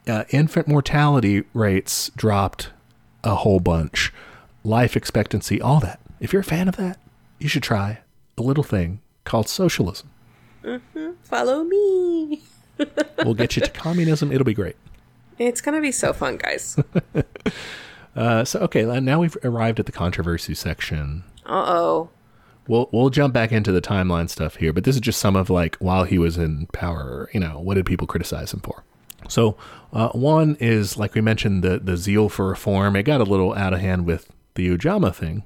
uh, 0.07 0.23
infant 0.29 0.67
mortality 0.67 1.43
rates 1.53 2.11
dropped 2.15 2.69
a 3.23 3.35
whole 3.35 3.59
bunch, 3.59 4.11
life 4.63 4.95
expectancy, 4.95 5.59
all 5.61 5.79
that. 5.79 5.99
If 6.19 6.31
you're 6.31 6.41
a 6.41 6.45
fan 6.45 6.67
of 6.67 6.75
that, 6.77 6.99
you 7.39 7.47
should 7.47 7.63
try 7.63 7.99
a 8.37 8.41
little 8.43 8.63
thing 8.63 8.99
called 9.23 9.49
socialism. 9.49 10.09
Follow 11.23 11.63
me. 11.63 12.43
We'll 13.23 13.35
get 13.35 13.55
you 13.55 13.61
to 13.61 13.69
communism. 13.69 14.31
It'll 14.31 14.45
be 14.45 14.53
great. 14.53 14.75
It's 15.37 15.61
gonna 15.61 15.81
be 15.81 15.91
so 15.91 16.11
fun, 16.13 16.37
guys. 16.37 16.77
Uh, 18.15 18.43
so 18.43 18.59
okay, 18.59 18.83
now 18.99 19.21
we've 19.21 19.37
arrived 19.43 19.79
at 19.79 19.85
the 19.85 19.91
controversy 19.91 20.53
section. 20.53 21.23
Uh 21.45 21.63
oh. 21.65 22.09
We'll 22.67 22.89
we'll 22.91 23.09
jump 23.09 23.33
back 23.33 23.51
into 23.51 23.71
the 23.71 23.81
timeline 23.81 24.29
stuff 24.29 24.57
here, 24.57 24.73
but 24.73 24.83
this 24.83 24.95
is 24.95 25.01
just 25.01 25.19
some 25.19 25.35
of 25.35 25.49
like 25.49 25.77
while 25.77 26.03
he 26.03 26.17
was 26.17 26.37
in 26.37 26.67
power, 26.73 27.29
you 27.33 27.39
know, 27.39 27.59
what 27.59 27.75
did 27.75 27.85
people 27.85 28.07
criticize 28.07 28.53
him 28.53 28.59
for? 28.59 28.83
So 29.29 29.55
uh, 29.93 30.09
one 30.09 30.57
is 30.59 30.97
like 30.97 31.15
we 31.15 31.21
mentioned 31.21 31.63
the 31.63 31.79
the 31.79 31.97
zeal 31.97 32.29
for 32.29 32.49
reform. 32.49 32.95
It 32.95 33.03
got 33.03 33.21
a 33.21 33.23
little 33.25 33.53
out 33.53 33.73
of 33.73 33.79
hand 33.79 34.05
with 34.05 34.29
the 34.55 34.67
Ujamaa 34.77 35.15
thing, 35.15 35.43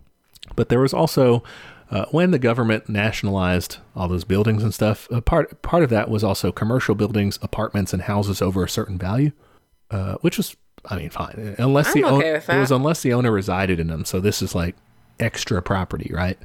but 0.56 0.70
there 0.70 0.80
was 0.80 0.94
also 0.94 1.44
uh, 1.92 2.06
when 2.12 2.32
the 2.32 2.40
government 2.40 2.90
nationalized 2.90 3.78
all 3.96 4.08
those 4.08 4.24
buildings 4.24 4.64
and 4.64 4.74
stuff. 4.74 5.08
A 5.12 5.22
part 5.22 5.62
part 5.62 5.84
of 5.84 5.90
that 5.92 6.10
was 6.10 6.24
also 6.24 6.52
commercial 6.52 6.96
buildings, 6.96 7.38
apartments, 7.42 7.94
and 7.94 8.04
houses 8.04 8.42
over 8.42 8.64
a 8.64 8.70
certain 8.70 8.98
value, 8.98 9.32
uh, 9.92 10.16
which 10.22 10.38
was 10.38 10.56
I 10.86 10.98
mean 10.98 11.10
fine 11.10 11.56
unless 11.58 11.94
the 11.94 12.04
I'm 12.04 12.14
own- 12.14 12.20
okay 12.22 12.34
with 12.34 12.50
it 12.50 12.58
was 12.60 12.72
unless 12.72 13.02
the 13.02 13.14
owner 13.14 13.32
resided 13.32 13.80
in 13.80 13.88
them. 13.88 14.06
So 14.06 14.20
this 14.20 14.42
is 14.42 14.54
like 14.56 14.76
extra 15.20 15.62
property, 15.62 16.12
right? 16.14 16.38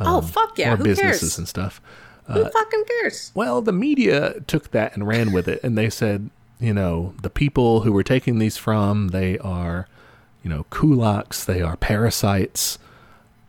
oh 0.00 0.20
fuck 0.22 0.58
yeah! 0.58 0.72
or 0.72 0.76
Who 0.76 0.84
businesses 0.84 1.20
cares? 1.20 1.38
and 1.38 1.48
stuff. 1.48 1.80
Who 2.26 2.42
fucking 2.48 2.84
cares? 3.00 3.30
Well, 3.34 3.60
the 3.62 3.72
media 3.72 4.40
took 4.46 4.70
that 4.70 4.94
and 4.94 5.06
ran 5.06 5.30
with 5.32 5.46
it, 5.46 5.60
and 5.62 5.76
they 5.76 5.90
said, 5.90 6.30
you 6.58 6.72
know, 6.72 7.14
the 7.22 7.28
people 7.30 7.82
who 7.82 7.92
were 7.92 8.02
taking 8.02 8.38
these 8.38 8.56
from, 8.56 9.08
they 9.08 9.38
are, 9.40 9.86
you 10.42 10.48
know, 10.48 10.64
kulaks, 10.70 11.44
they 11.44 11.60
are 11.60 11.76
parasites. 11.76 12.78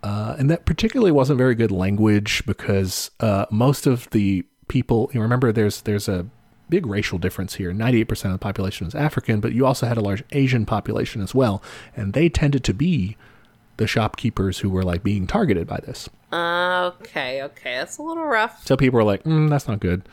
Uh, 0.06 0.36
and 0.38 0.52
that 0.52 0.66
particularly 0.66 1.12
wasn't 1.12 1.36
very 1.36 1.56
good 1.56 1.72
language 1.72 2.44
because 2.46 3.10
uh, 3.22 3.48
most 3.50 3.88
of 3.88 4.08
the 4.12 4.46
people, 4.68 5.10
you 5.14 5.20
remember, 5.20 5.52
there's 5.52 5.82
there's 5.82 6.08
a 6.08 6.28
big 6.70 6.86
racial 6.86 7.18
difference 7.18 7.56
here. 7.56 7.72
98% 7.72 8.26
of 8.26 8.32
the 8.34 8.38
population 8.38 8.86
is 8.86 8.94
African, 8.94 9.40
but 9.40 9.54
you 9.54 9.66
also 9.66 9.88
had 9.88 9.98
a 9.98 10.02
large 10.02 10.24
Asian 10.32 10.64
population 10.64 11.24
as 11.24 11.34
well, 11.34 11.60
and 11.96 12.14
they 12.14 12.30
tended 12.30 12.64
to 12.66 12.74
be 12.74 13.18
the 13.78 13.88
shopkeepers 13.88 14.60
who 14.60 14.70
were 14.70 14.84
like 14.84 15.02
being 15.02 15.26
targeted 15.26 15.66
by 15.66 15.80
this. 15.84 16.08
Uh, 16.32 16.92
okay, 17.02 17.42
okay, 17.42 17.78
that's 17.78 17.98
a 17.98 18.04
little 18.04 18.26
rough. 18.26 18.64
So 18.64 18.78
people 18.78 18.98
were 18.98 19.04
like, 19.04 19.24
mm, 19.24 19.50
that's 19.50 19.68
not 19.68 19.80
good. 19.80 20.08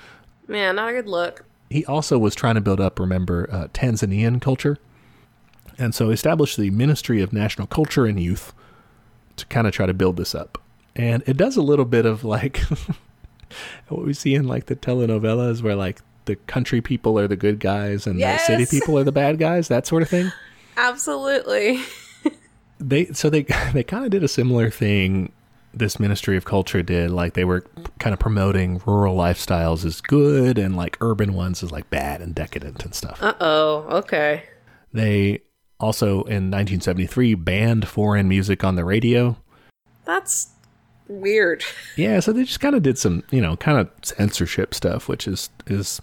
Man, 0.49 0.77
not 0.77 0.89
a 0.89 0.93
good 0.95 1.07
look. 1.07 1.45
he 1.69 1.85
also 1.85 2.19
was 2.19 2.35
trying 2.35 2.55
to 2.55 2.63
build 2.63 2.81
up, 2.81 2.99
remember, 2.99 3.47
uh, 3.53 3.69
Tanzanian 3.75 4.41
culture. 4.41 4.79
And 5.77 5.95
so 5.95 6.09
established 6.09 6.57
the 6.57 6.71
Ministry 6.71 7.21
of 7.21 7.35
National 7.35 7.67
Culture 7.67 8.07
and 8.07 8.19
Youth 8.19 8.55
to 9.37 9.47
kind 9.47 9.67
of 9.67 9.73
try 9.73 9.87
to 9.87 9.95
build 9.95 10.17
this 10.17 10.35
up. 10.35 10.59
And 10.95 11.23
it 11.27 11.37
does 11.37 11.57
a 11.57 11.63
little 11.63 11.85
bit 11.85 12.07
of 12.07 12.25
like 12.25 12.59
what 13.89 14.05
we 14.05 14.13
see 14.13 14.35
in 14.35 14.47
like 14.47 14.67
the 14.67 14.77
telenovelas 14.77 15.63
where 15.63 15.75
like 15.75 16.01
the 16.25 16.37
country 16.37 16.81
people 16.81 17.19
are 17.19 17.27
the 17.27 17.37
good 17.37 17.59
guys 17.59 18.07
and 18.07 18.21
the 18.21 18.39
city 18.39 18.67
people 18.67 18.99
are 18.99 19.05
the 19.05 19.13
bad 19.13 19.39
guys, 19.39 19.69
that 19.69 19.87
sort 19.87 20.03
of 20.03 20.09
thing. 20.09 20.31
Absolutely. 20.77 21.81
They 22.85 23.07
so 23.13 23.31
they 23.31 23.43
they 23.73 23.85
kind 23.85 24.05
of 24.05 24.11
did 24.11 24.25
a 24.25 24.29
similar 24.29 24.69
thing 24.69 25.31
this 25.73 26.01
Ministry 26.01 26.37
of 26.37 26.45
Culture 26.45 26.83
did 26.83 27.13
like 27.13 27.35
they 27.35 27.45
were 27.45 27.65
kind 27.99 28.13
of 28.13 28.19
promoting 28.19 28.83
rural 28.85 29.17
lifestyles 29.17 29.85
as 29.85 30.01
good 30.01 30.59
and 30.59 30.77
like 30.77 30.99
urban 31.01 31.35
ones 31.35 31.63
as 31.63 31.71
like 31.71 31.89
bad 31.91 32.21
and 32.21 32.35
decadent 32.35 32.85
and 32.85 32.95
stuff. 32.95 33.23
Uh 33.23 33.35
oh. 33.41 33.87
Okay. 33.99 34.43
They 34.93 35.43
also 35.83 36.23
in 36.23 36.51
1973 36.51 37.35
banned 37.35 37.89
foreign 37.89 38.29
music 38.29 38.65
on 38.65 38.77
the 38.77 38.85
radio. 38.85 39.37
That's 40.05 40.51
weird. 41.09 41.65
Yeah, 41.97 42.21
so 42.21 42.33
they 42.33 42.45
just 42.45 42.61
kind 42.61 42.75
of 42.75 42.83
did 42.83 42.99
some, 42.99 43.25
you 43.31 43.41
know, 43.41 43.57
kind 43.57 43.79
of 43.79 43.91
censorship 44.03 44.75
stuff, 44.75 45.09
which 45.09 45.27
is 45.27 45.51
is 45.67 46.01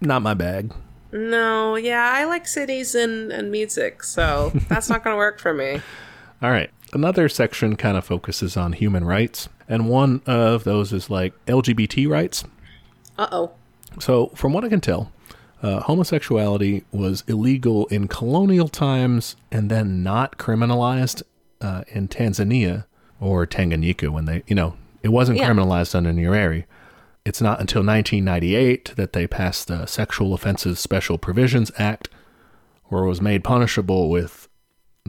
not 0.00 0.22
my 0.22 0.34
bag. 0.34 0.72
No, 1.10 1.76
yeah, 1.76 2.12
I 2.14 2.24
like 2.24 2.46
cities 2.46 2.94
and, 2.94 3.32
and 3.32 3.50
music, 3.50 4.02
so 4.02 4.52
that's 4.68 4.88
not 4.88 5.02
going 5.02 5.14
to 5.14 5.18
work 5.18 5.40
for 5.40 5.54
me. 5.54 5.80
All 6.42 6.50
right. 6.50 6.70
Another 6.92 7.28
section 7.28 7.76
kind 7.76 7.96
of 7.96 8.04
focuses 8.04 8.56
on 8.56 8.72
human 8.72 9.04
rights, 9.04 9.48
and 9.68 9.88
one 9.88 10.22
of 10.26 10.64
those 10.64 10.92
is 10.92 11.10
like 11.10 11.34
LGBT 11.46 12.08
rights. 12.08 12.44
Uh 13.18 13.28
oh. 13.32 13.50
So, 14.00 14.28
from 14.28 14.52
what 14.52 14.64
I 14.64 14.68
can 14.68 14.80
tell, 14.80 15.12
uh, 15.62 15.80
homosexuality 15.80 16.84
was 16.92 17.24
illegal 17.26 17.86
in 17.86 18.06
colonial 18.08 18.68
times 18.68 19.36
and 19.50 19.70
then 19.70 20.02
not 20.02 20.38
criminalized 20.38 21.22
uh, 21.60 21.82
in 21.88 22.06
Tanzania 22.08 22.84
or 23.20 23.46
Tanganyika 23.46 24.08
when 24.10 24.24
they, 24.26 24.42
you 24.46 24.54
know, 24.54 24.76
it 25.02 25.08
wasn't 25.08 25.38
Yeah. 25.38 25.48
criminalized 25.50 25.94
under 25.94 26.12
Nyerere. 26.12 26.64
It's 27.24 27.42
not 27.42 27.60
until 27.60 27.80
1998 27.84 28.94
that 28.96 29.12
they 29.12 29.26
passed 29.26 29.66
the 29.68 29.86
Sexual 29.86 30.32
Offenses 30.32 30.78
Special 30.78 31.18
Provisions 31.18 31.70
Act, 31.76 32.08
where 32.84 33.04
it 33.04 33.08
was 33.08 33.20
made 33.20 33.42
punishable 33.44 34.08
with 34.08 34.48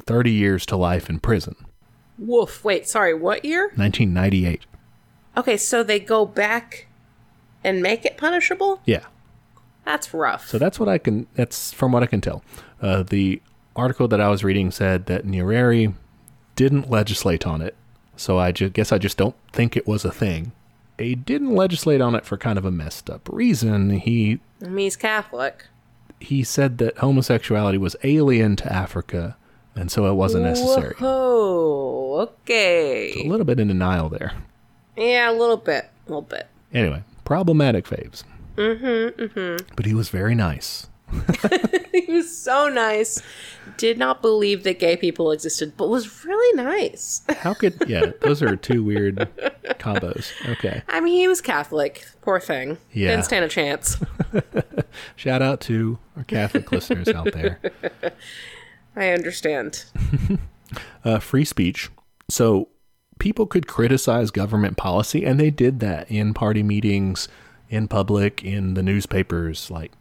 30 0.06 0.32
years 0.32 0.66
to 0.66 0.76
life 0.76 1.10
in 1.10 1.20
prison. 1.20 1.56
Woof. 2.18 2.64
Wait, 2.66 2.90
sorry, 2.90 3.14
what 3.14 3.46
year? 3.46 3.66
1998. 3.76 4.66
Okay, 5.38 5.56
so 5.56 5.84
they 5.84 6.00
go 6.00 6.26
back 6.26 6.88
and 7.64 7.82
make 7.82 8.04
it 8.06 8.18
punishable? 8.18 8.82
Yeah. 8.86 9.06
That's 9.86 10.14
rough. 10.14 10.48
So 10.48 10.58
that's 10.60 10.80
what 10.80 10.88
I 10.90 10.98
can. 10.98 11.28
That's 11.36 11.72
from 11.74 11.92
what 11.92 12.04
I 12.04 12.06
can 12.06 12.22
tell. 12.22 12.44
Uh, 12.82 13.04
the 13.04 13.42
article 13.76 14.08
that 14.10 14.22
I 14.22 14.30
was 14.30 14.44
reading 14.44 14.72
said 14.72 15.06
that 15.08 15.26
Nyerere 15.26 15.94
didn't 16.56 16.90
legislate 16.90 17.46
on 17.48 17.62
it, 17.62 17.76
so 18.16 18.38
I 18.38 18.52
ju- 18.52 18.70
guess 18.70 18.92
I 18.92 18.98
just 18.98 19.18
don't 19.18 19.36
think 19.52 19.76
it 19.78 19.88
was 19.88 20.04
a 20.06 20.12
thing. 20.12 20.52
He 20.98 21.16
didn't 21.16 21.56
legislate 21.56 22.02
on 22.02 22.14
it 22.14 22.26
for 22.26 22.38
kind 22.38 22.58
of 22.58 22.66
a 22.66 22.72
messed 22.72 23.10
up 23.10 23.28
reason. 23.32 23.90
He 23.92 24.40
I 24.62 24.66
mean, 24.68 24.84
he's 24.86 24.96
Catholic. 24.98 25.66
he 26.20 26.44
said 26.44 26.78
that 26.80 26.98
homosexuality 26.98 27.78
was 27.78 27.96
alien 28.04 28.58
to 28.58 28.72
Africa, 28.72 29.38
and 29.76 29.90
so 29.90 30.06
it 30.12 30.16
wasn't 30.16 30.44
necessary. 30.44 30.96
Oh, 31.00 32.30
okay. 32.44 33.14
A 33.24 33.28
little 33.30 33.46
bit 33.46 33.60
in 33.60 33.70
denial 33.70 34.10
there. 34.10 34.34
Yeah, 34.98 35.32
a 35.32 35.34
little 35.34 35.58
bit. 35.58 35.90
A 36.06 36.10
little 36.10 36.22
bit. 36.22 36.48
Anyway, 36.74 37.04
problematic 37.24 37.86
faves. 37.86 38.24
Mm-hmm, 38.60 39.22
mm-hmm. 39.22 39.74
But 39.76 39.86
he 39.86 39.94
was 39.94 40.10
very 40.10 40.36
nice. 40.36 40.88
he 41.92 42.06
was 42.10 42.38
so 42.38 42.68
nice. 42.68 43.22
Did 43.78 43.98
not 43.98 44.22
believe 44.22 44.64
that 44.64 44.80
gay 44.80 44.98
people 44.98 45.32
existed, 45.32 45.74
but 45.78 45.90
was 45.90 46.26
really 46.26 46.56
nice. 46.62 47.22
How 47.30 47.54
could 47.54 47.82
yeah? 47.88 48.12
Those 48.22 48.44
are 48.44 48.56
two 48.56 48.84
weird 48.84 49.30
combos. 49.80 50.32
Okay. 50.50 50.84
I 50.88 51.00
mean, 51.00 51.16
he 51.16 51.28
was 51.28 51.42
Catholic. 51.42 52.06
Poor 52.22 52.40
thing. 52.40 52.78
Yeah. 52.92 53.12
Didn't 53.12 53.26
stand 53.26 53.46
a 53.46 53.48
chance. 53.48 53.98
Shout 55.16 55.42
out 55.42 55.62
to 55.62 55.98
our 56.18 56.26
Catholic 56.26 56.72
listeners 56.74 57.08
out 57.08 57.32
there. 57.32 57.60
I 58.96 59.10
understand. 59.10 59.86
Uh, 61.04 61.20
free 61.20 61.46
speech. 61.46 61.90
So 62.30 62.68
people 63.20 63.46
could 63.46 63.68
criticize 63.68 64.32
government 64.32 64.78
policy, 64.78 65.26
and 65.26 65.40
they 65.40 65.50
did 65.50 65.80
that 65.80 66.12
in 66.12 66.34
party 66.34 66.62
meetings, 66.62 67.28
in 67.70 67.88
public, 67.88 68.44
in 68.44 68.74
the 68.74 68.84
newspapers. 68.84 69.70
Like, 69.72 69.92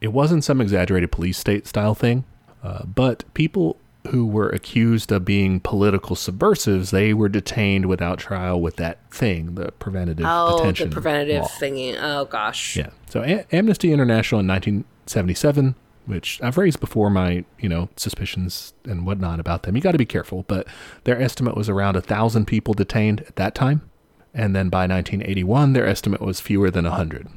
it 0.00 0.12
wasn't 0.12 0.44
some 0.44 0.60
exaggerated 0.60 1.10
police 1.12 1.38
state 1.38 1.66
style 1.66 1.94
thing, 1.94 2.24
uh, 2.62 2.84
but 2.84 3.24
people 3.34 3.76
who 4.08 4.26
were 4.26 4.50
accused 4.50 5.10
of 5.10 5.24
being 5.24 5.58
political 5.60 6.14
subversives, 6.14 6.90
they 6.90 7.14
were 7.14 7.28
detained 7.30 7.86
without 7.86 8.18
trial 8.18 8.60
with 8.60 8.76
that 8.76 8.98
thing, 9.10 9.54
the 9.54 9.72
preventative 9.72 10.26
Oh, 10.28 10.58
detention 10.58 10.86
Oh, 10.86 10.90
the 10.90 10.92
preventative 10.92 11.42
law. 11.42 11.48
thingy. 11.48 11.96
Oh, 11.98 12.26
gosh. 12.26 12.76
Yeah. 12.76 12.90
So 13.08 13.22
A- 13.22 13.46
Amnesty 13.50 13.92
International 13.94 14.40
in 14.40 14.46
1977, 14.46 15.74
which 16.06 16.38
I've 16.42 16.58
raised 16.58 16.80
before 16.80 17.08
my, 17.08 17.44
you 17.58 17.68
know, 17.70 17.88
suspicions 17.96 18.74
and 18.84 19.06
whatnot 19.06 19.40
about 19.40 19.62
them. 19.62 19.74
You 19.74 19.80
got 19.80 19.92
to 19.92 19.98
be 19.98 20.04
careful, 20.04 20.44
but 20.48 20.66
their 21.04 21.18
estimate 21.18 21.56
was 21.56 21.70
around 21.70 21.96
a 21.96 22.02
thousand 22.02 22.44
people 22.46 22.74
detained 22.74 23.22
at 23.22 23.36
that 23.36 23.54
time, 23.54 23.88
and 24.34 24.54
then 24.54 24.68
by 24.68 24.86
1981, 24.86 25.72
their 25.72 25.86
estimate 25.86 26.20
was 26.20 26.40
fewer 26.40 26.70
than 26.70 26.84
hundred. 26.84 27.28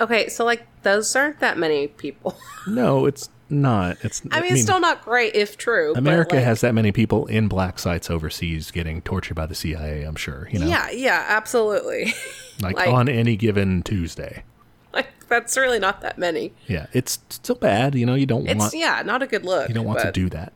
Okay, 0.00 0.28
so, 0.28 0.44
like, 0.44 0.66
those 0.82 1.14
aren't 1.16 1.40
that 1.40 1.58
many 1.58 1.88
people. 1.88 2.36
No, 2.66 3.06
it's 3.06 3.30
not. 3.48 3.96
It's. 4.02 4.20
I 4.30 4.42
mean, 4.42 4.52
it's 4.52 4.62
still 4.62 4.78
not 4.78 5.02
great 5.02 5.34
if 5.34 5.56
true. 5.56 5.92
but, 5.94 6.00
America 6.00 6.34
like, 6.34 6.44
has 6.44 6.60
that 6.60 6.74
many 6.74 6.92
people 6.92 7.24
in 7.26 7.48
black 7.48 7.78
sites 7.78 8.10
overseas 8.10 8.70
getting 8.70 9.00
tortured 9.00 9.34
by 9.34 9.46
the 9.46 9.54
CIA. 9.54 10.02
I'm 10.02 10.16
sure. 10.16 10.48
You 10.52 10.58
know, 10.58 10.66
Yeah, 10.66 10.90
yeah, 10.90 11.24
absolutely. 11.28 12.12
like, 12.60 12.76
like- 12.76 12.88
on 12.88 13.08
any 13.08 13.36
given 13.36 13.82
Tuesday. 13.82 14.44
like, 14.92 15.06
that's 15.28 15.56
really 15.56 15.78
not 15.78 16.02
that 16.02 16.18
many. 16.18 16.52
Yeah, 16.66 16.88
it's 16.92 17.20
still 17.30 17.54
bad. 17.54 17.94
You 17.94 18.04
know, 18.04 18.14
you 18.14 18.26
don't 18.26 18.46
It's, 18.46 18.58
want 18.58 18.74
yeah, 18.74 19.02
not 19.02 19.22
a 19.22 19.26
good 19.26 19.46
look. 19.46 19.68
You 19.68 19.74
don't 19.74 19.86
want 19.86 20.00
to 20.00 20.12
do 20.12 20.28
that. 20.28 20.52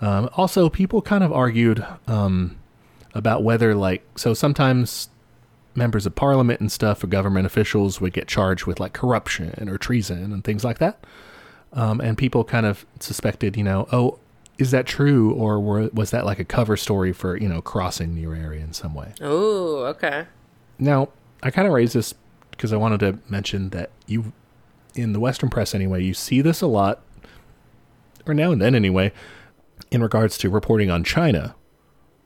Um, 0.00 0.30
also, 0.34 0.68
people 0.70 1.02
kind 1.02 1.24
of 1.24 1.32
argued 1.32 1.84
um, 2.06 2.56
about 3.14 3.42
whether, 3.42 3.74
like, 3.74 4.04
so 4.16 4.34
sometimes 4.34 5.08
members 5.74 6.06
of 6.06 6.14
parliament 6.14 6.60
and 6.60 6.70
stuff 6.70 7.02
or 7.02 7.06
government 7.06 7.46
officials 7.46 8.00
would 8.00 8.12
get 8.12 8.26
charged 8.26 8.66
with 8.66 8.80
like 8.80 8.92
corruption 8.92 9.68
or 9.68 9.78
treason 9.78 10.32
and 10.32 10.44
things 10.44 10.64
like 10.64 10.78
that. 10.78 11.04
Um, 11.72 12.00
and 12.00 12.18
people 12.18 12.44
kind 12.44 12.66
of 12.66 12.84
suspected, 12.98 13.56
you 13.56 13.62
know, 13.62 13.86
oh, 13.92 14.18
is 14.58 14.72
that 14.72 14.86
true, 14.86 15.32
or 15.32 15.60
were, 15.60 15.88
was 15.92 16.10
that 16.10 16.26
like 16.26 16.40
a 16.40 16.44
cover 16.44 16.76
story 16.76 17.12
for 17.12 17.36
you 17.36 17.48
know 17.48 17.62
crossing 17.62 18.16
Nyerere 18.16 18.60
in 18.60 18.72
some 18.72 18.92
way? 18.92 19.12
Oh, 19.20 19.84
okay. 19.84 20.26
Now, 20.78 21.10
I 21.42 21.50
kind 21.50 21.68
of 21.68 21.72
raised 21.72 21.94
this 21.94 22.12
because 22.50 22.72
I 22.72 22.76
wanted 22.76 23.00
to 23.00 23.18
mention 23.30 23.70
that 23.70 23.90
you, 24.06 24.32
in 24.96 25.12
the 25.12 25.20
Western 25.20 25.48
press 25.48 25.74
anyway, 25.74 26.02
you 26.02 26.12
see 26.12 26.40
this 26.40 26.60
a 26.60 26.66
lot, 26.66 27.02
or 28.26 28.34
now 28.34 28.50
and 28.50 28.60
then 28.60 28.74
anyway, 28.74 29.12
in 29.92 30.02
regards 30.02 30.36
to 30.38 30.50
reporting 30.50 30.90
on 30.90 31.04
China. 31.04 31.54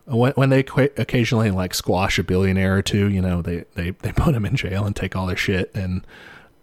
When, 0.06 0.32
when 0.32 0.50
they 0.50 0.62
qu- 0.62 0.90
occasionally 0.96 1.50
like 1.50 1.74
squash 1.74 2.18
a 2.18 2.24
billionaire 2.24 2.76
or 2.76 2.82
two, 2.82 3.08
you 3.08 3.20
know, 3.20 3.42
they, 3.42 3.64
they, 3.74 3.90
they 3.90 4.12
put 4.16 4.32
them 4.32 4.44
in 4.44 4.56
jail 4.56 4.84
and 4.84 4.94
take 4.94 5.14
all 5.14 5.26
their 5.26 5.36
shit, 5.36 5.70
and 5.74 6.06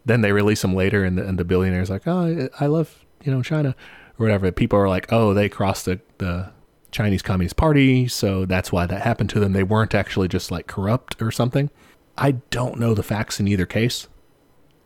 then 0.05 0.21
they 0.21 0.31
release 0.31 0.61
them 0.61 0.75
later, 0.75 1.03
and 1.03 1.17
the, 1.17 1.25
and 1.25 1.37
the 1.37 1.45
billionaire's 1.45 1.89
like, 1.89 2.07
oh, 2.07 2.49
I 2.59 2.65
love 2.65 3.05
you 3.23 3.31
know 3.31 3.41
China 3.41 3.75
or 4.17 4.25
whatever. 4.25 4.51
People 4.51 4.79
are 4.79 4.89
like, 4.89 5.11
oh, 5.11 5.33
they 5.33 5.49
crossed 5.49 5.85
the 5.85 5.99
the 6.17 6.51
Chinese 6.91 7.21
Communist 7.21 7.55
Party, 7.55 8.07
so 8.07 8.45
that's 8.45 8.71
why 8.71 8.85
that 8.85 9.01
happened 9.01 9.29
to 9.31 9.39
them. 9.39 9.53
They 9.53 9.63
weren't 9.63 9.95
actually 9.95 10.27
just 10.27 10.51
like 10.51 10.67
corrupt 10.67 11.21
or 11.21 11.31
something. 11.31 11.69
I 12.17 12.31
don't 12.49 12.79
know 12.79 12.93
the 12.93 13.03
facts 13.03 13.39
in 13.39 13.47
either 13.47 13.65
case, 13.65 14.07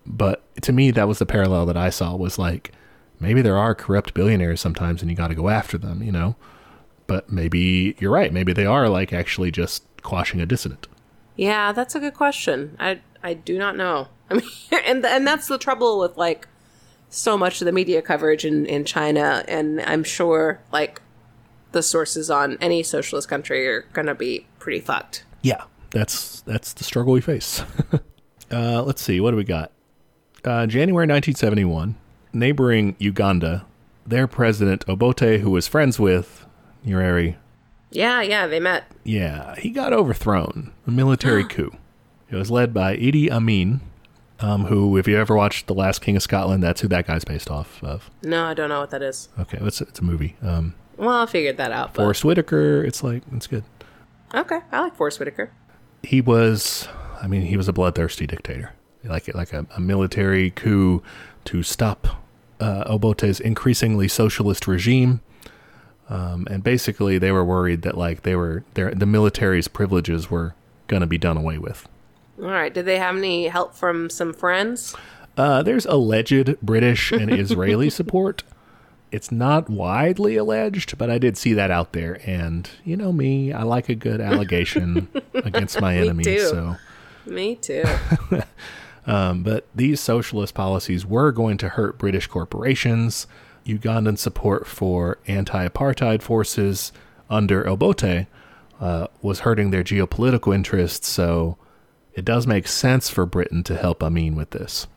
but 0.05 0.43
to 0.61 0.71
me, 0.71 0.91
that 0.91 1.07
was 1.07 1.19
the 1.19 1.25
parallel 1.25 1.65
that 1.65 1.77
I 1.77 1.89
saw 1.89 2.15
was 2.15 2.37
like 2.37 2.71
maybe 3.19 3.41
there 3.41 3.57
are 3.57 3.73
corrupt 3.73 4.13
billionaires 4.13 4.61
sometimes 4.61 5.01
and 5.01 5.09
you 5.09 5.17
got 5.17 5.29
to 5.29 5.35
go 5.35 5.49
after 5.49 5.77
them, 5.77 6.03
you 6.03 6.11
know? 6.11 6.35
But 7.07 7.31
maybe 7.31 7.95
you're 7.99 8.11
right. 8.11 8.31
Maybe 8.31 8.53
they 8.53 8.65
are 8.65 8.89
like 8.89 9.13
actually 9.13 9.51
just 9.51 9.83
quashing 10.01 10.41
a 10.41 10.45
dissident. 10.45 10.87
Yeah, 11.35 11.71
that's 11.71 11.95
a 11.95 11.99
good 11.99 12.13
question. 12.13 12.75
I 12.79 13.01
I 13.23 13.33
do 13.33 13.57
not 13.57 13.75
know. 13.75 14.07
I 14.29 14.35
mean, 14.35 14.49
and 14.85 15.05
and 15.05 15.27
that's 15.27 15.47
the 15.47 15.57
trouble 15.57 15.99
with 15.99 16.17
like 16.17 16.47
so 17.09 17.37
much 17.37 17.61
of 17.61 17.65
the 17.65 17.71
media 17.71 18.01
coverage 18.01 18.45
in 18.45 18.65
in 18.65 18.85
China, 18.85 19.43
and 19.47 19.81
I'm 19.81 20.03
sure 20.03 20.59
like 20.71 21.01
the 21.71 21.83
sources 21.83 22.29
on 22.29 22.57
any 22.61 22.83
socialist 22.83 23.27
country 23.27 23.67
are 23.67 23.85
gonna 23.93 24.15
be 24.15 24.47
pretty 24.59 24.79
fucked. 24.79 25.25
Yeah, 25.41 25.63
that's 25.91 26.41
that's 26.41 26.73
the 26.73 26.83
struggle 26.83 27.13
we 27.13 27.21
face. 27.21 27.63
uh, 28.51 28.83
let's 28.83 29.01
see, 29.01 29.19
what 29.19 29.31
do 29.31 29.37
we 29.37 29.43
got? 29.43 29.71
Uh, 30.45 30.65
January 30.67 31.05
1971, 31.05 31.95
neighboring 32.33 32.95
Uganda, 32.99 33.65
their 34.05 34.27
president 34.27 34.85
Obote, 34.87 35.39
who 35.39 35.49
was 35.49 35.67
friends 35.67 35.99
with 35.99 36.45
Nyerere, 36.85 37.35
Yeah, 37.91 38.21
yeah, 38.21 38.47
they 38.47 38.59
met. 38.59 38.85
yeah, 39.03 39.55
he 39.55 39.69
got 39.69 39.93
overthrown. 39.93 40.71
A 40.87 40.91
military 40.91 41.43
coup. 41.47 41.75
It 42.29 42.35
was 42.35 42.49
led 42.51 42.73
by 42.73 42.97
Idi 42.97 43.29
Amin, 43.29 43.81
um, 44.39 44.65
who, 44.65 44.97
if 44.97 45.07
you 45.07 45.17
ever 45.17 45.35
watched 45.35 45.67
The 45.67 45.73
Last 45.75 46.01
King 46.01 46.15
of 46.15 46.23
Scotland, 46.23 46.63
that's 46.63 46.81
who 46.81 46.87
that 46.89 47.05
guy's 47.07 47.23
based 47.23 47.49
off 47.51 47.83
of. 47.83 48.09
No, 48.23 48.45
I 48.45 48.53
don't 48.53 48.69
know 48.69 48.79
what 48.81 48.89
that 48.89 49.01
is. 49.03 49.29
Okay, 49.39 49.59
it's, 49.61 49.79
it's 49.81 49.99
a 49.99 50.03
movie. 50.03 50.35
Um, 50.41 50.73
Well, 50.97 51.21
I 51.21 51.25
figured 51.27 51.57
that 51.57 51.71
out. 51.71 51.93
But 51.93 52.01
Forest 52.03 52.25
Whitaker, 52.25 52.83
it's 52.83 53.03
like, 53.03 53.21
it's 53.31 53.47
good. 53.47 53.63
okay, 54.33 54.59
I 54.71 54.79
like 54.81 54.95
Forest 54.95 55.19
Whitaker. 55.19 55.51
he 56.01 56.19
was 56.21 56.87
i 57.21 57.27
mean 57.27 57.43
he 57.43 57.55
was 57.55 57.69
a 57.69 57.73
bloodthirsty 57.73 58.27
dictator 58.27 58.73
like 59.05 59.33
like 59.33 59.53
a, 59.53 59.65
a 59.77 59.79
military 59.79 60.49
coup 60.51 61.01
to 61.45 61.63
stop 61.63 62.07
uh, 62.59 62.83
obote's 62.87 63.39
increasingly 63.39 64.09
socialist 64.09 64.67
regime 64.67 65.21
um, 66.09 66.47
and 66.49 66.63
basically 66.63 67.17
they 67.17 67.31
were 67.31 67.43
worried 67.45 67.81
that 67.83 67.97
like 67.97 68.23
they 68.23 68.35
were 68.35 68.63
their 68.73 68.93
the 68.93 69.05
military's 69.05 69.67
privileges 69.67 70.29
were 70.29 70.53
going 70.87 71.01
to 71.01 71.07
be 71.07 71.17
done 71.17 71.37
away 71.37 71.57
with 71.57 71.87
All 72.41 72.45
right, 72.49 72.73
did 72.73 72.85
they 72.85 72.97
have 72.97 73.15
any 73.17 73.47
help 73.47 73.73
from 73.75 74.09
some 74.09 74.33
friends? 74.33 74.95
uh, 75.37 75.63
there's 75.63 75.85
alleged 75.87 76.55
british 76.61 77.11
and 77.11 77.31
israeli 77.43 77.89
support 77.89 78.43
it's 79.11 79.31
not 79.31 79.69
widely 79.69 80.35
alleged 80.37 80.97
but 80.97 81.09
i 81.09 81.17
did 81.17 81.37
see 81.37 81.53
that 81.53 81.71
out 81.71 81.93
there 81.93 82.19
and 82.27 82.69
you 82.83 82.95
know 82.95 83.11
me 83.11 83.51
i 83.51 83.63
like 83.63 83.89
a 83.89 83.95
good 83.95 84.21
allegation 84.21 85.07
against 85.33 85.79
my 85.81 85.95
enemies 85.97 86.25
too. 86.27 86.39
so 86.39 86.75
Me 87.25 87.55
too. 87.55 87.83
Um, 89.05 89.43
but 89.43 89.67
these 89.75 89.99
socialist 89.99 90.53
policies 90.53 91.05
were 91.05 91.31
going 91.33 91.57
to 91.57 91.69
hurt 91.69 91.97
British 91.97 92.27
corporations. 92.27 93.27
Ugandan 93.65 94.17
support 94.17 94.67
for 94.67 95.17
anti 95.27 95.67
apartheid 95.67 96.21
forces 96.21 96.91
under 97.29 97.67
Obote 97.67 98.27
uh, 98.79 99.07
was 99.21 99.39
hurting 99.41 99.71
their 99.71 99.83
geopolitical 99.83 100.53
interests, 100.53 101.07
so 101.07 101.57
it 102.13 102.25
does 102.25 102.45
make 102.45 102.67
sense 102.67 103.09
for 103.09 103.25
Britain 103.25 103.63
to 103.63 103.75
help 103.75 104.03
Amin 104.03 104.35
with 104.35 104.51
this. 104.51 104.87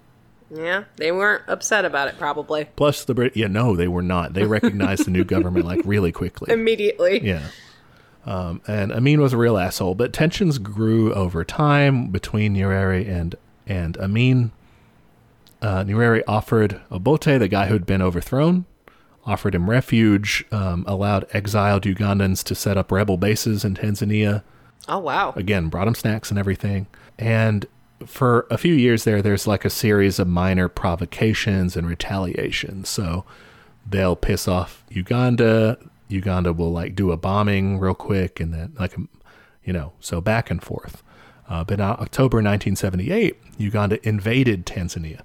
yeah, 0.51 0.85
they 0.97 1.13
weren't 1.13 1.43
upset 1.49 1.85
about 1.85 2.09
it 2.09 2.19
probably. 2.19 2.67
Plus, 2.77 3.05
the 3.05 3.15
Brit, 3.15 3.37
yeah, 3.37 3.47
no, 3.47 3.75
they 3.77 3.89
were 3.89 4.03
not. 4.03 4.35
They 4.35 4.45
recognized 4.45 5.07
the 5.07 5.11
new 5.11 5.25
government 5.35 5.67
like 5.67 5.81
really 5.85 6.13
quickly. 6.13 6.53
Immediately. 6.53 7.25
Yeah. 7.25 7.49
Um, 8.25 8.61
and 8.67 8.91
Amin 8.93 9.21
was 9.21 9.33
a 9.33 9.37
real 9.37 9.57
asshole, 9.57 9.95
but 9.95 10.13
tensions 10.13 10.59
grew 10.59 11.15
over 11.15 11.45
time 11.45 12.09
between 12.09 12.55
Nyerere 12.55 13.09
and 13.09 13.37
and 13.69 13.97
Amin. 13.99 14.51
Uh, 15.63 15.85
Nyerere 15.85 16.23
offered 16.29 16.81
Obote, 16.91 17.39
the 17.39 17.49
guy 17.49 17.67
who'd 17.67 17.87
been 17.87 18.03
overthrown, 18.03 18.67
offered 19.25 19.55
him 19.55 19.69
refuge, 19.69 20.45
um, 20.53 20.85
allowed 20.87 21.27
exiled 21.33 21.83
Ugandans 21.85 22.45
to 22.45 22.55
set 22.55 22.77
up 22.77 22.93
rebel 22.93 23.17
bases 23.17 23.65
in 23.65 23.75
Tanzania. 23.75 24.43
Oh 24.89 24.99
wow. 24.99 25.33
Again, 25.37 25.69
brought 25.69 25.89
him 25.89 25.95
snacks 25.95 26.31
and 26.31 26.39
everything. 26.39 26.87
And 27.19 27.67
for 28.05 28.47
a 28.51 28.59
few 28.59 28.75
years 28.75 29.05
there, 29.05 29.23
there's 29.23 29.47
like 29.47 29.65
a 29.65 29.71
series 29.71 30.19
of 30.19 30.29
minor 30.29 30.69
provocations 30.69 31.77
and 31.77 31.89
retaliations. 31.89 32.89
So 32.89 33.25
they'll 33.89 34.17
piss 34.17 34.47
off 34.47 34.85
Uganda. 34.91 35.79
Uganda 36.09 36.53
will 36.53 36.73
like 36.73 36.95
do 36.95 37.11
a 37.11 37.17
bombing 37.17 37.79
real 37.81 37.95
quick, 37.95 38.39
and 38.39 38.55
then 38.55 38.75
like, 38.79 38.97
you 39.65 39.73
know, 39.73 39.93
so 39.99 40.21
back 40.21 40.51
and 40.51 40.63
forth. 40.63 41.03
Uh, 41.49 41.65
but 41.65 41.75
in 41.75 41.81
October 41.81 42.37
1978, 42.37 43.37
Uganda 43.59 44.09
invaded 44.09 44.67
Tanzania. 44.67 45.23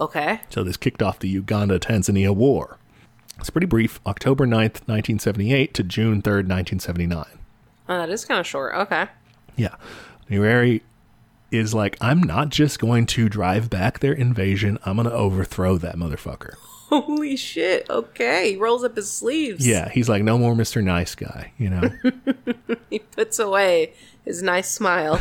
Okay. 0.00 0.40
So 0.48 0.64
this 0.64 0.76
kicked 0.76 1.02
off 1.02 1.18
the 1.18 1.28
Uganda 1.28 1.78
Tanzania 1.78 2.34
War. 2.34 2.78
It's 3.38 3.50
pretty 3.50 3.66
brief 3.66 4.00
October 4.06 4.46
9th, 4.46 4.86
1978 4.86 5.74
to 5.74 5.82
June 5.82 6.22
3rd, 6.22 6.48
1979. 6.48 7.24
Oh, 7.88 7.98
that 7.98 8.10
is 8.10 8.24
kind 8.24 8.40
of 8.40 8.46
short. 8.46 8.74
Okay. 8.74 9.06
Yeah. 9.56 9.76
Nyerere 10.30 10.80
is 11.50 11.74
like, 11.74 11.96
I'm 12.00 12.22
not 12.22 12.50
just 12.50 12.78
going 12.78 13.06
to 13.06 13.28
drive 13.28 13.68
back 13.68 13.98
their 13.98 14.12
invasion, 14.12 14.78
I'm 14.84 14.96
going 14.96 15.08
to 15.08 15.12
overthrow 15.12 15.76
that 15.78 15.96
motherfucker. 15.96 16.54
Holy 16.88 17.36
shit. 17.36 17.88
Okay. 17.88 18.52
He 18.52 18.56
rolls 18.56 18.84
up 18.84 18.96
his 18.96 19.10
sleeves. 19.10 19.66
Yeah, 19.66 19.88
he's 19.88 20.08
like, 20.08 20.22
no 20.22 20.38
more 20.38 20.54
Mr. 20.54 20.82
Nice 20.82 21.14
Guy, 21.14 21.52
you 21.58 21.70
know? 21.70 21.90
He 22.90 22.98
puts 22.98 23.38
away 23.38 23.94
his 24.24 24.42
nice 24.42 24.68
smile. 24.68 25.20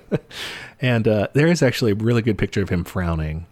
and 0.80 1.08
uh, 1.08 1.28
there 1.32 1.46
is 1.46 1.62
actually 1.62 1.92
a 1.92 1.94
really 1.94 2.20
good 2.20 2.36
picture 2.36 2.62
of 2.62 2.68
him 2.68 2.84
frowning. 2.84 3.46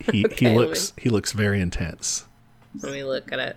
He, 0.12 0.24
Okay, 0.26 0.50
he 0.50 0.54
looks 0.56 0.92
he 0.98 1.08
looks 1.08 1.32
very 1.32 1.60
intense. 1.60 2.26
Let 2.82 2.92
me 2.92 3.04
look 3.04 3.32
at 3.32 3.38
it. 3.38 3.56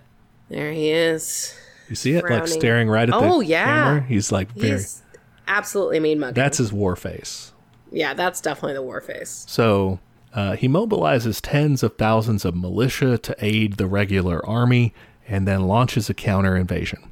There 0.49 0.71
he 0.71 0.91
is. 0.91 1.53
You 1.89 1.95
see 1.95 2.13
it 2.13 2.23
like 2.29 2.47
staring 2.47 2.89
right 2.89 3.09
at 3.09 3.15
Oh, 3.15 3.39
the 3.39 3.45
yeah. 3.47 3.65
camera. 3.65 4.01
He's 4.07 4.31
like 4.31 4.51
very. 4.51 4.71
He's 4.73 5.01
absolutely 5.47 5.99
mean 5.99 6.19
mugging. 6.19 6.35
That's 6.35 6.57
his 6.59 6.71
war 6.71 6.95
face. 6.95 7.53
yeah, 7.91 8.13
that's 8.13 8.39
definitely 8.41 8.73
the 8.75 8.81
war 8.83 9.01
face. 9.01 9.45
So 9.49 9.99
uh, 10.33 10.55
he 10.55 10.67
mobilizes 10.67 11.39
tens 11.41 11.81
of 11.83 11.95
thousands 11.97 12.45
of 12.45 12.55
militia 12.55 13.17
to 13.17 13.35
aid 13.39 13.77
the 13.77 13.87
regular 13.87 14.45
army 14.45 14.93
and 15.27 15.47
then 15.47 15.63
launches 15.67 16.09
a 16.09 16.13
counter 16.13 16.55
invasion. 16.55 17.11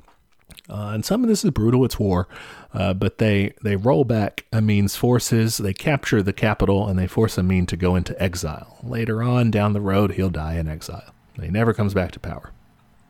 Uh, 0.69 0.91
and 0.93 1.03
some 1.05 1.23
of 1.23 1.29
this 1.29 1.43
is 1.45 1.51
brutal, 1.51 1.83
it's 1.85 1.99
war, 1.99 2.27
uh, 2.75 2.93
but 2.93 3.17
they, 3.17 3.53
they 3.63 3.75
roll 3.75 4.03
back 4.03 4.45
Amin's 4.51 4.95
forces, 4.95 5.57
they 5.57 5.73
capture 5.73 6.21
the 6.21 6.33
capital, 6.33 6.87
and 6.87 6.99
they 6.99 7.07
force 7.07 7.37
Amin 7.37 7.65
to 7.67 7.77
go 7.77 7.95
into 7.95 8.21
exile. 8.21 8.77
Later 8.83 9.23
on, 9.23 9.51
down 9.51 9.73
the 9.73 9.81
road, 9.81 10.11
he'll 10.13 10.29
die 10.29 10.55
in 10.55 10.67
exile. 10.67 11.13
He 11.41 11.49
never 11.49 11.73
comes 11.73 11.93
back 11.93 12.11
to 12.11 12.19
power. 12.19 12.51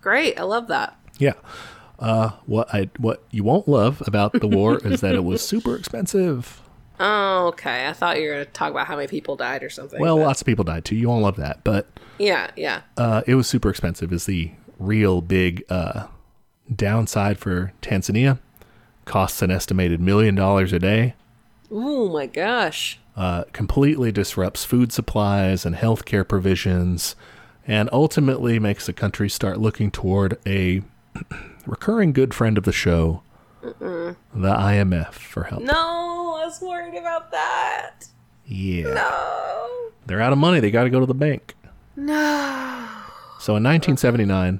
Great. 0.01 0.39
I 0.39 0.43
love 0.43 0.67
that. 0.67 0.97
Yeah. 1.17 1.33
Uh, 1.97 2.31
what 2.45 2.73
I 2.73 2.89
what 2.97 3.23
you 3.31 3.43
won't 3.43 3.67
love 3.67 4.03
about 4.05 4.33
the 4.33 4.47
war 4.47 4.77
is 4.85 5.01
that 5.01 5.15
it 5.15 5.23
was 5.23 5.45
super 5.45 5.75
expensive. 5.75 6.61
Oh, 6.99 7.47
okay. 7.47 7.87
I 7.87 7.93
thought 7.93 8.19
you 8.19 8.27
were 8.27 8.33
going 8.35 8.45
to 8.45 8.51
talk 8.51 8.71
about 8.71 8.87
how 8.87 8.95
many 8.95 9.07
people 9.07 9.35
died 9.35 9.63
or 9.63 9.69
something. 9.69 9.99
Well, 9.99 10.17
but- 10.17 10.25
lots 10.25 10.41
of 10.41 10.45
people 10.45 10.63
died 10.63 10.85
too. 10.85 10.95
You 10.95 11.09
won't 11.09 11.23
love 11.23 11.37
that, 11.37 11.63
but 11.63 11.87
yeah, 12.19 12.51
yeah. 12.55 12.81
uh, 12.97 13.21
it 13.27 13.35
was 13.35 13.47
super 13.47 13.69
expensive. 13.69 14.13
Is 14.13 14.25
the 14.25 14.51
real 14.79 15.21
big 15.21 15.63
uh, 15.69 16.07
downside 16.73 17.37
for 17.39 17.73
Tanzania? 17.81 18.39
Costs 19.05 19.41
an 19.41 19.51
estimated 19.51 20.01
million 20.01 20.35
dollars 20.35 20.73
a 20.73 20.79
day. 20.79 21.13
Oh 21.71 22.09
my 22.09 22.25
gosh. 22.25 22.99
Uh, 23.15 23.43
completely 23.53 24.11
disrupts 24.11 24.65
food 24.65 24.91
supplies 24.91 25.65
and 25.65 25.75
healthcare 25.75 26.27
provisions, 26.27 27.15
and 27.65 27.89
ultimately 27.93 28.59
makes 28.59 28.85
the 28.85 28.93
country 28.93 29.29
start 29.29 29.59
looking 29.59 29.89
toward 29.89 30.37
a 30.45 30.81
recurring 31.65 32.11
good 32.11 32.33
friend 32.33 32.57
of 32.57 32.65
the 32.65 32.71
show, 32.73 33.21
the 33.61 34.15
IMF, 34.33 35.13
for 35.13 35.43
help. 35.43 35.63
No, 35.63 35.73
I 35.73 36.45
was 36.45 36.61
worried 36.61 36.95
about 36.95 37.31
that. 37.31 38.07
Yeah. 38.45 38.93
No. 38.93 39.91
They're 40.05 40.21
out 40.21 40.33
of 40.33 40.37
money. 40.37 40.59
They 40.59 40.71
got 40.71 40.83
to 40.83 40.89
go 40.89 40.99
to 40.99 41.05
the 41.05 41.13
bank. 41.15 41.55
No. 41.95 42.87
So 43.39 43.55
in 43.55 43.63
1979, 43.63 44.59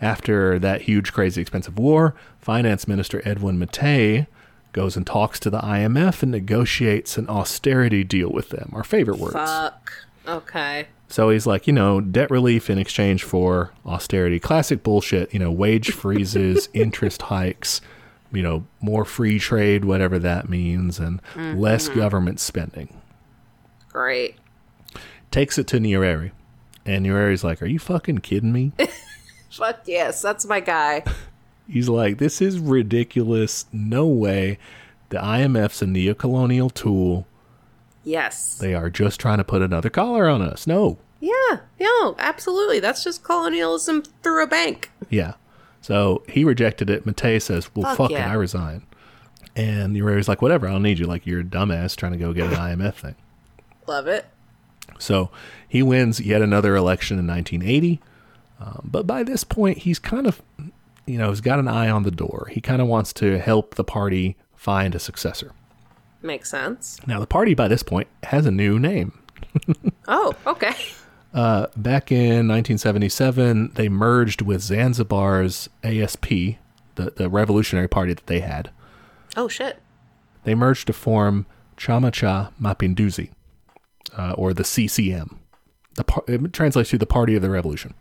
after 0.00 0.58
that 0.58 0.82
huge, 0.82 1.12
crazy, 1.12 1.40
expensive 1.40 1.78
war, 1.78 2.14
Finance 2.38 2.88
Minister 2.88 3.22
Edwin 3.24 3.58
Mtei 3.58 4.26
goes 4.72 4.96
and 4.96 5.06
talks 5.06 5.40
to 5.40 5.50
the 5.50 5.60
IMF 5.60 6.22
and 6.22 6.30
negotiates 6.30 7.18
an 7.18 7.28
austerity 7.28 8.04
deal 8.04 8.30
with 8.30 8.50
them. 8.50 8.70
Our 8.74 8.84
favorite 8.84 9.18
words. 9.18 9.34
Fuck. 9.34 9.92
Okay. 10.26 10.86
So 11.08 11.30
he's 11.30 11.46
like, 11.46 11.66
you 11.66 11.72
know, 11.72 12.00
debt 12.00 12.30
relief 12.30 12.70
in 12.70 12.78
exchange 12.78 13.24
for 13.24 13.72
austerity. 13.84 14.38
Classic 14.38 14.82
bullshit, 14.82 15.32
you 15.34 15.40
know, 15.40 15.50
wage 15.50 15.90
freezes, 15.90 16.68
interest 16.74 17.22
hikes, 17.22 17.80
you 18.32 18.42
know, 18.42 18.64
more 18.80 19.04
free 19.04 19.40
trade, 19.40 19.84
whatever 19.84 20.18
that 20.20 20.48
means, 20.48 21.00
and 21.00 21.20
less 21.36 21.88
mm-hmm. 21.88 21.98
government 21.98 22.38
spending. 22.38 22.96
Great. 23.88 24.36
Takes 25.32 25.58
it 25.58 25.66
to 25.68 25.78
Nyerere. 25.78 26.30
And 26.86 27.04
Nyerere's 27.04 27.44
like, 27.44 27.60
are 27.60 27.66
you 27.66 27.78
fucking 27.78 28.18
kidding 28.18 28.52
me? 28.52 28.72
Fuck 29.50 29.80
yes, 29.86 30.22
that's 30.22 30.44
my 30.46 30.60
guy. 30.60 31.04
He's 31.68 31.88
like, 31.88 32.18
this 32.18 32.40
is 32.40 32.58
ridiculous. 32.58 33.66
No 33.72 34.06
way. 34.06 34.58
The 35.10 35.18
IMF's 35.18 35.82
a 35.82 35.86
neocolonial 35.86 36.72
tool. 36.72 37.26
Yes. 38.02 38.58
They 38.58 38.74
are 38.74 38.90
just 38.90 39.20
trying 39.20 39.38
to 39.38 39.44
put 39.44 39.62
another 39.62 39.90
collar 39.90 40.28
on 40.28 40.42
us. 40.42 40.66
No. 40.66 40.98
Yeah. 41.20 41.60
No, 41.78 42.16
absolutely. 42.18 42.80
That's 42.80 43.04
just 43.04 43.22
colonialism 43.22 44.02
through 44.22 44.42
a 44.42 44.46
bank. 44.46 44.90
Yeah. 45.10 45.34
So 45.80 46.22
he 46.28 46.44
rejected 46.44 46.90
it. 46.90 47.04
Mtei 47.04 47.40
says, 47.40 47.70
well, 47.74 47.84
Fuck 47.84 47.96
fuck, 47.96 48.10
yeah. 48.10 48.26
it. 48.28 48.30
I 48.30 48.34
resign. 48.34 48.84
And 49.56 49.94
the 49.94 50.00
Nyerere's 50.00 50.28
like, 50.28 50.42
whatever. 50.42 50.66
I 50.66 50.72
don't 50.72 50.82
need 50.82 50.98
you. 50.98 51.06
Like, 51.06 51.26
you're 51.26 51.40
a 51.40 51.44
dumbass 51.44 51.94
trying 51.96 52.12
to 52.12 52.18
go 52.18 52.32
get 52.32 52.52
an 52.52 52.54
IMF 52.78 52.94
thing. 52.94 53.16
Love 53.86 54.06
it. 54.06 54.26
So 54.98 55.30
he 55.68 55.82
wins 55.82 56.20
yet 56.20 56.42
another 56.42 56.74
election 56.76 57.18
in 57.18 57.26
1980. 57.26 58.00
Um, 58.60 58.88
but 58.90 59.06
by 59.06 59.22
this 59.22 59.42
point, 59.44 59.78
he's 59.78 59.98
kind 59.98 60.26
of, 60.26 60.42
you 61.06 61.16
know, 61.18 61.30
he's 61.30 61.40
got 61.40 61.58
an 61.58 61.68
eye 61.68 61.88
on 61.88 62.02
the 62.02 62.10
door. 62.10 62.48
He 62.50 62.60
kind 62.60 62.82
of 62.82 62.88
wants 62.88 63.12
to 63.14 63.38
help 63.38 63.74
the 63.74 63.84
party 63.84 64.36
find 64.54 64.94
a 64.94 64.98
successor. 64.98 65.52
Makes 66.22 66.50
sense. 66.50 66.98
Now, 67.06 67.18
the 67.18 67.26
party 67.26 67.54
by 67.54 67.68
this 67.68 67.82
point 67.82 68.08
has 68.24 68.44
a 68.46 68.50
new 68.50 68.78
name. 68.78 69.18
Oh, 70.12 70.34
okay. 70.44 70.74
Uh, 71.32 71.68
back 71.76 72.10
in 72.10 72.48
1977, 72.48 73.72
they 73.74 73.88
merged 73.88 74.42
with 74.42 74.60
Zanzibar's 74.60 75.68
ASP, 75.84 76.26
the, 76.96 77.12
the 77.14 77.28
revolutionary 77.28 77.86
party 77.86 78.12
that 78.14 78.26
they 78.26 78.40
had. 78.40 78.70
Oh 79.36 79.46
shit. 79.46 79.78
They 80.42 80.56
merged 80.56 80.88
to 80.88 80.92
form 80.92 81.46
Chama 81.76 82.12
Cha 82.12 82.50
Mapinduzi, 82.60 83.30
uh, 84.16 84.32
or 84.36 84.52
the 84.52 84.64
CCM. 84.64 85.38
The 85.94 86.02
par- 86.04 86.24
it 86.26 86.52
translates 86.52 86.90
to 86.90 86.98
the 86.98 87.06
Party 87.06 87.36
of 87.36 87.42
the 87.42 87.50
Revolution. 87.50 87.94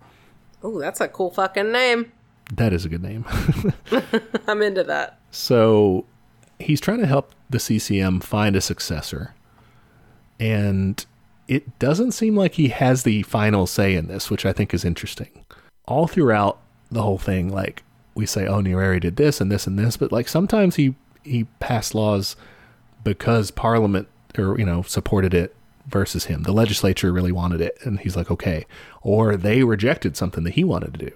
Oh, 0.64 0.80
that's 0.80 1.02
a 1.02 1.08
cool 1.08 1.32
fucking 1.32 1.72
name. 1.72 2.12
That 2.54 2.74
is 2.74 2.86
a 2.86 2.90
good 2.90 3.04
name. 3.04 3.26
I'm 4.48 4.62
into 4.62 4.84
that. 4.84 5.20
so 5.32 6.06
he's 6.60 6.82
trying 6.82 7.00
to 7.00 7.08
help 7.08 7.34
the 7.50 7.60
CCM 7.60 8.20
find 8.20 8.56
a 8.56 8.62
successor. 8.62 9.34
And 10.40 11.06
it 11.48 11.80
doesn't 11.80 12.12
seem 12.12 12.36
like 12.36 12.54
he 12.56 12.70
has 12.70 13.04
the 13.04 13.24
final 13.24 13.66
say 13.66 13.96
in 13.96 14.08
this, 14.08 14.30
which 14.30 14.46
I 14.46 14.54
think 14.54 14.74
is 14.74 14.86
interesting. 14.86 15.46
All 15.86 16.08
throughout 16.08 16.60
the 16.92 17.02
whole 17.02 17.18
thing, 17.18 17.50
like 17.50 17.84
we 18.14 18.26
say, 18.26 18.46
oh, 18.46 18.62
Nyerere 18.62 19.00
did 19.00 19.16
this 19.16 19.42
and 19.42 19.52
this 19.52 19.66
and 19.68 19.78
this, 19.78 19.98
but 19.98 20.12
like 20.12 20.28
sometimes 20.28 20.76
he 20.76 20.96
he 21.24 21.46
passed 21.60 21.94
laws 21.94 22.36
because 23.04 23.52
Parliament 23.52 24.08
or 24.38 24.58
you 24.60 24.66
know 24.66 24.82
supported 24.84 25.34
it 25.34 25.56
versus 25.90 26.26
him. 26.26 26.44
The 26.44 26.52
legislature 26.52 27.12
really 27.12 27.32
wanted 27.32 27.62
it, 27.62 27.78
and 27.84 28.00
he's 28.00 28.16
like, 28.16 28.32
okay, 28.32 28.66
or 29.02 29.36
they 29.36 29.64
rejected 29.64 30.16
something 30.16 30.44
that 30.44 30.54
he 30.54 30.64
wanted 30.64 30.94
to 30.94 31.06
do. 31.06 31.12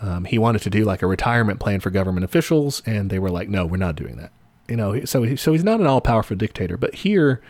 Um, 0.00 0.24
he 0.24 0.38
wanted 0.38 0.62
to 0.62 0.70
do 0.70 0.84
like 0.84 1.02
a 1.02 1.06
retirement 1.06 1.60
plan 1.60 1.80
for 1.80 1.90
government 1.90 2.24
officials, 2.24 2.82
and 2.86 3.10
they 3.10 3.18
were 3.18 3.30
like, 3.30 3.48
"No, 3.48 3.66
we're 3.66 3.78
not 3.78 3.96
doing 3.96 4.16
that." 4.16 4.30
You 4.68 4.76
know, 4.76 5.04
so 5.04 5.22
he, 5.22 5.36
so 5.36 5.52
he's 5.52 5.64
not 5.64 5.80
an 5.80 5.86
all-powerful 5.86 6.36
dictator. 6.36 6.76
But 6.76 6.94
here, 6.94 7.40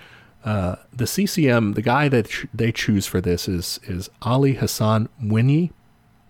uh, 0.44 0.76
the 0.92 1.06
CCM, 1.06 1.74
the 1.74 1.82
guy 1.82 2.08
that 2.08 2.28
ch- 2.28 2.46
they 2.54 2.72
choose 2.72 3.06
for 3.06 3.20
this 3.20 3.48
is 3.48 3.80
is 3.84 4.08
Ali 4.22 4.54
Hassan 4.54 5.08
Mwinyi. 5.22 5.72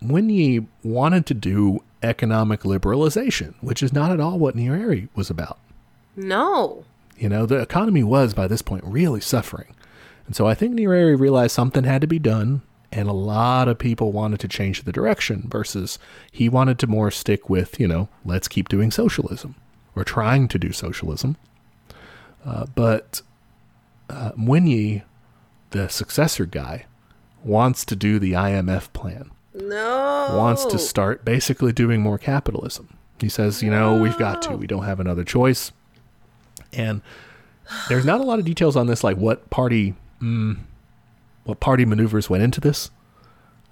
Mwinyi 0.02 0.66
wanted 0.82 1.24
to 1.26 1.34
do 1.34 1.84
economic 2.02 2.62
liberalization, 2.62 3.54
which 3.60 3.82
is 3.82 3.92
not 3.92 4.10
at 4.10 4.20
all 4.20 4.38
what 4.38 4.56
Nyerere 4.56 5.08
was 5.14 5.30
about. 5.30 5.58
No. 6.16 6.84
You 7.16 7.28
know, 7.28 7.46
the 7.46 7.60
economy 7.60 8.02
was 8.02 8.34
by 8.34 8.46
this 8.48 8.62
point 8.62 8.84
really 8.84 9.20
suffering. 9.20 9.74
And 10.28 10.36
so 10.36 10.46
I 10.46 10.52
think 10.54 10.74
Nyerere 10.74 11.18
realized 11.18 11.54
something 11.54 11.84
had 11.84 12.02
to 12.02 12.06
be 12.06 12.18
done, 12.18 12.60
and 12.92 13.08
a 13.08 13.12
lot 13.14 13.66
of 13.66 13.78
people 13.78 14.12
wanted 14.12 14.40
to 14.40 14.48
change 14.48 14.82
the 14.82 14.92
direction 14.92 15.48
versus 15.48 15.98
he 16.30 16.50
wanted 16.50 16.78
to 16.80 16.86
more 16.86 17.10
stick 17.10 17.48
with, 17.48 17.80
you 17.80 17.88
know, 17.88 18.10
let's 18.26 18.46
keep 18.46 18.68
doing 18.68 18.90
socialism 18.90 19.54
or 19.96 20.04
trying 20.04 20.46
to 20.48 20.58
do 20.58 20.70
socialism. 20.70 21.38
Uh, 22.44 22.66
but 22.74 23.22
uh, 24.10 24.32
Mwinyi, 24.32 25.02
the 25.70 25.88
successor 25.88 26.44
guy, 26.44 26.84
wants 27.42 27.86
to 27.86 27.96
do 27.96 28.18
the 28.18 28.32
IMF 28.32 28.92
plan, 28.92 29.30
No. 29.54 30.34
wants 30.36 30.66
to 30.66 30.78
start 30.78 31.24
basically 31.24 31.72
doing 31.72 32.02
more 32.02 32.18
capitalism. 32.18 32.98
He 33.18 33.30
says, 33.30 33.62
you 33.62 33.70
know, 33.70 33.98
we've 33.98 34.18
got 34.18 34.42
to, 34.42 34.56
we 34.58 34.66
don't 34.66 34.84
have 34.84 35.00
another 35.00 35.24
choice. 35.24 35.72
And 36.74 37.00
there's 37.88 38.04
not 38.04 38.20
a 38.20 38.24
lot 38.24 38.38
of 38.38 38.44
details 38.44 38.76
on 38.76 38.86
this, 38.88 39.02
like 39.02 39.16
what 39.16 39.48
party, 39.50 39.94
mm, 40.20 40.58
what 41.44 41.60
party 41.60 41.84
maneuvers 41.84 42.30
went 42.30 42.42
into 42.42 42.60
this. 42.60 42.90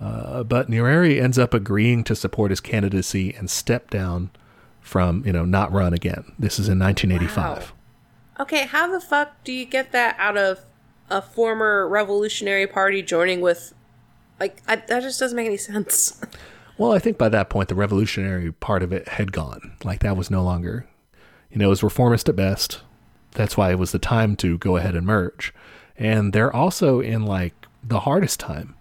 Uh, 0.00 0.42
but 0.42 0.68
Nyerere 0.68 1.20
ends 1.20 1.38
up 1.38 1.54
agreeing 1.54 2.04
to 2.04 2.14
support 2.14 2.50
his 2.50 2.60
candidacy 2.60 3.34
and 3.34 3.48
step 3.48 3.88
down 3.90 4.30
from, 4.80 5.24
you 5.24 5.32
know, 5.32 5.44
not 5.44 5.72
run 5.72 5.94
again. 5.94 6.32
This 6.38 6.58
is 6.58 6.68
in 6.68 6.78
1985. 6.78 7.72
Okay, 8.38 8.66
how 8.66 8.90
the 8.90 9.00
fuck 9.00 9.42
do 9.42 9.52
you 9.52 9.64
get 9.64 9.92
that 9.92 10.14
out 10.18 10.36
of 10.36 10.66
a 11.10 11.22
former 11.22 11.88
Revolutionary 11.88 12.66
Party 12.66 13.02
joining 13.02 13.40
with. 13.40 13.74
Like, 14.38 14.58
I, 14.66 14.76
that 14.76 15.02
just 15.02 15.20
doesn't 15.20 15.36
make 15.36 15.46
any 15.46 15.56
sense. 15.56 16.20
Well, 16.78 16.92
I 16.92 16.98
think 16.98 17.16
by 17.16 17.30
that 17.30 17.48
point, 17.48 17.70
the 17.70 17.74
revolutionary 17.74 18.52
part 18.52 18.82
of 18.82 18.92
it 18.92 19.08
had 19.08 19.32
gone. 19.32 19.78
Like 19.82 20.00
that 20.00 20.14
was 20.14 20.30
no 20.30 20.42
longer, 20.42 20.86
you 21.50 21.56
know, 21.56 21.68
it 21.68 21.70
was 21.70 21.82
reformist 21.82 22.28
at 22.28 22.36
best. 22.36 22.82
That's 23.30 23.56
why 23.56 23.70
it 23.70 23.78
was 23.78 23.92
the 23.92 23.98
time 23.98 24.36
to 24.36 24.58
go 24.58 24.76
ahead 24.76 24.94
and 24.94 25.06
merge. 25.06 25.54
And 25.98 26.32
they're 26.32 26.54
also 26.54 27.00
in 27.00 27.24
like 27.24 27.54
the 27.82 28.00
hardest 28.00 28.40
time 28.40 28.74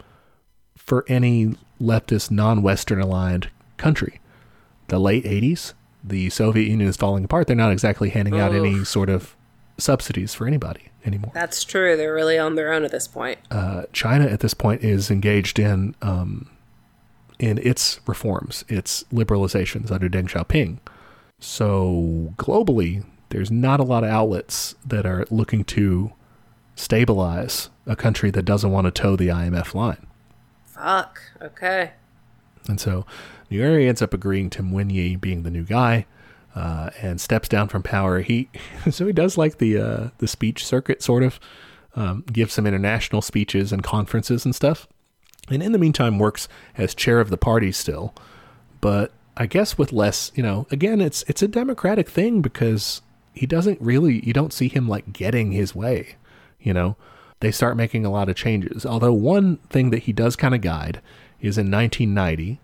for 0.76 1.06
any 1.08 1.56
leftist, 1.82 2.32
non 2.32 2.62
Western 2.62 3.02
aligned 3.02 3.50
country. 3.78 4.20
The 4.88 5.00
late 5.00 5.24
80s, 5.26 5.74
the 6.04 6.30
Soviet 6.30 6.68
Union 6.70 6.88
is 6.88 6.98
falling 6.98 7.24
apart. 7.24 7.48
They're 7.48 7.56
not 7.56 7.72
exactly 7.72 8.10
handing 8.10 8.40
out 8.40 8.54
any 8.54 8.84
sort 8.84 9.10
of 9.10 9.36
subsidies 9.78 10.34
for 10.34 10.46
anybody 10.48 10.90
anymore. 11.06 11.32
That's 11.34 11.64
true. 11.64 11.98
They're 11.98 12.14
really 12.14 12.38
on 12.38 12.56
their 12.56 12.72
own 12.72 12.84
at 12.84 12.92
this 12.92 13.08
point. 13.08 13.40
uh, 13.52 13.84
China 13.94 14.26
at 14.26 14.40
this 14.42 14.54
point 14.54 14.84
is 14.84 15.10
engaged 15.10 15.58
in 15.60 15.96
um, 16.02 16.50
in 17.40 17.58
its 17.58 18.00
reforms, 18.08 18.64
its 18.70 19.04
liberalizations 19.12 19.92
under 19.92 20.08
Deng 20.08 20.28
Xiaoping. 20.30 20.78
So 21.40 22.34
globally, 22.38 23.04
there's 23.30 23.52
not 23.52 23.80
a 23.80 23.84
lot 23.84 24.04
of 24.04 24.10
outlets 24.10 24.76
that 24.86 25.06
are 25.06 25.26
looking 25.30 25.64
to 25.66 26.14
stabilize 26.76 27.70
a 27.86 27.96
country 27.96 28.32
that 28.32 28.44
doesn't 28.44 28.72
want 28.72 28.86
to 28.86 28.92
toe 28.92 29.16
the 29.16 29.30
IMF 29.30 29.74
line. 29.74 30.06
Fuck. 30.66 31.22
Okay. 31.42 31.92
And 32.68 32.80
so 32.80 33.06
Nyerere 33.50 33.88
ends 33.88 34.02
up 34.02 34.14
agreeing 34.14 34.50
to 34.52 34.64
Mwinyi 34.64 35.20
being 35.20 35.44
the 35.44 35.52
new 35.52 35.64
guy 35.64 36.06
uh, 36.56 36.90
and 37.02 37.20
steps 37.20 37.48
down 37.48 37.68
from 37.68 37.84
power. 37.84 38.22
He 38.22 38.50
so 38.92 39.06
he 39.06 39.14
does 39.14 39.38
like 39.38 39.58
the 39.58 39.78
uh, 39.78 40.10
the 40.18 40.28
speech 40.28 40.66
circuit 40.66 41.02
sort 41.02 41.24
of 41.24 41.40
um, 41.96 42.24
gives 42.32 42.54
some 42.54 42.68
international 42.68 43.22
speeches 43.22 43.72
and 43.72 43.84
conferences 43.84 44.46
and 44.46 44.56
stuff. 44.56 44.88
And 45.50 45.62
in 45.62 45.74
the 45.74 45.78
meantime, 45.78 46.18
works 46.18 46.48
as 46.78 46.96
chair 46.96 47.20
of 47.20 47.30
the 47.30 47.38
party 47.38 47.72
still, 47.72 48.16
but 48.82 49.12
I 49.38 49.46
guess 49.46 49.78
with 49.78 49.94
less. 49.94 50.32
You 50.36 50.44
know, 50.44 50.66
again, 50.72 51.02
it's 51.02 51.24
it's 51.28 51.42
a 51.42 51.48
democratic 51.48 52.10
thing 52.10 52.42
because 52.42 53.02
he 53.34 53.46
doesn't 53.46 53.80
really. 53.82 54.26
You 54.26 54.34
don't 54.34 54.54
see 54.54 54.70
him 54.70 54.88
like 54.88 55.14
getting 55.14 55.52
his 55.52 55.76
way. 55.76 56.16
You 56.66 56.74
know, 56.74 56.98
they 57.40 57.52
start 57.52 57.78
making 57.78 58.06
a 58.06 58.12
lot 58.12 58.28
of 58.28 58.36
changes. 58.36 58.86
Although 58.86 59.14
one 59.14 59.58
thing 59.70 59.92
that 59.92 60.04
he 60.04 60.12
does 60.12 60.36
kind 60.36 60.54
of 60.54 60.60
guide 60.60 61.00
is 61.40 61.58
in 61.58 61.72
1990 61.72 62.60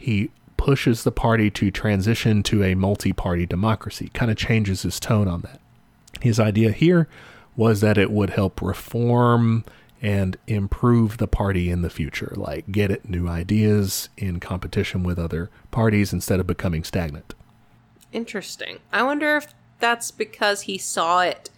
he 0.00 0.30
pushes 0.56 1.04
the 1.04 1.12
party 1.12 1.50
to 1.50 1.70
transition 1.70 2.42
to 2.42 2.64
a 2.64 2.74
multi 2.74 3.12
party 3.12 3.46
democracy, 3.46 4.10
kind 4.14 4.30
of 4.30 4.36
changes 4.36 4.82
his 4.82 4.98
tone 4.98 5.28
on 5.28 5.42
that. 5.42 5.60
His 6.22 6.40
idea 6.40 6.72
here 6.72 7.06
was 7.54 7.82
that 7.82 7.98
it 7.98 8.10
would 8.10 8.30
help 8.30 8.62
reform 8.62 9.64
and 10.00 10.38
improve 10.46 11.18
the 11.18 11.28
party 11.28 11.70
in 11.70 11.82
the 11.82 11.90
future, 11.90 12.32
like 12.34 12.72
get 12.72 12.90
it 12.90 13.08
new 13.08 13.28
ideas 13.28 14.08
in 14.16 14.40
competition 14.40 15.02
with 15.02 15.18
other 15.18 15.50
parties 15.70 16.14
instead 16.14 16.40
of 16.40 16.46
becoming 16.46 16.82
stagnant. 16.82 17.34
Interesting. 18.10 18.78
I 18.90 19.02
wonder 19.02 19.36
if 19.36 19.52
that's 19.78 20.10
because 20.10 20.62
he 20.62 20.78
saw 20.78 21.20
it 21.20 21.50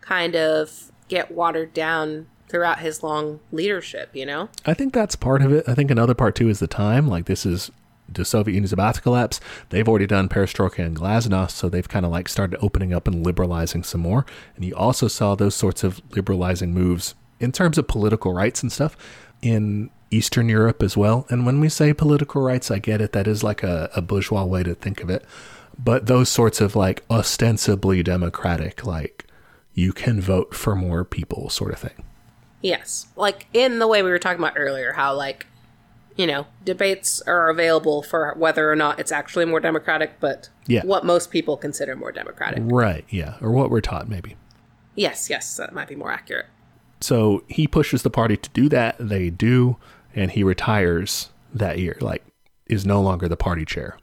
kind 0.00 0.34
of 0.34 0.90
get 1.14 1.30
watered 1.30 1.72
down 1.72 2.26
throughout 2.48 2.80
his 2.80 3.02
long 3.04 3.38
leadership, 3.52 4.10
you 4.14 4.26
know? 4.26 4.48
I 4.66 4.74
think 4.74 4.92
that's 4.92 5.14
part 5.14 5.42
of 5.42 5.52
it. 5.52 5.68
I 5.68 5.74
think 5.74 5.92
another 5.92 6.14
part 6.14 6.34
too 6.34 6.48
is 6.48 6.58
the 6.58 6.66
time. 6.66 7.06
Like 7.06 7.26
this 7.26 7.46
is 7.46 7.70
the 8.08 8.24
Soviet 8.24 8.54
Union's 8.54 8.72
about 8.72 8.96
to 8.96 9.00
collapse. 9.00 9.38
They've 9.70 9.88
already 9.88 10.08
done 10.08 10.28
perestroika 10.28 10.84
and 10.84 10.96
glasnost, 10.96 11.52
so 11.52 11.68
they've 11.68 11.88
kind 11.88 12.04
of 12.04 12.10
like 12.10 12.28
started 12.28 12.58
opening 12.60 12.92
up 12.92 13.06
and 13.06 13.24
liberalizing 13.24 13.84
some 13.84 14.00
more. 14.00 14.26
And 14.56 14.64
you 14.64 14.74
also 14.74 15.06
saw 15.06 15.36
those 15.36 15.54
sorts 15.54 15.84
of 15.84 16.02
liberalizing 16.10 16.74
moves 16.74 17.14
in 17.38 17.52
terms 17.52 17.78
of 17.78 17.86
political 17.86 18.34
rights 18.34 18.62
and 18.62 18.72
stuff 18.72 18.96
in 19.40 19.90
Eastern 20.10 20.48
Europe 20.48 20.82
as 20.82 20.96
well. 20.96 21.26
And 21.30 21.46
when 21.46 21.60
we 21.60 21.68
say 21.68 21.92
political 21.94 22.42
rights, 22.42 22.72
I 22.72 22.80
get 22.80 23.00
it. 23.00 23.12
That 23.12 23.28
is 23.28 23.44
like 23.44 23.62
a, 23.62 23.88
a 23.94 24.02
bourgeois 24.02 24.44
way 24.44 24.64
to 24.64 24.74
think 24.74 25.00
of 25.00 25.10
it. 25.10 25.24
But 25.78 26.06
those 26.06 26.28
sorts 26.28 26.60
of 26.60 26.74
like 26.76 27.04
ostensibly 27.08 28.02
democratic, 28.02 28.84
like 28.84 29.23
you 29.74 29.92
can 29.92 30.20
vote 30.20 30.54
for 30.54 30.74
more 30.74 31.04
people 31.04 31.50
sort 31.50 31.72
of 31.72 31.78
thing. 31.78 32.04
Yes. 32.62 33.08
Like 33.16 33.46
in 33.52 33.78
the 33.78 33.86
way 33.86 34.02
we 34.02 34.10
were 34.10 34.18
talking 34.18 34.38
about 34.38 34.54
earlier, 34.56 34.92
how 34.92 35.14
like, 35.14 35.46
you 36.16 36.26
know, 36.26 36.46
debates 36.64 37.20
are 37.22 37.50
available 37.50 38.02
for 38.02 38.34
whether 38.38 38.70
or 38.70 38.76
not 38.76 38.98
it's 39.00 39.12
actually 39.12 39.44
more 39.44 39.60
democratic, 39.60 40.20
but 40.20 40.48
Yeah. 40.66 40.82
what 40.84 41.04
most 41.04 41.30
people 41.30 41.56
consider 41.56 41.96
more 41.96 42.12
democratic. 42.12 42.62
Right. 42.64 43.04
Yeah. 43.10 43.34
Or 43.42 43.50
what 43.50 43.68
we're 43.70 43.80
taught, 43.80 44.08
maybe. 44.08 44.36
Yes, 44.94 45.28
yes, 45.28 45.56
that 45.56 45.74
might 45.74 45.88
be 45.88 45.96
more 45.96 46.12
accurate. 46.12 46.46
So 47.00 47.42
he 47.48 47.66
pushes 47.66 48.02
the 48.02 48.10
party 48.10 48.36
to 48.36 48.48
do 48.50 48.68
that. 48.70 48.96
They 48.98 49.28
do. 49.28 49.76
And 50.14 50.30
he 50.30 50.44
retires 50.44 51.30
that 51.52 51.78
year, 51.80 51.98
like, 52.00 52.24
is 52.66 52.86
no 52.86 53.02
longer 53.02 53.28
the 53.28 53.36
party 53.36 53.64
chair. 53.64 53.98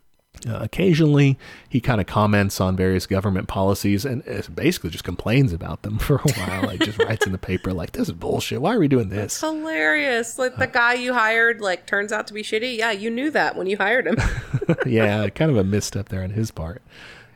Uh, 0.47 0.57
occasionally, 0.61 1.37
he 1.69 1.79
kind 1.79 2.01
of 2.01 2.07
comments 2.07 2.59
on 2.59 2.75
various 2.75 3.05
government 3.05 3.47
policies 3.47 4.05
and 4.05 4.27
uh, 4.27 4.41
basically 4.53 4.89
just 4.89 5.03
complains 5.03 5.53
about 5.53 5.83
them 5.83 5.97
for 5.99 6.15
a 6.15 6.31
while. 6.33 6.63
like, 6.63 6.79
just 6.79 6.97
writes 6.97 7.25
in 7.25 7.31
the 7.31 7.37
paper, 7.37 7.73
like, 7.73 7.91
this 7.91 8.07
is 8.07 8.13
bullshit. 8.13 8.61
Why 8.61 8.75
are 8.75 8.79
we 8.79 8.87
doing 8.87 9.09
this? 9.09 9.39
Hilarious. 9.39 10.39
Like 10.39 10.57
the 10.57 10.67
guy 10.67 10.93
you 10.93 11.13
hired 11.13 11.61
like 11.61 11.85
turns 11.85 12.11
out 12.11 12.27
to 12.27 12.33
be 12.33 12.43
shitty. 12.43 12.77
Yeah, 12.77 12.91
you 12.91 13.09
knew 13.09 13.31
that 13.31 13.55
when 13.55 13.67
you 13.67 13.77
hired 13.77 14.07
him. 14.07 14.17
yeah, 14.85 15.27
kind 15.29 15.51
of 15.51 15.57
a 15.57 15.63
misstep 15.63 16.09
there 16.09 16.23
on 16.23 16.31
his 16.31 16.51
part. 16.51 16.81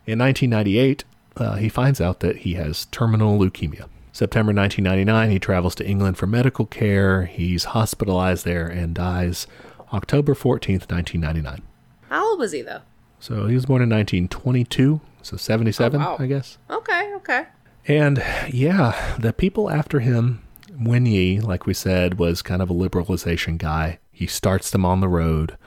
In 0.05 0.19
1998, 0.19 1.03
uh, 1.37 1.55
he 1.55 1.69
finds 1.69 1.99
out 1.99 2.19
that 2.21 2.37
he 2.37 2.53
has 2.53 2.85
terminal 2.85 3.37
leukemia. 3.37 3.87
September 4.11 4.53
1999, 4.53 5.29
he 5.29 5.39
travels 5.39 5.75
to 5.75 5.85
England 5.85 6.17
for 6.17 6.25
medical 6.25 6.65
care. 6.65 7.25
He's 7.25 7.65
hospitalized 7.65 8.45
there 8.45 8.67
and 8.67 8.95
dies 8.95 9.45
October 9.91 10.33
14th, 10.33 10.89
1999. 10.89 11.61
How 12.09 12.29
old 12.29 12.39
was 12.39 12.53
he 12.53 12.61
though? 12.61 12.81
So 13.19 13.47
he 13.47 13.55
was 13.55 13.65
born 13.65 13.81
in 13.81 13.89
1922, 13.89 15.01
so 15.21 15.37
77, 15.37 16.01
Oh, 16.01 16.05
wow. 16.05 16.17
I 16.19 16.27
guess. 16.27 16.57
Okay, 16.69 17.13
okay. 17.15 17.45
And 17.87 18.23
yeah, 18.49 19.15
the 19.19 19.33
people 19.33 19.69
after 19.69 19.99
him, 19.99 20.41
Mwinyi, 20.71 21.41
like 21.41 21.65
we 21.65 21.73
said, 21.73 22.19
was 22.19 22.41
kind 22.41 22.61
of 22.61 22.69
a 22.69 22.73
liberalization 22.73 23.57
guy. 23.57 23.99
He 24.11 24.27
starts 24.27 24.69
them 24.71 24.85
on 24.85 25.01
the 25.01 25.07
road 25.07 25.57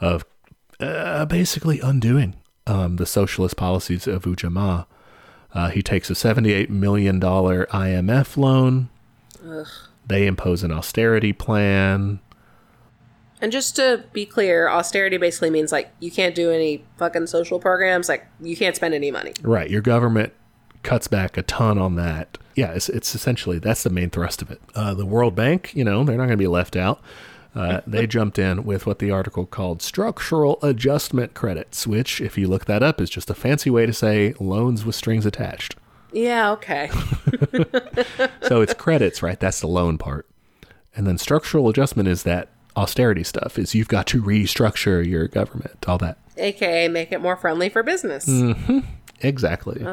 of 0.00 0.24
uh, 0.80 1.24
basically 1.26 1.80
undoing 1.80 2.34
um, 2.66 2.96
the 2.96 3.06
socialist 3.06 3.56
policies 3.56 4.06
of 4.06 4.22
Ujamaa. 4.24 4.86
Uh, 5.52 5.70
he 5.70 5.82
takes 5.82 6.10
a 6.10 6.14
$78 6.14 6.68
million 6.70 7.20
IMF 7.20 8.36
loan. 8.36 8.88
Ugh. 9.46 9.66
They 10.06 10.26
impose 10.26 10.62
an 10.62 10.72
austerity 10.72 11.32
plan. 11.32 12.18
And 13.40 13.52
just 13.52 13.76
to 13.76 14.04
be 14.12 14.24
clear, 14.26 14.68
austerity 14.68 15.16
basically 15.16 15.50
means 15.50 15.72
like 15.72 15.90
you 16.00 16.10
can't 16.10 16.34
do 16.34 16.50
any 16.50 16.84
fucking 16.98 17.26
social 17.26 17.58
programs, 17.58 18.08
like 18.08 18.26
you 18.40 18.56
can't 18.56 18.76
spend 18.76 18.94
any 18.94 19.10
money. 19.10 19.32
Right. 19.42 19.68
Your 19.68 19.82
government 19.82 20.32
cuts 20.82 21.08
back 21.08 21.36
a 21.36 21.42
ton 21.42 21.78
on 21.78 21.96
that. 21.96 22.38
Yeah, 22.54 22.72
it's, 22.72 22.88
it's 22.88 23.14
essentially 23.14 23.58
that's 23.58 23.82
the 23.82 23.90
main 23.90 24.10
thrust 24.10 24.42
of 24.42 24.50
it. 24.50 24.60
Uh, 24.74 24.94
the 24.94 25.06
World 25.06 25.34
Bank, 25.34 25.74
you 25.74 25.84
know, 25.84 26.04
they're 26.04 26.16
not 26.16 26.26
going 26.26 26.30
to 26.30 26.36
be 26.36 26.46
left 26.46 26.76
out. 26.76 27.00
Uh, 27.54 27.80
they 27.86 28.06
jumped 28.06 28.38
in 28.38 28.64
with 28.64 28.86
what 28.86 28.98
the 28.98 29.10
article 29.10 29.46
called 29.46 29.82
structural 29.82 30.58
adjustment 30.62 31.34
credits, 31.34 31.86
which, 31.86 32.20
if 32.20 32.38
you 32.38 32.46
look 32.46 32.66
that 32.66 32.82
up, 32.82 33.00
is 33.00 33.10
just 33.10 33.30
a 33.30 33.34
fancy 33.34 33.70
way 33.70 33.86
to 33.86 33.92
say 33.92 34.34
loans 34.38 34.84
with 34.84 34.94
strings 34.94 35.26
attached. 35.26 35.76
Yeah, 36.12 36.52
okay. 36.52 36.90
So 38.42 38.60
it's 38.60 38.74
credits, 38.74 39.22
right? 39.22 39.40
That's 39.40 39.60
the 39.60 39.66
loan 39.66 39.98
part. 39.98 40.28
And 40.94 41.06
then 41.06 41.18
structural 41.18 41.68
adjustment 41.68 42.08
is 42.08 42.22
that 42.24 42.50
austerity 42.76 43.24
stuff, 43.24 43.58
is 43.58 43.74
you've 43.74 43.88
got 43.88 44.06
to 44.08 44.22
restructure 44.22 45.06
your 45.06 45.28
government, 45.28 45.84
all 45.88 45.98
that. 45.98 46.18
AKA 46.36 46.88
make 46.88 47.12
it 47.12 47.20
more 47.20 47.36
friendly 47.36 47.68
for 47.68 47.82
business. 47.82 48.28
Exactly. 49.20 49.86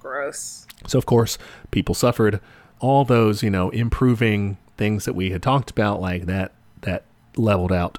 Gross. 0.00 0.66
So 0.86 0.98
of 0.98 1.06
course, 1.06 1.38
people 1.70 1.94
suffered. 1.94 2.40
All 2.80 3.04
those, 3.04 3.42
you 3.42 3.50
know, 3.50 3.70
improving 3.70 4.56
things 4.76 5.04
that 5.04 5.14
we 5.14 5.30
had 5.30 5.42
talked 5.42 5.70
about, 5.70 6.00
like 6.00 6.26
that, 6.26 6.52
that 6.82 7.04
leveled 7.36 7.72
out 7.72 7.98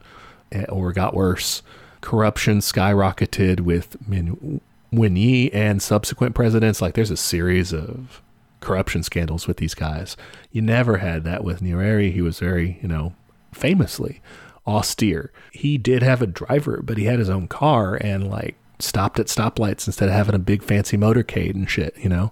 eh, 0.52 0.66
or 0.70 0.92
got 0.94 1.14
worse. 1.14 1.64
Corruption 2.02 2.60
skyrocketed 2.60 3.62
with 3.62 3.98
Min 4.08 4.62
Wen 4.92 5.16
Yi 5.16 5.52
and 5.52 5.82
subsequent 5.82 6.36
presidents. 6.36 6.82
Like 6.82 6.94
there's 6.94 7.12
a 7.12 7.18
series 7.18 7.74
of 7.74 8.22
corruption 8.60 9.04
scandals 9.04 9.48
with 9.48 9.58
these 9.58 9.74
guys. 9.74 10.16
You 10.52 10.62
never 10.62 10.98
had 10.98 11.24
that 11.24 11.44
with 11.44 11.62
Nyerere. 11.62 12.12
He 12.12 12.22
was 12.22 12.40
very, 12.40 12.80
you 12.82 12.88
know, 12.88 13.14
famously 13.54 14.22
austere. 14.66 15.32
He 15.52 15.78
did 15.78 16.04
have 16.04 16.22
a 16.22 16.28
driver, 16.28 16.82
but 16.84 16.98
he 16.98 17.06
had 17.06 17.20
his 17.20 17.30
own 17.30 17.48
car 17.48 17.96
and 17.96 18.30
like 18.30 18.56
stopped 18.80 19.20
at 19.20 19.28
stoplights 19.28 19.88
instead 19.88 20.10
of 20.10 20.16
having 20.16 20.36
a 20.36 20.40
big 20.40 20.64
fancy 20.64 20.98
motorcade 20.98 21.56
and 21.56 21.70
shit, 21.70 21.96
you 21.98 22.10
know. 22.10 22.32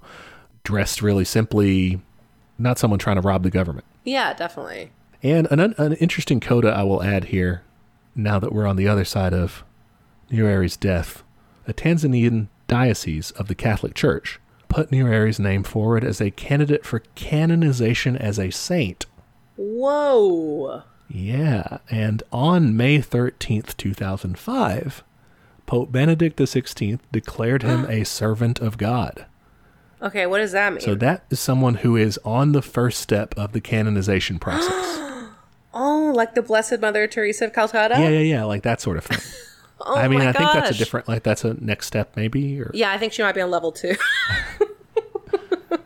Dressed 0.63 1.01
really 1.01 1.25
simply, 1.25 2.01
not 2.57 2.77
someone 2.77 2.99
trying 2.99 3.15
to 3.17 3.21
rob 3.21 3.43
the 3.43 3.49
government. 3.49 3.85
Yeah, 4.03 4.33
definitely. 4.33 4.91
And 5.23 5.47
an, 5.49 5.59
an 5.59 5.93
interesting 5.93 6.39
coda 6.39 6.69
I 6.69 6.83
will 6.83 7.01
add 7.01 7.25
here, 7.25 7.63
now 8.15 8.39
that 8.39 8.53
we're 8.53 8.67
on 8.67 8.75
the 8.75 8.87
other 8.87 9.05
side 9.05 9.33
of 9.33 9.63
Nyerere's 10.31 10.77
death. 10.77 11.23
A 11.67 11.73
Tanzanian 11.73 12.47
diocese 12.67 13.31
of 13.31 13.47
the 13.47 13.55
Catholic 13.55 13.93
Church 13.95 14.39
put 14.69 14.91
Nyerere's 14.91 15.39
name 15.39 15.63
forward 15.63 16.03
as 16.03 16.21
a 16.21 16.31
candidate 16.31 16.85
for 16.85 16.99
canonization 17.15 18.15
as 18.15 18.39
a 18.39 18.51
saint. 18.51 19.05
Whoa. 19.55 20.83
Yeah, 21.09 21.77
and 21.89 22.23
on 22.31 22.75
May 22.75 22.99
13th, 22.99 23.77
2005, 23.77 25.03
Pope 25.65 25.91
Benedict 25.91 26.37
XVI 26.37 26.99
declared 27.11 27.63
him 27.63 27.85
a 27.89 28.03
servant 28.03 28.59
of 28.59 28.77
God. 28.77 29.25
Okay, 30.01 30.25
what 30.25 30.39
does 30.39 30.51
that 30.51 30.73
mean? 30.73 30.81
So 30.81 30.93
that 30.95 31.25
is 31.29 31.39
someone 31.39 31.75
who 31.75 31.95
is 31.95 32.19
on 32.25 32.51
the 32.51 32.61
first 32.61 32.99
step 33.01 33.33
of 33.37 33.53
the 33.53 33.61
canonization 33.61 34.39
process. 34.39 34.69
oh, 35.73 36.11
like 36.15 36.35
the 36.35 36.41
Blessed 36.41 36.79
Mother 36.81 37.07
Teresa 37.07 37.45
of 37.45 37.53
Calcutta? 37.53 37.95
yeah, 37.99 38.09
yeah, 38.09 38.19
yeah, 38.19 38.43
like 38.43 38.63
that 38.63 38.81
sort 38.81 38.97
of 38.97 39.05
thing. 39.05 39.19
Oh 39.81 39.97
I 39.97 40.07
mean, 40.07 40.21
I 40.21 40.31
think 40.31 40.51
that's 40.53 40.71
a 40.71 40.73
different, 40.73 41.09
like 41.09 41.23
that's 41.23 41.43
a 41.43 41.53
next 41.55 41.87
step 41.87 42.15
maybe, 42.15 42.61
or 42.61 42.71
Yeah, 42.73 42.91
I 42.91 42.97
think 42.97 43.11
she 43.11 43.21
might 43.23 43.35
be 43.35 43.41
on 43.41 43.51
level 43.51 43.73
two. 43.73 43.95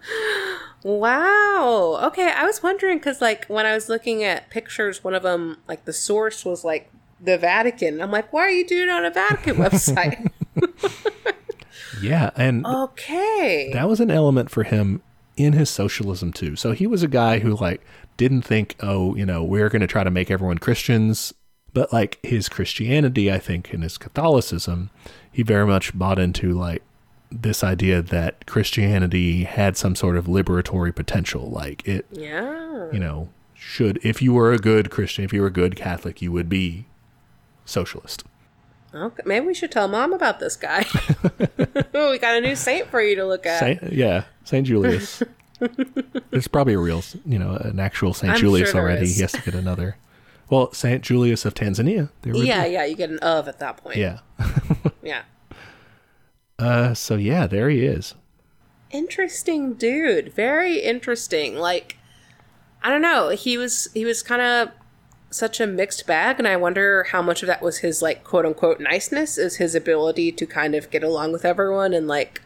wow. 0.83 1.99
Okay, 2.03 2.31
I 2.31 2.45
was 2.45 2.63
wondering 2.63 2.97
because, 2.97 3.21
like, 3.21 3.45
when 3.47 3.65
I 3.65 3.73
was 3.73 3.89
looking 3.89 4.23
at 4.23 4.49
pictures, 4.49 5.03
one 5.03 5.13
of 5.13 5.23
them, 5.23 5.57
like, 5.67 5.85
the 5.85 5.93
source 5.93 6.45
was 6.45 6.63
like 6.63 6.91
the 7.19 7.37
Vatican. 7.37 8.01
I'm 8.01 8.11
like, 8.11 8.31
why 8.31 8.41
are 8.41 8.51
you 8.51 8.65
doing 8.65 8.87
it 8.87 8.91
on 8.91 9.05
a 9.05 9.11
Vatican 9.11 9.55
website? 9.57 10.31
yeah, 12.01 12.31
and 12.35 12.65
okay. 12.65 13.71
that 13.73 13.87
was 13.87 13.99
an 13.99 14.11
element 14.11 14.49
for 14.49 14.63
him 14.63 15.01
in 15.37 15.53
his 15.53 15.69
socialism 15.69 16.33
too. 16.33 16.55
So 16.55 16.73
he 16.73 16.85
was 16.85 17.01
a 17.01 17.07
guy 17.07 17.39
who 17.39 17.55
like 17.55 17.81
didn't 18.17 18.41
think, 18.41 18.75
oh, 18.81 19.15
you 19.15 19.25
know, 19.25 19.43
we're 19.43 19.69
going 19.69 19.81
to 19.81 19.87
try 19.87 20.03
to 20.03 20.11
make 20.11 20.29
everyone 20.29 20.57
Christians, 20.57 21.33
but 21.71 21.93
like 21.93 22.19
his 22.23 22.49
Christianity, 22.49 23.31
I 23.31 23.39
think, 23.39 23.73
and 23.73 23.83
his 23.83 23.97
Catholicism, 23.97 24.89
he 25.31 25.41
very 25.41 25.65
much 25.65 25.97
bought 25.97 26.19
into 26.19 26.53
like 26.53 26.83
this 27.31 27.63
idea 27.63 28.01
that 28.01 28.45
Christianity 28.45 29.43
had 29.43 29.77
some 29.77 29.95
sort 29.95 30.17
of 30.17 30.25
liberatory 30.25 30.95
potential. 30.95 31.49
Like 31.49 31.87
it, 31.87 32.05
yeah. 32.11 32.91
you 32.91 32.99
know, 32.99 33.29
should 33.53 33.99
if 34.03 34.21
you 34.21 34.33
were 34.33 34.51
a 34.53 34.57
good 34.57 34.89
Christian, 34.89 35.25
if 35.25 35.33
you 35.33 35.41
were 35.41 35.47
a 35.47 35.51
good 35.51 35.75
Catholic, 35.75 36.21
you 36.21 36.31
would 36.31 36.49
be 36.49 36.85
socialist. 37.65 38.23
Okay, 38.93 39.21
maybe 39.25 39.45
we 39.45 39.53
should 39.53 39.71
tell 39.71 39.87
mom 39.87 40.13
about 40.13 40.39
this 40.39 40.55
guy. 40.55 40.83
we 41.93 42.17
got 42.17 42.35
a 42.35 42.41
new 42.41 42.55
saint 42.55 42.87
for 42.87 42.99
you 43.01 43.15
to 43.15 43.25
look 43.25 43.45
at. 43.45 43.59
Saint, 43.59 43.93
yeah, 43.93 44.23
Saint 44.45 44.65
Julius. 44.65 45.21
There's 46.31 46.47
probably 46.47 46.73
a 46.73 46.79
real, 46.79 47.03
you 47.25 47.37
know, 47.37 47.55
an 47.55 47.79
actual 47.79 48.13
Saint 48.13 48.33
I'm 48.33 48.39
Julius 48.39 48.71
sure 48.71 48.81
already. 48.81 49.03
is. 49.03 49.15
He 49.15 49.21
has 49.21 49.33
to 49.33 49.41
get 49.41 49.53
another. 49.53 49.97
Well, 50.49 50.73
Saint 50.73 51.03
Julius 51.03 51.45
of 51.45 51.53
Tanzania. 51.53 52.09
Yeah, 52.23 52.65
yeah, 52.65 52.83
you 52.85 52.95
get 52.95 53.11
an 53.11 53.19
of 53.19 53.47
at 53.47 53.59
that 53.59 53.77
point. 53.77 53.97
yeah. 53.97 54.19
Yeah. 55.01 55.21
Uh, 56.59 56.93
so 56.93 57.15
yeah, 57.15 57.47
there 57.47 57.69
he 57.69 57.85
is. 57.85 58.15
Interesting 58.91 59.73
dude. 59.73 60.33
Very 60.33 60.79
interesting. 60.79 61.55
Like 61.55 61.97
I 62.83 62.89
don't 62.89 63.01
know. 63.01 63.29
He 63.29 63.57
was 63.57 63.89
he 63.93 64.05
was 64.05 64.21
kind 64.21 64.41
of 64.41 64.69
such 65.31 65.59
a 65.59 65.67
mixed 65.67 66.05
bag, 66.07 66.39
and 66.39 66.47
I 66.47 66.57
wonder 66.57 67.03
how 67.11 67.21
much 67.21 67.43
of 67.43 67.47
that 67.47 67.61
was 67.61 67.79
his 67.79 68.01
like 68.01 68.23
quote 68.23 68.45
unquote 68.45 68.79
niceness, 68.79 69.37
is 69.37 69.57
his 69.57 69.75
ability 69.75 70.31
to 70.33 70.45
kind 70.45 70.75
of 70.75 70.89
get 70.89 71.03
along 71.03 71.31
with 71.31 71.45
everyone 71.45 71.93
and 71.93 72.07
like 72.07 72.41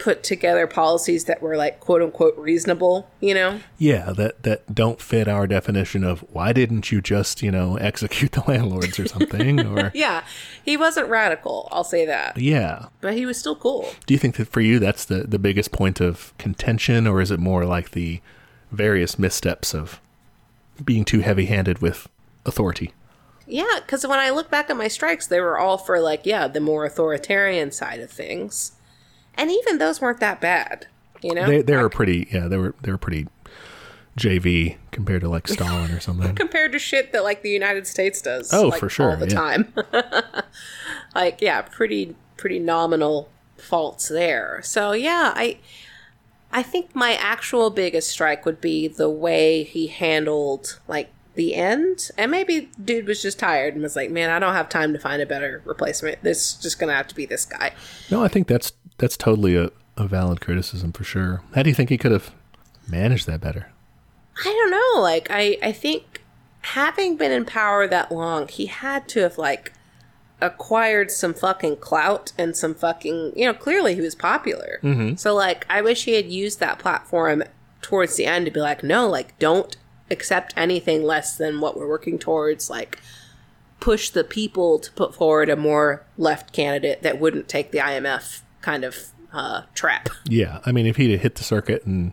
put 0.00 0.24
together 0.24 0.66
policies 0.66 1.26
that 1.26 1.40
were 1.40 1.56
like 1.56 1.78
quote 1.78 2.02
unquote 2.02 2.36
reasonable, 2.36 3.08
you 3.20 3.34
know? 3.34 3.60
Yeah, 3.78 4.12
that 4.12 4.42
that 4.42 4.74
don't 4.74 5.00
fit 5.00 5.28
our 5.28 5.46
definition 5.46 6.02
of 6.02 6.20
why 6.32 6.52
didn't 6.52 6.90
you 6.90 7.00
just, 7.00 7.42
you 7.42 7.50
know, 7.50 7.76
execute 7.76 8.32
the 8.32 8.42
landlords 8.48 8.98
or 8.98 9.06
something 9.06 9.60
or 9.66 9.92
Yeah. 9.94 10.24
He 10.64 10.76
wasn't 10.76 11.08
radical, 11.08 11.68
I'll 11.70 11.84
say 11.84 12.04
that. 12.06 12.36
Yeah. 12.38 12.86
But 13.00 13.14
he 13.14 13.26
was 13.26 13.38
still 13.38 13.56
cool. 13.56 13.88
Do 14.06 14.14
you 14.14 14.18
think 14.18 14.36
that 14.36 14.48
for 14.48 14.60
you 14.60 14.78
that's 14.78 15.04
the 15.04 15.22
the 15.22 15.38
biggest 15.38 15.70
point 15.70 16.00
of 16.00 16.36
contention 16.38 17.06
or 17.06 17.20
is 17.20 17.30
it 17.30 17.38
more 17.38 17.64
like 17.64 17.92
the 17.92 18.20
various 18.72 19.18
missteps 19.18 19.74
of 19.74 20.00
being 20.84 21.04
too 21.04 21.20
heavy-handed 21.20 21.80
with 21.80 22.08
authority? 22.46 22.92
Yeah, 23.46 23.80
because 23.80 24.06
when 24.06 24.20
I 24.20 24.30
look 24.30 24.48
back 24.48 24.70
at 24.70 24.76
my 24.76 24.88
strikes, 24.88 25.26
they 25.26 25.40
were 25.40 25.58
all 25.58 25.76
for 25.76 26.00
like, 26.00 26.24
yeah, 26.24 26.46
the 26.46 26.60
more 26.60 26.84
authoritarian 26.84 27.72
side 27.72 27.98
of 28.00 28.10
things, 28.10 28.72
and 29.40 29.50
even 29.50 29.78
those 29.78 30.00
weren't 30.00 30.20
that 30.20 30.40
bad. 30.40 30.86
You 31.22 31.34
know, 31.34 31.46
They 31.46 31.62
they 31.62 31.76
were 31.76 31.88
pretty 31.88 32.28
yeah, 32.30 32.46
they 32.46 32.56
were 32.56 32.74
they 32.82 32.92
were 32.92 32.98
pretty 32.98 33.26
JV 34.18 34.76
compared 34.90 35.22
to 35.22 35.28
like 35.28 35.48
Stalin 35.48 35.90
or 35.90 36.00
something. 36.00 36.34
compared 36.36 36.72
to 36.72 36.78
shit 36.78 37.12
that 37.12 37.24
like 37.24 37.42
the 37.42 37.50
United 37.50 37.86
States 37.86 38.20
does. 38.20 38.52
Oh, 38.52 38.68
like, 38.68 38.80
for 38.80 38.88
sure, 38.88 39.10
all 39.10 39.16
the 39.16 39.28
yeah. 39.28 39.34
time. 39.34 39.74
like, 41.14 41.40
yeah, 41.40 41.62
pretty 41.62 42.16
pretty 42.36 42.58
nominal 42.58 43.30
faults 43.56 44.08
there. 44.08 44.60
So 44.62 44.92
yeah, 44.92 45.32
I 45.34 45.58
I 46.52 46.62
think 46.62 46.94
my 46.94 47.14
actual 47.14 47.70
biggest 47.70 48.10
strike 48.10 48.44
would 48.44 48.60
be 48.60 48.88
the 48.88 49.08
way 49.08 49.62
he 49.62 49.86
handled 49.86 50.78
like 50.86 51.10
the 51.34 51.54
end. 51.54 52.10
And 52.18 52.30
maybe 52.30 52.70
dude 52.82 53.06
was 53.06 53.22
just 53.22 53.38
tired 53.38 53.74
and 53.74 53.82
was 53.82 53.96
like, 53.96 54.10
"Man, 54.10 54.30
I 54.30 54.38
don't 54.38 54.54
have 54.54 54.68
time 54.68 54.92
to 54.92 54.98
find 54.98 55.22
a 55.22 55.26
better 55.26 55.62
replacement. 55.64 56.22
This 56.22 56.52
is 56.52 56.54
just 56.54 56.78
going 56.78 56.88
to 56.88 56.94
have 56.94 57.08
to 57.08 57.14
be 57.14 57.24
this 57.26 57.44
guy." 57.44 57.72
No, 58.10 58.22
I 58.22 58.28
think 58.28 58.48
that's 58.48 58.72
that's 59.00 59.16
totally 59.16 59.56
a, 59.56 59.70
a 59.96 60.06
valid 60.06 60.40
criticism 60.40 60.92
for 60.92 61.04
sure. 61.04 61.42
How 61.54 61.62
do 61.62 61.70
you 61.70 61.74
think 61.74 61.88
he 61.88 61.98
could 61.98 62.12
have 62.12 62.32
managed 62.86 63.26
that 63.26 63.40
better? 63.40 63.72
I 64.38 64.44
don't 64.44 64.70
know. 64.70 65.00
Like 65.00 65.28
I, 65.30 65.56
I 65.62 65.72
think 65.72 66.22
having 66.60 67.16
been 67.16 67.32
in 67.32 67.46
power 67.46 67.88
that 67.88 68.12
long, 68.12 68.46
he 68.46 68.66
had 68.66 69.08
to 69.08 69.20
have 69.20 69.38
like 69.38 69.72
acquired 70.42 71.10
some 71.10 71.34
fucking 71.34 71.76
clout 71.76 72.32
and 72.38 72.56
some 72.56 72.74
fucking 72.74 73.32
you 73.36 73.44
know 73.44 73.54
clearly 73.54 73.94
he 73.94 74.02
was 74.02 74.14
popular. 74.14 74.78
Mm-hmm. 74.82 75.16
So 75.16 75.34
like 75.34 75.66
I 75.70 75.80
wish 75.80 76.04
he 76.04 76.14
had 76.14 76.30
used 76.30 76.60
that 76.60 76.78
platform 76.78 77.42
towards 77.80 78.16
the 78.16 78.26
end 78.26 78.44
to 78.44 78.52
be 78.52 78.60
like, 78.60 78.82
no, 78.82 79.08
like 79.08 79.38
don't 79.38 79.76
accept 80.10 80.52
anything 80.56 81.04
less 81.04 81.38
than 81.38 81.60
what 81.60 81.76
we're 81.76 81.88
working 81.88 82.18
towards. 82.18 82.68
Like 82.68 82.98
push 83.80 84.10
the 84.10 84.24
people 84.24 84.78
to 84.78 84.92
put 84.92 85.14
forward 85.14 85.48
a 85.48 85.56
more 85.56 86.04
left 86.18 86.52
candidate 86.52 87.02
that 87.02 87.18
wouldn't 87.18 87.48
take 87.48 87.70
the 87.70 87.78
IMF 87.78 88.42
kind 88.60 88.84
of 88.84 88.96
uh, 89.32 89.62
trap. 89.74 90.08
Yeah, 90.24 90.60
I 90.66 90.72
mean, 90.72 90.86
if 90.86 90.96
he'd 90.96 91.10
have 91.12 91.20
hit 91.20 91.34
the 91.36 91.44
circuit 91.44 91.84
and 91.86 92.12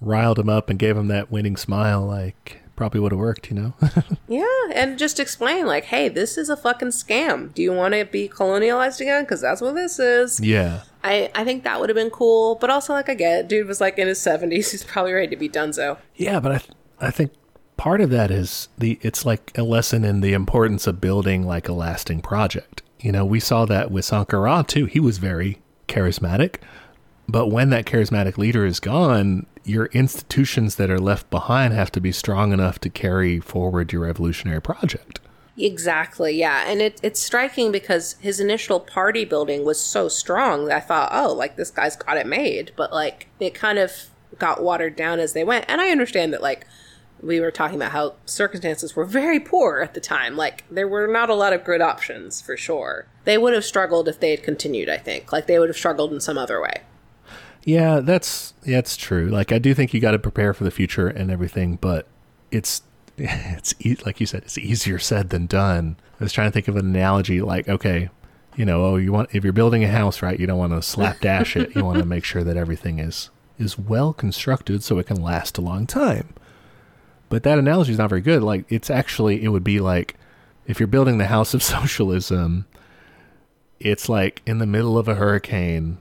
riled 0.00 0.38
him 0.38 0.48
up 0.48 0.68
and 0.70 0.78
gave 0.78 0.96
him 0.96 1.08
that 1.08 1.30
winning 1.30 1.56
smile, 1.56 2.04
like 2.06 2.62
probably 2.76 3.00
would 3.00 3.12
have 3.12 3.18
worked, 3.18 3.50
you 3.50 3.56
know. 3.56 3.74
Yeah, 4.28 4.44
and 4.74 4.98
just 4.98 5.20
explain 5.20 5.66
like, 5.66 5.84
hey, 5.84 6.08
this 6.08 6.36
is 6.36 6.50
a 6.50 6.56
fucking 6.56 6.88
scam. 6.88 7.54
Do 7.54 7.62
you 7.62 7.72
want 7.72 7.94
to 7.94 8.04
be 8.04 8.28
colonialized 8.28 9.00
again? 9.00 9.22
Because 9.22 9.40
that's 9.40 9.60
what 9.60 9.76
this 9.76 9.98
is. 10.00 10.40
yeah, 10.40 10.82
I 11.04 11.30
I 11.34 11.44
think 11.44 11.62
that 11.62 11.78
would 11.80 11.88
have 11.88 11.94
been 11.96 12.10
cool, 12.10 12.56
but 12.56 12.68
also 12.68 12.92
like 12.92 13.08
I 13.08 13.14
get 13.14 13.38
it. 13.40 13.48
Dude 13.48 13.68
was 13.68 13.80
like 13.80 13.96
in 13.98 14.08
his 14.08 14.20
seventies. 14.20 14.70
He's 14.72 14.82
probably 14.84 15.12
ready 15.12 15.28
to 15.28 15.36
be 15.36 15.48
donezo. 15.48 15.98
yeah, 16.16 16.40
but 16.40 16.52
I 16.52 16.58
th- 16.58 16.70
I 17.00 17.10
think 17.12 17.32
part 17.76 18.00
of 18.00 18.10
that 18.10 18.30
is 18.32 18.68
the 18.76 18.98
it's 19.00 19.24
like 19.24 19.56
a 19.56 19.62
lesson 19.62 20.04
in 20.04 20.20
the 20.20 20.32
importance 20.32 20.86
of 20.88 21.00
building 21.00 21.46
like 21.46 21.68
a 21.68 21.72
lasting 21.72 22.20
project. 22.20 22.82
You 23.00 23.12
know, 23.12 23.24
we 23.24 23.40
saw 23.40 23.64
that 23.66 23.90
with 23.90 24.04
Sankara 24.04 24.64
too. 24.66 24.86
He 24.86 25.00
was 25.00 25.18
very 25.18 25.60
charismatic, 25.88 26.56
but 27.28 27.48
when 27.48 27.70
that 27.70 27.86
charismatic 27.86 28.38
leader 28.38 28.64
is 28.64 28.80
gone, 28.80 29.46
your 29.64 29.86
institutions 29.86 30.76
that 30.76 30.90
are 30.90 31.00
left 31.00 31.28
behind 31.28 31.74
have 31.74 31.90
to 31.92 32.00
be 32.00 32.12
strong 32.12 32.52
enough 32.52 32.78
to 32.80 32.88
carry 32.88 33.40
forward 33.40 33.92
your 33.92 34.02
revolutionary 34.02 34.62
project. 34.62 35.20
Exactly, 35.58 36.32
yeah. 36.38 36.64
And 36.66 36.82
it, 36.82 37.00
it's 37.02 37.20
striking 37.20 37.72
because 37.72 38.16
his 38.20 38.40
initial 38.40 38.78
party 38.78 39.24
building 39.24 39.64
was 39.64 39.80
so 39.80 40.08
strong 40.08 40.66
that 40.66 40.76
I 40.76 40.80
thought, 40.80 41.10
oh, 41.12 41.32
like 41.32 41.56
this 41.56 41.70
guy's 41.70 41.96
got 41.96 42.16
it 42.16 42.26
made. 42.26 42.72
But 42.76 42.92
like 42.92 43.28
it 43.40 43.54
kind 43.54 43.78
of 43.78 43.90
got 44.38 44.62
watered 44.62 44.96
down 44.96 45.18
as 45.18 45.32
they 45.32 45.44
went. 45.44 45.64
And 45.68 45.80
I 45.80 45.90
understand 45.90 46.32
that 46.32 46.42
like 46.42 46.66
we 47.22 47.40
were 47.40 47.50
talking 47.50 47.76
about 47.76 47.92
how 47.92 48.14
circumstances 48.24 48.94
were 48.94 49.04
very 49.04 49.40
poor 49.40 49.80
at 49.80 49.94
the 49.94 50.00
time. 50.00 50.36
Like 50.36 50.64
there 50.70 50.88
were 50.88 51.06
not 51.06 51.30
a 51.30 51.34
lot 51.34 51.52
of 51.52 51.64
good 51.64 51.80
options 51.80 52.40
for 52.40 52.56
sure. 52.56 53.06
They 53.24 53.38
would 53.38 53.54
have 53.54 53.64
struggled 53.64 54.08
if 54.08 54.20
they 54.20 54.30
had 54.30 54.42
continued, 54.42 54.88
I 54.88 54.98
think. 54.98 55.32
Like 55.32 55.46
they 55.46 55.58
would 55.58 55.68
have 55.68 55.76
struggled 55.76 56.12
in 56.12 56.20
some 56.20 56.38
other 56.38 56.60
way. 56.60 56.82
Yeah, 57.64 58.00
that's 58.00 58.54
yeah, 58.64 58.78
it's 58.78 58.96
true. 58.96 59.28
Like 59.28 59.50
I 59.50 59.58
do 59.58 59.74
think 59.74 59.92
you 59.92 60.00
got 60.00 60.12
to 60.12 60.18
prepare 60.18 60.54
for 60.54 60.64
the 60.64 60.70
future 60.70 61.08
and 61.08 61.30
everything, 61.30 61.76
but 61.76 62.06
it's 62.50 62.82
it's 63.18 63.74
e- 63.80 63.96
like 64.06 64.20
you 64.20 64.26
said, 64.26 64.42
it's 64.42 64.58
easier 64.58 64.98
said 64.98 65.30
than 65.30 65.46
done. 65.46 65.96
I 66.20 66.24
was 66.24 66.32
trying 66.32 66.48
to 66.48 66.52
think 66.52 66.68
of 66.68 66.76
an 66.76 66.86
analogy, 66.86 67.40
like 67.40 67.68
okay, 67.68 68.10
you 68.56 68.64
know, 68.64 68.84
oh, 68.84 68.96
you 68.96 69.12
want 69.12 69.30
if 69.34 69.42
you're 69.42 69.52
building 69.52 69.82
a 69.82 69.88
house, 69.88 70.22
right? 70.22 70.38
You 70.38 70.46
don't 70.46 70.58
want 70.58 70.72
to 70.72 70.82
slapdash 70.82 71.56
it. 71.56 71.74
You 71.74 71.84
want 71.84 71.98
to 71.98 72.04
make 72.06 72.24
sure 72.24 72.44
that 72.44 72.56
everything 72.56 73.00
is 73.00 73.30
is 73.58 73.78
well 73.78 74.12
constructed 74.12 74.82
so 74.84 74.98
it 74.98 75.06
can 75.06 75.20
last 75.20 75.58
a 75.58 75.60
long 75.60 75.86
time. 75.86 76.34
But 77.36 77.42
that 77.42 77.58
analogy 77.58 77.92
is 77.92 77.98
not 77.98 78.08
very 78.08 78.22
good. 78.22 78.42
Like 78.42 78.64
it's 78.70 78.88
actually 78.88 79.44
it 79.44 79.48
would 79.48 79.62
be 79.62 79.78
like 79.78 80.14
if 80.66 80.80
you're 80.80 80.86
building 80.86 81.18
the 81.18 81.26
house 81.26 81.52
of 81.52 81.62
socialism, 81.76 82.64
it's 83.78 84.08
like 84.08 84.40
in 84.46 84.56
the 84.56 84.64
middle 84.64 84.96
of 84.96 85.06
a 85.06 85.16
hurricane. 85.16 85.98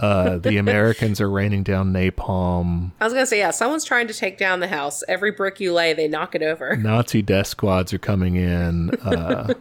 Uh, 0.00 0.38
the 0.38 0.56
Americans 0.56 1.20
are 1.20 1.28
raining 1.28 1.62
down 1.64 1.92
napalm. 1.92 2.92
I 2.98 3.04
was 3.04 3.12
gonna 3.12 3.26
say, 3.26 3.40
yeah, 3.40 3.50
someone's 3.50 3.84
trying 3.84 4.06
to 4.06 4.14
take 4.14 4.38
down 4.38 4.60
the 4.60 4.68
house. 4.68 5.04
Every 5.06 5.32
brick 5.32 5.60
you 5.60 5.74
lay, 5.74 5.92
they 5.92 6.08
knock 6.08 6.34
it 6.34 6.40
over. 6.42 6.76
Nazi 6.78 7.20
death 7.20 7.48
squads 7.48 7.92
are 7.92 7.98
coming 7.98 8.36
in. 8.36 8.88
Uh, 9.02 9.52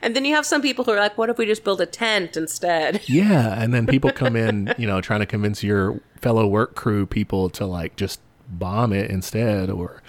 And 0.00 0.16
then 0.16 0.24
you 0.24 0.34
have 0.34 0.46
some 0.46 0.62
people 0.62 0.84
who 0.84 0.92
are 0.92 0.98
like, 0.98 1.18
what 1.18 1.28
if 1.28 1.36
we 1.36 1.44
just 1.44 1.64
build 1.64 1.82
a 1.82 1.86
tent 1.86 2.34
instead? 2.36 3.02
yeah, 3.08 3.60
and 3.62 3.74
then 3.74 3.86
people 3.86 4.10
come 4.10 4.36
in, 4.36 4.74
you 4.78 4.86
know, 4.86 5.02
trying 5.02 5.20
to 5.20 5.26
convince 5.26 5.62
your 5.62 6.00
fellow 6.20 6.46
work 6.46 6.74
crew 6.74 7.04
people 7.04 7.50
to 7.50 7.66
like 7.66 7.96
just 7.96 8.20
bomb 8.48 8.92
it 8.92 9.10
instead, 9.10 9.70
or 9.70 10.02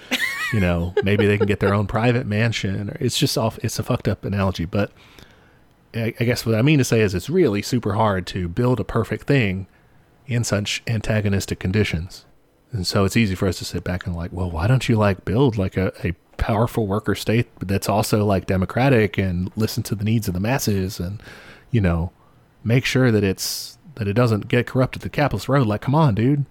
you 0.53 0.59
know, 0.59 0.93
maybe 1.03 1.25
they 1.25 1.37
can 1.37 1.47
get 1.47 1.59
their 1.59 1.73
own 1.73 1.87
private 1.87 2.25
mansion. 2.25 2.89
Or 2.89 2.97
it's 2.99 3.17
just 3.17 3.37
off. 3.37 3.59
It's 3.63 3.79
a 3.79 3.83
fucked 3.83 4.07
up 4.07 4.25
analogy, 4.25 4.65
but 4.65 4.91
I, 5.93 6.13
I 6.19 6.23
guess 6.23 6.45
what 6.45 6.55
I 6.55 6.61
mean 6.61 6.77
to 6.79 6.85
say 6.85 7.01
is 7.01 7.15
it's 7.15 7.29
really 7.29 7.61
super 7.61 7.93
hard 7.93 8.27
to 8.27 8.47
build 8.47 8.79
a 8.79 8.83
perfect 8.83 9.27
thing 9.27 9.67
in 10.27 10.43
such 10.43 10.83
antagonistic 10.87 11.59
conditions. 11.59 12.25
And 12.71 12.85
so 12.85 13.05
it's 13.05 13.15
easy 13.15 13.35
for 13.35 13.47
us 13.47 13.57
to 13.59 13.65
sit 13.65 13.83
back 13.83 14.05
and 14.05 14.15
like, 14.15 14.33
well, 14.33 14.51
why 14.51 14.67
don't 14.67 14.89
you 14.89 14.95
like 14.97 15.23
build 15.23 15.57
like 15.57 15.77
a, 15.77 15.93
a 16.03 16.13
powerful 16.37 16.87
worker 16.87 17.15
state 17.15 17.47
that's 17.59 17.87
also 17.87 18.25
like 18.25 18.47
democratic 18.47 19.17
and 19.17 19.51
listen 19.55 19.83
to 19.83 19.95
the 19.95 20.03
needs 20.03 20.27
of 20.27 20.33
the 20.33 20.39
masses 20.39 20.99
and, 20.99 21.21
you 21.71 21.79
know, 21.79 22.11
make 22.63 22.83
sure 22.83 23.11
that 23.11 23.23
it's 23.23 23.77
that 23.95 24.07
it 24.09 24.13
doesn't 24.13 24.49
get 24.49 24.67
corrupted 24.67 25.01
the 25.03 25.09
capitalist 25.09 25.47
road. 25.47 25.67
Like, 25.67 25.81
come 25.81 25.95
on, 25.95 26.15
dude. 26.15 26.45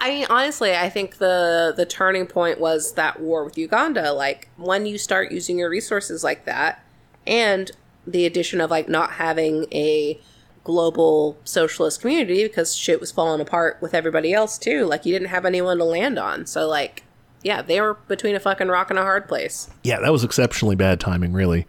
I 0.00 0.10
mean, 0.10 0.26
honestly, 0.30 0.74
I 0.74 0.88
think 0.88 1.18
the 1.18 1.74
the 1.76 1.84
turning 1.86 2.26
point 2.26 2.60
was 2.60 2.92
that 2.92 3.20
war 3.20 3.44
with 3.44 3.58
Uganda. 3.58 4.12
Like 4.12 4.48
when 4.56 4.86
you 4.86 4.98
start 4.98 5.32
using 5.32 5.58
your 5.58 5.68
resources 5.68 6.22
like 6.22 6.44
that, 6.44 6.84
and 7.26 7.70
the 8.06 8.24
addition 8.24 8.60
of 8.60 8.70
like 8.70 8.88
not 8.88 9.12
having 9.12 9.66
a 9.72 10.20
global 10.64 11.38
socialist 11.44 12.00
community 12.00 12.44
because 12.44 12.76
shit 12.76 13.00
was 13.00 13.10
falling 13.10 13.40
apart 13.40 13.78
with 13.80 13.94
everybody 13.94 14.32
else 14.32 14.58
too. 14.58 14.84
Like 14.84 15.06
you 15.06 15.12
didn't 15.12 15.28
have 15.28 15.44
anyone 15.44 15.78
to 15.78 15.84
land 15.84 16.18
on. 16.18 16.46
So 16.46 16.68
like, 16.68 17.04
yeah, 17.42 17.62
they 17.62 17.80
were 17.80 17.94
between 18.06 18.36
a 18.36 18.40
fucking 18.40 18.68
rock 18.68 18.90
and 18.90 18.98
a 18.98 19.02
hard 19.02 19.28
place. 19.28 19.70
Yeah, 19.82 19.98
that 20.00 20.12
was 20.12 20.24
exceptionally 20.24 20.76
bad 20.76 21.00
timing, 21.00 21.32
really. 21.32 21.66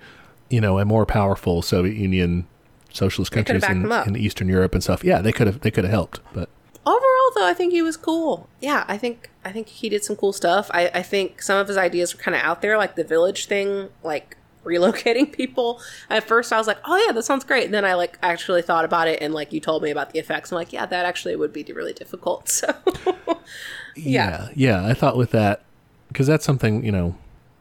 You 0.49 0.61
know, 0.61 0.79
a 0.79 0.85
more 0.85 1.05
powerful 1.05 1.61
Soviet 1.61 1.95
Union 1.95 2.45
socialist 2.91 3.31
countries 3.31 3.63
in, 3.63 3.91
in 3.91 4.15
Eastern 4.15 4.49
Europe 4.49 4.73
and 4.73 4.83
stuff. 4.83 5.03
Yeah, 5.03 5.21
they 5.21 5.31
could 5.31 5.47
have 5.47 5.61
they 5.61 5.71
could 5.71 5.83
have 5.83 5.93
helped, 5.93 6.19
but 6.33 6.49
Overall, 6.85 7.31
though, 7.35 7.45
I 7.45 7.53
think 7.53 7.73
he 7.73 7.81
was 7.81 7.97
cool. 7.97 8.47
Yeah, 8.61 8.85
I 8.87 8.97
think 8.97 9.29
I 9.43 9.51
think 9.51 9.67
he 9.67 9.89
did 9.89 10.03
some 10.03 10.15
cool 10.15 10.33
stuff. 10.33 10.71
I, 10.73 10.89
I 10.93 11.03
think 11.03 11.41
some 11.41 11.57
of 11.57 11.67
his 11.67 11.77
ideas 11.77 12.15
were 12.15 12.21
kind 12.21 12.35
of 12.35 12.41
out 12.41 12.61
there, 12.61 12.77
like 12.77 12.95
the 12.95 13.03
village 13.03 13.45
thing, 13.45 13.89
like 14.03 14.37
relocating 14.63 15.31
people. 15.33 15.81
At 16.09 16.23
first, 16.23 16.53
I 16.53 16.57
was 16.57 16.67
like, 16.67 16.79
"Oh 16.85 16.97
yeah, 17.05 17.11
that 17.11 17.23
sounds 17.23 17.43
great." 17.43 17.65
And 17.65 17.73
then 17.73 17.85
I 17.85 17.93
like 17.95 18.17
actually 18.21 18.61
thought 18.61 18.85
about 18.85 19.07
it, 19.07 19.21
and 19.21 19.33
like 19.33 19.53
you 19.53 19.59
told 19.59 19.83
me 19.83 19.91
about 19.91 20.11
the 20.11 20.19
effects. 20.19 20.51
I'm 20.51 20.55
like, 20.55 20.73
"Yeah, 20.73 20.85
that 20.85 21.05
actually 21.05 21.35
would 21.35 21.53
be 21.53 21.63
really 21.63 21.93
difficult." 21.93 22.63
So, 23.95 23.95
yeah, 23.95 24.49
yeah, 24.55 24.85
I 24.85 24.93
thought 24.93 25.17
with 25.17 25.31
that 25.31 25.63
because 26.07 26.27
that's 26.27 26.45
something 26.45 26.83
you 26.85 26.91
know, 26.91 27.15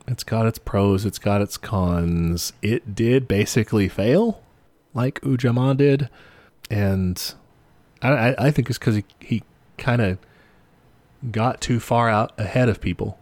it's 0.07 0.25
got 0.25 0.47
its 0.47 0.59
pros, 0.59 1.05
it's 1.05 1.19
got 1.19 1.41
its 1.41 1.57
cons. 1.57 2.53
It 2.63 2.95
did 2.95 3.27
basically 3.27 3.89
fail, 3.89 4.41
like 4.95 5.21
Ujamaa 5.23 5.77
did, 5.77 6.09
and 6.71 7.35
I 8.03 8.35
I, 8.39 8.51
think 8.51 8.71
it's 8.71 8.79
because 8.79 8.97
he 8.97 9.05
he 9.21 9.43
kind 9.77 10.01
of 10.01 10.19
got 11.31 11.61
too 11.61 11.81
far 11.81 12.09
out 12.09 12.33
ahead 12.39 12.69
of 12.69 12.81
people 12.81 13.19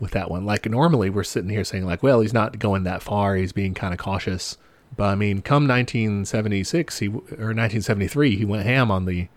with 0.00 0.10
that 0.12 0.30
one. 0.30 0.44
Like 0.44 0.68
normally 0.68 1.10
we're 1.10 1.24
sitting 1.24 1.50
here 1.50 1.64
saying 1.64 1.84
like, 1.84 2.02
well, 2.02 2.20
he's 2.20 2.32
not 2.32 2.58
going 2.58 2.84
that 2.84 3.02
far. 3.02 3.36
He's 3.36 3.52
being 3.52 3.74
kind 3.74 3.92
of 3.92 3.98
cautious. 3.98 4.56
But 4.96 5.04
I 5.04 5.14
mean, 5.14 5.42
come 5.42 5.68
1976, 5.68 6.98
he 6.98 7.08
or 7.08 7.52
1973, 7.52 8.36
he 8.36 8.44
went 8.44 8.64
ham 8.64 8.90
on 8.90 9.04
the 9.04 9.28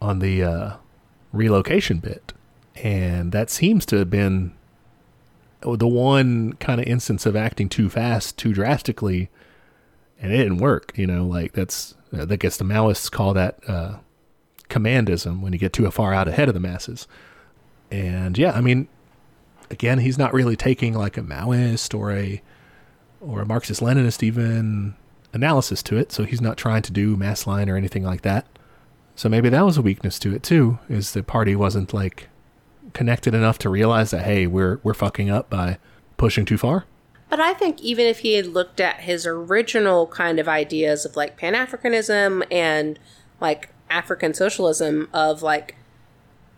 on 0.00 0.18
the 0.18 0.42
uh, 0.42 0.76
relocation 1.32 1.98
bit, 1.98 2.32
and 2.74 3.32
that 3.32 3.50
seems 3.50 3.86
to 3.86 3.96
have 3.96 4.10
been 4.10 4.52
the 5.60 5.86
one 5.86 6.54
kind 6.54 6.80
of 6.80 6.86
instance 6.86 7.24
of 7.26 7.34
acting 7.36 7.68
too 7.68 7.88
fast, 7.88 8.36
too 8.36 8.52
drastically, 8.52 9.30
and 10.20 10.32
it 10.32 10.38
didn't 10.38 10.58
work. 10.58 10.92
You 10.96 11.06
know, 11.06 11.24
like 11.24 11.52
that's 11.52 11.94
I 12.12 12.24
guess 12.36 12.56
the 12.56 12.64
Maoists 12.64 13.10
call 13.10 13.34
that 13.34 13.58
uh, 13.68 13.96
commandism 14.68 15.42
when 15.42 15.52
you 15.52 15.58
get 15.58 15.72
too 15.72 15.90
far 15.90 16.12
out 16.12 16.28
ahead 16.28 16.48
of 16.48 16.54
the 16.54 16.60
masses. 16.60 17.06
And 17.90 18.36
yeah, 18.36 18.52
I 18.52 18.60
mean, 18.60 18.88
again, 19.70 19.98
he's 19.98 20.18
not 20.18 20.34
really 20.34 20.56
taking 20.56 20.94
like 20.94 21.16
a 21.16 21.22
Maoist 21.22 21.96
or 21.96 22.12
a 22.12 22.42
or 23.20 23.40
a 23.40 23.46
Marxist 23.46 23.80
Leninist 23.80 24.22
even 24.22 24.94
analysis 25.32 25.82
to 25.84 25.96
it, 25.96 26.12
so 26.12 26.24
he's 26.24 26.40
not 26.40 26.56
trying 26.56 26.82
to 26.82 26.92
do 26.92 27.16
mass 27.16 27.46
line 27.46 27.68
or 27.68 27.76
anything 27.76 28.04
like 28.04 28.22
that. 28.22 28.46
So 29.14 29.28
maybe 29.28 29.48
that 29.48 29.64
was 29.64 29.78
a 29.78 29.82
weakness 29.82 30.18
to 30.20 30.34
it 30.34 30.42
too, 30.42 30.78
is 30.88 31.12
the 31.12 31.22
party 31.22 31.56
wasn't 31.56 31.94
like 31.94 32.28
connected 32.92 33.34
enough 33.34 33.58
to 33.58 33.68
realize 33.68 34.10
that 34.10 34.24
hey, 34.24 34.46
we're 34.46 34.80
we're 34.82 34.94
fucking 34.94 35.30
up 35.30 35.48
by 35.50 35.78
pushing 36.16 36.44
too 36.44 36.58
far. 36.58 36.84
But 37.28 37.40
I 37.40 37.54
think 37.54 37.80
even 37.80 38.06
if 38.06 38.20
he 38.20 38.34
had 38.34 38.46
looked 38.46 38.80
at 38.80 39.00
his 39.00 39.26
original 39.26 40.06
kind 40.06 40.38
of 40.38 40.48
ideas 40.48 41.04
of 41.04 41.16
like 41.16 41.36
Pan 41.36 41.54
Africanism 41.54 42.46
and 42.52 42.98
like 43.40 43.70
African 43.90 44.34
socialism, 44.34 45.08
of 45.12 45.42
like 45.42 45.76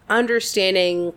understanding, 0.09 1.13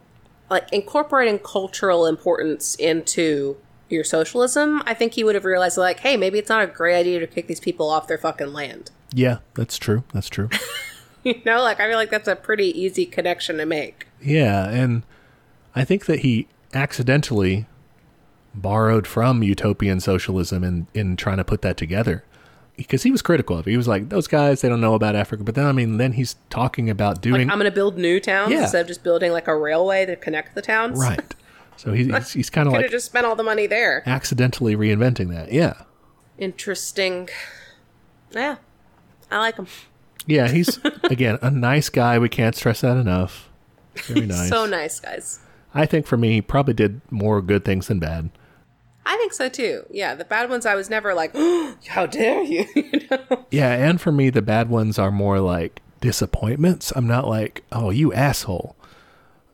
like 0.49 0.71
incorporating 0.71 1.39
cultural 1.39 2.05
importance 2.05 2.75
into 2.75 3.57
your 3.91 4.03
socialism, 4.03 4.81
I 4.85 4.93
think 4.93 5.13
he 5.13 5.23
would 5.23 5.35
have 5.35 5.45
realized, 5.45 5.77
like, 5.77 5.99
hey, 5.99 6.17
maybe 6.17 6.39
it's 6.39 6.49
not 6.49 6.63
a 6.63 6.67
great 6.67 6.95
idea 6.95 7.19
to 7.19 7.27
kick 7.27 7.47
these 7.47 7.59
people 7.59 7.89
off 7.89 8.07
their 8.07 8.17
fucking 8.17 8.53
land. 8.53 8.91
Yeah, 9.13 9.39
that's 9.53 9.77
true. 9.77 10.03
That's 10.13 10.29
true. 10.29 10.49
you 11.23 11.41
know, 11.45 11.61
like, 11.61 11.79
I 11.79 11.87
feel 11.87 11.97
like 11.97 12.09
that's 12.09 12.27
a 12.27 12.35
pretty 12.35 12.67
easy 12.79 13.05
connection 13.05 13.57
to 13.57 13.65
make. 13.65 14.07
Yeah, 14.21 14.69
and 14.69 15.03
I 15.75 15.83
think 15.83 16.05
that 16.05 16.19
he 16.19 16.47
accidentally 16.73 17.67
borrowed 18.53 19.07
from 19.07 19.43
utopian 19.43 19.99
socialism 19.99 20.63
in, 20.63 20.87
in 20.93 21.15
trying 21.15 21.37
to 21.37 21.43
put 21.43 21.61
that 21.61 21.77
together. 21.77 22.23
Because 22.77 23.03
he 23.03 23.11
was 23.11 23.21
critical 23.21 23.57
of 23.57 23.67
it. 23.67 23.71
He 23.71 23.77
was 23.77 23.87
like, 23.87 24.09
those 24.09 24.27
guys, 24.27 24.61
they 24.61 24.69
don't 24.69 24.81
know 24.81 24.95
about 24.95 25.15
Africa. 25.15 25.43
But 25.43 25.55
then, 25.55 25.65
I 25.67 25.71
mean, 25.71 25.97
then 25.97 26.13
he's 26.13 26.35
talking 26.49 26.89
about 26.89 27.21
doing. 27.21 27.47
Like, 27.47 27.51
I'm 27.53 27.59
going 27.59 27.69
to 27.69 27.75
build 27.75 27.97
new 27.97 28.19
towns 28.19 28.51
Yeah. 28.51 28.63
instead 28.63 28.81
of 28.81 28.87
just 28.87 29.03
building 29.03 29.31
like 29.31 29.47
a 29.47 29.55
railway 29.55 30.05
to 30.05 30.15
connect 30.15 30.55
the 30.55 30.61
towns. 30.61 30.99
right. 30.99 31.19
So 31.77 31.93
he's, 31.93 32.07
he's, 32.07 32.33
he's 32.33 32.49
kind 32.51 32.67
of 32.67 32.73
like 32.73 32.91
just 32.91 33.07
spent 33.07 33.25
all 33.25 33.35
the 33.35 33.43
money 33.43 33.65
there. 33.65 34.03
accidentally 34.05 34.75
reinventing 34.75 35.29
that. 35.29 35.51
Yeah. 35.51 35.73
Interesting. 36.37 37.29
Yeah. 38.31 38.57
I 39.31 39.37
like 39.39 39.57
him. 39.57 39.67
Yeah, 40.27 40.47
he's, 40.47 40.79
again, 41.03 41.39
a 41.41 41.49
nice 41.49 41.89
guy. 41.89 42.19
We 42.19 42.29
can't 42.29 42.55
stress 42.55 42.81
that 42.81 42.97
enough. 42.97 43.49
Very 44.05 44.25
nice. 44.27 44.49
So 44.49 44.65
nice, 44.65 44.99
guys. 44.99 45.39
I 45.73 45.85
think 45.85 46.05
for 46.05 46.17
me, 46.17 46.33
he 46.33 46.41
probably 46.41 46.73
did 46.73 47.01
more 47.09 47.41
good 47.41 47.63
things 47.65 47.87
than 47.87 47.99
bad. 47.99 48.29
I 49.05 49.17
think 49.17 49.33
so 49.33 49.49
too. 49.49 49.85
Yeah, 49.89 50.15
the 50.15 50.25
bad 50.25 50.49
ones 50.49 50.65
I 50.65 50.75
was 50.75 50.89
never 50.89 51.13
like, 51.13 51.31
oh, 51.33 51.75
how 51.87 52.05
dare 52.05 52.43
you? 52.43 52.65
you 52.75 53.07
know? 53.09 53.45
Yeah, 53.51 53.73
and 53.73 53.99
for 53.99 54.11
me, 54.11 54.29
the 54.29 54.41
bad 54.41 54.69
ones 54.69 54.99
are 54.99 55.11
more 55.11 55.39
like 55.39 55.81
disappointments. 55.99 56.91
I'm 56.95 57.07
not 57.07 57.27
like, 57.27 57.63
oh, 57.71 57.89
you 57.89 58.13
asshole. 58.13 58.75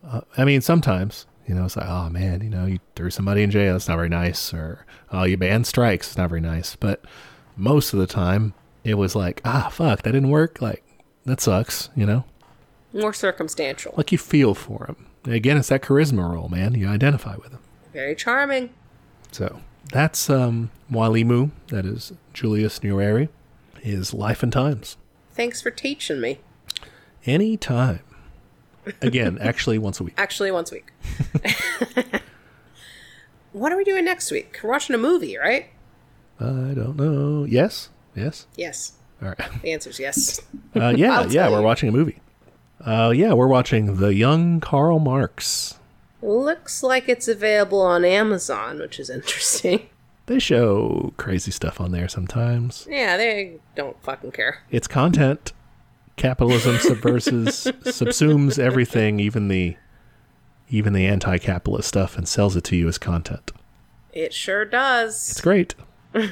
Uh, 0.06 0.22
I 0.38 0.46
mean, 0.46 0.62
sometimes, 0.62 1.26
you 1.48 1.56
know, 1.56 1.66
it's 1.66 1.76
like, 1.76 1.88
oh 1.88 2.10
man, 2.10 2.42
you 2.42 2.50
know, 2.50 2.66
you 2.66 2.80
threw 2.96 3.10
somebody 3.10 3.44
in 3.44 3.52
jail. 3.52 3.74
That's 3.74 3.88
not 3.88 3.96
very 3.98 4.10
nice. 4.10 4.54
Or, 4.54 4.86
oh, 5.12 5.24
you 5.24 5.38
banned 5.38 5.68
strikes. 5.68 6.08
It's 6.08 6.18
not 6.18 6.30
very 6.30 6.42
nice. 6.42 6.76
But 6.76 7.04
most 7.56 7.94
of 7.94 8.00
the 8.00 8.08
time, 8.08 8.54
it 8.84 8.96
was 8.96 9.16
like, 9.16 9.42
ah, 9.44 9.70
fuck, 9.72 10.04
that 10.04 10.12
didn't 10.12 10.30
work. 10.30 10.62
Like, 10.62 10.84
that 11.26 11.42
sucks, 11.42 11.90
you 11.96 12.06
know? 12.06 12.24
More 12.94 13.14
circumstantial. 13.14 13.94
Like 13.98 14.12
you 14.12 14.18
feel 14.18 14.54
for 14.56 14.86
him. 14.86 15.08
Again, 15.26 15.58
it's 15.58 15.68
that 15.68 15.84
charisma 15.84 16.32
role, 16.32 16.48
man. 16.48 16.74
You 16.74 16.88
identify 16.88 17.36
with 17.36 17.52
him. 17.52 17.60
Very 17.92 18.16
charming. 18.16 18.70
So 19.32 19.60
that's 19.92 20.30
um, 20.30 20.72
Mwalimu. 20.92 21.52
That 21.68 21.86
is 21.86 22.14
Julius 22.34 22.80
Nyerere. 22.80 23.30
His 23.82 24.14
life 24.14 24.44
and 24.44 24.52
times. 24.52 24.98
Thanks 25.34 25.62
for 25.62 25.72
teaching 25.72 26.20
me. 26.20 26.40
Anytime. 27.26 28.00
Again, 29.02 29.38
actually, 29.42 29.78
once 29.78 30.00
a 30.00 30.04
week. 30.04 30.16
Actually, 30.18 30.52
once 30.52 30.72
a 30.72 30.76
week. 30.76 30.92
what 33.52 33.72
are 33.72 33.78
we 33.78 33.84
doing 33.84 34.06
next 34.06 34.32
week? 34.32 34.60
We're 34.64 34.72
watching 34.72 34.96
a 34.96 35.00
movie, 35.00 35.38
right? 35.38 35.70
I 36.40 36.74
don't 36.74 36.96
know. 36.96 37.44
Yes? 37.46 37.90
Yes? 38.16 38.48
Yes. 38.56 38.94
All 39.22 39.30
right. 39.30 39.62
The 39.62 39.72
answer's 39.72 40.00
yes. 40.00 40.40
Uh, 40.76 40.94
yeah, 40.96 41.26
yeah, 41.30 41.50
we're 41.50 41.62
watching 41.62 41.90
a 41.90 41.92
movie. 41.92 42.20
Uh, 42.80 43.12
yeah, 43.16 43.34
we're 43.34 43.48
watching 43.48 43.98
The 43.98 44.14
Young 44.14 44.60
Karl 44.60 45.00
Marx. 45.00 45.80
Looks 46.28 46.84
like 46.84 47.08
it's 47.08 47.30
available 47.30 47.80
on 47.80 48.04
Amazon, 48.04 48.80
which 48.80 49.00
is 49.00 49.10
interesting. 49.10 49.90
They 50.26 50.40
show 50.40 51.14
crazy 51.16 51.52
stuff 51.52 51.80
on 51.80 51.92
there 51.94 52.10
sometimes. 52.10 52.86
Yeah, 52.92 53.16
they 53.16 53.60
don't 53.76 53.96
fucking 54.04 54.34
care. 54.34 54.62
It's 54.70 54.86
content. 54.86 55.54
Capitalism 56.18 56.76
subverses, 56.76 57.72
subsumes 57.84 58.60
everything, 58.60 59.22
even 59.22 59.48
the 59.48 59.78
even 60.70 60.92
the 60.92 61.08
anti-capitalist 61.08 61.88
stuff, 61.88 62.18
and 62.18 62.28
sells 62.28 62.58
it 62.58 62.66
to 62.66 62.76
you 62.76 62.90
as 62.90 62.98
content. 62.98 63.54
It 64.12 64.34
sure 64.34 64.66
does. 64.66 65.32
It's 65.32 65.40
great. 65.40 65.76
I 66.14 66.28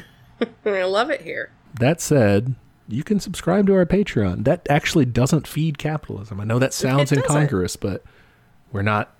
love 0.66 1.10
it 1.10 1.22
here. 1.22 1.52
That 1.80 2.02
said, 2.02 2.56
you 2.90 3.02
can 3.02 3.22
subscribe 3.22 3.66
to 3.68 3.76
our 3.76 3.86
Patreon. 3.86 4.44
That 4.44 4.68
actually 4.70 5.06
doesn't 5.06 5.48
feed 5.48 5.78
capitalism. 5.78 6.42
I 6.42 6.44
know 6.44 6.60
that 6.60 6.74
sounds 6.74 7.14
incongruous, 7.14 7.78
but 7.78 8.04
we're 8.74 8.82
not 8.82 9.15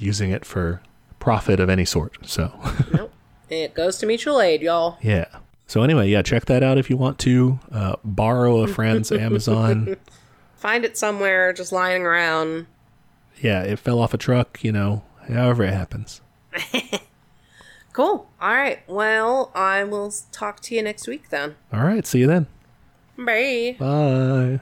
using 0.00 0.30
it 0.30 0.44
for 0.44 0.80
profit 1.18 1.60
of 1.60 1.68
any 1.68 1.84
sort. 1.84 2.16
So, 2.28 2.52
Nope. 2.92 3.12
It 3.48 3.74
goes 3.74 3.98
to 3.98 4.06
mutual 4.06 4.40
aid, 4.40 4.62
y'all. 4.62 4.96
yeah. 5.02 5.26
So 5.66 5.82
anyway, 5.82 6.08
yeah, 6.08 6.22
check 6.22 6.46
that 6.46 6.64
out 6.64 6.78
if 6.78 6.90
you 6.90 6.96
want 6.96 7.18
to. 7.20 7.60
Uh, 7.70 7.94
borrow 8.02 8.58
a 8.62 8.66
friend's 8.66 9.12
Amazon. 9.12 9.96
Find 10.56 10.84
it 10.84 10.98
somewhere 10.98 11.52
just 11.52 11.70
lying 11.70 12.02
around. 12.02 12.66
Yeah, 13.40 13.62
it 13.62 13.78
fell 13.78 14.00
off 14.00 14.12
a 14.12 14.18
truck. 14.18 14.64
You 14.64 14.72
know, 14.72 15.04
however 15.28 15.62
it 15.64 15.72
happens. 15.72 16.20
Cool. 17.92 18.30
All 18.40 18.54
right. 18.54 18.78
Well, 18.88 19.50
I 19.52 19.82
will 19.82 20.12
talk 20.30 20.60
to 20.60 20.74
you 20.76 20.82
next 20.82 21.08
week 21.08 21.28
then. 21.30 21.56
All 21.72 21.82
right, 21.82 22.06
see 22.06 22.20
you 22.20 22.28
then. 22.28 22.46
Bye. 23.18 23.74
Bye. 23.80 24.60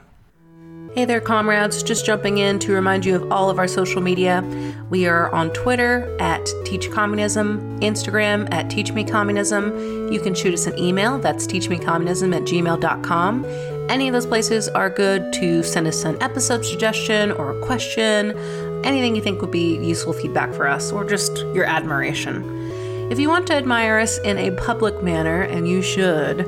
Hey 0.95 1.05
there, 1.05 1.21
comrades. 1.21 1.83
Just 1.83 2.03
jumping 2.03 2.39
in 2.39 2.57
to 2.59 2.73
remind 2.73 3.05
you 3.05 3.15
of 3.15 3.31
all 3.31 3.51
of 3.51 3.59
our 3.59 3.67
social 3.67 4.01
media. 4.01 4.43
We 4.89 5.05
are 5.05 5.29
on 5.29 5.53
Twitter 5.53 6.17
at 6.19 6.49
Teach 6.65 6.89
Communism, 6.89 7.79
Instagram 7.79 8.51
at 8.51 8.71
Teach 8.71 8.91
Me 8.91 9.03
Communism. 9.03 10.11
You 10.11 10.19
can 10.19 10.33
shoot 10.33 10.51
us 10.51 10.65
an 10.65 10.79
email. 10.79 11.19
That's 11.19 11.45
teachmecommunism 11.45 12.35
at 12.35 12.41
gmail.com. 12.41 13.45
Any 13.87 14.07
of 14.07 14.13
those 14.13 14.25
places 14.25 14.67
are 14.67 14.89
good 14.89 15.31
to 15.33 15.61
send 15.61 15.85
us 15.85 16.05
an 16.05 16.19
episode 16.23 16.65
suggestion 16.65 17.33
or 17.33 17.55
a 17.55 17.61
question, 17.63 18.35
anything 18.83 19.15
you 19.15 19.21
think 19.21 19.41
would 19.41 19.51
be 19.51 19.77
useful 19.77 20.13
feedback 20.13 20.51
for 20.55 20.67
us, 20.67 20.91
or 20.91 21.05
just 21.05 21.37
your 21.53 21.65
admiration. 21.65 22.43
If 23.11 23.19
you 23.19 23.29
want 23.29 23.45
to 23.47 23.53
admire 23.53 23.99
us 23.99 24.17
in 24.19 24.39
a 24.39 24.51
public 24.51 25.03
manner, 25.03 25.41
and 25.41 25.67
you 25.67 25.83
should, 25.83 26.47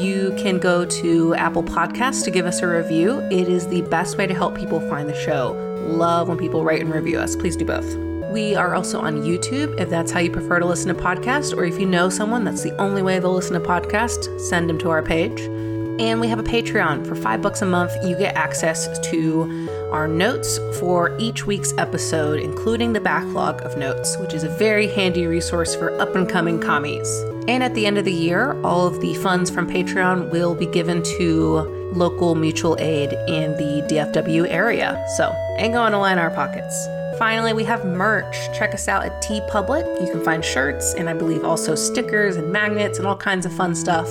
you 0.00 0.34
can 0.36 0.58
go 0.58 0.84
to 0.84 1.34
Apple 1.34 1.62
Podcasts 1.62 2.22
to 2.24 2.30
give 2.30 2.46
us 2.46 2.60
a 2.60 2.68
review. 2.68 3.20
It 3.30 3.48
is 3.48 3.66
the 3.68 3.82
best 3.82 4.18
way 4.18 4.26
to 4.26 4.34
help 4.34 4.56
people 4.56 4.80
find 4.88 5.08
the 5.08 5.14
show. 5.14 5.52
Love 5.86 6.28
when 6.28 6.36
people 6.36 6.64
write 6.64 6.80
and 6.80 6.92
review 6.92 7.18
us. 7.18 7.36
Please 7.36 7.56
do 7.56 7.64
both. 7.64 7.96
We 8.30 8.54
are 8.54 8.74
also 8.74 9.00
on 9.00 9.22
YouTube 9.22 9.80
if 9.80 9.88
that's 9.88 10.10
how 10.10 10.20
you 10.20 10.30
prefer 10.30 10.58
to 10.58 10.66
listen 10.66 10.94
to 10.94 11.02
podcasts, 11.02 11.56
or 11.56 11.64
if 11.64 11.80
you 11.80 11.86
know 11.86 12.10
someone 12.10 12.44
that's 12.44 12.62
the 12.62 12.76
only 12.80 13.02
way 13.02 13.18
they'll 13.18 13.32
listen 13.32 13.60
to 13.60 13.66
podcasts, 13.66 14.40
send 14.40 14.68
them 14.68 14.78
to 14.78 14.90
our 14.90 15.02
page. 15.02 15.40
And 15.98 16.20
we 16.20 16.28
have 16.28 16.38
a 16.38 16.42
Patreon. 16.42 17.06
For 17.06 17.14
five 17.14 17.40
bucks 17.40 17.62
a 17.62 17.66
month, 17.66 17.92
you 18.04 18.18
get 18.18 18.36
access 18.36 18.98
to 19.10 19.88
our 19.90 20.06
notes 20.06 20.58
for 20.78 21.16
each 21.18 21.46
week's 21.46 21.72
episode, 21.78 22.40
including 22.40 22.92
the 22.92 23.00
backlog 23.00 23.62
of 23.62 23.78
notes, 23.78 24.18
which 24.18 24.34
is 24.34 24.44
a 24.44 24.50
very 24.50 24.88
handy 24.88 25.26
resource 25.26 25.74
for 25.74 25.98
up 25.98 26.14
and 26.14 26.28
coming 26.28 26.60
commies. 26.60 27.08
And 27.48 27.62
at 27.62 27.74
the 27.74 27.86
end 27.86 27.96
of 27.96 28.04
the 28.04 28.12
year, 28.12 28.60
all 28.62 28.86
of 28.86 29.00
the 29.00 29.14
funds 29.14 29.50
from 29.50 29.68
Patreon 29.68 30.30
will 30.30 30.54
be 30.54 30.66
given 30.66 31.02
to 31.18 31.60
local 31.94 32.34
mutual 32.34 32.76
aid 32.80 33.12
in 33.28 33.52
the 33.52 33.86
DFW 33.88 34.50
area. 34.50 35.04
So, 35.16 35.32
ain't 35.56 35.72
going 35.72 35.92
to 35.92 35.98
line 35.98 36.18
our 36.18 36.30
pockets. 36.30 36.86
Finally, 37.18 37.52
we 37.54 37.64
have 37.64 37.84
merch. 37.84 38.34
Check 38.52 38.74
us 38.74 38.88
out 38.88 39.04
at 39.04 39.22
TeePublic. 39.22 40.04
You 40.04 40.12
can 40.12 40.22
find 40.22 40.44
shirts 40.44 40.92
and 40.94 41.08
I 41.08 41.14
believe 41.14 41.44
also 41.44 41.74
stickers 41.74 42.36
and 42.36 42.52
magnets 42.52 42.98
and 42.98 43.06
all 43.06 43.16
kinds 43.16 43.46
of 43.46 43.52
fun 43.54 43.74
stuff 43.74 44.08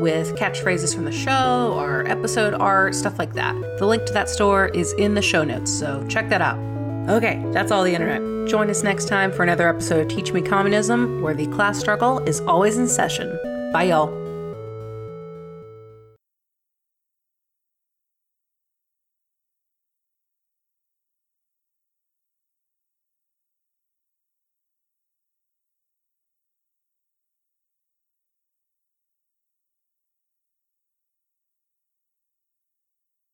with 0.00 0.34
catchphrases 0.36 0.94
from 0.94 1.04
the 1.04 1.12
show 1.12 1.74
or 1.76 2.06
episode 2.06 2.54
art, 2.54 2.94
stuff 2.94 3.18
like 3.18 3.34
that. 3.34 3.54
The 3.78 3.86
link 3.86 4.06
to 4.06 4.12
that 4.12 4.28
store 4.28 4.68
is 4.68 4.92
in 4.94 5.14
the 5.14 5.22
show 5.22 5.44
notes, 5.44 5.72
so 5.72 6.06
check 6.08 6.28
that 6.28 6.40
out. 6.40 6.77
Okay, 7.08 7.42
that's 7.52 7.72
all 7.72 7.84
the 7.84 7.94
internet. 7.94 8.50
Join 8.50 8.68
us 8.68 8.82
next 8.82 9.08
time 9.08 9.32
for 9.32 9.42
another 9.42 9.66
episode 9.66 10.00
of 10.00 10.08
Teach 10.08 10.34
Me 10.34 10.42
Communism, 10.42 11.22
where 11.22 11.32
the 11.32 11.46
class 11.46 11.78
struggle 11.78 12.18
is 12.20 12.40
always 12.42 12.76
in 12.76 12.86
session. 12.86 13.30
Bye, 13.72 13.84
y'all. 13.84 14.27